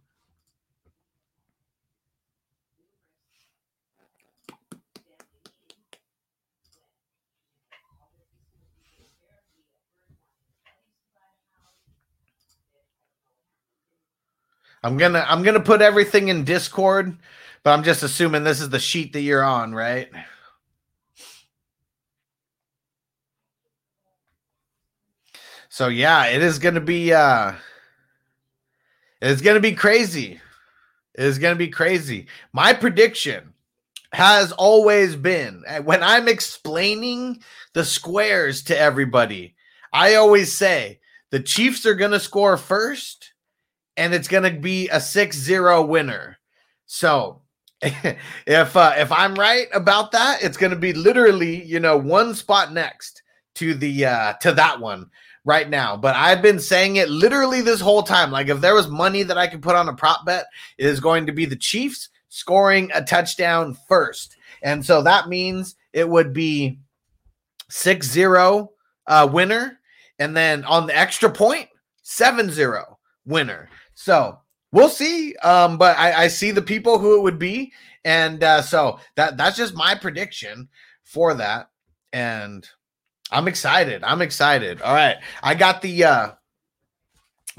I'm 14.83 14.97
gonna 14.97 15.25
I'm 15.27 15.43
gonna 15.43 15.59
put 15.59 15.81
everything 15.81 16.29
in 16.29 16.43
Discord, 16.43 17.15
but 17.63 17.71
I'm 17.71 17.83
just 17.83 18.03
assuming 18.03 18.43
this 18.43 18.61
is 18.61 18.69
the 18.69 18.79
sheet 18.79 19.13
that 19.13 19.21
you're 19.21 19.43
on, 19.43 19.73
right? 19.75 20.09
So 25.69 25.87
yeah, 25.87 26.25
it 26.25 26.41
is 26.41 26.57
gonna 26.57 26.81
be 26.81 27.13
uh 27.13 27.53
it's 29.21 29.41
gonna 29.41 29.59
be 29.59 29.73
crazy. 29.73 30.41
It 31.13 31.25
is 31.25 31.37
gonna 31.37 31.55
be 31.55 31.69
crazy. 31.69 32.27
My 32.51 32.73
prediction 32.73 33.53
has 34.13 34.51
always 34.51 35.15
been 35.15 35.63
uh, 35.67 35.81
when 35.81 36.01
I'm 36.01 36.27
explaining 36.27 37.43
the 37.73 37.85
squares 37.85 38.63
to 38.63 38.77
everybody, 38.77 39.55
I 39.93 40.15
always 40.15 40.51
say 40.51 40.99
the 41.29 41.39
Chiefs 41.39 41.85
are 41.85 41.95
gonna 41.95 42.19
score 42.19 42.57
first 42.57 43.30
and 43.97 44.13
it's 44.13 44.27
going 44.27 44.43
to 44.43 44.59
be 44.59 44.87
a 44.89 44.97
6-0 44.97 45.87
winner. 45.87 46.37
So, 46.85 47.41
if 47.81 48.75
uh, 48.75 48.93
if 48.95 49.11
I'm 49.11 49.33
right 49.35 49.67
about 49.73 50.11
that, 50.11 50.43
it's 50.43 50.57
going 50.57 50.69
to 50.69 50.77
be 50.77 50.93
literally, 50.93 51.63
you 51.63 51.79
know, 51.79 51.97
one 51.97 52.35
spot 52.35 52.71
next 52.71 53.23
to 53.55 53.73
the 53.73 54.05
uh 54.05 54.33
to 54.33 54.51
that 54.53 54.79
one 54.79 55.09
right 55.45 55.69
now. 55.69 55.97
But 55.97 56.15
I've 56.15 56.41
been 56.41 56.59
saying 56.59 56.97
it 56.97 57.09
literally 57.09 57.61
this 57.61 57.81
whole 57.81 58.03
time. 58.03 58.31
Like 58.31 58.49
if 58.49 58.61
there 58.61 58.75
was 58.75 58.87
money 58.87 59.23
that 59.23 59.37
I 59.37 59.47
could 59.47 59.61
put 59.61 59.75
on 59.75 59.89
a 59.89 59.93
prop 59.93 60.25
bet, 60.25 60.45
it 60.77 60.85
is 60.85 60.99
going 60.99 61.25
to 61.25 61.31
be 61.31 61.45
the 61.45 61.55
Chiefs 61.55 62.09
scoring 62.29 62.91
a 62.93 63.03
touchdown 63.03 63.75
first. 63.87 64.37
And 64.61 64.85
so 64.85 65.01
that 65.01 65.27
means 65.27 65.75
it 65.91 66.07
would 66.07 66.33
be 66.33 66.79
6-0 67.71 68.67
uh 69.07 69.29
winner 69.31 69.79
and 70.19 70.37
then 70.37 70.63
on 70.65 70.85
the 70.85 70.95
extra 70.95 71.29
point 71.31 71.67
7-0 72.05 72.83
winner. 73.25 73.69
So 74.01 74.39
we'll 74.71 74.89
see. 74.89 75.35
Um, 75.37 75.77
but 75.77 75.95
I, 75.95 76.23
I 76.23 76.27
see 76.27 76.49
the 76.49 76.61
people 76.61 76.97
who 76.97 77.17
it 77.17 77.21
would 77.21 77.37
be, 77.37 77.71
and 78.03 78.43
uh, 78.43 78.63
so 78.63 78.99
that 79.15 79.37
that's 79.37 79.55
just 79.57 79.75
my 79.75 79.93
prediction 79.93 80.69
for 81.03 81.35
that. 81.35 81.69
And 82.11 82.67
I'm 83.31 83.47
excited. 83.47 84.03
I'm 84.03 84.23
excited. 84.23 84.81
All 84.81 84.95
right, 84.95 85.17
I 85.43 85.53
got 85.53 85.81
the. 85.81 86.03
uh 86.03 86.31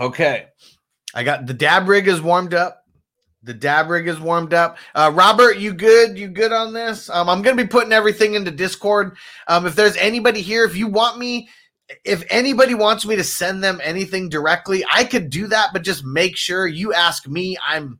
Okay, 0.01 0.47
I 1.15 1.23
got 1.23 1.47
the 1.47 1.55
dab 1.55 1.87
rig 1.87 2.09
is 2.09 2.21
warmed 2.21 2.55
up. 2.55 2.87
The 3.45 3.55
dab 3.55 3.89
rig 3.89 4.09
is 4.09 4.19
warmed 4.19 4.53
up. 4.53 4.79
Uh, 4.97 5.13
Robert, 5.15 5.59
you 5.59 5.73
good? 5.73 6.19
You 6.19 6.27
good 6.29 6.53
on 6.53 6.73
this? 6.73 7.09
Um, 7.09 7.29
I'm 7.29 7.43
gonna 7.43 7.57
be 7.57 7.69
putting 7.69 7.93
everything 7.93 8.35
into 8.35 8.51
Discord. 8.51 9.17
Um, 9.47 9.65
if 9.65 9.77
there's 9.77 9.97
anybody 9.97 10.41
here, 10.41 10.65
if 10.65 10.77
you 10.77 10.89
want 10.89 11.19
me 11.19 11.49
if 12.05 12.25
anybody 12.31 12.75
wants 12.75 13.07
me 13.07 13.17
to 13.17 13.25
send 13.25 13.63
them 13.63 13.81
anything 13.83 14.29
directly, 14.29 14.85
I 14.93 15.05
could 15.05 15.31
do 15.31 15.47
that, 15.49 15.71
but 15.73 15.83
just 15.83 16.05
make 16.05 16.37
sure 16.37 16.67
you 16.67 16.93
ask 16.93 17.27
me. 17.27 17.57
I'm 17.67 17.99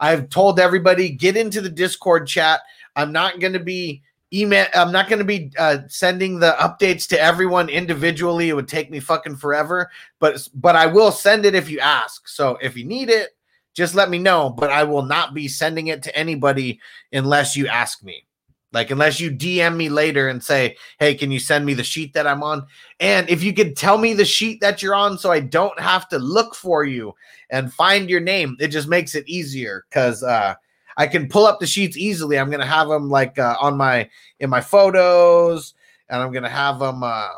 I've 0.00 0.28
told 0.28 0.60
everybody 0.60 1.10
get 1.10 1.36
into 1.36 1.60
the 1.60 1.68
Discord 1.68 2.26
chat. 2.26 2.60
I'm 2.96 3.12
not 3.12 3.40
going 3.40 3.52
to 3.52 3.60
be 3.60 4.02
email 4.32 4.66
I'm 4.74 4.92
not 4.92 5.08
going 5.08 5.20
to 5.20 5.24
be 5.24 5.52
uh, 5.58 5.78
sending 5.88 6.38
the 6.38 6.56
updates 6.58 7.06
to 7.08 7.20
everyone 7.20 7.68
individually. 7.68 8.48
It 8.48 8.54
would 8.54 8.68
take 8.68 8.90
me 8.90 9.00
fucking 9.00 9.36
forever, 9.36 9.90
but 10.18 10.48
but 10.54 10.76
I 10.76 10.86
will 10.86 11.12
send 11.12 11.46
it 11.46 11.54
if 11.54 11.70
you 11.70 11.80
ask. 11.80 12.28
So 12.28 12.58
if 12.60 12.76
you 12.76 12.84
need 12.84 13.10
it, 13.10 13.30
just 13.74 13.94
let 13.94 14.10
me 14.10 14.18
know, 14.18 14.50
but 14.50 14.70
I 14.70 14.84
will 14.84 15.02
not 15.02 15.34
be 15.34 15.48
sending 15.48 15.88
it 15.88 16.02
to 16.04 16.16
anybody 16.16 16.80
unless 17.12 17.56
you 17.56 17.66
ask 17.66 18.02
me. 18.02 18.26
Like, 18.74 18.90
unless 18.90 19.20
you 19.20 19.30
DM 19.30 19.76
me 19.76 19.88
later 19.88 20.28
and 20.28 20.42
say, 20.42 20.76
hey, 20.98 21.14
can 21.14 21.30
you 21.30 21.38
send 21.38 21.64
me 21.64 21.74
the 21.74 21.84
sheet 21.84 22.12
that 22.14 22.26
I'm 22.26 22.42
on? 22.42 22.66
And 22.98 23.30
if 23.30 23.40
you 23.44 23.54
could 23.54 23.76
tell 23.76 23.98
me 23.98 24.14
the 24.14 24.24
sheet 24.24 24.60
that 24.60 24.82
you're 24.82 24.96
on 24.96 25.16
so 25.16 25.30
I 25.30 25.38
don't 25.38 25.78
have 25.78 26.08
to 26.08 26.18
look 26.18 26.56
for 26.56 26.84
you 26.84 27.14
and 27.50 27.72
find 27.72 28.10
your 28.10 28.20
name, 28.20 28.56
it 28.58 28.68
just 28.68 28.88
makes 28.88 29.14
it 29.14 29.28
easier 29.28 29.86
because 29.88 30.24
uh, 30.24 30.56
I 30.96 31.06
can 31.06 31.28
pull 31.28 31.46
up 31.46 31.60
the 31.60 31.68
sheets 31.68 31.96
easily. 31.96 32.36
I'm 32.36 32.50
going 32.50 32.60
to 32.60 32.66
have 32.66 32.88
them 32.88 33.08
like 33.08 33.38
uh, 33.38 33.56
on 33.60 33.76
my, 33.76 34.10
in 34.40 34.50
my 34.50 34.60
photos, 34.60 35.74
and 36.08 36.20
I'm 36.20 36.32
going 36.32 36.42
to 36.42 36.50
have 36.50 36.80
them 36.80 37.04
uh, 37.04 37.28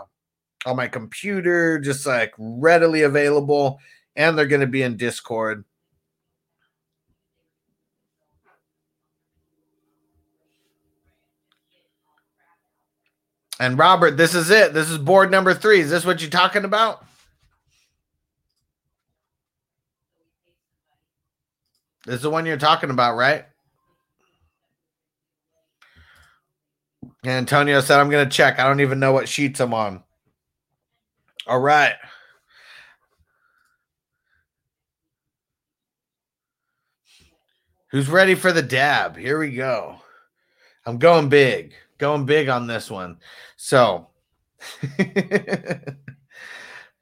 on 0.64 0.76
my 0.76 0.88
computer, 0.88 1.78
just 1.78 2.06
like 2.06 2.32
readily 2.38 3.02
available. 3.02 3.78
And 4.16 4.38
they're 4.38 4.46
going 4.46 4.62
to 4.62 4.66
be 4.66 4.82
in 4.82 4.96
Discord. 4.96 5.65
And 13.58 13.78
Robert, 13.78 14.16
this 14.16 14.34
is 14.34 14.50
it. 14.50 14.74
This 14.74 14.90
is 14.90 14.98
board 14.98 15.30
number 15.30 15.54
three. 15.54 15.80
Is 15.80 15.90
this 15.90 16.04
what 16.04 16.20
you're 16.20 16.30
talking 16.30 16.64
about? 16.64 17.04
This 22.04 22.16
is 22.16 22.22
the 22.22 22.30
one 22.30 22.46
you're 22.46 22.56
talking 22.56 22.90
about, 22.90 23.16
right? 23.16 23.46
Antonio 27.24 27.80
said, 27.80 27.98
I'm 27.98 28.10
going 28.10 28.28
to 28.28 28.34
check. 28.34 28.60
I 28.60 28.68
don't 28.68 28.80
even 28.80 29.00
know 29.00 29.12
what 29.12 29.28
sheets 29.28 29.58
I'm 29.58 29.74
on. 29.74 30.04
All 31.46 31.58
right. 31.58 31.94
Who's 37.90 38.08
ready 38.08 38.34
for 38.34 38.52
the 38.52 38.62
dab? 38.62 39.16
Here 39.16 39.38
we 39.38 39.50
go. 39.50 39.96
I'm 40.84 40.98
going 40.98 41.28
big 41.28 41.74
going 41.98 42.24
big 42.24 42.48
on 42.48 42.66
this 42.66 42.90
one. 42.90 43.18
So, 43.56 44.08
all 44.98 45.00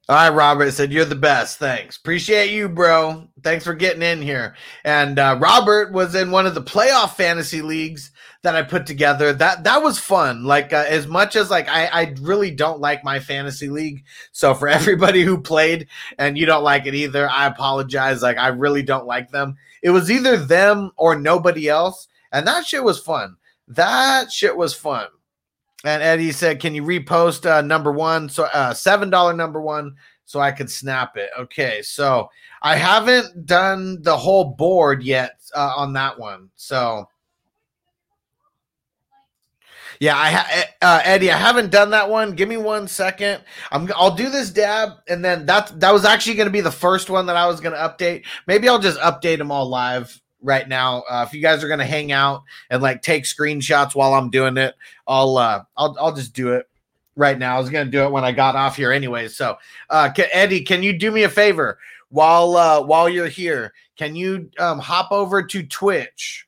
right, 0.08 0.28
Robert 0.28 0.72
said, 0.72 0.92
You're 0.92 1.04
the 1.04 1.14
best. 1.14 1.58
Thanks. 1.58 1.96
Appreciate 1.96 2.50
you, 2.50 2.68
bro. 2.68 3.28
Thanks 3.42 3.64
for 3.64 3.74
getting 3.74 4.02
in 4.02 4.22
here. 4.22 4.54
And 4.84 5.18
uh, 5.18 5.38
Robert 5.40 5.92
was 5.92 6.14
in 6.14 6.30
one 6.30 6.46
of 6.46 6.54
the 6.54 6.62
playoff 6.62 7.14
fantasy 7.14 7.62
leagues 7.62 8.10
that 8.44 8.54
I 8.54 8.62
put 8.62 8.86
together. 8.86 9.32
That 9.32 9.64
that 9.64 9.82
was 9.82 9.98
fun. 9.98 10.44
Like 10.44 10.72
uh, 10.72 10.84
as 10.86 11.06
much 11.06 11.34
as 11.34 11.50
like 11.50 11.68
I, 11.68 11.86
I 11.86 12.14
really 12.20 12.50
don't 12.50 12.80
like 12.80 13.02
my 13.02 13.18
fantasy 13.18 13.68
league. 13.68 14.04
So 14.32 14.54
for 14.54 14.68
everybody 14.68 15.22
who 15.22 15.40
played 15.40 15.88
and 16.18 16.38
you 16.38 16.46
don't 16.46 16.62
like 16.62 16.86
it 16.86 16.94
either, 16.94 17.28
I 17.28 17.46
apologize. 17.46 18.22
Like 18.22 18.38
I 18.38 18.48
really 18.48 18.82
don't 18.82 19.06
like 19.06 19.30
them. 19.30 19.56
It 19.82 19.90
was 19.90 20.10
either 20.10 20.36
them 20.36 20.92
or 20.96 21.16
nobody 21.16 21.68
else. 21.68 22.06
And 22.30 22.46
that 22.46 22.66
shit 22.66 22.84
was 22.84 22.98
fun. 22.98 23.36
That 23.68 24.30
shit 24.30 24.56
was 24.56 24.74
fun. 24.74 25.08
And 25.84 26.02
Eddie 26.02 26.32
said, 26.32 26.60
"Can 26.60 26.74
you 26.74 26.82
repost 26.82 27.48
uh, 27.50 27.60
number 27.60 27.92
one? 27.92 28.28
So 28.28 28.44
uh, 28.44 28.74
seven 28.74 29.10
dollar 29.10 29.34
number 29.34 29.60
one, 29.60 29.96
so 30.24 30.40
I 30.40 30.50
could 30.50 30.70
snap 30.70 31.16
it." 31.16 31.30
Okay, 31.38 31.82
so 31.82 32.30
I 32.62 32.76
haven't 32.76 33.46
done 33.46 34.00
the 34.02 34.16
whole 34.16 34.44
board 34.44 35.02
yet 35.02 35.40
uh, 35.54 35.74
on 35.76 35.92
that 35.92 36.18
one. 36.18 36.50
So 36.56 37.08
yeah, 40.00 40.16
I 40.16 40.30
ha- 40.30 40.64
uh, 40.82 41.00
Eddie, 41.04 41.30
I 41.30 41.36
haven't 41.36 41.70
done 41.70 41.90
that 41.90 42.08
one. 42.08 42.32
Give 42.32 42.48
me 42.48 42.56
one 42.56 42.88
second. 42.88 43.42
I'm 43.70 43.90
I'll 43.94 44.14
do 44.14 44.30
this 44.30 44.50
dab, 44.50 44.90
and 45.08 45.24
then 45.24 45.46
that 45.46 45.78
that 45.80 45.92
was 45.92 46.04
actually 46.04 46.36
going 46.36 46.48
to 46.48 46.52
be 46.52 46.60
the 46.60 46.70
first 46.70 47.10
one 47.10 47.26
that 47.26 47.36
I 47.36 47.46
was 47.46 47.60
going 47.60 47.74
to 47.74 47.78
update. 47.78 48.24
Maybe 48.46 48.68
I'll 48.68 48.78
just 48.78 48.98
update 49.00 49.38
them 49.38 49.50
all 49.50 49.68
live 49.68 50.20
right 50.44 50.68
now. 50.68 51.02
Uh, 51.10 51.24
if 51.26 51.34
you 51.34 51.42
guys 51.42 51.64
are 51.64 51.68
gonna 51.68 51.84
hang 51.84 52.12
out 52.12 52.44
and 52.70 52.82
like 52.82 53.02
take 53.02 53.24
screenshots 53.24 53.94
while 53.94 54.14
I'm 54.14 54.30
doing 54.30 54.56
it, 54.56 54.74
I'll 55.08 55.36
uh, 55.36 55.64
I'll 55.76 55.96
I'll 55.98 56.14
just 56.14 56.34
do 56.34 56.52
it 56.52 56.68
right 57.16 57.38
now. 57.38 57.56
I 57.56 57.60
was 57.60 57.70
gonna 57.70 57.90
do 57.90 58.04
it 58.04 58.12
when 58.12 58.24
I 58.24 58.30
got 58.30 58.54
off 58.54 58.76
here 58.76 58.92
anyway. 58.92 59.28
So, 59.28 59.56
uh, 59.90 60.10
can, 60.12 60.26
Eddie, 60.32 60.60
can 60.60 60.82
you 60.82 60.96
do 60.96 61.10
me 61.10 61.24
a 61.24 61.28
favor 61.28 61.78
while 62.10 62.56
uh, 62.56 62.82
while 62.82 63.08
you're 63.08 63.26
here? 63.26 63.72
Can 63.96 64.14
you 64.14 64.50
um, 64.58 64.78
hop 64.78 65.10
over 65.10 65.42
to 65.42 65.62
Twitch, 65.64 66.46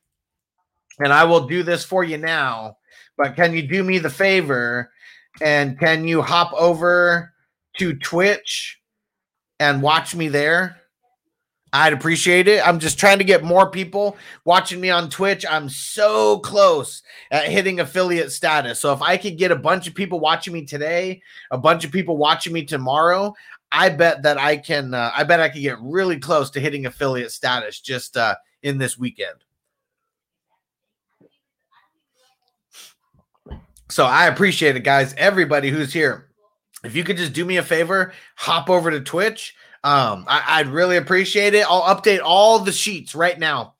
and 0.99 1.11
I 1.11 1.25
will 1.25 1.47
do 1.47 1.63
this 1.63 1.83
for 1.83 2.03
you 2.03 2.17
now. 2.17 2.77
But 3.17 3.35
can 3.35 3.53
you 3.53 3.63
do 3.63 3.83
me 3.83 3.97
the 3.97 4.09
favor 4.09 4.91
and 5.41 5.79
can 5.79 6.07
you 6.07 6.21
hop 6.21 6.53
over 6.53 7.33
to 7.79 7.93
Twitch 7.95 8.79
and 9.59 9.81
watch 9.81 10.15
me 10.15 10.27
there? 10.27 10.76
I'd 11.73 11.93
appreciate 11.93 12.47
it. 12.47 12.65
I'm 12.65 12.79
just 12.79 12.97
trying 12.97 13.17
to 13.17 13.25
get 13.25 13.43
more 13.43 13.69
people 13.69 14.17
watching 14.45 14.79
me 14.79 14.89
on 14.89 15.09
Twitch. 15.09 15.45
I'm 15.49 15.67
so 15.67 16.39
close 16.39 17.03
at 17.29 17.49
hitting 17.49 17.81
affiliate 17.81 18.31
status. 18.31 18.79
So 18.79 18.93
if 18.93 19.01
I 19.01 19.17
could 19.17 19.37
get 19.37 19.51
a 19.51 19.55
bunch 19.55 19.87
of 19.87 19.93
people 19.93 20.19
watching 20.19 20.53
me 20.53 20.65
today, 20.65 21.21
a 21.51 21.57
bunch 21.57 21.83
of 21.83 21.91
people 21.91 22.15
watching 22.15 22.53
me 22.53 22.63
tomorrow, 22.63 23.33
I 23.71 23.89
bet 23.89 24.23
that 24.23 24.37
I 24.37 24.57
can. 24.57 24.93
Uh, 24.93 25.11
I 25.15 25.25
bet 25.25 25.41
I 25.41 25.49
could 25.49 25.61
get 25.61 25.77
really 25.81 26.17
close 26.19 26.49
to 26.51 26.61
hitting 26.61 26.85
affiliate 26.85 27.31
status 27.31 27.81
just 27.81 28.15
uh, 28.15 28.35
in 28.63 28.77
this 28.77 28.97
weekend. 28.97 29.43
So 33.89 34.05
I 34.05 34.27
appreciate 34.27 34.75
it, 34.77 34.83
guys. 34.83 35.13
Everybody 35.17 35.69
who's 35.69 35.91
here, 35.91 36.29
if 36.83 36.95
you 36.95 37.03
could 37.03 37.17
just 37.17 37.33
do 37.33 37.43
me 37.43 37.57
a 37.57 37.63
favor, 37.63 38.13
hop 38.35 38.69
over 38.69 38.89
to 38.89 39.01
Twitch 39.01 39.55
Um, 39.83 40.25
I, 40.27 40.43
I'd 40.47 40.67
really 40.67 40.97
appreciate 40.97 41.53
it. 41.53 41.65
I'll 41.69 41.95
update 41.95 42.19
all 42.23 42.59
the 42.59 42.71
sheets 42.71 43.15
right 43.15 43.37
now. 43.37 43.75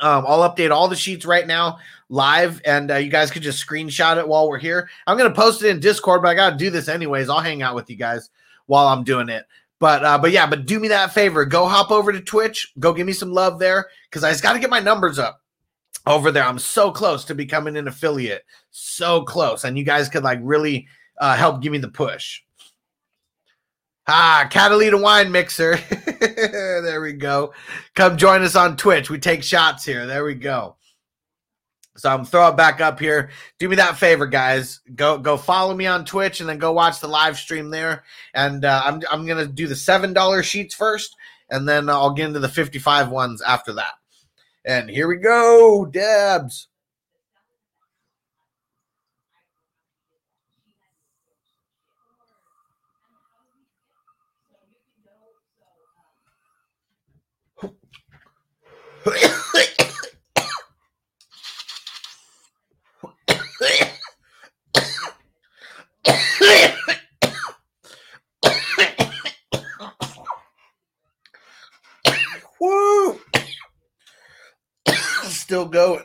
Um, 0.00 0.24
I'll 0.26 0.48
update 0.48 0.70
all 0.70 0.88
the 0.88 0.96
sheets 0.96 1.24
right 1.24 1.46
now 1.46 1.78
live, 2.08 2.60
and 2.64 2.90
uh, 2.90 2.96
you 2.96 3.10
guys 3.10 3.30
could 3.30 3.42
just 3.42 3.66
screenshot 3.66 4.16
it 4.16 4.26
while 4.26 4.48
we're 4.48 4.58
here. 4.58 4.88
I'm 5.06 5.18
gonna 5.18 5.34
post 5.34 5.62
it 5.62 5.68
in 5.68 5.80
Discord, 5.80 6.22
but 6.22 6.28
I 6.28 6.34
gotta 6.34 6.56
do 6.56 6.70
this 6.70 6.88
anyways. 6.88 7.28
I'll 7.28 7.40
hang 7.40 7.62
out 7.62 7.74
with 7.74 7.90
you 7.90 7.96
guys 7.96 8.30
while 8.66 8.86
I'm 8.88 9.04
doing 9.04 9.28
it. 9.28 9.44
But 9.78 10.04
uh, 10.04 10.18
but 10.18 10.32
yeah, 10.32 10.46
but 10.46 10.66
do 10.66 10.80
me 10.80 10.88
that 10.88 11.12
favor. 11.12 11.44
Go 11.44 11.66
hop 11.66 11.90
over 11.90 12.12
to 12.12 12.20
Twitch. 12.20 12.72
Go 12.78 12.92
give 12.92 13.06
me 13.06 13.12
some 13.12 13.32
love 13.32 13.58
there 13.58 13.88
because 14.10 14.24
I 14.24 14.30
just 14.30 14.42
got 14.42 14.54
to 14.54 14.58
get 14.58 14.70
my 14.70 14.80
numbers 14.80 15.18
up 15.18 15.40
over 16.06 16.32
there. 16.32 16.44
I'm 16.44 16.58
so 16.58 16.90
close 16.90 17.24
to 17.26 17.34
becoming 17.34 17.76
an 17.76 17.88
affiliate. 17.88 18.44
So 18.70 19.22
close, 19.22 19.64
and 19.64 19.78
you 19.78 19.84
guys 19.84 20.08
could 20.08 20.24
like 20.24 20.40
really 20.42 20.88
uh, 21.20 21.36
help 21.36 21.62
give 21.62 21.72
me 21.72 21.78
the 21.78 21.88
push. 21.88 22.42
Ah, 24.10 24.48
Catalina 24.50 24.96
wine 24.96 25.30
mixer. 25.30 25.76
there 26.20 27.02
we 27.02 27.12
go. 27.12 27.52
Come 27.94 28.16
join 28.16 28.42
us 28.42 28.56
on 28.56 28.78
Twitch. 28.78 29.10
We 29.10 29.18
take 29.18 29.42
shots 29.42 29.84
here. 29.84 30.06
There 30.06 30.24
we 30.24 30.34
go. 30.34 30.76
So 31.98 32.08
I'm 32.08 32.24
throw 32.24 32.48
it 32.48 32.56
back 32.56 32.80
up 32.80 32.98
here. 32.98 33.28
Do 33.58 33.68
me 33.68 33.76
that 33.76 33.98
favor, 33.98 34.26
guys. 34.26 34.80
Go 34.94 35.18
go 35.18 35.36
follow 35.36 35.74
me 35.74 35.86
on 35.86 36.06
Twitch 36.06 36.40
and 36.40 36.48
then 36.48 36.56
go 36.58 36.72
watch 36.72 37.00
the 37.00 37.08
live 37.08 37.36
stream 37.36 37.68
there. 37.68 38.04
And 38.32 38.64
uh, 38.64 38.80
I'm 38.82 39.02
I'm 39.10 39.26
gonna 39.26 39.46
do 39.46 39.66
the 39.66 39.76
seven 39.76 40.14
dollar 40.14 40.42
sheets 40.42 40.74
first, 40.74 41.14
and 41.50 41.68
then 41.68 41.90
I'll 41.90 42.14
get 42.14 42.28
into 42.28 42.40
the 42.40 42.48
55 42.48 43.10
ones 43.10 43.42
after 43.42 43.74
that. 43.74 43.94
And 44.64 44.88
here 44.88 45.08
we 45.08 45.16
go, 45.16 45.84
Debs. 45.84 46.68
Woo! 72.60 73.20
Still 75.28 75.66
going. 75.66 76.02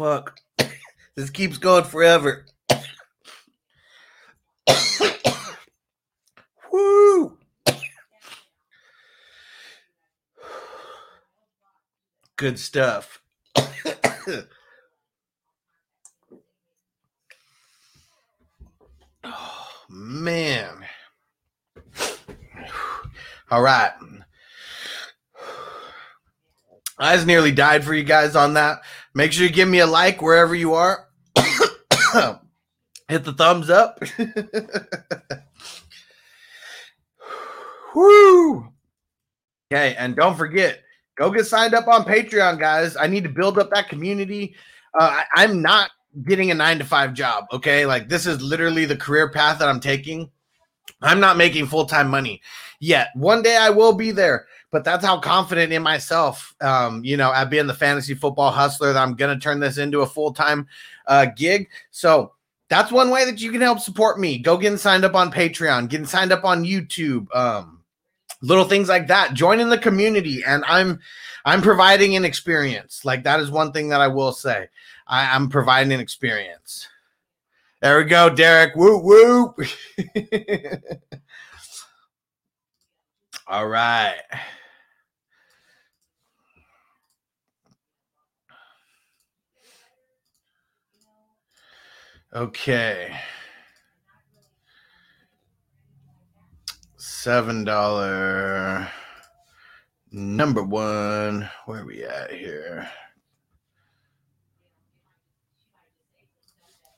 Fuck. 0.00 0.40
This 1.14 1.28
keeps 1.28 1.58
going 1.58 1.84
forever. 1.84 2.46
Woo! 6.72 7.36
Good 12.36 12.58
stuff. 12.58 13.20
oh, 19.22 19.68
man. 19.90 20.86
All 23.50 23.60
right. 23.60 23.92
I 26.98 27.16
just 27.16 27.26
nearly 27.26 27.52
died 27.52 27.84
for 27.84 27.92
you 27.92 28.04
guys 28.04 28.34
on 28.34 28.54
that. 28.54 28.80
Make 29.14 29.32
sure 29.32 29.46
you 29.46 29.52
give 29.52 29.68
me 29.68 29.80
a 29.80 29.86
like 29.86 30.22
wherever 30.22 30.54
you 30.54 30.74
are. 30.74 31.08
Hit 33.08 33.24
the 33.24 33.32
thumbs 33.36 33.70
up. 33.70 34.02
Woo! 37.94 38.68
Okay, 39.72 39.94
and 39.96 40.14
don't 40.16 40.36
forget, 40.36 40.82
go 41.16 41.30
get 41.30 41.46
signed 41.46 41.74
up 41.74 41.88
on 41.88 42.04
Patreon, 42.04 42.58
guys. 42.58 42.96
I 42.96 43.06
need 43.06 43.24
to 43.24 43.30
build 43.30 43.58
up 43.58 43.70
that 43.70 43.88
community. 43.88 44.54
Uh, 44.98 45.22
I, 45.22 45.42
I'm 45.42 45.60
not 45.62 45.90
getting 46.24 46.50
a 46.50 46.54
nine 46.54 46.78
to 46.78 46.84
five 46.84 47.14
job. 47.14 47.46
Okay, 47.52 47.86
like 47.86 48.08
this 48.08 48.26
is 48.26 48.40
literally 48.42 48.84
the 48.84 48.96
career 48.96 49.30
path 49.30 49.58
that 49.58 49.68
I'm 49.68 49.80
taking. 49.80 50.30
I'm 51.02 51.20
not 51.20 51.36
making 51.36 51.66
full 51.66 51.86
time 51.86 52.08
money 52.08 52.42
yet. 52.80 53.08
One 53.14 53.42
day 53.42 53.56
I 53.56 53.70
will 53.70 53.92
be 53.92 54.10
there, 54.10 54.46
but 54.70 54.84
that's 54.84 55.04
how 55.04 55.18
confident 55.18 55.72
in 55.72 55.82
myself, 55.82 56.54
um, 56.60 57.04
you 57.04 57.16
know, 57.16 57.32
at 57.32 57.50
being 57.50 57.66
the 57.66 57.74
fantasy 57.74 58.14
football 58.14 58.50
hustler 58.50 58.92
that 58.92 59.02
I'm 59.02 59.14
going 59.14 59.36
to 59.36 59.42
turn 59.42 59.60
this 59.60 59.78
into 59.78 60.00
a 60.00 60.06
full 60.06 60.32
time 60.32 60.66
uh, 61.06 61.26
gig. 61.36 61.68
So 61.90 62.32
that's 62.68 62.92
one 62.92 63.10
way 63.10 63.24
that 63.24 63.40
you 63.40 63.50
can 63.50 63.60
help 63.60 63.80
support 63.80 64.18
me. 64.20 64.38
Go 64.38 64.56
getting 64.56 64.78
signed 64.78 65.04
up 65.04 65.14
on 65.14 65.32
Patreon, 65.32 65.88
getting 65.88 66.06
signed 66.06 66.32
up 66.32 66.44
on 66.44 66.64
YouTube, 66.64 67.26
um, 67.34 67.82
little 68.42 68.64
things 68.64 68.88
like 68.88 69.08
that. 69.08 69.34
Join 69.34 69.58
in 69.58 69.70
the 69.70 69.78
community, 69.78 70.42
and 70.46 70.64
I'm 70.66 71.00
I'm 71.44 71.62
providing 71.62 72.14
an 72.16 72.24
experience. 72.24 73.04
Like 73.04 73.24
that 73.24 73.40
is 73.40 73.50
one 73.50 73.72
thing 73.72 73.88
that 73.88 74.00
I 74.00 74.08
will 74.08 74.32
say. 74.32 74.68
I, 75.08 75.34
I'm 75.34 75.48
providing 75.48 75.92
an 75.92 76.00
experience. 76.00 76.86
There 77.80 77.98
we 77.98 78.04
go, 78.04 78.30
Derek. 78.30 78.76
Woo 78.76 78.98
woo. 78.98 79.54
All 83.48 83.66
right. 83.66 84.20
Okay. 92.32 93.12
Seven 96.96 97.64
dollar 97.64 98.88
number 100.12 100.62
one. 100.62 101.50
Where 101.66 101.82
are 101.82 101.86
we 101.86 102.04
at 102.04 102.30
here? 102.30 102.88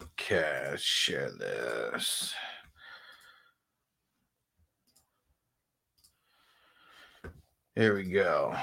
Okay, 0.02 0.68
let's 0.70 0.82
share 0.82 1.30
this. 1.30 2.34
Here 7.74 7.96
we 7.96 8.04
go. 8.04 8.54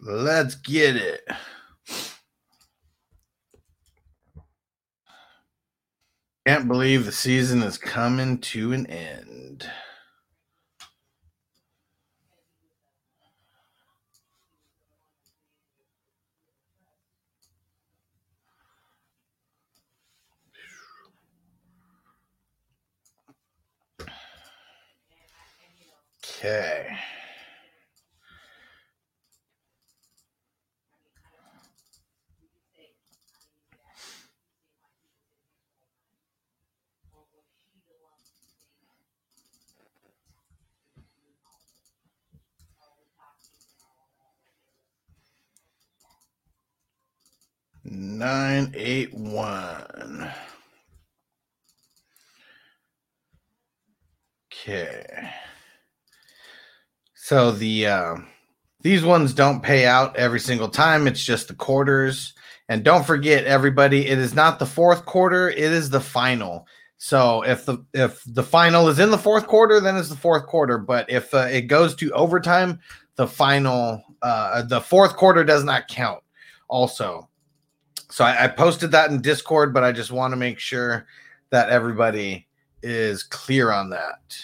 Let's 0.00 0.54
get 0.54 0.96
it. 0.96 1.28
Can't 6.46 6.68
believe 6.68 7.06
the 7.06 7.12
season 7.12 7.64
is 7.64 7.78
coming 7.78 8.38
to 8.38 8.72
an 8.72 8.86
end. 8.86 9.68
Okay. 26.24 26.88
Nine 47.88 48.72
eight 48.74 49.14
one. 49.14 50.28
Okay. 54.52 55.06
So 57.14 57.52
the 57.52 57.86
uh, 57.86 58.16
these 58.80 59.04
ones 59.04 59.32
don't 59.32 59.62
pay 59.62 59.86
out 59.86 60.16
every 60.16 60.40
single 60.40 60.68
time. 60.68 61.06
It's 61.06 61.24
just 61.24 61.46
the 61.46 61.54
quarters. 61.54 62.34
And 62.68 62.82
don't 62.82 63.06
forget, 63.06 63.44
everybody, 63.44 64.08
it 64.08 64.18
is 64.18 64.34
not 64.34 64.58
the 64.58 64.66
fourth 64.66 65.06
quarter; 65.06 65.48
it 65.48 65.58
is 65.58 65.88
the 65.88 66.00
final. 66.00 66.66
So 66.96 67.42
if 67.42 67.66
the 67.66 67.84
if 67.92 68.20
the 68.26 68.42
final 68.42 68.88
is 68.88 68.98
in 68.98 69.12
the 69.12 69.18
fourth 69.18 69.46
quarter, 69.46 69.78
then 69.78 69.96
it's 69.96 70.08
the 70.08 70.16
fourth 70.16 70.46
quarter. 70.46 70.78
But 70.78 71.08
if 71.08 71.32
uh, 71.32 71.46
it 71.52 71.62
goes 71.62 71.94
to 71.96 72.10
overtime, 72.10 72.80
the 73.14 73.28
final 73.28 74.02
uh, 74.22 74.62
the 74.62 74.80
fourth 74.80 75.14
quarter 75.14 75.44
does 75.44 75.62
not 75.62 75.86
count. 75.86 76.24
Also, 76.66 77.28
so 78.10 78.24
I, 78.24 78.44
I 78.44 78.48
posted 78.48 78.90
that 78.92 79.10
in 79.10 79.20
Discord, 79.20 79.74
but 79.74 79.84
I 79.84 79.92
just 79.92 80.10
want 80.10 80.32
to 80.32 80.36
make 80.36 80.58
sure 80.58 81.06
that 81.50 81.70
everybody 81.70 82.46
is 82.82 83.22
clear 83.22 83.72
on 83.72 83.90
that. 83.90 84.36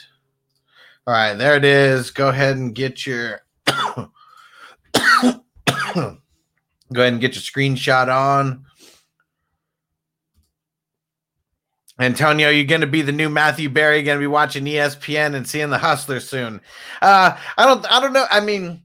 All 1.07 1.15
right, 1.15 1.35
there 1.35 1.57
it 1.57 1.65
is. 1.65 2.11
Go 2.11 2.29
ahead 2.29 2.57
and 2.57 2.75
get 2.75 3.07
your 3.07 3.41
go 3.67 4.11
ahead 6.93 7.13
and 7.13 7.21
get 7.21 7.35
your 7.35 7.43
screenshot 7.43 8.09
on. 8.09 8.65
Antonio, 11.99 12.49
you're 12.49 12.65
going 12.65 12.81
to 12.81 12.87
be 12.87 13.03
the 13.03 13.13
new 13.13 13.29
Matthew 13.29 13.69
Berry. 13.69 14.03
Going 14.03 14.19
to 14.19 14.23
be 14.23 14.27
watching 14.27 14.65
ESPN 14.65 15.35
and 15.35 15.47
seeing 15.47 15.71
the 15.71 15.79
Hustler 15.79 16.21
soon. 16.21 16.61
Uh, 17.01 17.37
I 17.57 17.67
don't. 17.67 17.91
I 17.91 18.01
don't 18.01 18.13
know. 18.13 18.27
I 18.31 18.41
mean, 18.41 18.83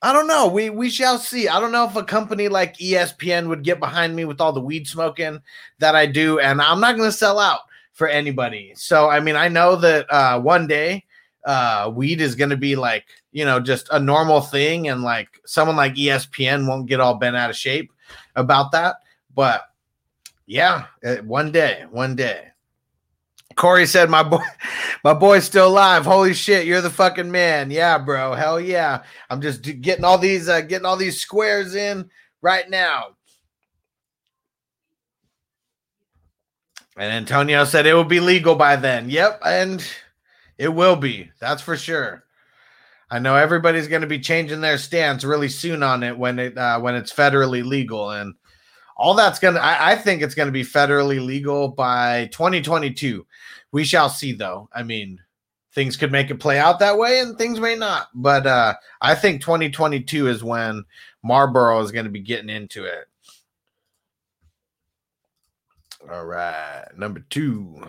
I 0.00 0.12
don't 0.12 0.28
know. 0.28 0.46
We 0.46 0.70
we 0.70 0.90
shall 0.90 1.18
see. 1.18 1.48
I 1.48 1.58
don't 1.58 1.72
know 1.72 1.84
if 1.84 1.96
a 1.96 2.04
company 2.04 2.48
like 2.48 2.76
ESPN 2.78 3.48
would 3.48 3.64
get 3.64 3.80
behind 3.80 4.14
me 4.14 4.24
with 4.24 4.40
all 4.40 4.52
the 4.52 4.60
weed 4.60 4.86
smoking 4.86 5.40
that 5.78 5.96
I 5.96 6.06
do, 6.06 6.38
and 6.38 6.62
I'm 6.62 6.80
not 6.80 6.96
going 6.96 7.08
to 7.08 7.16
sell 7.16 7.38
out 7.40 7.60
for 7.94 8.06
anybody. 8.06 8.72
So 8.76 9.10
I 9.10 9.18
mean, 9.18 9.34
I 9.34 9.48
know 9.48 9.74
that 9.76 10.06
uh, 10.08 10.40
one 10.40 10.68
day 10.68 11.04
uh, 11.44 11.90
weed 11.92 12.20
is 12.20 12.36
going 12.36 12.50
to 12.50 12.56
be 12.56 12.76
like 12.76 13.06
you 13.32 13.44
know 13.44 13.58
just 13.58 13.88
a 13.90 13.98
normal 13.98 14.40
thing, 14.40 14.88
and 14.88 15.02
like 15.02 15.28
someone 15.46 15.76
like 15.76 15.94
ESPN 15.94 16.68
won't 16.68 16.86
get 16.86 17.00
all 17.00 17.14
bent 17.14 17.36
out 17.36 17.50
of 17.50 17.56
shape 17.56 17.92
about 18.36 18.70
that. 18.72 18.96
But 19.34 19.62
yeah, 20.46 20.86
one 21.24 21.50
day, 21.50 21.86
one 21.90 22.14
day. 22.14 22.48
Corey 23.58 23.86
said, 23.86 24.08
"My 24.08 24.22
boy, 24.22 24.42
my 25.04 25.12
boy's 25.12 25.44
still 25.44 25.66
alive. 25.66 26.06
Holy 26.06 26.32
shit, 26.32 26.66
you're 26.66 26.80
the 26.80 26.88
fucking 26.88 27.30
man. 27.30 27.70
Yeah, 27.70 27.98
bro. 27.98 28.32
Hell 28.32 28.60
yeah. 28.60 29.02
I'm 29.28 29.42
just 29.42 29.62
getting 29.82 30.04
all 30.04 30.16
these, 30.16 30.48
uh, 30.48 30.62
getting 30.62 30.86
all 30.86 30.96
these 30.96 31.20
squares 31.20 31.74
in 31.74 32.08
right 32.40 32.70
now." 32.70 33.16
And 36.96 37.12
Antonio 37.12 37.64
said 37.64 37.86
it 37.86 37.94
will 37.94 38.04
be 38.04 38.20
legal 38.20 38.54
by 38.54 38.76
then. 38.76 39.10
Yep, 39.10 39.40
and 39.44 39.86
it 40.56 40.68
will 40.68 40.96
be. 40.96 41.30
That's 41.40 41.62
for 41.62 41.76
sure. 41.76 42.24
I 43.10 43.18
know 43.18 43.36
everybody's 43.36 43.88
going 43.88 44.02
to 44.02 44.08
be 44.08 44.18
changing 44.18 44.60
their 44.60 44.78
stance 44.78 45.24
really 45.24 45.48
soon 45.48 45.82
on 45.82 46.02
it 46.02 46.16
when 46.16 46.38
it 46.38 46.56
uh, 46.56 46.78
when 46.80 46.94
it's 46.94 47.12
federally 47.12 47.64
legal, 47.64 48.10
and 48.10 48.34
all 48.98 49.14
that's 49.14 49.38
gonna. 49.38 49.60
I, 49.60 49.92
I 49.92 49.96
think 49.96 50.22
it's 50.22 50.34
to 50.48 50.52
be 50.52 50.64
federally 50.64 51.24
legal 51.24 51.68
by 51.68 52.26
2022. 52.32 53.24
We 53.70 53.84
shall 53.84 54.08
see, 54.08 54.32
though. 54.32 54.68
I 54.72 54.82
mean, 54.82 55.20
things 55.72 55.96
could 55.96 56.10
make 56.10 56.30
it 56.30 56.40
play 56.40 56.58
out 56.58 56.80
that 56.80 56.98
way, 56.98 57.20
and 57.20 57.38
things 57.38 57.60
may 57.60 57.76
not. 57.76 58.08
But 58.14 58.46
uh, 58.46 58.74
I 59.00 59.14
think 59.14 59.40
2022 59.40 60.28
is 60.28 60.42
when 60.42 60.84
Marlboro 61.22 61.80
is 61.80 61.92
to 62.06 62.10
be 62.10 62.20
getting 62.20 62.50
into 62.50 62.84
it. 62.84 63.06
All 66.10 66.26
right, 66.26 66.84
number 66.96 67.24
two. 67.30 67.82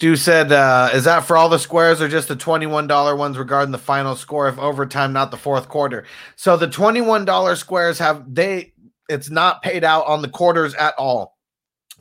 Stu 0.00 0.16
said, 0.16 0.50
uh, 0.50 0.88
"Is 0.94 1.04
that 1.04 1.26
for 1.26 1.36
all 1.36 1.50
the 1.50 1.58
squares 1.58 2.00
or 2.00 2.08
just 2.08 2.28
the 2.28 2.34
twenty-one 2.34 2.86
dollar 2.86 3.14
ones 3.14 3.36
regarding 3.36 3.70
the 3.70 3.76
final 3.76 4.16
score 4.16 4.48
if 4.48 4.58
overtime, 4.58 5.12
not 5.12 5.30
the 5.30 5.36
fourth 5.36 5.68
quarter?" 5.68 6.06
So 6.36 6.56
the 6.56 6.68
twenty-one 6.68 7.26
dollar 7.26 7.54
squares 7.54 7.98
have 7.98 8.24
they? 8.26 8.72
It's 9.10 9.28
not 9.28 9.60
paid 9.60 9.84
out 9.84 10.06
on 10.06 10.22
the 10.22 10.28
quarters 10.30 10.74
at 10.76 10.94
all 10.96 11.36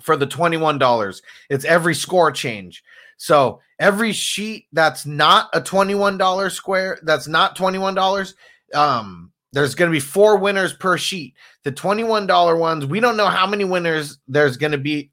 for 0.01 0.15
the 0.15 0.25
twenty-one 0.25 0.77
dollars. 0.77 1.21
It's 1.49 1.65
every 1.65 1.93
score 1.93 2.31
change. 2.31 2.81
So 3.17 3.59
every 3.79 4.13
sheet 4.13 4.67
that's 4.71 5.05
not 5.05 5.49
a 5.51 5.59
twenty-one 5.59 6.17
dollar 6.17 6.49
square, 6.49 6.99
that's 7.03 7.27
not 7.27 7.57
twenty-one 7.57 7.95
dollars. 7.95 8.33
Um, 8.73 9.33
there's 9.51 9.75
going 9.75 9.91
to 9.91 9.93
be 9.93 9.99
four 9.99 10.37
winners 10.37 10.71
per 10.71 10.97
sheet. 10.97 11.33
The 11.65 11.73
twenty-one 11.73 12.27
dollar 12.27 12.55
ones, 12.55 12.85
we 12.85 13.01
don't 13.01 13.17
know 13.17 13.27
how 13.27 13.45
many 13.45 13.65
winners 13.65 14.19
there's 14.25 14.55
going 14.55 14.71
to 14.71 14.77
be 14.77 15.11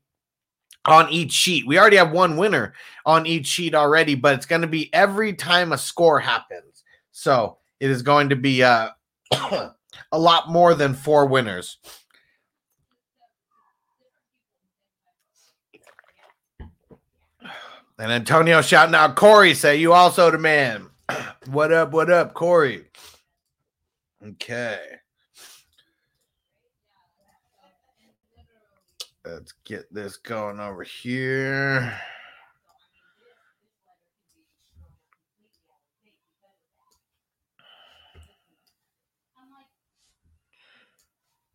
on 0.86 1.10
each 1.10 1.32
sheet. 1.32 1.66
We 1.66 1.78
already 1.78 1.96
have 1.96 2.12
one 2.12 2.36
winner 2.36 2.74
on 3.04 3.26
each 3.26 3.46
sheet 3.46 3.74
already, 3.74 4.14
but 4.14 4.34
it's 4.34 4.46
going 4.46 4.62
to 4.62 4.68
be 4.68 4.92
every 4.94 5.32
time 5.32 5.72
a 5.72 5.78
score 5.78 6.20
happens. 6.20 6.84
So 7.12 7.58
it 7.80 7.90
is 7.90 8.02
going 8.02 8.28
to 8.30 8.36
be 8.36 8.62
uh, 8.62 8.90
a 9.32 10.18
lot 10.18 10.50
more 10.50 10.74
than 10.74 10.94
four 10.94 11.26
winners. 11.26 11.78
And 17.98 18.12
Antonio 18.12 18.60
shouting 18.60 18.94
out 18.94 19.16
Corey, 19.16 19.54
say 19.54 19.76
you 19.76 19.94
also 19.94 20.30
the 20.30 20.38
man. 20.38 20.90
what 21.46 21.72
up? 21.72 21.92
What 21.92 22.10
up, 22.10 22.34
Corey? 22.34 22.84
Okay. 24.22 24.78
Let's 29.28 29.52
get 29.64 29.92
this 29.92 30.16
going 30.18 30.60
over 30.60 30.84
here. 30.84 31.92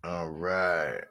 All 0.03 0.29
right. 0.29 1.03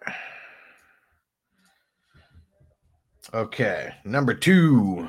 Okay, 3.33 3.95
number 4.05 4.35
two. 4.35 5.09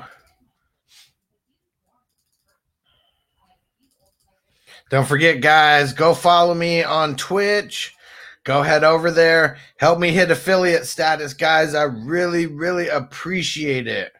Don't 4.88 5.06
forget, 5.06 5.42
guys, 5.42 5.92
go 5.92 6.14
follow 6.14 6.54
me 6.54 6.82
on 6.82 7.16
Twitch 7.16 7.94
go 8.44 8.62
head 8.62 8.84
over 8.84 9.10
there. 9.10 9.58
Help 9.76 9.98
me 9.98 10.10
hit 10.10 10.30
affiliate 10.30 10.86
status 10.86 11.34
guys. 11.34 11.74
I 11.74 11.84
really 11.84 12.46
really 12.46 12.88
appreciate 12.88 13.86
it. 13.86 14.12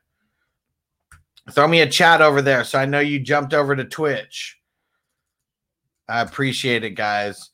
Throw 1.50 1.66
me 1.66 1.80
a 1.80 1.90
chat 1.90 2.22
over 2.22 2.40
there 2.40 2.64
so 2.64 2.78
i 2.78 2.86
know 2.86 3.00
you 3.00 3.18
jumped 3.18 3.52
over 3.54 3.74
to 3.74 3.84
twitch. 3.84 4.58
I 6.08 6.20
appreciate 6.20 6.84
it 6.84 6.90
guys. 6.90 7.50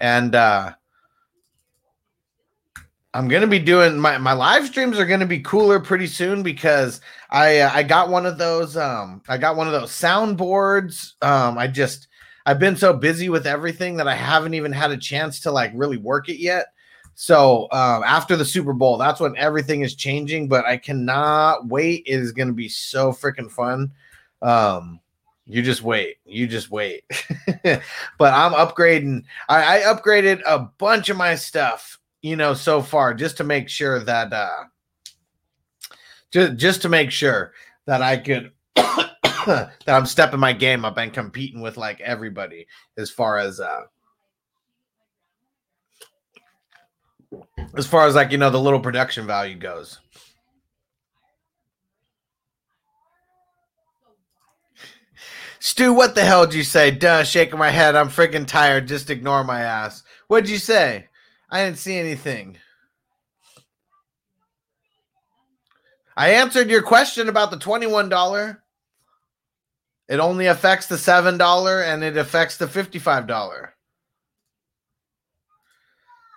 And 0.00 0.34
uh 0.34 0.74
i'm 3.14 3.28
gonna 3.28 3.46
be 3.46 3.58
doing 3.58 3.98
my 3.98 4.18
my 4.18 4.32
live 4.32 4.66
streams 4.66 4.98
are 4.98 5.06
gonna 5.06 5.26
be 5.26 5.40
cooler 5.40 5.80
pretty 5.80 6.06
soon 6.06 6.42
because 6.42 7.00
i 7.30 7.58
uh, 7.60 7.70
i 7.72 7.82
got 7.82 8.10
one 8.10 8.26
of 8.26 8.36
those 8.36 8.76
um 8.76 9.22
i 9.28 9.38
got 9.38 9.56
one 9.56 9.66
of 9.66 9.72
those 9.72 9.90
soundboards. 9.90 11.14
Um 11.22 11.56
i 11.56 11.66
just 11.66 12.07
I've 12.46 12.58
been 12.58 12.76
so 12.76 12.92
busy 12.92 13.28
with 13.28 13.46
everything 13.46 13.96
that 13.96 14.08
I 14.08 14.14
haven't 14.14 14.54
even 14.54 14.72
had 14.72 14.90
a 14.90 14.96
chance 14.96 15.40
to 15.40 15.52
like 15.52 15.72
really 15.74 15.96
work 15.96 16.28
it 16.28 16.40
yet. 16.40 16.66
So 17.14 17.64
um, 17.72 18.04
after 18.04 18.36
the 18.36 18.44
Super 18.44 18.72
Bowl, 18.72 18.96
that's 18.96 19.20
when 19.20 19.36
everything 19.36 19.82
is 19.82 19.94
changing. 19.94 20.48
But 20.48 20.64
I 20.64 20.76
cannot 20.76 21.66
wait. 21.66 22.04
It 22.06 22.20
is 22.20 22.32
going 22.32 22.48
to 22.48 22.54
be 22.54 22.68
so 22.68 23.12
freaking 23.12 23.50
fun. 23.50 23.90
Um, 24.40 25.00
you 25.44 25.62
just 25.62 25.82
wait. 25.82 26.18
You 26.26 26.46
just 26.46 26.70
wait. 26.70 27.04
but 27.64 28.34
I'm 28.34 28.52
upgrading. 28.52 29.24
I, 29.48 29.78
I 29.78 29.92
upgraded 29.92 30.42
a 30.46 30.58
bunch 30.60 31.08
of 31.08 31.16
my 31.16 31.34
stuff, 31.34 31.98
you 32.22 32.36
know, 32.36 32.54
so 32.54 32.82
far 32.82 33.14
just 33.14 33.38
to 33.38 33.44
make 33.44 33.68
sure 33.68 33.98
that 34.00 34.32
uh, 34.32 34.64
just 36.30 36.56
just 36.56 36.82
to 36.82 36.88
make 36.88 37.10
sure 37.10 37.52
that 37.86 38.02
I 38.02 38.18
could 38.18 38.52
that 39.86 39.96
I'm 39.96 40.04
stepping 40.04 40.40
my 40.40 40.52
game 40.52 40.84
up 40.84 40.98
and 40.98 41.10
competing 41.10 41.62
with 41.62 41.78
like 41.78 42.02
everybody 42.02 42.66
as 42.98 43.10
far 43.10 43.38
as 43.38 43.60
uh 43.60 43.80
as 47.74 47.86
far 47.86 48.06
as 48.06 48.14
like 48.14 48.30
you 48.30 48.36
know 48.36 48.50
the 48.50 48.60
little 48.60 48.80
production 48.80 49.26
value 49.26 49.56
goes. 49.56 50.00
Stu, 55.60 55.94
what 55.94 56.14
the 56.14 56.24
hell 56.24 56.44
did 56.44 56.54
you 56.54 56.62
say? 56.62 56.90
Duh, 56.90 57.24
shaking 57.24 57.58
my 57.58 57.70
head. 57.70 57.96
I'm 57.96 58.10
freaking 58.10 58.46
tired. 58.46 58.86
Just 58.86 59.08
ignore 59.08 59.44
my 59.44 59.60
ass. 59.62 60.04
What'd 60.28 60.50
you 60.50 60.58
say? 60.58 61.08
I 61.50 61.64
didn't 61.64 61.78
see 61.78 61.96
anything. 61.96 62.58
I 66.16 66.30
answered 66.34 66.70
your 66.70 66.82
question 66.82 67.28
about 67.28 67.50
the 67.50 67.56
$21. 67.56 68.58
It 70.08 70.20
only 70.20 70.46
affects 70.46 70.86
the 70.86 70.96
$7 70.96 71.84
and 71.84 72.02
it 72.02 72.16
affects 72.16 72.56
the 72.56 72.66
$55. 72.66 73.68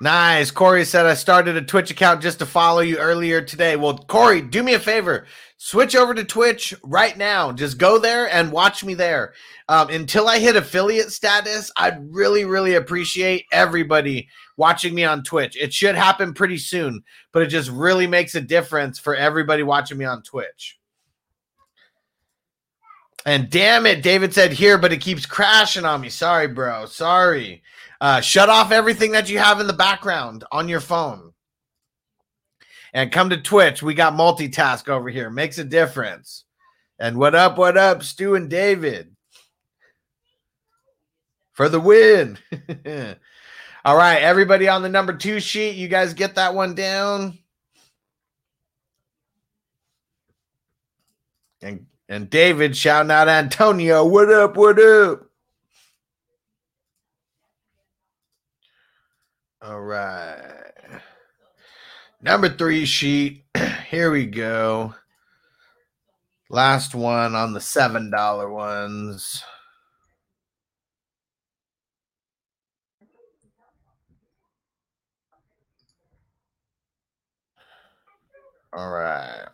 Nice. 0.02 0.50
Corey 0.50 0.84
said, 0.84 1.06
I 1.06 1.14
started 1.14 1.56
a 1.56 1.62
Twitch 1.62 1.92
account 1.92 2.24
just 2.24 2.40
to 2.40 2.46
follow 2.48 2.80
you 2.80 2.98
earlier 2.98 3.40
today. 3.40 3.76
Well, 3.76 4.00
Corey, 4.00 4.42
do 4.42 4.64
me 4.64 4.74
a 4.74 4.80
favor. 4.80 5.28
Switch 5.58 5.96
over 5.96 6.16
to 6.16 6.24
Twitch 6.24 6.74
right 6.84 7.16
now. 7.16 7.52
Just 7.52 7.78
go 7.78 8.00
there 8.00 8.28
and 8.34 8.52
watch 8.52 8.84
me 8.84 8.96
there. 8.96 9.34
Um, 9.70 9.90
until 9.90 10.28
I 10.28 10.40
hit 10.40 10.56
affiliate 10.56 11.12
status, 11.12 11.72
I'd 11.78 12.00
really, 12.12 12.46
really 12.46 12.74
appreciate 12.74 13.46
everybody 13.52 14.28
watching 14.58 14.96
me 14.96 15.04
on 15.04 15.22
Twitch. 15.22 15.56
It 15.56 15.72
should 15.72 15.94
happen 15.94 16.34
pretty 16.34 16.58
soon, 16.58 17.04
but 17.32 17.44
it 17.44 17.48
just 17.48 17.70
really 17.70 18.08
makes 18.08 18.34
a 18.34 18.42
difference 18.42 18.98
for 18.98 19.16
everybody 19.16 19.62
watching 19.62 20.00
me 20.00 20.06
on 20.06 20.24
Twitch. 20.24 20.80
And 23.26 23.50
damn 23.50 23.86
it, 23.86 24.02
David 24.02 24.34
said 24.34 24.52
here, 24.52 24.78
but 24.78 24.92
it 24.92 25.02
keeps 25.02 25.26
crashing 25.26 25.86
on 25.86 26.02
me. 26.02 26.10
Sorry, 26.10 26.48
bro. 26.48 26.86
Sorry. 26.86 27.62
Uh, 28.00 28.20
shut 28.20 28.50
off 28.50 28.72
everything 28.72 29.12
that 29.12 29.30
you 29.30 29.38
have 29.38 29.60
in 29.60 29.68
the 29.68 29.74
background 29.74 30.44
on 30.52 30.68
your 30.68 30.80
phone. 30.80 31.34
And 32.94 33.12
come 33.12 33.30
to 33.30 33.38
Twitch. 33.38 33.84
We 33.84 33.94
got 33.94 34.14
multitask 34.14 34.90
over 34.90 35.10
here. 35.10 35.30
Makes 35.30 35.60
a 35.60 35.64
difference. 35.64 36.46
And 37.00 37.18
what 37.18 37.36
up, 37.36 37.58
what 37.58 37.78
up, 37.78 38.04
Stu 38.04 38.36
and 38.36 38.50
David? 38.50 39.16
For 41.54 41.70
the 41.70 41.80
win. 41.80 42.38
All 43.86 43.98
right, 43.98 44.22
everybody 44.22 44.68
on 44.68 44.84
the 44.84 44.90
number 44.90 45.14
two 45.14 45.40
sheet, 45.40 45.76
you 45.76 45.88
guys 45.88 46.14
get 46.14 46.36
that 46.36 46.54
one 46.54 46.76
down. 46.76 47.40
And 51.64 51.86
and 52.12 52.30
David 52.30 52.76
shouting 52.76 53.10
out 53.10 53.30
Antonio, 53.30 54.06
what 54.06 54.30
up, 54.30 54.58
what 54.58 54.78
up? 54.78 55.30
All 59.62 59.80
right. 59.80 60.42
Number 62.22 62.50
three 62.50 62.84
sheet. 62.84 63.46
Here 63.90 64.12
we 64.12 64.26
go. 64.26 64.94
Last 66.50 66.94
one 66.94 67.34
on 67.34 67.54
the 67.54 67.62
seven 67.62 68.12
dollar 68.12 68.52
ones. 68.52 69.42
All 78.74 78.90
right. 78.92 79.48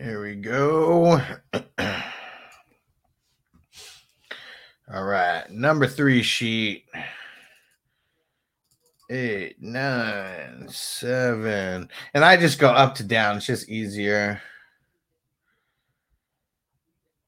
Here 0.00 0.22
we 0.22 0.36
go. 0.36 1.20
All 4.94 5.04
right. 5.04 5.50
Number 5.50 5.88
three 5.88 6.22
sheet. 6.22 6.84
Eight, 9.10 9.56
nine, 9.60 10.68
seven. 10.68 11.88
And 12.14 12.24
I 12.24 12.36
just 12.36 12.60
go 12.60 12.68
up 12.68 12.94
to 12.96 13.02
down. 13.02 13.38
It's 13.38 13.46
just 13.46 13.68
easier. 13.68 14.40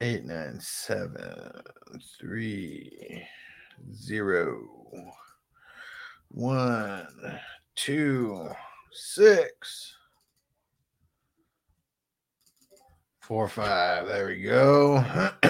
Eight, 0.01 0.25
nine, 0.25 0.61
seven, 0.61 1.51
three, 2.21 3.27
zero, 3.93 4.61
one, 6.29 7.09
two, 7.75 8.49
six. 8.93 9.97
Four, 13.31 13.47
five. 13.47 14.09
There 14.09 14.27
we 14.27 14.43
go. 14.43 15.05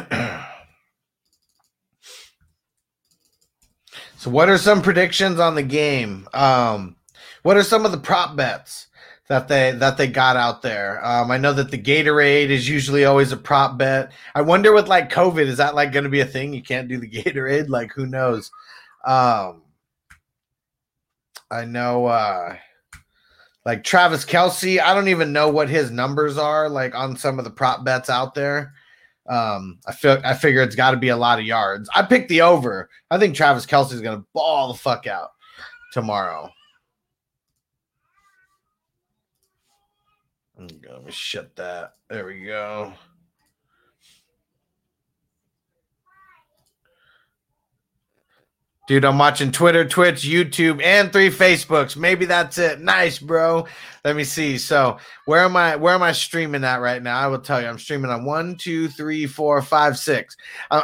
so, 4.19 4.29
what 4.29 4.51
are 4.51 4.59
some 4.59 4.83
predictions 4.83 5.41
on 5.41 5.55
the 5.55 5.63
game? 5.63 6.29
Um, 6.35 6.97
what 7.43 7.57
are 7.57 7.63
some 7.63 7.87
of 7.87 7.93
the 7.93 7.97
prop 7.97 8.37
bets 8.37 8.89
that 9.31 9.49
they 9.49 9.71
that 9.71 9.97
they 9.97 10.09
got 10.09 10.37
out 10.37 10.61
there? 10.61 11.03
Um, 11.03 11.31
I 11.31 11.39
know 11.39 11.55
that 11.55 11.71
the 11.71 11.81
Gatorade 11.81 12.51
is 12.51 12.69
usually 12.69 13.07
always 13.07 13.33
a 13.33 13.39
prop 13.39 13.79
bet. 13.79 14.13
I 14.35 14.43
wonder 14.43 14.75
with 14.75 14.87
like 14.89 15.11
COVID, 15.11 15.47
is 15.47 15.57
that 15.57 15.75
like 15.75 15.91
going 15.91 16.05
to 16.05 16.11
be 16.11 16.21
a 16.21 16.27
thing? 16.27 16.53
You 16.53 16.63
can't 16.63 16.87
do 16.87 16.99
the 16.99 17.09
Gatorade. 17.11 17.71
Like, 17.71 17.95
who 17.95 18.05
knows? 18.05 18.51
Um, 19.07 19.63
I 21.51 21.65
know. 21.65 22.05
Uh, 22.05 22.57
like 23.67 23.85
Travis 23.85 24.25
Kelce, 24.25 24.81
I 24.81 24.95
don't 24.95 25.09
even 25.09 25.33
know 25.33 25.49
what 25.49 25.69
his 25.69 25.91
numbers 25.91 26.39
are 26.39 26.69
like 26.69 26.95
on 26.95 27.17
some 27.17 27.39
of 27.39 27.45
the 27.45 27.51
prop 27.51 27.85
bets 27.85 28.09
out 28.09 28.35
there. 28.35 28.73
Um, 29.29 29.79
I 29.87 29.93
feel 29.93 30.21
I 30.25 30.35
figure 30.35 30.63
it's 30.63 30.75
got 30.75 30.93
to 30.93 30.97
be 30.97 31.09
a 31.09 31.17
lot 31.17 31.39
of 31.39 31.45
yards. 31.45 31.89
I 31.95 32.03
picked 32.03 32.29
the 32.29 32.41
over. 32.41 32.89
I 33.11 33.19
think 33.19 33.35
Travis 33.35 33.67
Kelce 33.67 33.93
is 33.93 34.01
gonna 34.01 34.25
ball 34.33 34.73
the 34.73 34.79
fuck 34.79 35.07
out 35.07 35.31
tomorrow. 35.93 36.51
Let 40.59 41.05
me 41.05 41.11
shut 41.11 41.57
that. 41.57 41.95
There 42.09 42.27
we 42.27 42.45
go. 42.45 42.93
Dude, 48.91 49.05
I'm 49.05 49.19
watching 49.19 49.53
Twitter, 49.53 49.85
Twitch, 49.85 50.25
YouTube, 50.25 50.83
and 50.83 51.13
three 51.13 51.31
Facebooks. 51.31 51.97
Maybe 51.97 52.25
that's 52.25 52.59
it. 52.59 52.81
Nice, 52.81 53.21
bro. 53.21 53.69
Let 54.05 54.17
me 54.17 54.25
see. 54.25 54.59
So 54.59 54.99
where 55.27 55.45
am 55.45 55.57
I? 55.57 55.77
Where 55.77 55.95
am 55.95 56.03
I 56.03 56.11
streaming 56.11 56.65
at 56.65 56.81
right 56.81 57.01
now? 57.01 57.17
I 57.17 57.29
will 57.29 57.39
tell 57.39 57.63
you. 57.63 57.69
I'm 57.69 57.79
streaming 57.79 58.11
on 58.11 58.25
one, 58.25 58.57
two, 58.57 58.89
three, 58.89 59.27
four, 59.29 59.63
five, 59.63 59.97
six. 59.97 60.37
Uh, 60.73 60.83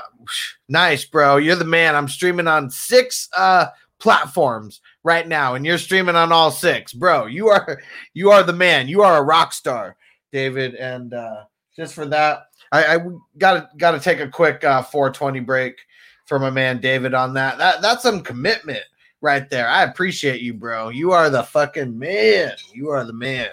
nice, 0.69 1.05
bro. 1.05 1.39
You're 1.39 1.57
the 1.57 1.65
man. 1.65 1.97
I'm 1.97 2.07
streaming 2.07 2.47
on 2.47 2.71
six 2.71 3.29
uh 3.37 3.67
platforms 3.99 4.83
right 5.03 5.27
now, 5.27 5.57
and 5.57 5.67
you're 5.67 5.77
streaming 5.77 6.15
on 6.15 6.31
all 6.31 6.53
six, 6.53 6.93
bro. 6.93 7.27
You 7.27 7.49
are 7.49 7.83
you 8.15 8.31
are 8.31 8.45
the 8.45 8.53
man. 8.53 8.87
You 8.87 9.03
are 9.03 9.19
a 9.19 9.25
rock 9.25 9.53
star, 9.53 9.97
David. 10.31 10.77
And 10.77 11.13
uh 11.13 11.43
just 11.75 11.93
for 11.93 12.07
that, 12.07 12.45
I, 12.71 12.87
I 12.87 12.99
gotta 13.37 13.69
gotta 13.77 13.99
take 13.99 14.21
a 14.21 14.29
quick 14.29 14.63
uh 14.63 14.85
420 14.85 15.41
break 15.41 15.81
for 16.27 16.39
my 16.39 16.51
man 16.51 16.81
David 16.81 17.15
on 17.15 17.33
that. 17.35 17.59
That 17.59 17.81
that's 17.81 18.03
some 18.03 18.23
commitment 18.23 18.85
right 19.21 19.49
there. 19.49 19.69
I 19.69 19.85
appreciate 19.85 20.41
you, 20.43 20.55
bro. 20.55 20.91
You 20.91 21.13
are 21.13 21.31
the 21.31 21.43
fucking 21.45 21.99
man. 21.99 22.53
You 22.73 22.91
are 22.91 23.05
the 23.05 23.13
man. 23.13 23.49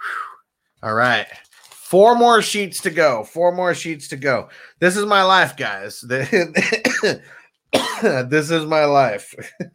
Whew. 0.00 0.88
All 0.88 0.94
right. 0.94 1.26
Four 1.50 2.16
more 2.16 2.40
sheets 2.42 2.80
to 2.82 2.90
go. 2.90 3.24
Four 3.24 3.52
more 3.52 3.74
sheets 3.74 4.08
to 4.08 4.16
go. 4.16 4.48
This 4.80 4.96
is 4.96 5.06
my 5.06 5.22
life, 5.22 5.56
guys. 5.56 6.00
this 6.00 7.20
is 8.50 8.64
my 8.64 8.84
life. 8.84 9.34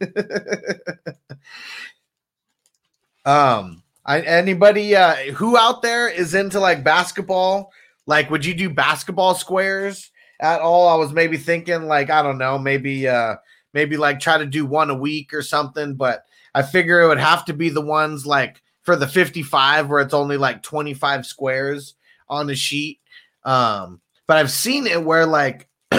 um, 3.24 3.82
I 4.04 4.20
anybody 4.22 4.96
uh 4.96 5.14
who 5.34 5.56
out 5.56 5.82
there 5.82 6.08
is 6.08 6.34
into 6.34 6.58
like 6.58 6.82
basketball 6.82 7.70
like, 8.10 8.28
would 8.28 8.44
you 8.44 8.54
do 8.54 8.68
basketball 8.68 9.36
squares 9.36 10.10
at 10.40 10.60
all? 10.60 10.88
I 10.88 10.96
was 10.96 11.12
maybe 11.12 11.36
thinking, 11.36 11.84
like, 11.84 12.10
I 12.10 12.22
don't 12.22 12.38
know, 12.38 12.58
maybe, 12.58 13.06
uh, 13.06 13.36
maybe 13.72 13.96
like 13.96 14.18
try 14.18 14.36
to 14.36 14.46
do 14.46 14.66
one 14.66 14.90
a 14.90 14.96
week 14.96 15.32
or 15.32 15.42
something. 15.42 15.94
But 15.94 16.24
I 16.52 16.62
figure 16.62 17.00
it 17.00 17.06
would 17.06 17.20
have 17.20 17.44
to 17.44 17.52
be 17.52 17.68
the 17.68 17.80
ones 17.80 18.26
like 18.26 18.62
for 18.82 18.96
the 18.96 19.06
55 19.06 19.88
where 19.88 20.00
it's 20.00 20.12
only 20.12 20.36
like 20.36 20.60
25 20.60 21.24
squares 21.24 21.94
on 22.28 22.48
the 22.48 22.56
sheet. 22.56 22.98
Um, 23.44 24.00
but 24.26 24.38
I've 24.38 24.50
seen 24.50 24.88
it 24.88 25.04
where 25.04 25.24
like 25.24 25.68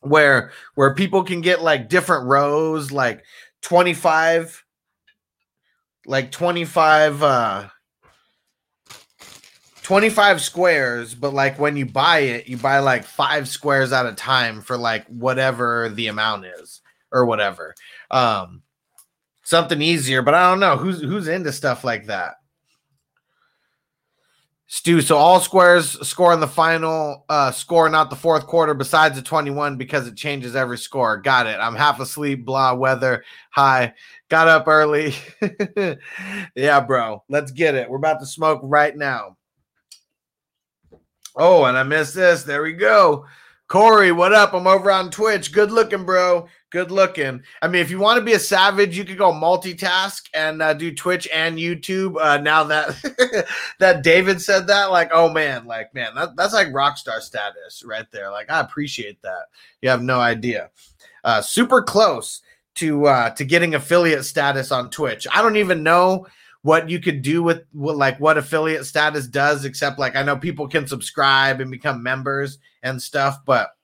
where 0.00 0.52
where 0.76 0.94
people 0.94 1.24
can 1.24 1.40
get 1.40 1.60
like 1.60 1.88
different 1.88 2.26
rows, 2.28 2.92
like 2.92 3.24
25, 3.62 4.64
like 6.06 6.30
25 6.30 7.22
uh 7.24 7.68
25 9.84 10.40
squares, 10.40 11.14
but 11.14 11.34
like 11.34 11.58
when 11.58 11.76
you 11.76 11.84
buy 11.84 12.20
it, 12.20 12.48
you 12.48 12.56
buy 12.56 12.78
like 12.78 13.04
five 13.04 13.46
squares 13.46 13.92
at 13.92 14.06
a 14.06 14.14
time 14.14 14.62
for 14.62 14.78
like 14.78 15.06
whatever 15.08 15.90
the 15.90 16.08
amount 16.08 16.46
is 16.46 16.80
or 17.12 17.26
whatever. 17.26 17.74
Um 18.10 18.62
something 19.42 19.82
easier, 19.82 20.22
but 20.22 20.34
I 20.34 20.48
don't 20.48 20.60
know 20.60 20.78
who's 20.78 21.02
who's 21.02 21.28
into 21.28 21.52
stuff 21.52 21.84
like 21.84 22.06
that. 22.06 22.36
Stu, 24.66 25.02
so 25.02 25.18
all 25.18 25.38
squares 25.38 26.08
score 26.08 26.32
in 26.32 26.40
the 26.40 26.48
final 26.48 27.26
uh 27.28 27.50
score, 27.50 27.90
not 27.90 28.08
the 28.08 28.16
fourth 28.16 28.46
quarter, 28.46 28.72
besides 28.72 29.16
the 29.16 29.22
21, 29.22 29.76
because 29.76 30.06
it 30.06 30.16
changes 30.16 30.56
every 30.56 30.78
score. 30.78 31.18
Got 31.18 31.46
it. 31.46 31.58
I'm 31.60 31.76
half 31.76 32.00
asleep, 32.00 32.46
blah 32.46 32.72
weather. 32.72 33.22
Hi. 33.50 33.92
Got 34.30 34.48
up 34.48 34.66
early. 34.66 35.14
yeah, 36.56 36.80
bro. 36.80 37.22
Let's 37.28 37.52
get 37.52 37.74
it. 37.74 37.90
We're 37.90 37.98
about 37.98 38.20
to 38.20 38.26
smoke 38.26 38.60
right 38.64 38.96
now. 38.96 39.36
Oh, 41.36 41.64
and 41.64 41.76
I 41.76 41.82
missed 41.82 42.14
this. 42.14 42.44
There 42.44 42.62
we 42.62 42.72
go. 42.72 43.26
Corey, 43.66 44.12
what 44.12 44.32
up? 44.32 44.52
I'm 44.52 44.66
over 44.66 44.90
on 44.90 45.10
Twitch. 45.10 45.50
Good 45.50 45.72
looking, 45.72 46.04
bro. 46.04 46.46
Good 46.70 46.90
looking. 46.90 47.42
I 47.62 47.68
mean, 47.68 47.80
if 47.80 47.90
you 47.90 47.98
want 47.98 48.18
to 48.18 48.24
be 48.24 48.34
a 48.34 48.38
savage, 48.38 48.96
you 48.96 49.04
could 49.04 49.18
go 49.18 49.32
multitask 49.32 50.28
and 50.34 50.62
uh, 50.62 50.74
do 50.74 50.94
Twitch 50.94 51.26
and 51.32 51.58
YouTube. 51.58 52.16
Uh, 52.20 52.36
now 52.36 52.62
that 52.64 53.46
that 53.78 54.02
David 54.02 54.40
said 54.40 54.66
that, 54.66 54.90
like, 54.90 55.10
oh 55.12 55.28
man, 55.28 55.66
like 55.66 55.94
man, 55.94 56.14
that, 56.14 56.36
that's 56.36 56.52
like 56.52 56.72
rock 56.72 56.98
star 56.98 57.20
status 57.20 57.82
right 57.84 58.06
there. 58.12 58.30
Like, 58.30 58.50
I 58.50 58.60
appreciate 58.60 59.20
that. 59.22 59.46
You 59.82 59.88
have 59.88 60.02
no 60.02 60.20
idea. 60.20 60.70
Uh, 61.24 61.40
super 61.40 61.82
close 61.82 62.42
to 62.76 63.06
uh, 63.06 63.30
to 63.30 63.44
getting 63.44 63.74
affiliate 63.74 64.24
status 64.24 64.70
on 64.70 64.90
Twitch. 64.90 65.26
I 65.32 65.42
don't 65.42 65.56
even 65.56 65.82
know 65.82 66.26
what 66.64 66.90
you 66.90 66.98
could 66.98 67.22
do 67.22 67.42
with, 67.42 67.62
with 67.72 67.96
like 67.96 68.18
what 68.20 68.36
affiliate 68.36 68.84
status 68.84 69.26
does 69.26 69.64
except 69.64 69.98
like 69.98 70.16
i 70.16 70.22
know 70.22 70.36
people 70.36 70.66
can 70.66 70.86
subscribe 70.86 71.60
and 71.60 71.70
become 71.70 72.02
members 72.02 72.58
and 72.82 73.00
stuff 73.00 73.38
but 73.46 73.74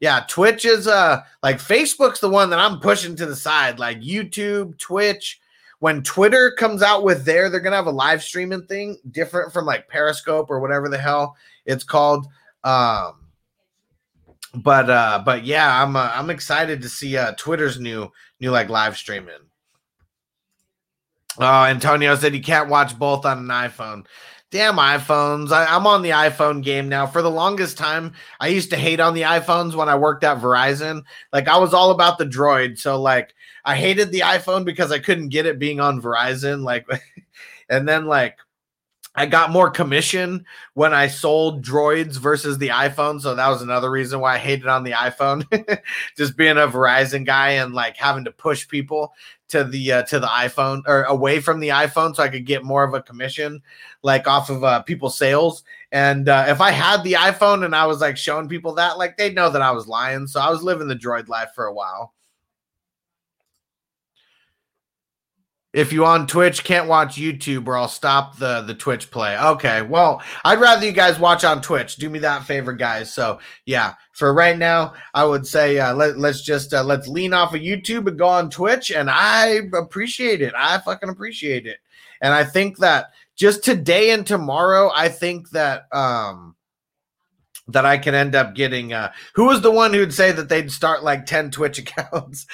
yeah, 0.00 0.24
Twitch 0.28 0.64
is 0.64 0.88
uh 0.88 1.22
like 1.42 1.58
Facebook's 1.58 2.20
the 2.20 2.28
one 2.28 2.50
that 2.50 2.58
I'm 2.58 2.80
pushing 2.80 3.14
to 3.16 3.26
the 3.26 3.36
side, 3.36 3.78
like 3.78 4.00
YouTube, 4.00 4.78
Twitch. 4.78 5.40
When 5.78 6.02
Twitter 6.02 6.52
comes 6.58 6.82
out 6.82 7.04
with 7.04 7.24
their, 7.24 7.48
they're 7.48 7.60
gonna 7.60 7.76
have 7.76 7.86
a 7.86 7.90
live 7.90 8.22
streaming 8.22 8.66
thing 8.66 8.98
different 9.10 9.52
from 9.52 9.66
like 9.66 9.88
Periscope 9.88 10.50
or 10.50 10.60
whatever 10.60 10.88
the 10.88 10.98
hell 10.98 11.36
it's 11.66 11.84
called. 11.84 12.26
Um, 12.64 13.26
but 14.54 14.88
uh, 14.88 15.22
but 15.24 15.44
yeah, 15.44 15.82
I'm 15.82 15.96
uh, 15.96 16.10
I'm 16.14 16.30
excited 16.30 16.80
to 16.80 16.88
see 16.88 17.18
uh 17.18 17.32
Twitter's 17.32 17.78
new 17.78 18.10
new 18.40 18.50
like 18.50 18.70
live 18.70 18.96
streaming. 18.96 19.34
Oh, 21.42 21.64
Antonio 21.64 22.14
said 22.16 22.34
you 22.34 22.42
can't 22.42 22.68
watch 22.68 22.98
both 22.98 23.24
on 23.24 23.38
an 23.38 23.46
iPhone. 23.46 24.04
Damn 24.50 24.76
iPhones. 24.76 25.52
I, 25.52 25.64
I'm 25.64 25.86
on 25.86 26.02
the 26.02 26.10
iPhone 26.10 26.62
game 26.62 26.88
now. 26.88 27.06
For 27.06 27.22
the 27.22 27.30
longest 27.30 27.78
time, 27.78 28.12
I 28.40 28.48
used 28.48 28.68
to 28.70 28.76
hate 28.76 29.00
on 29.00 29.14
the 29.14 29.22
iPhones 29.22 29.74
when 29.74 29.88
I 29.88 29.94
worked 29.94 30.22
at 30.22 30.40
Verizon. 30.40 31.02
Like 31.32 31.48
I 31.48 31.56
was 31.56 31.72
all 31.72 31.92
about 31.92 32.18
the 32.18 32.26
droid. 32.26 32.78
So 32.78 33.00
like 33.00 33.32
I 33.64 33.74
hated 33.74 34.12
the 34.12 34.20
iPhone 34.20 34.66
because 34.66 34.92
I 34.92 34.98
couldn't 34.98 35.30
get 35.30 35.46
it 35.46 35.58
being 35.58 35.80
on 35.80 36.02
Verizon. 36.02 36.62
Like 36.62 36.86
and 37.70 37.88
then 37.88 38.04
like 38.04 38.36
I 39.14 39.26
got 39.26 39.50
more 39.50 39.70
commission 39.70 40.44
when 40.74 40.92
I 40.92 41.06
sold 41.06 41.64
droids 41.64 42.16
versus 42.16 42.58
the 42.58 42.68
iPhone. 42.68 43.20
So 43.20 43.34
that 43.34 43.48
was 43.48 43.62
another 43.62 43.90
reason 43.90 44.20
why 44.20 44.34
I 44.34 44.38
hated 44.38 44.66
on 44.66 44.84
the 44.84 44.92
iPhone. 44.92 45.46
Just 46.16 46.36
being 46.36 46.58
a 46.58 46.68
Verizon 46.68 47.24
guy 47.24 47.50
and 47.52 47.72
like 47.72 47.96
having 47.96 48.24
to 48.24 48.30
push 48.30 48.68
people 48.68 49.14
to 49.50 49.64
the 49.64 49.92
uh, 49.92 50.02
to 50.04 50.18
the 50.18 50.26
iPhone 50.26 50.82
or 50.86 51.04
away 51.04 51.40
from 51.40 51.60
the 51.60 51.68
iPhone 51.68 52.14
so 52.14 52.22
I 52.22 52.28
could 52.28 52.46
get 52.46 52.64
more 52.64 52.84
of 52.84 52.94
a 52.94 53.02
commission 53.02 53.62
like 54.02 54.26
off 54.26 54.50
of 54.50 54.64
uh, 54.64 54.82
people's 54.82 55.18
sales. 55.18 55.62
And 55.92 56.28
uh, 56.28 56.46
if 56.48 56.60
I 56.60 56.70
had 56.70 57.02
the 57.02 57.14
iPhone 57.14 57.64
and 57.64 57.74
I 57.74 57.86
was 57.86 58.00
like 58.00 58.16
showing 58.16 58.48
people 58.48 58.74
that, 58.74 58.98
like 58.98 59.16
they'd 59.16 59.34
know 59.34 59.50
that 59.50 59.62
I 59.62 59.72
was 59.72 59.86
lying. 59.86 60.26
So 60.26 60.40
I 60.40 60.50
was 60.50 60.62
living 60.62 60.88
the 60.88 60.96
droid 60.96 61.28
life 61.28 61.50
for 61.54 61.66
a 61.66 61.74
while. 61.74 62.14
If 65.72 65.92
you 65.92 66.04
on 66.04 66.26
Twitch 66.26 66.64
can't 66.64 66.88
watch 66.88 67.16
YouTube 67.16 67.68
or 67.68 67.76
I'll 67.76 67.88
stop 67.88 68.36
the 68.36 68.62
the 68.62 68.74
Twitch 68.74 69.10
play. 69.10 69.38
Okay, 69.38 69.82
well, 69.82 70.22
I'd 70.44 70.60
rather 70.60 70.84
you 70.84 70.92
guys 70.92 71.18
watch 71.18 71.44
on 71.44 71.62
Twitch. 71.62 71.96
Do 71.96 72.10
me 72.10 72.18
that 72.20 72.44
favor, 72.44 72.72
guys. 72.72 73.12
So 73.12 73.38
yeah, 73.66 73.94
for 74.12 74.34
right 74.34 74.58
now, 74.58 74.94
I 75.14 75.24
would 75.24 75.46
say 75.46 75.78
uh, 75.78 75.94
let 75.94 76.18
let's 76.18 76.42
just 76.42 76.74
uh, 76.74 76.82
let's 76.82 77.08
lean 77.08 77.32
off 77.32 77.54
of 77.54 77.60
YouTube 77.60 78.08
and 78.08 78.18
go 78.18 78.26
on 78.26 78.50
Twitch, 78.50 78.90
and 78.90 79.08
I 79.08 79.60
appreciate 79.74 80.42
it. 80.42 80.52
I 80.56 80.78
fucking 80.78 81.08
appreciate 81.08 81.66
it, 81.66 81.78
and 82.20 82.34
I 82.34 82.44
think 82.44 82.78
that 82.78 83.10
just 83.36 83.62
today 83.62 84.10
and 84.10 84.26
tomorrow, 84.26 84.90
I 84.94 85.08
think 85.08 85.50
that 85.50 85.84
um 85.92 86.56
that 87.72 87.86
I 87.86 87.98
can 87.98 88.14
end 88.14 88.34
up 88.34 88.54
getting. 88.54 88.92
Uh, 88.92 89.12
who 89.34 89.46
was 89.46 89.60
the 89.60 89.70
one 89.70 89.92
who'd 89.92 90.14
say 90.14 90.32
that 90.32 90.48
they'd 90.48 90.70
start 90.70 91.02
like 91.02 91.26
10 91.26 91.50
Twitch 91.50 91.78
accounts? 91.80 92.46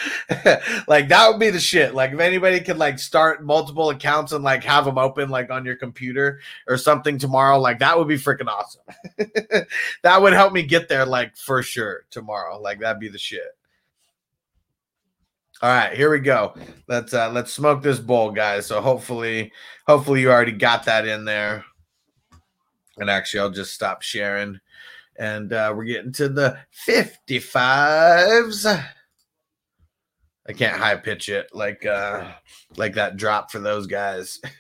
like 0.88 1.09
that 1.09 1.28
would 1.28 1.40
be 1.40 1.51
the 1.51 1.60
shit. 1.60 1.94
Like 1.94 2.12
if 2.12 2.20
anybody 2.20 2.60
could 2.60 2.78
like 2.78 2.98
start 2.98 3.44
multiple 3.44 3.90
accounts 3.90 4.32
and 4.32 4.44
like 4.44 4.64
have 4.64 4.84
them 4.84 4.98
open 4.98 5.28
like 5.28 5.51
on 5.51 5.64
your 5.64 5.76
computer 5.76 6.40
or 6.66 6.76
something 6.76 7.18
tomorrow, 7.18 7.59
like 7.59 7.78
that 7.78 7.98
would 7.98 8.09
be 8.09 8.18
freaking 8.18 8.48
awesome. 8.48 8.82
that 10.02 10.22
would 10.22 10.32
help 10.32 10.52
me 10.52 10.62
get 10.62 10.88
there 10.88 11.06
like 11.06 11.36
for 11.36 11.62
sure 11.62 12.05
tomorrow. 12.10 12.60
Like 12.60 12.80
that'd 12.80 13.01
be 13.01 13.09
the 13.09 13.18
shit. 13.18 13.56
All 15.62 15.70
right, 15.70 15.97
here 15.97 16.10
we 16.10 16.18
go. 16.18 16.55
Let's 16.86 17.14
uh 17.14 17.30
let's 17.30 17.51
smoke 17.51 17.82
this 17.82 17.98
bowl, 17.98 18.30
guys. 18.30 18.66
So 18.66 18.82
hopefully, 18.82 19.52
hopefully 19.86 20.20
you 20.20 20.30
already 20.30 20.52
got 20.52 20.84
that 20.84 21.06
in 21.06 21.24
there. 21.24 21.64
And 22.98 23.09
actually, 23.09 23.40
I'll 23.40 23.51
just 23.51 23.72
stop 23.72 24.02
sharing 24.02 24.60
and 25.18 25.52
uh, 25.52 25.72
we're 25.76 25.84
getting 25.84 26.12
to 26.12 26.28
the 26.28 26.59
55s. 26.86 28.84
I 30.48 30.52
can't 30.52 30.78
high 30.78 30.97
pitch 30.97 31.28
it 31.28 31.48
like 31.52 31.84
uh 31.84 32.30
like 32.76 32.94
that 32.94 33.16
drop 33.16 33.51
for 33.51 33.59
those 33.59 33.86
guys. 33.88 34.40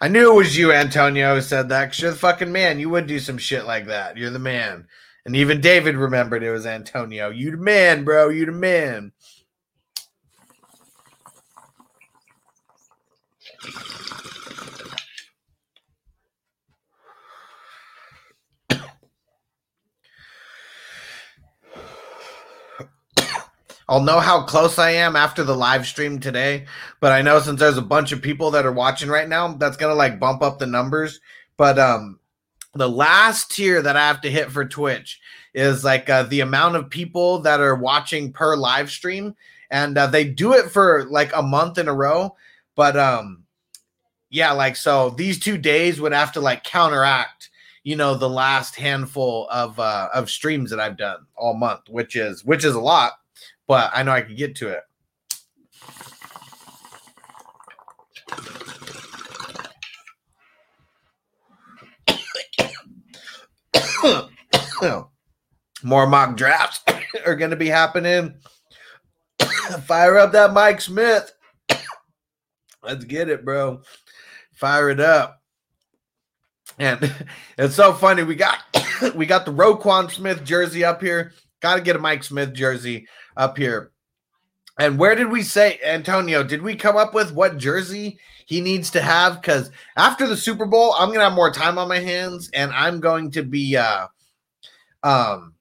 I 0.00 0.06
knew 0.08 0.30
it 0.30 0.36
was 0.36 0.56
you, 0.56 0.72
Antonio, 0.72 1.34
who 1.34 1.40
said 1.40 1.68
that. 1.70 1.86
Cause 1.86 2.00
you're 2.00 2.12
the 2.12 2.16
fucking 2.16 2.52
man. 2.52 2.78
You 2.78 2.90
would 2.90 3.08
do 3.08 3.18
some 3.18 3.38
shit 3.38 3.66
like 3.66 3.86
that. 3.86 4.16
You're 4.16 4.30
the 4.30 4.38
man. 4.38 4.86
And 5.24 5.34
even 5.34 5.60
David 5.60 5.96
remembered 5.96 6.42
it 6.42 6.52
was 6.52 6.66
Antonio. 6.66 7.30
You 7.30 7.50
the 7.50 7.56
man, 7.56 8.04
bro. 8.04 8.28
You 8.28 8.46
the 8.46 8.52
man. 8.52 9.12
I'll 23.88 24.02
know 24.02 24.20
how 24.20 24.42
close 24.42 24.78
I 24.78 24.90
am 24.90 25.16
after 25.16 25.42
the 25.42 25.56
live 25.56 25.86
stream 25.86 26.20
today, 26.20 26.66
but 27.00 27.12
I 27.12 27.22
know 27.22 27.40
since 27.40 27.58
there's 27.58 27.78
a 27.78 27.82
bunch 27.82 28.12
of 28.12 28.20
people 28.20 28.50
that 28.50 28.66
are 28.66 28.72
watching 28.72 29.08
right 29.08 29.28
now, 29.28 29.54
that's 29.54 29.78
gonna 29.78 29.94
like 29.94 30.20
bump 30.20 30.42
up 30.42 30.58
the 30.58 30.66
numbers. 30.66 31.20
But 31.56 31.78
um, 31.78 32.20
the 32.74 32.88
last 32.88 33.50
tier 33.50 33.80
that 33.80 33.96
I 33.96 34.06
have 34.06 34.20
to 34.22 34.30
hit 34.30 34.50
for 34.50 34.66
Twitch 34.66 35.20
is 35.54 35.84
like 35.84 36.10
uh, 36.10 36.24
the 36.24 36.40
amount 36.40 36.76
of 36.76 36.90
people 36.90 37.38
that 37.40 37.60
are 37.60 37.76
watching 37.76 38.30
per 38.30 38.56
live 38.56 38.90
stream, 38.90 39.34
and 39.70 39.96
uh, 39.96 40.06
they 40.06 40.24
do 40.24 40.52
it 40.52 40.70
for 40.70 41.06
like 41.08 41.34
a 41.34 41.42
month 41.42 41.78
in 41.78 41.88
a 41.88 41.94
row. 41.94 42.36
But 42.74 42.98
um, 42.98 43.44
yeah, 44.28 44.52
like 44.52 44.76
so 44.76 45.10
these 45.10 45.40
two 45.40 45.56
days 45.56 45.98
would 45.98 46.12
have 46.12 46.32
to 46.32 46.40
like 46.40 46.62
counteract, 46.62 47.48
you 47.84 47.96
know, 47.96 48.14
the 48.14 48.28
last 48.28 48.76
handful 48.76 49.48
of 49.50 49.80
uh, 49.80 50.10
of 50.12 50.28
streams 50.28 50.68
that 50.68 50.78
I've 50.78 50.98
done 50.98 51.24
all 51.36 51.54
month, 51.54 51.88
which 51.88 52.16
is 52.16 52.44
which 52.44 52.66
is 52.66 52.74
a 52.74 52.80
lot 52.80 53.12
but 53.68 53.90
I 53.94 54.02
know 54.02 54.12
I 54.12 54.22
can 54.22 54.34
get 54.34 54.56
to 54.56 54.68
it. 54.70 54.82
More 65.82 66.06
mock 66.06 66.36
drafts 66.36 66.80
are 67.26 67.36
going 67.36 67.50
to 67.50 67.56
be 67.56 67.68
happening. 67.68 68.34
Fire 69.86 70.18
up 70.18 70.32
that 70.32 70.52
Mike 70.54 70.80
Smith. 70.80 71.30
Let's 72.82 73.04
get 73.04 73.28
it, 73.28 73.44
bro. 73.44 73.82
Fire 74.54 74.88
it 74.88 74.98
up. 74.98 75.42
And 76.78 77.12
it's 77.58 77.74
so 77.74 77.92
funny. 77.92 78.22
We 78.22 78.34
got 78.34 78.58
we 79.14 79.26
got 79.26 79.44
the 79.44 79.52
Roquan 79.52 80.10
Smith 80.10 80.42
jersey 80.42 80.84
up 80.84 81.02
here. 81.02 81.32
Got 81.60 81.76
to 81.76 81.80
get 81.80 81.96
a 81.96 82.00
Mike 82.00 82.24
Smith 82.24 82.52
jersey 82.52 83.06
up 83.36 83.56
here. 83.56 83.92
And 84.78 84.96
where 84.96 85.16
did 85.16 85.30
we 85.30 85.42
say, 85.42 85.80
Antonio, 85.84 86.44
did 86.44 86.62
we 86.62 86.76
come 86.76 86.96
up 86.96 87.12
with 87.12 87.32
what 87.32 87.58
jersey 87.58 88.18
he 88.46 88.60
needs 88.60 88.90
to 88.92 89.02
have? 89.02 89.40
Because 89.40 89.72
after 89.96 90.26
the 90.26 90.36
Super 90.36 90.66
Bowl, 90.66 90.94
I'm 90.96 91.08
going 91.08 91.18
to 91.18 91.24
have 91.24 91.32
more 91.32 91.52
time 91.52 91.78
on 91.78 91.88
my 91.88 91.98
hands 91.98 92.48
and 92.54 92.70
I'm 92.72 93.00
going 93.00 93.32
to 93.32 93.42
be, 93.42 93.76
uh, 93.76 94.06
um, 95.02 95.54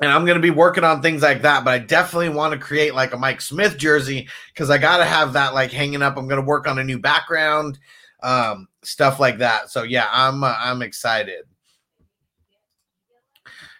and 0.00 0.12
I'm 0.12 0.26
going 0.26 0.36
to 0.36 0.42
be 0.42 0.50
working 0.50 0.84
on 0.84 1.00
things 1.00 1.22
like 1.22 1.40
that. 1.42 1.64
But 1.64 1.72
I 1.72 1.78
definitely 1.78 2.28
want 2.28 2.52
to 2.52 2.58
create 2.58 2.94
like 2.94 3.14
a 3.14 3.18
Mike 3.18 3.40
Smith 3.40 3.78
jersey 3.78 4.28
because 4.52 4.68
I 4.68 4.76
got 4.76 4.98
to 4.98 5.06
have 5.06 5.32
that 5.32 5.54
like 5.54 5.72
hanging 5.72 6.02
up. 6.02 6.18
I'm 6.18 6.28
going 6.28 6.40
to 6.40 6.46
work 6.46 6.68
on 6.68 6.78
a 6.78 6.84
new 6.84 6.98
background, 6.98 7.78
um, 8.22 8.68
stuff 8.82 9.18
like 9.18 9.38
that. 9.38 9.70
So 9.70 9.84
yeah, 9.84 10.06
I'm, 10.12 10.44
uh, 10.44 10.54
I'm 10.58 10.82
excited. 10.82 11.47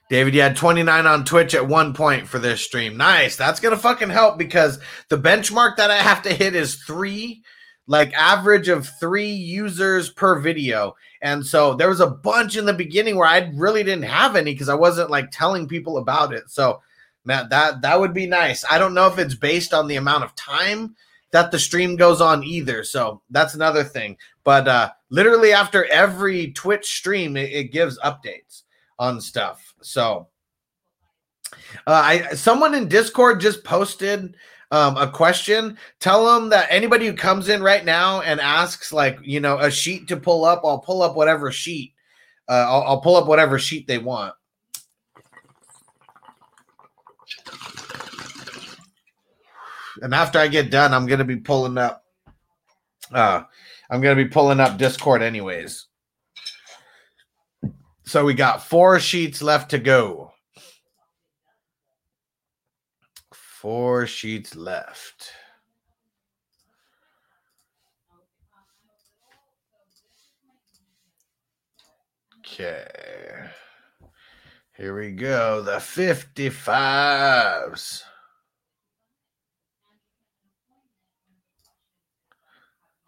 David, 0.08 0.34
you 0.34 0.40
had 0.40 0.56
29 0.56 1.06
on 1.06 1.24
Twitch 1.24 1.54
at 1.54 1.68
one 1.68 1.92
point 1.92 2.26
for 2.26 2.38
this 2.38 2.62
stream. 2.62 2.96
Nice. 2.96 3.36
That's 3.36 3.60
going 3.60 3.74
to 3.74 3.80
fucking 3.80 4.08
help 4.08 4.38
because 4.38 4.78
the 5.10 5.18
benchmark 5.18 5.76
that 5.76 5.90
I 5.90 5.98
have 5.98 6.22
to 6.22 6.32
hit 6.32 6.54
is 6.54 6.76
three, 6.76 7.42
like 7.86 8.14
average 8.14 8.68
of 8.68 8.88
three 8.98 9.30
users 9.30 10.08
per 10.10 10.38
video. 10.40 10.94
And 11.20 11.44
so 11.44 11.74
there 11.74 11.90
was 11.90 12.00
a 12.00 12.10
bunch 12.10 12.56
in 12.56 12.64
the 12.64 12.72
beginning 12.72 13.16
where 13.16 13.28
I 13.28 13.50
really 13.54 13.84
didn't 13.84 14.04
have 14.04 14.34
any 14.34 14.54
because 14.54 14.70
I 14.70 14.74
wasn't 14.74 15.10
like 15.10 15.30
telling 15.30 15.68
people 15.68 15.98
about 15.98 16.32
it. 16.32 16.48
So, 16.48 16.80
man, 17.26 17.50
that 17.50 17.82
that 17.82 18.00
would 18.00 18.14
be 18.14 18.26
nice. 18.26 18.64
I 18.70 18.78
don't 18.78 18.94
know 18.94 19.08
if 19.08 19.18
it's 19.18 19.34
based 19.34 19.74
on 19.74 19.88
the 19.88 19.96
amount 19.96 20.24
of 20.24 20.34
time 20.34 20.96
that 21.32 21.50
the 21.50 21.58
stream 21.58 21.96
goes 21.96 22.22
on 22.22 22.42
either. 22.44 22.82
So 22.82 23.20
that's 23.28 23.54
another 23.54 23.84
thing. 23.84 24.16
But 24.42 24.68
uh 24.68 24.90
literally 25.10 25.52
after 25.52 25.84
every 25.86 26.52
Twitch 26.52 26.86
stream, 26.86 27.36
it, 27.36 27.52
it 27.52 27.72
gives 27.72 27.98
updates 27.98 28.62
on 28.98 29.20
stuff. 29.20 29.67
So 29.80 30.28
uh, 31.86 32.02
I 32.04 32.34
someone 32.34 32.74
in 32.74 32.88
Discord 32.88 33.40
just 33.40 33.64
posted 33.64 34.34
um, 34.70 34.96
a 34.96 35.10
question. 35.10 35.78
Tell 36.00 36.24
them 36.26 36.48
that 36.50 36.68
anybody 36.70 37.06
who 37.06 37.14
comes 37.14 37.48
in 37.48 37.62
right 37.62 37.84
now 37.84 38.20
and 38.20 38.40
asks 38.40 38.92
like 38.92 39.18
you 39.22 39.40
know 39.40 39.58
a 39.58 39.70
sheet 39.70 40.08
to 40.08 40.16
pull 40.16 40.44
up, 40.44 40.62
I'll 40.64 40.78
pull 40.78 41.02
up 41.02 41.16
whatever 41.16 41.50
sheet. 41.50 41.94
Uh, 42.48 42.66
I'll, 42.68 42.82
I'll 42.82 43.00
pull 43.00 43.16
up 43.16 43.26
whatever 43.26 43.58
sheet 43.58 43.86
they 43.86 43.98
want. 43.98 44.34
And 50.00 50.14
after 50.14 50.38
I 50.38 50.48
get 50.48 50.70
done, 50.70 50.94
I'm 50.94 51.06
gonna 51.06 51.24
be 51.24 51.36
pulling 51.36 51.78
up. 51.78 52.04
Uh, 53.12 53.42
I'm 53.90 54.00
gonna 54.00 54.16
be 54.16 54.28
pulling 54.28 54.60
up 54.60 54.78
Discord 54.78 55.22
anyways. 55.22 55.87
So 58.08 58.24
we 58.24 58.32
got 58.32 58.64
four 58.64 58.98
sheets 59.00 59.42
left 59.42 59.72
to 59.72 59.78
go. 59.78 60.32
Four 63.34 64.06
sheets 64.06 64.56
left. 64.56 65.30
Okay. 72.38 72.86
Here 74.74 74.98
we 74.98 75.10
go. 75.10 75.60
The 75.60 75.72
55s. 75.72 78.04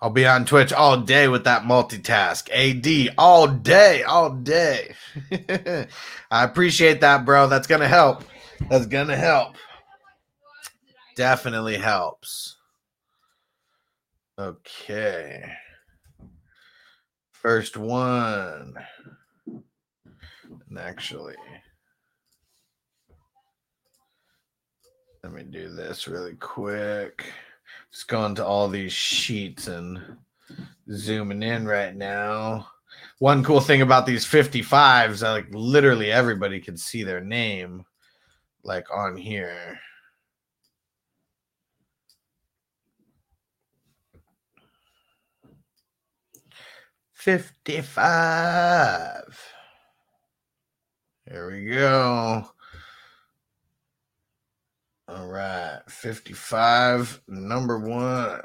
I'll 0.03 0.11
be 0.11 0.27
on 0.27 0.47
Twitch 0.47 0.73
all 0.73 0.97
day 0.97 1.29
with 1.29 1.45
that 1.45 1.65
multitask. 1.65 2.49
AD 2.51 3.15
all 3.19 3.47
day, 3.47 4.03
all 4.03 4.31
day. 4.31 4.95
I 6.31 6.45
appreciate 6.45 7.03
that, 7.03 7.27
bro. 7.27 7.49
That's 7.49 7.67
going 7.67 7.83
to 7.83 7.89
help. 7.89 8.25
That's 8.71 8.87
going 8.87 9.09
to 9.09 9.17
help. 9.17 9.57
Definitely 11.17 11.77
helps. 11.77 12.57
Okay. 14.39 15.45
First 17.33 17.77
one. 17.77 18.75
And 19.47 20.79
actually, 20.79 21.37
let 25.23 25.33
me 25.35 25.43
do 25.43 25.69
this 25.69 26.09
really 26.09 26.37
quick. 26.37 27.27
Just 27.93 28.09
going 28.09 28.35
to 28.37 28.45
all 28.45 28.69
these 28.69 28.93
sheets 28.93 29.67
and 29.67 30.01
zooming 30.93 31.43
in 31.43 31.67
right 31.67 31.95
now. 31.95 32.69
One 33.19 33.45
cool 33.45 33.61
thing 33.61 33.83
about 33.83 34.07
these 34.07 34.25
55s, 34.25 35.27
uh, 35.27 35.33
like 35.33 35.47
literally 35.51 36.11
everybody 36.11 36.61
can 36.61 36.77
see 36.77 37.03
their 37.03 37.21
name 37.21 37.85
like 38.63 38.87
on 38.95 39.17
here. 39.17 39.79
Fifty-five. 47.21 48.73
Here 51.29 51.51
we 51.51 51.67
go. 51.67 52.49
All 55.11 55.27
right, 55.27 55.81
55, 55.89 57.23
number 57.27 57.79
one. 57.81 58.43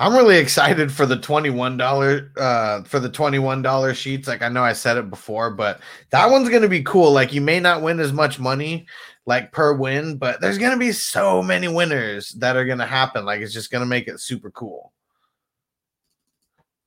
I'm 0.00 0.14
really 0.14 0.38
excited 0.38 0.90
for 0.90 1.06
the 1.06 1.16
$21 1.16 2.30
uh 2.36 2.82
for 2.82 2.98
the 2.98 3.08
$21 3.08 3.94
sheets. 3.94 4.26
Like 4.26 4.42
I 4.42 4.48
know 4.48 4.64
I 4.64 4.72
said 4.72 4.96
it 4.96 5.10
before, 5.10 5.52
but 5.52 5.80
that 6.10 6.28
one's 6.28 6.48
gonna 6.48 6.68
be 6.68 6.82
cool. 6.82 7.12
Like 7.12 7.32
you 7.32 7.40
may 7.40 7.60
not 7.60 7.82
win 7.82 8.00
as 8.00 8.12
much 8.12 8.40
money 8.40 8.86
like 9.26 9.52
per 9.52 9.72
win, 9.72 10.16
but 10.16 10.40
there's 10.40 10.58
gonna 10.58 10.76
be 10.76 10.90
so 10.90 11.40
many 11.40 11.68
winners 11.68 12.30
that 12.40 12.56
are 12.56 12.64
gonna 12.64 12.86
happen. 12.86 13.24
Like 13.24 13.42
it's 13.42 13.54
just 13.54 13.70
gonna 13.70 13.86
make 13.86 14.08
it 14.08 14.18
super 14.18 14.50
cool. 14.50 14.92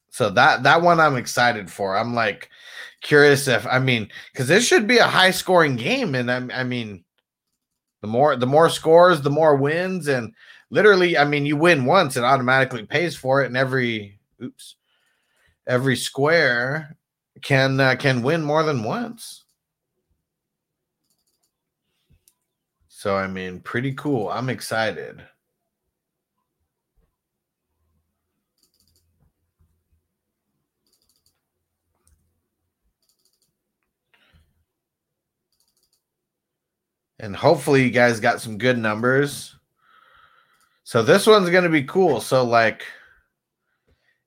So 0.09 0.29
that 0.31 0.63
that 0.63 0.81
one 0.81 0.99
I'm 0.99 1.15
excited 1.15 1.71
for. 1.71 1.95
I'm 1.95 2.13
like 2.13 2.49
curious 3.03 3.47
if 3.47 3.67
I 3.67 3.79
mean 3.79 4.09
because 4.31 4.47
this 4.47 4.65
should 4.65 4.87
be 4.87 4.97
a 4.97 5.03
high 5.07 5.31
scoring 5.31 5.75
game, 5.75 6.15
and 6.15 6.31
I, 6.31 6.61
I 6.61 6.63
mean 6.63 7.03
the 8.01 8.07
more 8.07 8.35
the 8.35 8.47
more 8.47 8.69
scores, 8.69 9.21
the 9.21 9.29
more 9.29 9.55
wins, 9.55 10.07
and 10.07 10.33
literally, 10.71 11.17
I 11.17 11.25
mean 11.25 11.45
you 11.45 11.55
win 11.55 11.85
once, 11.85 12.17
it 12.17 12.23
automatically 12.23 12.85
pays 12.85 13.15
for 13.15 13.43
it, 13.43 13.47
and 13.47 13.57
every 13.57 14.19
oops 14.41 14.75
every 15.67 15.95
square 15.95 16.97
can 17.41 17.79
uh, 17.79 17.95
can 17.95 18.23
win 18.23 18.41
more 18.41 18.63
than 18.63 18.83
once. 18.83 19.43
So 22.87 23.15
I 23.15 23.27
mean, 23.27 23.59
pretty 23.59 23.93
cool. 23.93 24.29
I'm 24.29 24.49
excited. 24.49 25.23
And 37.23 37.33
hopefully 37.33 37.83
you 37.83 37.89
guys 37.89 38.19
got 38.19 38.41
some 38.41 38.57
good 38.57 38.77
numbers. 38.77 39.55
So 40.83 41.01
this 41.01 41.25
one's 41.25 41.49
going 41.49 41.63
to 41.63 41.69
be 41.69 41.85
cool. 41.85 42.19
So 42.19 42.43
like 42.43 42.83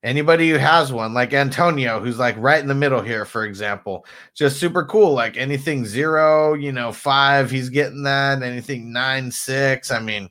anybody 0.03 0.49
who 0.49 0.57
has 0.57 0.91
one, 0.91 1.13
like 1.13 1.35
Antonio, 1.35 2.01
who's 2.01 2.19
like 2.19 2.37
right 2.39 2.59
in 2.59 2.69
the 2.69 2.75
middle 2.75 3.03
here, 3.03 3.27
for 3.27 3.45
example, 3.45 4.07
just 4.35 4.59
super 4.59 4.83
cool. 4.83 5.13
Like 5.13 5.37
anything 5.37 5.85
zero, 5.85 6.55
you 6.55 6.73
know, 6.73 6.91
five, 6.91 7.51
he's 7.51 7.69
getting 7.69 8.03
that. 8.05 8.43
Anything 8.43 8.95
nine, 8.95 9.31
six. 9.31 9.91
I 9.91 10.01
mean, 10.01 10.31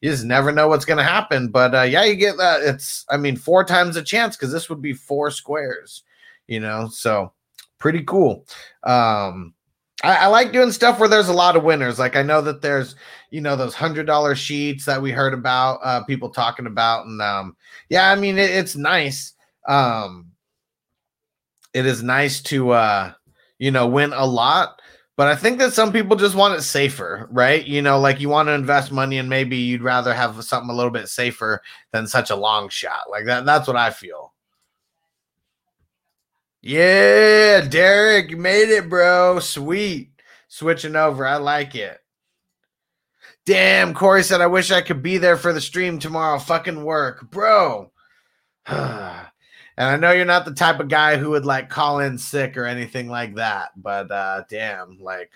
you 0.00 0.10
just 0.10 0.24
never 0.24 0.50
know 0.50 0.66
what's 0.66 0.86
going 0.86 0.96
to 0.96 1.04
happen. 1.04 1.48
But 1.48 1.74
uh, 1.74 1.82
yeah, 1.82 2.04
you 2.04 2.14
get 2.14 2.38
that. 2.38 2.62
It's, 2.62 3.04
I 3.10 3.18
mean, 3.18 3.36
four 3.36 3.64
times 3.64 3.96
a 3.96 4.02
chance 4.02 4.34
because 4.34 4.50
this 4.50 4.70
would 4.70 4.80
be 4.80 4.94
four 4.94 5.30
squares, 5.30 6.04
you 6.46 6.58
know, 6.58 6.88
so 6.88 7.34
pretty 7.76 8.02
cool. 8.02 8.46
Um, 8.82 9.52
I, 10.04 10.16
I, 10.16 10.26
like 10.26 10.52
doing 10.52 10.70
stuff 10.70 11.00
where 11.00 11.08
there's 11.08 11.28
a 11.28 11.32
lot 11.32 11.56
of 11.56 11.64
winners. 11.64 11.98
Like 11.98 12.14
I 12.14 12.22
know 12.22 12.40
that 12.42 12.62
there's, 12.62 12.94
you 13.30 13.40
know, 13.40 13.56
those 13.56 13.74
hundred 13.74 14.06
dollar 14.06 14.34
sheets 14.34 14.84
that 14.84 15.02
we 15.02 15.10
heard 15.10 15.34
about, 15.34 15.80
uh, 15.82 16.04
people 16.04 16.30
talking 16.30 16.66
about, 16.66 17.06
and 17.06 17.20
um, 17.20 17.56
yeah, 17.88 18.10
I 18.10 18.14
mean 18.14 18.38
it, 18.38 18.50
it's 18.50 18.76
nice. 18.76 19.34
Um, 19.66 20.30
it 21.74 21.84
is 21.84 22.02
nice 22.02 22.40
to, 22.42 22.70
uh, 22.70 23.12
you 23.58 23.70
know, 23.70 23.88
win 23.88 24.12
a 24.12 24.24
lot, 24.24 24.80
but 25.16 25.26
I 25.26 25.34
think 25.34 25.58
that 25.58 25.72
some 25.72 25.92
people 25.92 26.16
just 26.16 26.36
want 26.36 26.54
it 26.54 26.62
safer, 26.62 27.28
right? 27.32 27.66
You 27.66 27.82
know, 27.82 27.98
like 27.98 28.20
you 28.20 28.28
want 28.28 28.46
to 28.48 28.52
invest 28.52 28.92
money, 28.92 29.18
and 29.18 29.28
maybe 29.28 29.56
you'd 29.56 29.82
rather 29.82 30.14
have 30.14 30.44
something 30.44 30.70
a 30.70 30.74
little 30.74 30.92
bit 30.92 31.08
safer 31.08 31.60
than 31.92 32.06
such 32.06 32.30
a 32.30 32.36
long 32.36 32.68
shot. 32.68 33.10
Like 33.10 33.24
that. 33.24 33.44
That's 33.44 33.66
what 33.66 33.76
I 33.76 33.90
feel. 33.90 34.27
Yeah, 36.60 37.60
Derek, 37.60 38.30
you 38.30 38.36
made 38.36 38.68
it, 38.68 38.88
bro. 38.88 39.38
Sweet. 39.40 40.10
Switching 40.48 40.96
over. 40.96 41.26
I 41.26 41.36
like 41.36 41.74
it. 41.74 42.00
Damn, 43.46 43.94
Corey 43.94 44.22
said, 44.22 44.40
I 44.40 44.46
wish 44.46 44.70
I 44.70 44.82
could 44.82 45.02
be 45.02 45.16
there 45.18 45.36
for 45.36 45.52
the 45.52 45.60
stream 45.60 45.98
tomorrow. 45.98 46.38
Fucking 46.38 46.84
work, 46.84 47.30
bro. 47.30 47.90
and 48.66 49.28
I 49.78 49.96
know 49.96 50.10
you're 50.12 50.26
not 50.26 50.44
the 50.44 50.52
type 50.52 50.80
of 50.80 50.88
guy 50.88 51.16
who 51.16 51.30
would 51.30 51.46
like 51.46 51.70
call 51.70 52.00
in 52.00 52.18
sick 52.18 52.56
or 52.58 52.66
anything 52.66 53.08
like 53.08 53.36
that, 53.36 53.70
but 53.74 54.10
uh 54.10 54.42
damn, 54.50 54.98
like 55.00 55.30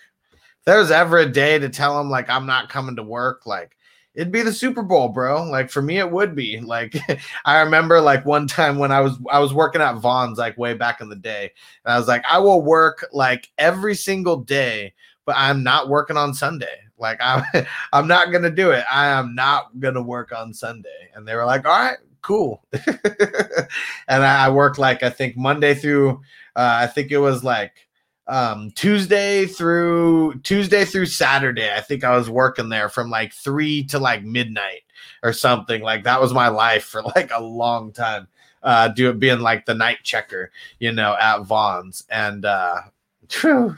there's 0.66 0.90
ever 0.90 1.18
a 1.18 1.26
day 1.26 1.58
to 1.58 1.70
tell 1.70 1.98
him 1.98 2.10
like 2.10 2.28
I'm 2.28 2.44
not 2.44 2.68
coming 2.68 2.96
to 2.96 3.02
work, 3.02 3.46
like 3.46 3.76
it'd 4.14 4.32
be 4.32 4.42
the 4.42 4.52
Super 4.52 4.82
Bowl, 4.82 5.08
bro. 5.08 5.44
Like 5.44 5.70
for 5.70 5.82
me, 5.82 5.98
it 5.98 6.10
would 6.10 6.34
be. 6.34 6.60
Like 6.60 6.96
I 7.44 7.60
remember 7.60 8.00
like 8.00 8.24
one 8.24 8.46
time 8.46 8.78
when 8.78 8.92
I 8.92 9.00
was 9.00 9.18
I 9.30 9.38
was 9.38 9.54
working 9.54 9.82
at 9.82 9.96
Vons 9.96 10.38
like 10.38 10.58
way 10.58 10.74
back 10.74 11.00
in 11.00 11.08
the 11.08 11.16
day, 11.16 11.50
and 11.84 11.92
I 11.94 11.98
was 11.98 12.08
like, 12.08 12.24
I 12.28 12.38
will 12.38 12.62
work 12.62 13.06
like 13.12 13.50
every 13.58 13.94
single 13.94 14.36
day, 14.36 14.94
but 15.24 15.36
I'm 15.36 15.62
not 15.62 15.88
working 15.88 16.16
on 16.16 16.34
Sunday. 16.34 16.78
Like 16.98 17.18
I'm 17.22 17.44
I'm 17.92 18.06
not 18.06 18.32
gonna 18.32 18.50
do 18.50 18.70
it. 18.70 18.84
I 18.90 19.06
am 19.06 19.34
not 19.34 19.78
gonna 19.78 20.02
work 20.02 20.32
on 20.32 20.54
Sunday. 20.54 21.10
And 21.14 21.26
they 21.26 21.34
were 21.34 21.46
like, 21.46 21.66
all 21.66 21.78
right, 21.78 21.98
cool. 22.22 22.64
and 22.72 24.24
I, 24.24 24.46
I 24.46 24.48
worked 24.50 24.78
like 24.78 25.02
I 25.02 25.10
think 25.10 25.36
Monday 25.36 25.74
through 25.74 26.20
uh, 26.54 26.80
I 26.82 26.86
think 26.86 27.10
it 27.10 27.18
was 27.18 27.42
like 27.42 27.88
um 28.28 28.70
Tuesday 28.72 29.46
through 29.46 30.38
Tuesday 30.40 30.84
through 30.84 31.06
Saturday. 31.06 31.72
I 31.72 31.80
think 31.80 32.04
I 32.04 32.16
was 32.16 32.30
working 32.30 32.68
there 32.68 32.88
from 32.88 33.10
like 33.10 33.32
3 33.32 33.84
to 33.84 33.98
like 33.98 34.22
midnight 34.22 34.82
or 35.22 35.32
something. 35.32 35.82
Like 35.82 36.04
that 36.04 36.20
was 36.20 36.32
my 36.32 36.48
life 36.48 36.84
for 36.84 37.02
like 37.16 37.30
a 37.32 37.42
long 37.42 37.92
time. 37.92 38.28
Uh 38.62 38.92
it 38.96 39.18
being 39.18 39.40
like 39.40 39.66
the 39.66 39.74
night 39.74 39.98
checker, 40.04 40.52
you 40.78 40.92
know, 40.92 41.16
at 41.20 41.42
Vons 41.42 42.04
and 42.10 42.44
uh 42.44 42.76
True. 43.28 43.74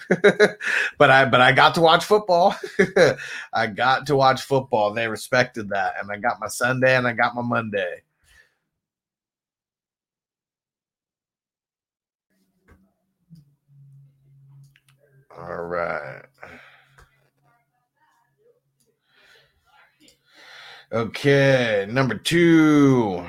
but 0.99 1.11
I 1.11 1.27
but 1.27 1.41
I 1.41 1.53
got 1.53 1.75
to 1.77 1.81
watch 1.81 2.05
football. 2.05 2.57
I 3.53 3.67
got 3.69 4.07
to 4.07 4.17
watch 4.17 4.43
football. 4.43 4.93
They 4.93 5.07
respected 5.07 5.69
that. 5.69 5.95
And 6.01 6.11
I 6.11 6.17
got 6.17 6.41
my 6.41 6.49
Sunday 6.49 6.97
and 6.97 7.07
I 7.07 7.13
got 7.13 7.35
my 7.37 7.43
Monday. 7.43 8.03
All 15.37 15.63
right. 15.63 16.23
Okay, 20.93 21.87
number 21.91 22.15
two. 22.15 23.27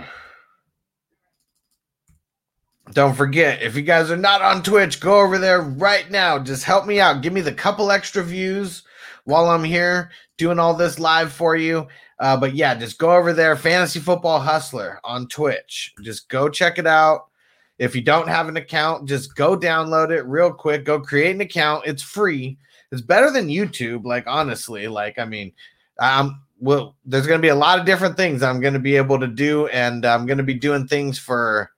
Don't 2.93 3.15
forget, 3.15 3.63
if 3.63 3.75
you 3.75 3.81
guys 3.81 4.11
are 4.11 4.17
not 4.17 4.43
on 4.43 4.61
Twitch, 4.61 4.99
go 4.99 5.19
over 5.19 5.39
there 5.39 5.61
right 5.61 6.09
now. 6.11 6.37
Just 6.37 6.63
help 6.63 6.85
me 6.85 6.99
out. 6.99 7.23
Give 7.23 7.33
me 7.33 7.41
the 7.41 7.51
couple 7.51 7.91
extra 7.91 8.23
views 8.23 8.83
while 9.23 9.49
I'm 9.49 9.63
here 9.63 10.11
doing 10.37 10.59
all 10.59 10.75
this 10.75 10.99
live 10.99 11.33
for 11.33 11.55
you. 11.55 11.87
Uh, 12.19 12.37
but 12.37 12.53
yeah, 12.53 12.75
just 12.75 12.99
go 12.99 13.15
over 13.15 13.33
there, 13.33 13.55
Fantasy 13.55 13.99
Football 13.99 14.39
Hustler 14.39 14.99
on 15.03 15.27
Twitch. 15.27 15.93
Just 16.03 16.29
go 16.29 16.47
check 16.47 16.77
it 16.77 16.87
out. 16.87 17.29
If 17.77 17.95
you 17.95 18.01
don't 18.01 18.27
have 18.27 18.47
an 18.47 18.57
account, 18.57 19.07
just 19.07 19.35
go 19.35 19.57
download 19.57 20.11
it 20.11 20.25
real 20.25 20.51
quick. 20.51 20.85
Go 20.85 20.99
create 20.99 21.35
an 21.35 21.41
account. 21.41 21.85
It's 21.85 22.01
free. 22.01 22.57
It's 22.91 23.01
better 23.01 23.31
than 23.31 23.47
YouTube. 23.47 24.05
Like 24.05 24.25
honestly, 24.27 24.87
like 24.87 25.19
I 25.19 25.25
mean, 25.25 25.51
um, 25.99 26.41
well, 26.59 26.95
there's 27.05 27.27
going 27.27 27.39
to 27.39 27.45
be 27.45 27.49
a 27.49 27.55
lot 27.55 27.79
of 27.79 27.85
different 27.85 28.15
things 28.15 28.41
I'm 28.41 28.61
going 28.61 28.73
to 28.73 28.79
be 28.79 28.95
able 28.95 29.19
to 29.19 29.27
do, 29.27 29.67
and 29.67 30.05
I'm 30.05 30.25
going 30.25 30.37
to 30.37 30.43
be 30.43 30.53
doing 30.53 30.87
things 30.87 31.19
for 31.19 31.71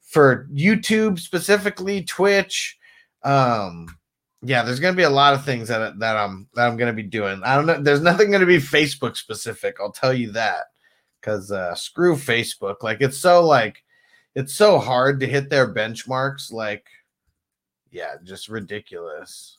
for 0.00 0.48
YouTube 0.52 1.18
specifically, 1.18 2.04
Twitch. 2.04 2.78
Um, 3.22 3.98
yeah, 4.42 4.62
there's 4.62 4.80
going 4.80 4.94
to 4.94 4.96
be 4.96 5.02
a 5.02 5.10
lot 5.10 5.34
of 5.34 5.44
things 5.44 5.68
that 5.68 5.98
that 5.98 6.16
I'm 6.16 6.48
that 6.54 6.66
I'm 6.66 6.76
going 6.76 6.94
to 6.94 7.02
be 7.02 7.08
doing. 7.08 7.42
I 7.44 7.54
don't 7.54 7.66
know. 7.66 7.82
There's 7.82 8.00
nothing 8.00 8.30
going 8.30 8.40
to 8.40 8.46
be 8.46 8.58
Facebook 8.58 9.16
specific. 9.16 9.76
I'll 9.80 9.92
tell 9.92 10.14
you 10.14 10.32
that 10.32 10.64
because 11.20 11.52
uh, 11.52 11.74
screw 11.74 12.14
Facebook. 12.16 12.82
Like 12.82 13.00
it's 13.00 13.18
so 13.18 13.44
like 13.44 13.82
it's 14.38 14.54
so 14.54 14.78
hard 14.78 15.18
to 15.18 15.26
hit 15.26 15.50
their 15.50 15.74
benchmarks. 15.74 16.52
Like, 16.52 16.86
yeah, 17.90 18.14
just 18.22 18.48
ridiculous. 18.48 19.58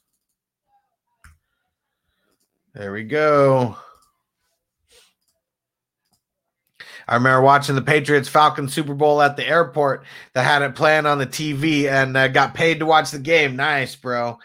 There 2.74 2.94
we 2.94 3.04
go. 3.04 3.76
I 7.10 7.16
remember 7.16 7.42
watching 7.42 7.76
the 7.76 7.82
Patriots 7.82 8.30
Falcons 8.30 8.74
Super 8.74 8.94
Bowl 8.94 9.22
at 9.22 9.36
the 9.36 9.46
airport 9.46 10.06
that 10.34 10.44
had 10.44 10.62
it 10.62 10.76
playing 10.76 11.06
on 11.06 11.18
the 11.18 11.28
TV 11.28 11.92
and 11.92 12.16
uh, 12.16 12.30
got 12.30 12.54
paid 12.54 12.80
to 12.80 12.86
watch 12.86 13.12
the 13.12 13.20
game. 13.20 13.58
Nice, 13.58 13.98
bro. 13.98 14.40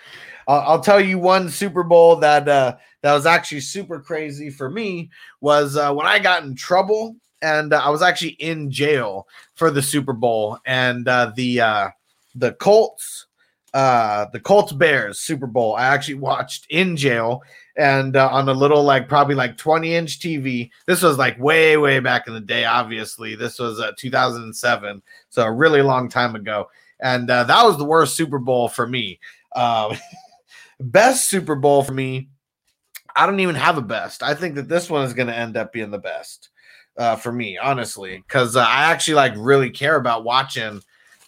I'll, 0.48 0.61
I'll 0.62 0.81
tell 0.81 1.01
you 1.01 1.16
one 1.16 1.48
Super 1.48 1.85
Bowl 1.85 2.16
that 2.16 2.48
uh, 2.48 2.77
that 3.02 3.12
was 3.12 3.27
actually 3.27 3.61
super 3.61 4.01
crazy 4.01 4.51
for 4.51 4.69
me 4.69 5.11
was 5.40 5.77
uh, 5.77 5.94
when 5.94 6.09
I 6.09 6.19
got 6.19 6.43
in 6.43 6.56
trouble 6.56 7.15
and 7.44 7.74
uh, 7.74 7.82
I 7.84 7.90
was 7.90 8.02
actually 8.02 8.36
in 8.40 8.70
jail 8.70 9.28
for 9.54 9.70
the 9.70 9.82
Super 9.82 10.14
Bowl 10.14 10.58
and 10.64 11.06
uh, 11.06 11.32
the 11.36 11.60
uh, 11.60 11.88
the 12.34 12.52
Colts 12.52 13.26
uh, 13.74 14.26
the 14.32 14.40
Colts 14.40 14.72
Bears 14.72 15.18
Super 15.18 15.46
Bowl. 15.46 15.74
I 15.74 15.86
actually 15.86 16.14
watched 16.14 16.66
in 16.70 16.96
jail 16.96 17.42
and 17.76 18.16
uh, 18.16 18.28
on 18.30 18.48
a 18.48 18.52
little 18.52 18.82
like 18.82 19.08
probably 19.08 19.34
like 19.34 19.58
20 19.58 19.94
inch 19.94 20.20
TV. 20.20 20.70
This 20.86 21.02
was 21.02 21.18
like 21.18 21.38
way 21.38 21.76
way 21.76 22.00
back 22.00 22.26
in 22.26 22.34
the 22.34 22.40
day. 22.40 22.64
Obviously, 22.64 23.34
this 23.34 23.58
was 23.58 23.78
uh, 23.78 23.92
2007, 23.98 25.02
so 25.28 25.42
a 25.42 25.52
really 25.52 25.82
long 25.82 26.08
time 26.08 26.34
ago. 26.34 26.70
And 27.00 27.28
uh, 27.28 27.44
that 27.44 27.64
was 27.64 27.76
the 27.76 27.84
worst 27.84 28.16
Super 28.16 28.38
Bowl 28.38 28.68
for 28.68 28.86
me. 28.86 29.20
Uh, 29.54 29.94
best 30.80 31.28
Super 31.28 31.56
Bowl 31.56 31.82
for 31.82 31.92
me. 31.92 32.28
I 33.16 33.26
don't 33.26 33.40
even 33.40 33.54
have 33.54 33.76
a 33.76 33.82
best. 33.82 34.22
I 34.22 34.34
think 34.34 34.54
that 34.54 34.68
this 34.68 34.88
one 34.88 35.04
is 35.04 35.14
going 35.14 35.28
to 35.28 35.36
end 35.36 35.56
up 35.56 35.72
being 35.72 35.90
the 35.90 35.98
best 35.98 36.50
uh, 36.96 37.16
for 37.16 37.32
me, 37.32 37.58
honestly, 37.58 38.22
because 38.26 38.56
uh, 38.56 38.60
I 38.60 38.84
actually 38.84 39.14
like 39.14 39.34
really 39.36 39.70
care 39.70 39.96
about 39.96 40.24
watching. 40.24 40.80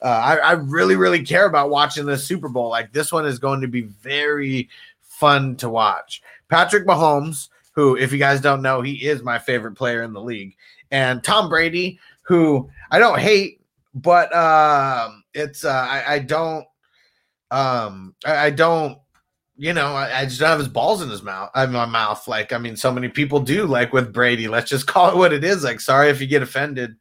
Uh, 0.02 0.06
I, 0.06 0.36
I 0.36 0.52
really, 0.52 0.96
really 0.96 1.22
care 1.22 1.46
about 1.46 1.70
watching 1.70 2.04
this 2.06 2.24
Super 2.24 2.48
Bowl. 2.48 2.68
Like 2.68 2.92
this 2.92 3.12
one 3.12 3.26
is 3.26 3.38
going 3.38 3.62
to 3.62 3.68
be 3.68 3.82
very 3.82 4.68
fun 5.02 5.56
to 5.56 5.70
watch. 5.70 6.22
Patrick 6.48 6.86
Mahomes, 6.86 7.48
who, 7.72 7.96
if 7.96 8.12
you 8.12 8.18
guys 8.18 8.40
don't 8.40 8.62
know, 8.62 8.82
he 8.82 9.06
is 9.06 9.22
my 9.22 9.38
favorite 9.38 9.74
player 9.74 10.02
in 10.02 10.12
the 10.12 10.20
league, 10.20 10.54
and 10.90 11.24
Tom 11.24 11.48
Brady, 11.48 11.98
who 12.22 12.70
I 12.90 12.98
don't 12.98 13.18
hate, 13.18 13.60
but 13.94 14.34
um, 14.34 15.24
it's 15.34 15.64
uh, 15.64 15.70
I, 15.70 16.14
I 16.14 16.18
don't 16.20 16.66
um, 17.50 18.14
I, 18.24 18.36
I 18.46 18.50
don't 18.50 18.98
you 19.58 19.72
know, 19.72 19.94
I, 19.94 20.20
I, 20.20 20.24
just 20.24 20.38
don't 20.38 20.50
have 20.50 20.58
his 20.58 20.68
balls 20.68 21.00
in 21.00 21.08
his 21.08 21.22
mouth, 21.22 21.50
in 21.56 21.72
my 21.72 21.86
mouth. 21.86 22.28
Like, 22.28 22.52
I 22.52 22.58
mean, 22.58 22.76
so 22.76 22.92
many 22.92 23.08
people 23.08 23.40
do. 23.40 23.66
Like 23.66 23.92
with 23.92 24.12
Brady, 24.12 24.48
let's 24.48 24.68
just 24.70 24.86
call 24.88 25.10
it 25.10 25.16
what 25.16 25.32
it 25.32 25.44
is. 25.44 25.64
Like, 25.64 25.80
sorry 25.80 26.10
if 26.10 26.20
you 26.20 26.26
get 26.26 26.42
offended, 26.42 26.96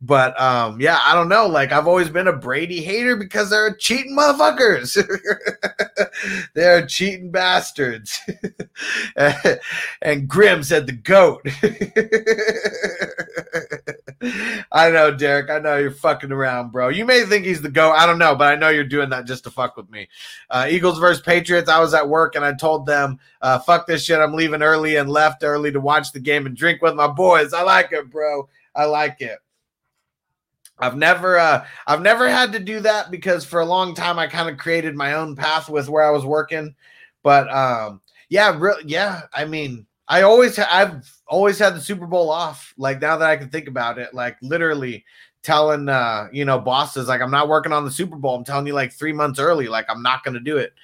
but 0.00 0.38
um, 0.40 0.80
yeah, 0.80 0.98
I 1.04 1.14
don't 1.14 1.28
know. 1.28 1.46
Like, 1.46 1.72
I've 1.72 1.86
always 1.86 2.08
been 2.08 2.26
a 2.26 2.36
Brady 2.36 2.80
hater 2.80 3.16
because 3.16 3.50
they're 3.50 3.74
cheating 3.74 4.16
motherfuckers. 4.16 4.98
they're 6.54 6.86
cheating 6.86 7.30
bastards. 7.30 8.18
and 10.02 10.26
Grim 10.26 10.62
said 10.64 10.86
the 10.86 10.92
goat. 10.92 11.46
I 14.72 14.90
know, 14.90 15.10
Derek. 15.10 15.48
I 15.48 15.58
know 15.58 15.78
you're 15.78 15.90
fucking 15.90 16.30
around, 16.32 16.72
bro. 16.72 16.88
You 16.88 17.06
may 17.06 17.24
think 17.24 17.46
he's 17.46 17.62
the 17.62 17.70
goat. 17.70 17.92
I 17.92 18.04
don't 18.04 18.18
know, 18.18 18.34
but 18.34 18.52
I 18.52 18.56
know 18.56 18.68
you're 18.68 18.84
doing 18.84 19.08
that 19.10 19.26
just 19.26 19.44
to 19.44 19.50
fuck 19.50 19.76
with 19.76 19.90
me. 19.90 20.08
Uh, 20.50 20.66
Eagles 20.68 20.98
versus 20.98 21.22
Patriots. 21.22 21.70
I 21.70 21.80
was 21.80 21.94
at 21.94 22.08
work 22.08 22.34
and 22.36 22.44
I 22.44 22.52
told 22.52 22.84
them, 22.84 23.18
uh, 23.40 23.58
"Fuck 23.60 23.86
this 23.86 24.04
shit. 24.04 24.20
I'm 24.20 24.34
leaving 24.34 24.62
early 24.62 24.96
and 24.96 25.08
left 25.08 25.42
early 25.42 25.72
to 25.72 25.80
watch 25.80 26.12
the 26.12 26.20
game 26.20 26.44
and 26.46 26.56
drink 26.56 26.82
with 26.82 26.94
my 26.94 27.06
boys." 27.06 27.54
I 27.54 27.62
like 27.62 27.92
it, 27.92 28.10
bro. 28.10 28.48
I 28.74 28.84
like 28.84 29.20
it. 29.20 29.38
I've 30.80 30.96
never 30.96 31.38
uh 31.38 31.66
I've 31.86 32.00
never 32.00 32.28
had 32.28 32.52
to 32.52 32.58
do 32.58 32.80
that 32.80 33.10
because 33.10 33.44
for 33.44 33.60
a 33.60 33.66
long 33.66 33.94
time 33.94 34.18
I 34.18 34.26
kind 34.26 34.48
of 34.48 34.56
created 34.56 34.96
my 34.96 35.14
own 35.14 35.36
path 35.36 35.68
with 35.68 35.88
where 35.88 36.04
I 36.04 36.10
was 36.10 36.24
working. 36.24 36.74
But 37.22 37.50
um 37.52 38.00
yeah, 38.28 38.56
re- 38.58 38.82
yeah, 38.86 39.22
I 39.34 39.44
mean, 39.44 39.86
I 40.10 40.22
always 40.22 40.58
I've 40.58 41.08
always 41.28 41.58
had 41.58 41.76
the 41.76 41.80
Super 41.80 42.06
Bowl 42.06 42.30
off. 42.30 42.74
Like 42.76 43.00
now 43.00 43.16
that 43.16 43.30
I 43.30 43.36
can 43.36 43.48
think 43.48 43.68
about 43.68 43.98
it, 43.98 44.12
like 44.12 44.36
literally 44.42 45.04
telling 45.42 45.88
uh 45.88 46.28
you 46.32 46.44
know 46.44 46.58
bosses 46.58 47.08
like 47.08 47.22
I'm 47.22 47.30
not 47.30 47.48
working 47.48 47.72
on 47.72 47.84
the 47.84 47.92
Super 47.92 48.16
Bowl. 48.16 48.34
I'm 48.34 48.44
telling 48.44 48.66
you 48.66 48.74
like 48.74 48.92
3 48.92 49.12
months 49.12 49.38
early 49.38 49.68
like 49.68 49.86
I'm 49.88 50.02
not 50.02 50.24
going 50.24 50.34
to 50.34 50.40
do 50.40 50.58
it. 50.58 50.74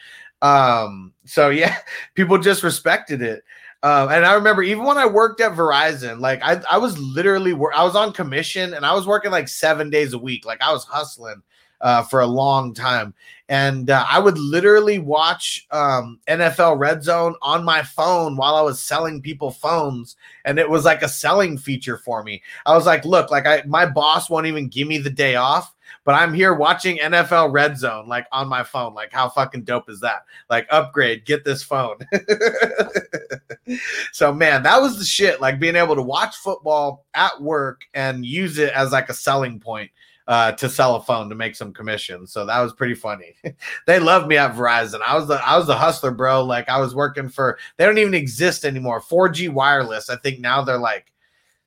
Um 0.42 1.12
so 1.24 1.50
yeah, 1.50 1.76
people 2.14 2.38
just 2.38 2.62
respected 2.62 3.20
it. 3.20 3.42
Um, 3.82 4.08
and 4.10 4.24
I 4.24 4.32
remember 4.34 4.62
even 4.62 4.84
when 4.84 4.96
I 4.96 5.06
worked 5.06 5.40
at 5.40 5.52
Verizon, 5.52 6.20
like 6.20 6.40
I, 6.42 6.60
I 6.70 6.78
was 6.78 6.98
literally 6.98 7.52
I 7.52 7.84
was 7.84 7.96
on 7.96 8.12
commission 8.12 8.74
and 8.74 8.86
I 8.86 8.94
was 8.94 9.06
working 9.06 9.30
like 9.30 9.48
seven 9.48 9.90
days 9.90 10.12
a 10.12 10.18
week. 10.18 10.46
Like 10.46 10.62
I 10.62 10.72
was 10.72 10.84
hustling 10.84 11.42
uh, 11.86 12.02
for 12.02 12.20
a 12.20 12.26
long 12.26 12.74
time, 12.74 13.14
and 13.48 13.90
uh, 13.90 14.04
I 14.10 14.18
would 14.18 14.36
literally 14.38 14.98
watch 14.98 15.68
um, 15.70 16.18
NFL 16.28 16.80
Red 16.80 17.04
Zone 17.04 17.36
on 17.42 17.64
my 17.64 17.84
phone 17.84 18.36
while 18.36 18.56
I 18.56 18.60
was 18.60 18.80
selling 18.80 19.22
people 19.22 19.52
phones, 19.52 20.16
and 20.44 20.58
it 20.58 20.68
was 20.68 20.84
like 20.84 21.02
a 21.02 21.08
selling 21.08 21.56
feature 21.56 21.96
for 21.96 22.24
me. 22.24 22.42
I 22.66 22.74
was 22.74 22.86
like, 22.86 23.04
look, 23.04 23.30
like 23.30 23.46
I 23.46 23.62
my 23.66 23.86
boss 23.86 24.28
won't 24.28 24.48
even 24.48 24.66
give 24.66 24.88
me 24.88 24.98
the 24.98 25.10
day 25.10 25.36
off 25.36 25.76
but 26.06 26.14
I'm 26.14 26.32
here 26.32 26.54
watching 26.54 26.98
NFL 26.98 27.52
Red 27.52 27.76
Zone 27.76 28.06
like 28.06 28.28
on 28.30 28.48
my 28.48 28.62
phone. 28.62 28.94
Like, 28.94 29.12
how 29.12 29.28
fucking 29.28 29.64
dope 29.64 29.90
is 29.90 29.98
that? 30.00 30.24
Like, 30.48 30.68
upgrade, 30.70 31.24
get 31.24 31.44
this 31.44 31.64
phone. 31.64 31.96
so, 34.12 34.32
man, 34.32 34.62
that 34.62 34.80
was 34.80 34.98
the 34.98 35.04
shit. 35.04 35.40
Like, 35.40 35.58
being 35.58 35.74
able 35.74 35.96
to 35.96 36.02
watch 36.02 36.36
football 36.36 37.04
at 37.14 37.42
work 37.42 37.80
and 37.92 38.24
use 38.24 38.56
it 38.58 38.72
as 38.72 38.92
like 38.92 39.08
a 39.08 39.14
selling 39.14 39.58
point. 39.58 39.90
Uh, 40.28 40.50
to 40.50 40.68
sell 40.68 40.96
a 40.96 41.00
phone 41.00 41.28
to 41.28 41.36
make 41.36 41.54
some 41.54 41.72
commission. 41.72 42.26
So 42.26 42.44
that 42.46 42.60
was 42.60 42.72
pretty 42.72 42.96
funny. 42.96 43.36
they 43.86 44.00
loved 44.00 44.26
me 44.26 44.36
at 44.36 44.56
Verizon. 44.56 45.00
I 45.06 45.14
was 45.14 45.28
the 45.28 45.34
I 45.34 45.56
was 45.56 45.68
the 45.68 45.76
hustler, 45.76 46.10
bro. 46.10 46.42
Like 46.42 46.68
I 46.68 46.80
was 46.80 46.96
working 46.96 47.28
for 47.28 47.58
they 47.76 47.86
don't 47.86 47.98
even 47.98 48.12
exist 48.12 48.64
anymore. 48.64 49.00
4G 49.00 49.50
wireless. 49.50 50.10
I 50.10 50.16
think 50.16 50.40
now 50.40 50.62
they're 50.62 50.78
like 50.78 51.12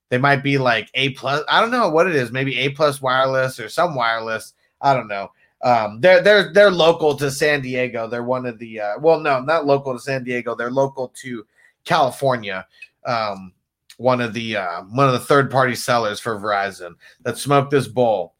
they 0.09 0.17
might 0.17 0.43
be 0.43 0.57
like 0.57 0.89
A 0.95 1.11
plus. 1.11 1.43
I 1.47 1.61
don't 1.61 1.71
know 1.71 1.89
what 1.89 2.07
it 2.07 2.15
is. 2.15 2.31
Maybe 2.31 2.59
A 2.59 2.69
plus 2.69 3.01
wireless 3.01 3.61
or 3.61 3.69
some 3.69 3.95
wireless. 3.95 4.53
I 4.81 4.93
don't 4.93 5.07
know. 5.07 5.31
Um, 5.61 5.99
they're 5.99 6.21
they're 6.21 6.53
they're 6.53 6.71
local 6.71 7.15
to 7.17 7.29
San 7.29 7.61
Diego. 7.61 8.07
They're 8.07 8.23
one 8.23 8.45
of 8.45 8.59
the 8.59 8.79
uh, 8.79 8.99
well, 8.99 9.19
no, 9.19 9.41
not 9.41 9.65
local 9.65 9.93
to 9.93 9.99
San 9.99 10.23
Diego. 10.23 10.55
They're 10.55 10.71
local 10.71 11.09
to 11.21 11.45
California. 11.85 12.65
Um, 13.05 13.53
one 13.97 14.21
of 14.21 14.33
the 14.33 14.55
uh, 14.55 14.83
one 14.83 15.07
of 15.07 15.13
the 15.13 15.19
third 15.19 15.51
party 15.51 15.75
sellers 15.75 16.19
for 16.19 16.39
Verizon 16.39 16.95
that 17.23 17.37
smoked 17.37 17.71
this 17.71 17.87
bowl. 17.87 18.35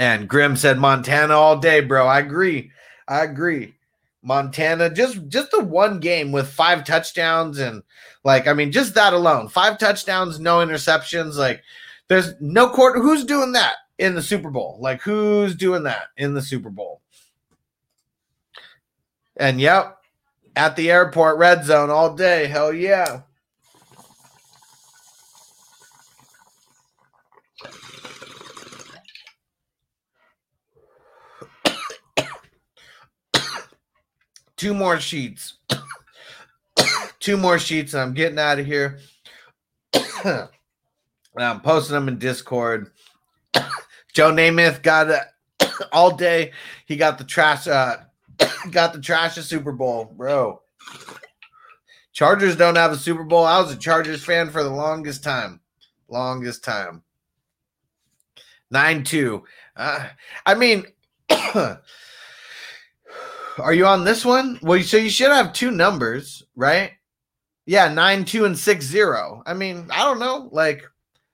And 0.00 0.26
Grim 0.26 0.56
said 0.56 0.78
Montana 0.78 1.34
all 1.34 1.58
day, 1.58 1.82
bro. 1.82 2.06
I 2.06 2.20
agree. 2.20 2.70
I 3.06 3.22
agree. 3.22 3.74
Montana, 4.22 4.88
just 4.88 5.28
just 5.28 5.50
the 5.50 5.62
one 5.62 6.00
game 6.00 6.32
with 6.32 6.48
five 6.48 6.86
touchdowns 6.86 7.58
and 7.58 7.82
like 8.24 8.48
I 8.48 8.54
mean, 8.54 8.72
just 8.72 8.94
that 8.94 9.12
alone, 9.12 9.48
five 9.48 9.78
touchdowns, 9.78 10.40
no 10.40 10.60
interceptions. 10.60 11.36
Like, 11.36 11.62
there's 12.08 12.32
no 12.40 12.70
court. 12.70 12.96
Who's 12.96 13.26
doing 13.26 13.52
that 13.52 13.74
in 13.98 14.14
the 14.14 14.22
Super 14.22 14.48
Bowl? 14.48 14.78
Like, 14.80 15.02
who's 15.02 15.54
doing 15.54 15.82
that 15.82 16.04
in 16.16 16.32
the 16.32 16.40
Super 16.40 16.70
Bowl? 16.70 17.02
And 19.36 19.60
yep, 19.60 19.98
at 20.56 20.76
the 20.76 20.90
airport, 20.90 21.36
red 21.36 21.66
zone 21.66 21.90
all 21.90 22.14
day. 22.14 22.46
Hell 22.46 22.72
yeah. 22.72 23.20
Two 34.60 34.74
more 34.74 35.00
sheets. 35.00 35.54
Two 37.18 37.38
more 37.38 37.58
sheets, 37.58 37.94
and 37.94 38.02
I'm 38.02 38.12
getting 38.12 38.38
out 38.38 38.58
of 38.58 38.66
here. 38.66 38.98
I'm 41.34 41.62
posting 41.62 41.94
them 41.94 42.08
in 42.08 42.18
Discord. 42.18 42.90
Joe 44.12 44.30
Namath 44.30 44.82
got 44.82 45.08
it 45.08 45.22
all 45.94 46.14
day. 46.14 46.52
He 46.84 46.96
got 46.96 47.16
the 47.16 47.24
trash. 47.24 47.66
Uh, 47.66 48.00
got 48.70 48.92
the 48.92 49.00
trash 49.00 49.38
of 49.38 49.44
Super 49.44 49.72
Bowl, 49.72 50.12
bro. 50.14 50.60
Chargers 52.12 52.54
don't 52.54 52.76
have 52.76 52.92
a 52.92 52.98
Super 52.98 53.24
Bowl. 53.24 53.46
I 53.46 53.62
was 53.62 53.72
a 53.72 53.78
Chargers 53.78 54.22
fan 54.22 54.50
for 54.50 54.62
the 54.62 54.68
longest 54.68 55.24
time. 55.24 55.60
Longest 56.06 56.62
time. 56.62 57.02
9 58.70 59.04
2. 59.04 59.42
Uh, 59.74 60.08
I 60.44 60.54
mean, 60.54 60.84
are 63.58 63.74
you 63.74 63.86
on 63.86 64.04
this 64.04 64.24
one? 64.24 64.58
Well, 64.62 64.82
so 64.82 64.96
you 64.96 65.10
should 65.10 65.30
have 65.30 65.52
two 65.52 65.70
numbers, 65.70 66.42
right? 66.56 66.92
Yeah, 67.66 67.92
9 67.92 68.24
2 68.24 68.44
and 68.46 68.58
six 68.58 68.84
zero. 68.84 69.42
I 69.46 69.54
mean, 69.54 69.88
I 69.90 70.04
don't 70.04 70.18
know. 70.18 70.48
Like 70.52 70.84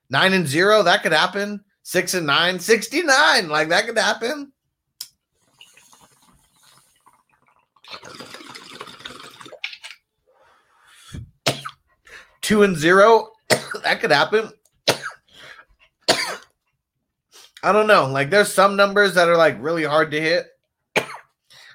9 0.09 0.33
and 0.33 0.47
0, 0.47 0.83
that 0.83 1.03
could 1.03 1.13
happen. 1.13 1.63
6 1.83 2.13
and 2.15 2.27
9, 2.27 2.59
69. 2.59 3.49
Like 3.49 3.69
that 3.69 3.85
could 3.85 3.97
happen. 3.97 4.51
Two 12.41 12.63
and 12.63 12.77
zero, 12.77 13.31
that 13.83 13.99
could 13.99 14.11
happen. 14.11 14.49
I 17.61 17.73
don't 17.73 17.87
know. 17.87 18.07
Like, 18.07 18.29
there's 18.29 18.53
some 18.53 18.77
numbers 18.77 19.15
that 19.15 19.27
are 19.27 19.35
like 19.35 19.61
really 19.61 19.83
hard 19.83 20.11
to 20.11 20.21
hit. 20.21 20.47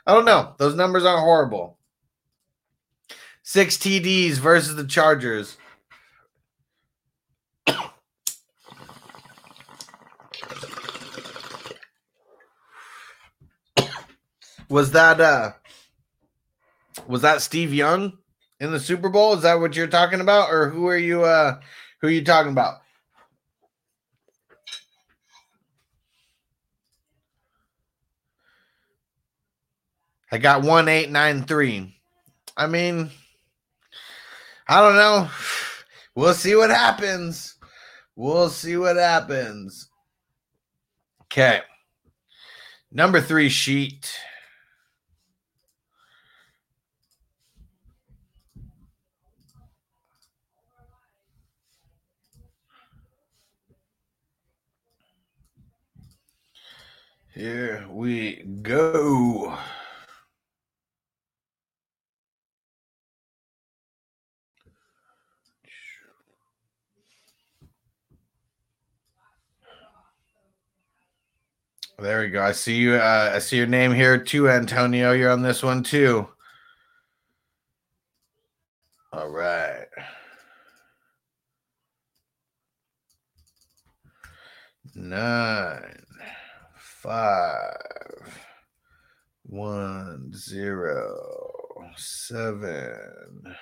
I 0.06 0.14
don't 0.14 0.24
know. 0.24 0.54
Those 0.58 0.74
numbers 0.74 1.04
aren't 1.04 1.20
horrible. 1.20 1.78
Six 3.42 3.76
TDs 3.76 4.34
versus 4.34 4.76
the 4.76 4.84
Chargers. 4.84 5.56
Was 14.68 14.92
that 14.92 15.20
uh 15.20 15.52
was 17.06 17.20
that 17.22 17.42
Steve 17.42 17.74
Young 17.74 18.16
in 18.58 18.72
the 18.72 18.80
Super 18.80 19.10
Bowl? 19.10 19.34
Is 19.34 19.42
that 19.42 19.60
what 19.60 19.76
you're 19.76 19.86
talking 19.86 20.20
about? 20.20 20.50
Or 20.50 20.70
who 20.70 20.86
are 20.86 20.96
you 20.96 21.24
uh 21.24 21.60
who 22.00 22.06
are 22.06 22.10
you 22.10 22.24
talking 22.24 22.52
about? 22.52 22.80
I 30.32 30.38
got 30.38 30.62
one 30.62 30.88
eight 30.88 31.10
nine 31.10 31.42
three. 31.42 31.94
I 32.56 32.66
mean, 32.66 33.10
I 34.68 34.80
don't 34.80 34.96
know. 34.96 35.30
We'll 36.14 36.34
see 36.34 36.54
what 36.54 36.68
happens. 36.68 37.54
We'll 38.16 38.50
see 38.50 38.76
what 38.76 38.96
happens. 38.96 39.88
Okay. 41.22 41.62
Number 42.90 43.18
three 43.22 43.48
sheet. 43.48 44.12
Here 57.34 57.86
we 57.90 58.42
go. 58.60 59.56
There 71.98 72.20
we 72.22 72.30
go. 72.30 72.42
I 72.42 72.52
see 72.52 72.76
you. 72.76 72.94
Uh, 72.94 73.32
I 73.34 73.38
see 73.38 73.56
your 73.56 73.66
name 73.66 73.92
here 73.92 74.18
too, 74.18 74.48
Antonio. 74.48 75.12
You're 75.12 75.30
on 75.30 75.42
this 75.42 75.62
one 75.62 75.82
too. 75.82 76.28
All 79.12 79.28
right. 79.28 79.86
Nine, 84.94 86.02
five, 86.76 88.38
one, 89.44 90.32
zero, 90.34 91.14
seven. 91.96 93.56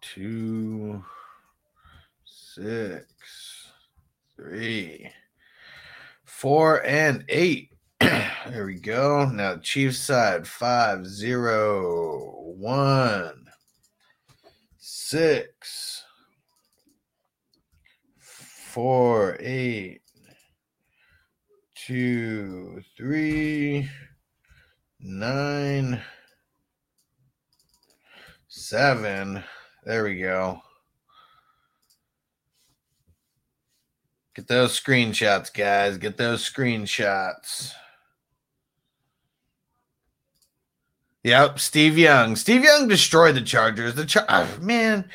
Two, 0.00 1.04
six, 2.56 3.70
three, 4.34 5.10
four, 6.24 6.82
and 6.86 7.22
eight. 7.28 7.68
there 8.00 8.64
we 8.64 8.76
go. 8.76 9.28
Now 9.28 9.58
Chiefs 9.58 9.98
side 9.98 10.48
five, 10.48 11.06
zero, 11.06 12.54
one, 12.56 13.44
six, 14.78 16.02
four, 18.18 19.36
eight, 19.38 20.00
two, 21.74 22.80
three, 22.96 23.86
nine, 24.98 26.00
seven. 28.48 29.44
There 29.84 30.04
we 30.04 30.20
go. 30.20 30.62
Get 34.36 34.48
those 34.48 34.78
screenshots, 34.78 35.52
guys. 35.52 35.96
Get 35.96 36.18
those 36.18 36.48
screenshots. 36.48 37.72
Yep, 41.24 41.58
Steve 41.58 41.96
Young. 41.96 42.36
Steve 42.36 42.62
Young 42.62 42.86
destroyed 42.86 43.34
the 43.34 43.40
Chargers. 43.40 43.94
The 43.94 44.04
Char- 44.04 44.26
oh, 44.28 44.58
man, 44.60 45.08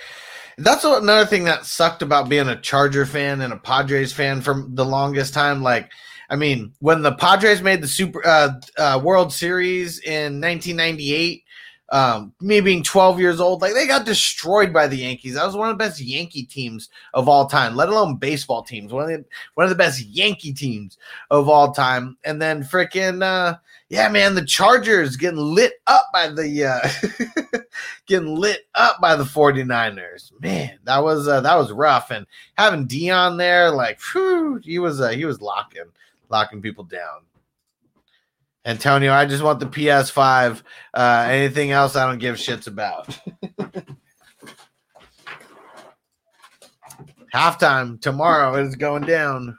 that's 0.57 0.83
another 0.83 1.27
thing 1.27 1.43
that 1.43 1.67
sucked 1.67 2.01
about 2.01 2.29
being 2.29 2.47
a 2.47 2.59
Charger 2.59 3.05
fan 3.05 3.41
and 3.41 3.53
a 3.53 3.57
Padres 3.57 4.11
fan 4.11 4.41
for 4.41 4.65
the 4.69 4.83
longest 4.83 5.35
time. 5.35 5.61
Like, 5.61 5.91
I 6.31 6.35
mean, 6.35 6.73
when 6.79 7.03
the 7.03 7.13
Padres 7.13 7.61
made 7.61 7.83
the 7.83 7.87
Super 7.87 8.25
uh, 8.25 8.53
uh, 8.79 8.99
World 9.03 9.31
Series 9.31 9.99
in 9.99 10.41
1998, 10.41 11.43
um, 11.91 12.33
me 12.39 12.61
being 12.61 12.83
12 12.83 13.19
years 13.19 13.41
old, 13.41 13.61
like 13.61 13.73
they 13.73 13.85
got 13.85 14.05
destroyed 14.05 14.71
by 14.71 14.87
the 14.87 14.95
Yankees. 14.95 15.33
That 15.33 15.45
was 15.45 15.57
one 15.57 15.69
of 15.69 15.77
the 15.77 15.83
best 15.83 15.99
Yankee 15.99 16.43
teams 16.43 16.89
of 17.13 17.27
all 17.27 17.47
time, 17.47 17.75
let 17.75 17.89
alone 17.89 18.15
baseball 18.15 18.63
teams. 18.63 18.93
One 18.93 19.03
of 19.03 19.09
the 19.09 19.25
one 19.55 19.65
of 19.65 19.69
the 19.69 19.75
best 19.75 20.01
Yankee 20.05 20.53
teams 20.53 20.97
of 21.29 21.49
all 21.49 21.73
time. 21.73 22.17
And 22.23 22.41
then 22.41 22.63
freaking 22.63 23.21
uh 23.21 23.57
yeah, 23.89 24.07
man, 24.07 24.35
the 24.35 24.45
Chargers 24.45 25.17
getting 25.17 25.39
lit 25.39 25.73
up 25.85 26.05
by 26.13 26.29
the 26.29 26.65
uh 26.65 27.59
getting 28.07 28.37
lit 28.37 28.67
up 28.75 29.01
by 29.01 29.17
the 29.17 29.25
49ers. 29.25 30.31
Man, 30.39 30.79
that 30.85 31.03
was 31.03 31.27
uh, 31.27 31.41
that 31.41 31.55
was 31.55 31.73
rough. 31.73 32.09
And 32.09 32.25
having 32.57 32.87
Deion 32.87 33.37
there, 33.37 33.69
like 33.69 33.99
whew, 34.13 34.61
he 34.63 34.79
was 34.79 35.01
uh, 35.01 35.09
he 35.09 35.25
was 35.25 35.41
locking 35.41 35.91
locking 36.29 36.61
people 36.61 36.85
down. 36.85 37.23
Antonio, 38.63 39.11
I 39.11 39.25
just 39.25 39.43
want 39.43 39.59
the 39.59 39.65
PS5. 39.65 40.61
Uh, 40.93 41.27
anything 41.29 41.71
else, 41.71 41.95
I 41.95 42.05
don't 42.05 42.19
give 42.19 42.35
shits 42.35 42.67
about. 42.67 43.17
Halftime 47.33 47.99
tomorrow 48.01 48.55
is 48.63 48.75
going 48.75 49.03
down. 49.03 49.57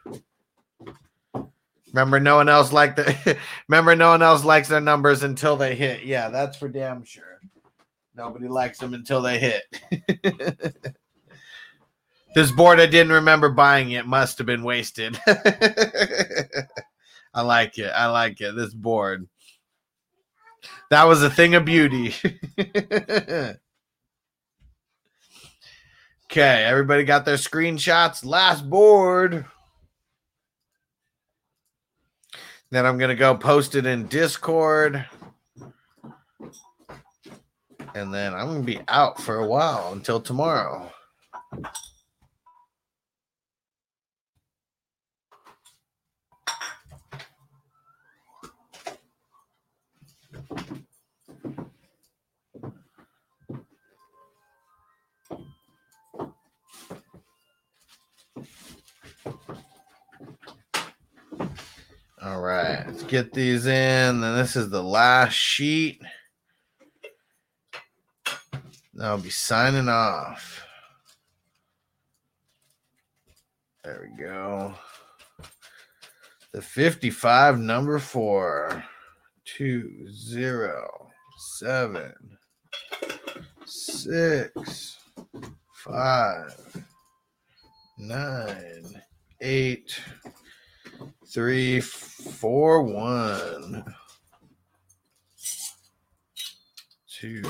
Remember, 1.93 2.21
no 2.21 2.37
one 2.37 2.49
else 2.49 2.73
like 2.73 2.97
the. 2.97 3.39
remember, 3.69 3.97
no 3.97 4.11
one 4.11 4.23
else 4.23 4.45
likes 4.45 4.69
their 4.69 4.81
numbers 4.81 5.23
until 5.23 5.57
they 5.57 5.75
hit. 5.75 6.05
Yeah, 6.05 6.29
that's 6.29 6.57
for 6.57 6.69
damn 6.69 7.05
sure. 7.05 7.41
Nobody 8.15 8.47
likes 8.47 8.79
them 8.79 8.95
until 8.95 9.23
they 9.23 9.39
hit. 9.39 9.63
this 12.35 12.53
board, 12.53 12.79
I 12.79 12.87
didn't 12.87 13.13
remember 13.13 13.49
buying 13.49 13.93
it. 13.93 14.07
Must 14.07 14.39
have 14.39 14.47
been 14.47 14.63
wasted. 14.63 15.19
I 17.35 17.43
like 17.43 17.79
it. 17.79 17.91
I 17.91 18.07
like 18.07 18.41
it. 18.41 18.55
This 18.55 18.75
board. 18.75 19.27
That 20.91 21.05
was 21.05 21.23
a 21.23 21.31
thing 21.31 21.55
of 21.55 21.65
beauty. 21.65 22.15
okay, 22.59 23.57
everybody 26.31 27.05
got 27.05 27.25
their 27.25 27.37
screenshots. 27.37 28.25
Last 28.25 28.69
board. 28.69 29.47
Then 32.71 32.87
I'm 32.87 32.99
going 32.99 33.11
to 33.11 33.15
go 33.15 33.35
post 33.35 33.75
it 33.75 33.87
in 33.87 34.07
Discord. 34.07 35.05
And 37.95 38.13
then 38.13 38.35
I'm 38.35 38.47
going 38.47 38.61
to 38.61 38.67
be 38.67 38.81
out 38.89 39.21
for 39.21 39.37
a 39.37 39.47
while 39.47 39.93
until 39.93 40.21
tomorrow. 40.21 40.91
All 62.25 62.41
right, 62.41 62.85
let's 62.87 63.03
get 63.03 63.33
these 63.33 63.67
in. 63.67 64.23
And 64.23 64.39
this 64.39 64.55
is 64.55 64.71
the 64.71 64.83
last 64.83 65.33
sheet. 65.33 66.01
I'll 69.01 69.19
be 69.19 69.31
signing 69.31 69.89
off. 69.89 70.65
There 73.83 74.09
we 74.09 74.23
go. 74.23 74.75
The 76.53 76.63
55, 76.63 77.59
number 77.59 77.99
four 77.99 78.85
two, 79.57 80.07
zero, 80.11 81.09
seven, 81.59 82.13
six, 83.67 84.99
five, 85.85 86.85
nine, 87.99 89.03
eight, 89.43 90.01
three, 91.33 91.81
four, 91.81 92.83
one, 92.83 93.85
two, 97.09 97.43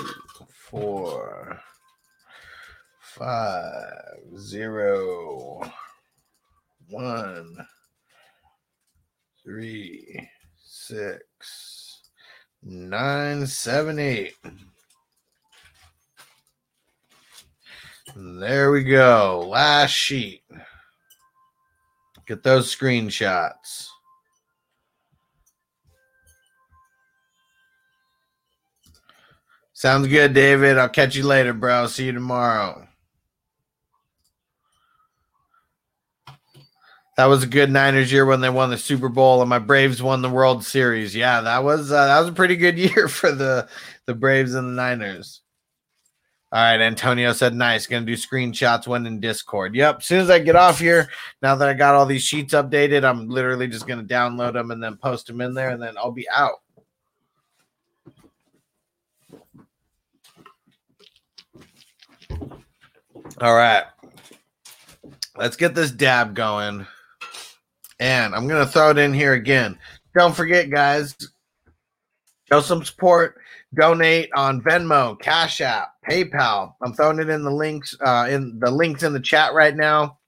four, 0.70 1.60
five, 3.00 4.18
zero, 4.36 5.60
one, 6.88 7.56
three, 9.44 10.28
six, 10.64 11.81
nine, 12.62 13.46
seven, 13.46 13.98
eight. 13.98 14.34
There 18.14 18.70
we 18.70 18.84
go. 18.84 19.46
Last 19.48 19.92
sheet. 19.92 20.42
Get 22.26 22.42
those 22.42 22.74
screenshots. 22.74 23.88
Sounds 29.72 30.06
good, 30.06 30.32
David. 30.32 30.78
I'll 30.78 30.88
catch 30.88 31.16
you 31.16 31.24
later, 31.24 31.52
bro. 31.52 31.86
See 31.88 32.06
you 32.06 32.12
tomorrow. 32.12 32.86
That 37.16 37.26
was 37.26 37.42
a 37.42 37.46
good 37.46 37.70
Niners 37.70 38.10
year 38.10 38.24
when 38.24 38.40
they 38.40 38.48
won 38.48 38.70
the 38.70 38.78
Super 38.78 39.10
Bowl 39.10 39.42
and 39.42 39.50
my 39.50 39.58
Braves 39.58 40.02
won 40.02 40.22
the 40.22 40.30
World 40.30 40.64
Series. 40.64 41.14
Yeah, 41.14 41.42
that 41.42 41.62
was 41.62 41.92
uh, 41.92 42.06
that 42.06 42.20
was 42.20 42.28
a 42.28 42.32
pretty 42.32 42.56
good 42.56 42.78
year 42.78 43.08
for 43.08 43.32
the 43.32 43.68
the 44.06 44.14
Braves 44.14 44.54
and 44.54 44.68
the 44.68 44.72
Niners. 44.72 45.42
All 46.52 46.60
right, 46.60 46.80
Antonio 46.80 47.32
said 47.32 47.54
nice. 47.54 47.86
Gonna 47.86 48.04
do 48.04 48.14
screenshots 48.14 48.86
when 48.86 49.06
in 49.06 49.20
Discord. 49.20 49.74
Yep. 49.74 49.98
As 49.98 50.04
soon 50.06 50.20
as 50.20 50.30
I 50.30 50.38
get 50.38 50.56
off 50.56 50.78
here, 50.78 51.08
now 51.40 51.54
that 51.54 51.68
I 51.68 51.72
got 51.74 51.94
all 51.94 52.04
these 52.04 52.24
sheets 52.24 52.54
updated, 52.54 53.04
I'm 53.04 53.28
literally 53.28 53.68
just 53.68 53.86
gonna 53.86 54.04
download 54.04 54.54
them 54.54 54.70
and 54.70 54.82
then 54.82 54.96
post 54.96 55.26
them 55.26 55.40
in 55.40 55.54
there, 55.54 55.70
and 55.70 55.82
then 55.82 55.96
I'll 55.98 56.12
be 56.12 56.28
out. 56.30 56.60
All 63.40 63.54
right. 63.54 63.84
Let's 65.36 65.56
get 65.56 65.74
this 65.74 65.90
dab 65.90 66.34
going. 66.34 66.86
And 68.02 68.34
I'm 68.34 68.48
going 68.48 68.66
to 68.66 68.70
throw 68.70 68.90
it 68.90 68.98
in 68.98 69.14
here 69.14 69.34
again. 69.34 69.78
Don't 70.12 70.34
forget, 70.34 70.70
guys, 70.70 71.16
show 72.48 72.60
some 72.60 72.84
support. 72.84 73.38
Donate 73.72 74.28
on 74.34 74.60
Venmo, 74.60 75.16
Cash 75.20 75.60
App, 75.60 75.92
PayPal. 76.10 76.74
I'm 76.82 76.94
throwing 76.94 77.20
it 77.20 77.28
in 77.30 77.44
the 77.44 77.52
links, 77.52 77.96
uh, 78.04 78.26
in 78.28 78.58
the 78.58 78.72
links 78.72 79.04
in 79.04 79.12
the 79.12 79.20
chat 79.20 79.54
right 79.54 79.76
now. 79.76 80.18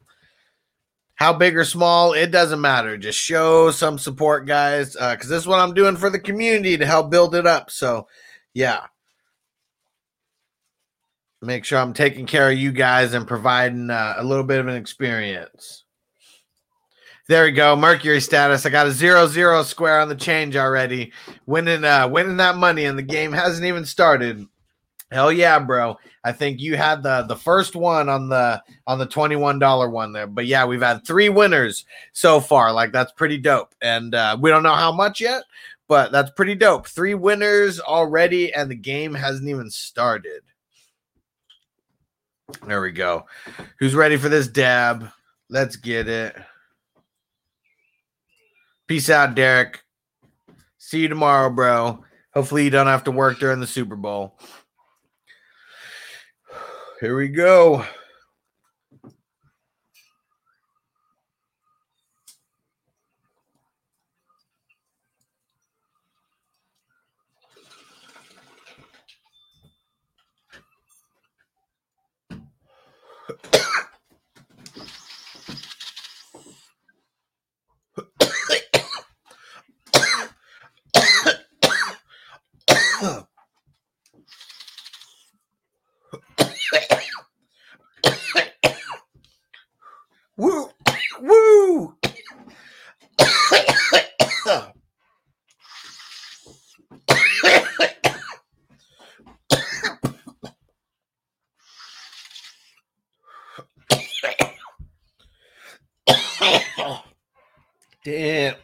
How 1.16 1.32
big 1.32 1.56
or 1.56 1.64
small, 1.64 2.12
it 2.12 2.30
doesn't 2.30 2.60
matter. 2.60 2.96
Just 2.96 3.18
show 3.18 3.72
some 3.72 3.98
support, 3.98 4.46
guys, 4.46 4.92
because 4.92 5.28
this 5.28 5.42
is 5.42 5.46
what 5.48 5.58
I'm 5.58 5.74
doing 5.74 5.96
for 5.96 6.10
the 6.10 6.20
community 6.20 6.78
to 6.78 6.86
help 6.86 7.10
build 7.10 7.34
it 7.34 7.46
up. 7.46 7.72
So, 7.72 8.06
yeah, 8.54 8.82
make 11.42 11.64
sure 11.64 11.80
I'm 11.80 11.92
taking 11.92 12.26
care 12.26 12.50
of 12.50 12.56
you 12.56 12.70
guys 12.70 13.14
and 13.14 13.26
providing 13.26 13.90
uh, 13.90 14.14
a 14.16 14.24
little 14.24 14.44
bit 14.44 14.60
of 14.60 14.68
an 14.68 14.76
experience. 14.76 15.83
There 17.26 17.44
we 17.44 17.52
go. 17.52 17.74
Mercury 17.74 18.20
status. 18.20 18.66
I 18.66 18.70
got 18.70 18.86
a 18.86 18.92
zero 18.92 19.26
zero 19.26 19.62
square 19.62 20.00
on 20.00 20.10
the 20.10 20.14
change 20.14 20.56
already. 20.56 21.12
Winning 21.46 21.82
uh 21.82 22.06
winning 22.06 22.36
that 22.36 22.56
money 22.56 22.84
and 22.84 22.98
the 22.98 23.02
game 23.02 23.32
hasn't 23.32 23.64
even 23.66 23.86
started. 23.86 24.46
Hell 25.10 25.32
yeah, 25.32 25.58
bro. 25.58 25.96
I 26.22 26.32
think 26.32 26.60
you 26.60 26.76
had 26.76 27.02
the 27.02 27.22
the 27.22 27.36
first 27.36 27.76
one 27.76 28.10
on 28.10 28.28
the 28.28 28.62
on 28.86 28.98
the 28.98 29.06
$21 29.06 29.90
one 29.90 30.12
there. 30.12 30.26
But 30.26 30.44
yeah, 30.44 30.66
we've 30.66 30.82
had 30.82 31.06
three 31.06 31.30
winners 31.30 31.86
so 32.12 32.40
far. 32.40 32.74
Like 32.74 32.92
that's 32.92 33.12
pretty 33.12 33.38
dope. 33.38 33.74
And 33.80 34.14
uh 34.14 34.36
we 34.38 34.50
don't 34.50 34.62
know 34.62 34.74
how 34.74 34.92
much 34.92 35.18
yet, 35.18 35.44
but 35.88 36.12
that's 36.12 36.30
pretty 36.32 36.54
dope. 36.54 36.86
Three 36.86 37.14
winners 37.14 37.80
already 37.80 38.52
and 38.52 38.70
the 38.70 38.74
game 38.74 39.14
hasn't 39.14 39.48
even 39.48 39.70
started. 39.70 40.42
There 42.66 42.82
we 42.82 42.92
go. 42.92 43.24
Who's 43.78 43.94
ready 43.94 44.18
for 44.18 44.28
this 44.28 44.46
dab? 44.46 45.08
Let's 45.48 45.76
get 45.76 46.06
it. 46.06 46.36
Peace 48.86 49.08
out, 49.08 49.34
Derek. 49.34 49.82
See 50.76 51.00
you 51.00 51.08
tomorrow, 51.08 51.48
bro. 51.48 52.04
Hopefully, 52.34 52.64
you 52.64 52.70
don't 52.70 52.86
have 52.86 53.04
to 53.04 53.10
work 53.10 53.38
during 53.38 53.60
the 53.60 53.66
Super 53.66 53.96
Bowl. 53.96 54.38
Here 57.00 57.16
we 57.16 57.28
go. 57.28 57.86
Woo! 90.36 90.68
Woo! 91.20 91.96
Damn. 108.04 108.56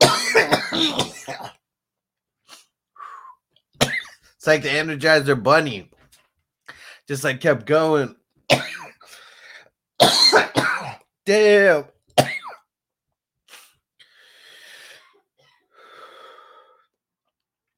it's 0.00 1.28
like 4.48 4.62
the 4.62 4.68
Energizer 4.70 5.40
Bunny. 5.40 5.90
Just 7.06 7.22
like 7.22 7.40
kept 7.40 7.66
going. 7.66 8.16
Damn. 11.26 11.84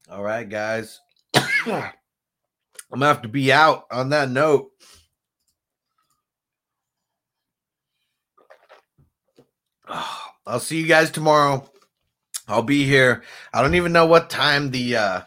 All 0.09 0.23
right, 0.23 0.49
guys. 0.49 1.01
I'm 1.35 1.91
gonna 2.91 3.07
have 3.07 3.23
to 3.23 3.29
be 3.29 3.53
out 3.53 3.87
on 3.91 4.11
that 4.11 4.31
note. 4.31 4.71
I'll 10.47 10.61
see 10.61 10.81
you 10.81 10.87
guys 10.87 11.11
tomorrow. 11.11 11.69
I'll 12.47 12.63
be 12.63 12.85
here. 12.85 13.25
I 13.53 13.63
don't 13.63 13.75
even 13.75 13.93
know 13.93 14.07
what 14.07 14.31
time 14.31 14.71
the 14.71 14.97
uh 14.97 15.21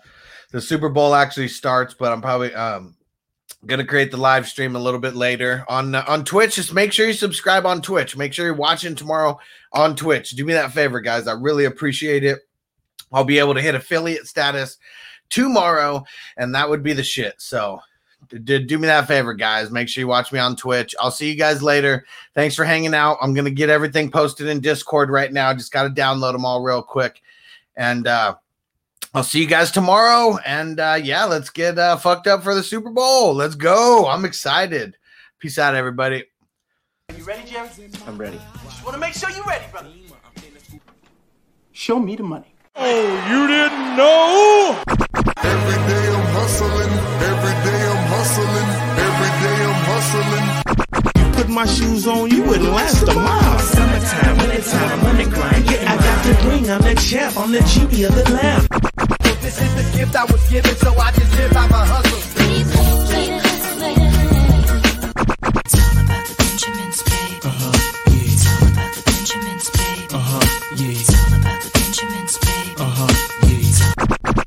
the 0.54 0.62
Super 0.62 0.88
Bowl 0.88 1.16
actually 1.16 1.48
starts, 1.48 1.96
but 1.96 2.14
I'm 2.14 2.22
probably 2.22 2.54
um 2.54 2.96
gonna 3.66 3.86
create 3.86 4.12
the 4.12 4.18
live 4.18 4.48
stream 4.48 4.76
a 4.76 4.80
little 4.80 5.00
bit 5.00 5.16
later 5.16 5.66
on 5.68 5.96
uh, 5.96 6.06
on 6.08 6.24
Twitch. 6.24 6.56
Just 6.56 6.74
make 6.74 6.94
sure 6.94 7.08
you 7.08 7.14
subscribe 7.14 7.66
on 7.66 7.82
Twitch. 7.82 8.16
Make 8.16 8.34
sure 8.34 8.46
you're 8.46 8.54
watching 8.54 8.96
tomorrow 8.96 9.38
on 9.74 9.96
Twitch. 9.96 10.30
Do 10.32 10.46
me 10.46 10.54
that 10.54 10.72
favor, 10.72 11.02
guys. 11.02 11.28
I 11.28 11.34
really 11.34 11.66
appreciate 11.66 12.24
it. 12.24 12.40
I'll 13.12 13.24
be 13.24 13.40
able 13.40 13.56
to 13.56 13.62
hit 13.62 13.74
affiliate 13.74 14.28
status 14.28 14.78
tomorrow, 15.30 16.06
and 16.38 16.54
that 16.54 16.70
would 16.70 16.84
be 16.84 16.94
the 16.94 17.04
shit. 17.04 17.34
So 17.42 17.80
do 18.44 18.78
me 18.78 18.86
that 18.86 19.08
favor, 19.08 19.34
guys. 19.34 19.72
Make 19.72 19.90
sure 19.90 20.02
you 20.02 20.08
watch 20.08 20.32
me 20.32 20.38
on 20.38 20.56
Twitch. 20.56 20.94
I'll 21.00 21.12
see 21.12 21.32
you 21.32 21.36
guys 21.36 21.64
later. 21.64 22.06
Thanks 22.36 22.56
for 22.56 22.64
hanging 22.64 22.94
out. 22.94 23.18
I'm 23.22 23.34
gonna 23.34 23.50
get 23.50 23.72
everything 23.72 24.12
posted 24.12 24.48
in 24.48 24.60
Discord 24.60 25.10
right 25.10 25.34
now. 25.34 25.52
Just 25.52 25.72
gotta 25.72 25.90
download 25.90 26.34
them 26.34 26.46
all 26.46 26.62
real 26.62 26.84
quick, 26.84 27.24
and 27.76 28.06
uh 28.06 28.36
I'll 29.16 29.24
see 29.24 29.40
you 29.42 29.48
guys 29.48 29.70
tomorrow. 29.70 30.38
And 30.46 30.80
uh, 30.80 31.00
yeah, 31.02 31.26
let's 31.26 31.50
get 31.52 31.78
uh, 31.78 31.98
fucked 31.98 32.28
up 32.28 32.44
for 32.44 32.56
the 32.56 32.64
Super 32.64 32.90
Bowl. 32.90 33.34
Let's 33.36 33.56
go. 33.56 34.08
I'm 34.08 34.26
excited. 34.26 34.98
Peace 35.40 35.60
out, 35.60 35.76
everybody. 35.76 36.26
You 37.16 37.24
ready, 37.24 37.50
Jerry? 37.50 37.70
I'm 38.08 38.18
ready. 38.18 38.40
Just 38.64 38.84
want 38.84 38.96
to 38.96 39.00
make 39.00 39.14
sure 39.14 39.30
you're 39.30 39.46
ready, 39.46 39.66
brother. 39.72 39.90
Show 41.72 42.00
me 42.00 42.16
the 42.16 42.24
money. 42.24 42.56
Oh, 42.76 43.04
you 43.30 43.48
didn't 43.48 43.98
know? 43.98 44.82
Every 45.44 45.78
day 45.88 46.08
I'm 46.10 46.26
hustling, 46.34 46.94
every 47.30 47.56
day 47.66 47.82
I'm 47.92 48.08
hustling, 48.10 48.70
every 48.98 49.32
day 49.44 49.58
I'm 49.68 49.80
hustling. 49.92 50.46
You 51.18 51.34
put 51.34 51.50
my 51.50 51.66
shoes 51.66 52.08
on, 52.08 52.32
you 52.32 52.44
wouldn't 52.44 52.70
last 52.70 53.04
a 53.04 53.14
mile. 53.14 53.60
Summertime, 53.60 54.38
wintertime, 54.38 55.00
I'm 55.00 55.06
on 55.06 55.18
the 55.18 55.26
grind. 55.26 55.70
Yeah, 55.70 55.92
I 55.92 55.98
got 55.98 56.26
the 56.26 56.50
ring, 56.50 56.70
I'm 56.72 56.82
the 56.82 56.96
champ, 56.96 57.38
I'm 57.38 57.52
the 57.52 57.62
genie 57.62 58.04
of 58.04 58.16
the 58.16 58.32
lamp. 58.34 58.93
This 59.44 59.60
is 59.62 59.76
the 59.76 59.98
gift 59.98 60.16
I 60.16 60.24
was 60.26 60.50
given, 60.50 60.76
so 60.76 60.96
I 60.98 61.12
just 61.12 61.32
live 61.38 61.52
by 61.52 61.68
my 61.68 61.86
hustle. 61.86 62.20
It's 62.56 62.78
all. 62.78 63.04
Uh-huh, 67.46 67.74
yeah, 68.08 68.24
It's 68.26 68.46
all 68.48 68.68
about 68.72 68.94
the 68.96 69.04
Benjamins, 69.04 69.70
baby. 69.74 70.08
uh-huh, 70.14 70.42
yeah, 70.78 70.92
It's 70.92 71.12
all 71.14 71.34
about 71.42 71.60
the 71.62 71.72
Benjamins, 71.76 72.38
baby. 72.40 72.76
uh-huh, 72.80 73.12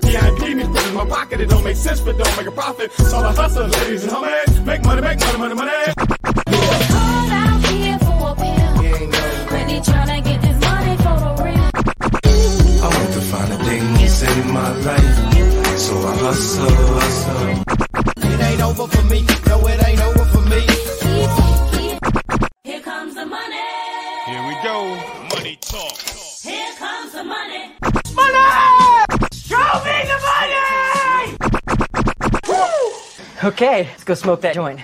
yeah. 0.03 0.11
Yeah, 0.11 0.27
I 0.27 0.39
keep 0.41 0.57
me 0.57 0.63
in 0.65 0.95
my 0.95 1.05
pocket. 1.07 1.41
It 1.43 1.49
don't 1.51 1.65
make 1.65 1.77
sense, 1.77 2.01
but 2.01 2.17
don't 2.17 2.37
make 2.39 2.47
a 2.47 2.51
profit. 2.53 2.93
So 2.93 3.19
I 3.19 3.33
hustle, 3.35 3.67
ladies 3.69 4.05
and 4.05 4.13
homies. 4.13 4.65
Make 4.65 4.83
money, 4.85 5.03
make 5.03 5.21
money, 5.21 5.39
money, 5.39 5.55
money. 5.55 5.73
Call 6.89 7.31
out 7.31 7.65
here 7.67 7.99
for 7.99 8.33
a 8.33 8.35
pill. 8.35 8.73
The 8.81 9.49
real. 9.53 10.26
I 12.79 12.89
want 12.89 13.13
to 13.15 13.21
find 13.21 13.53
the 13.53 13.59
things 13.65 14.23
in 14.23 14.53
my 14.53 14.71
life, 14.89 15.79
so 15.79 15.95
I 15.97 16.17
hustle, 16.17 16.71
hustle. 16.71 17.65
It 18.33 18.41
ain't 18.41 18.63
over 18.63 18.87
for 18.87 19.03
me. 19.07 19.25
No, 19.47 19.67
it 19.67 19.87
ain't 19.87 20.01
over 20.01 20.25
for 20.27 20.43
me. 20.43 20.61
Keep, 21.03 21.31
keep. 21.73 21.99
Here 22.65 22.81
comes 22.81 23.15
the 23.15 23.27
money. 23.27 23.57
Here 24.27 24.43
we 24.49 24.55
go. 24.63 24.77
Money 25.35 25.57
talk. 25.61 25.99
Here 26.43 26.73
comes 26.79 27.13
the 27.13 27.25
money. 27.25 27.73
Money! 28.15 28.47
Show 29.33 29.69
me 29.87 29.97
the 30.11 30.19
money! 30.31 31.37
Woo! 32.49 33.49
Okay, 33.49 33.85
let's 33.85 34.05
go 34.05 34.15
smoke 34.15 34.41
that 34.43 34.55
joint. 34.55 34.81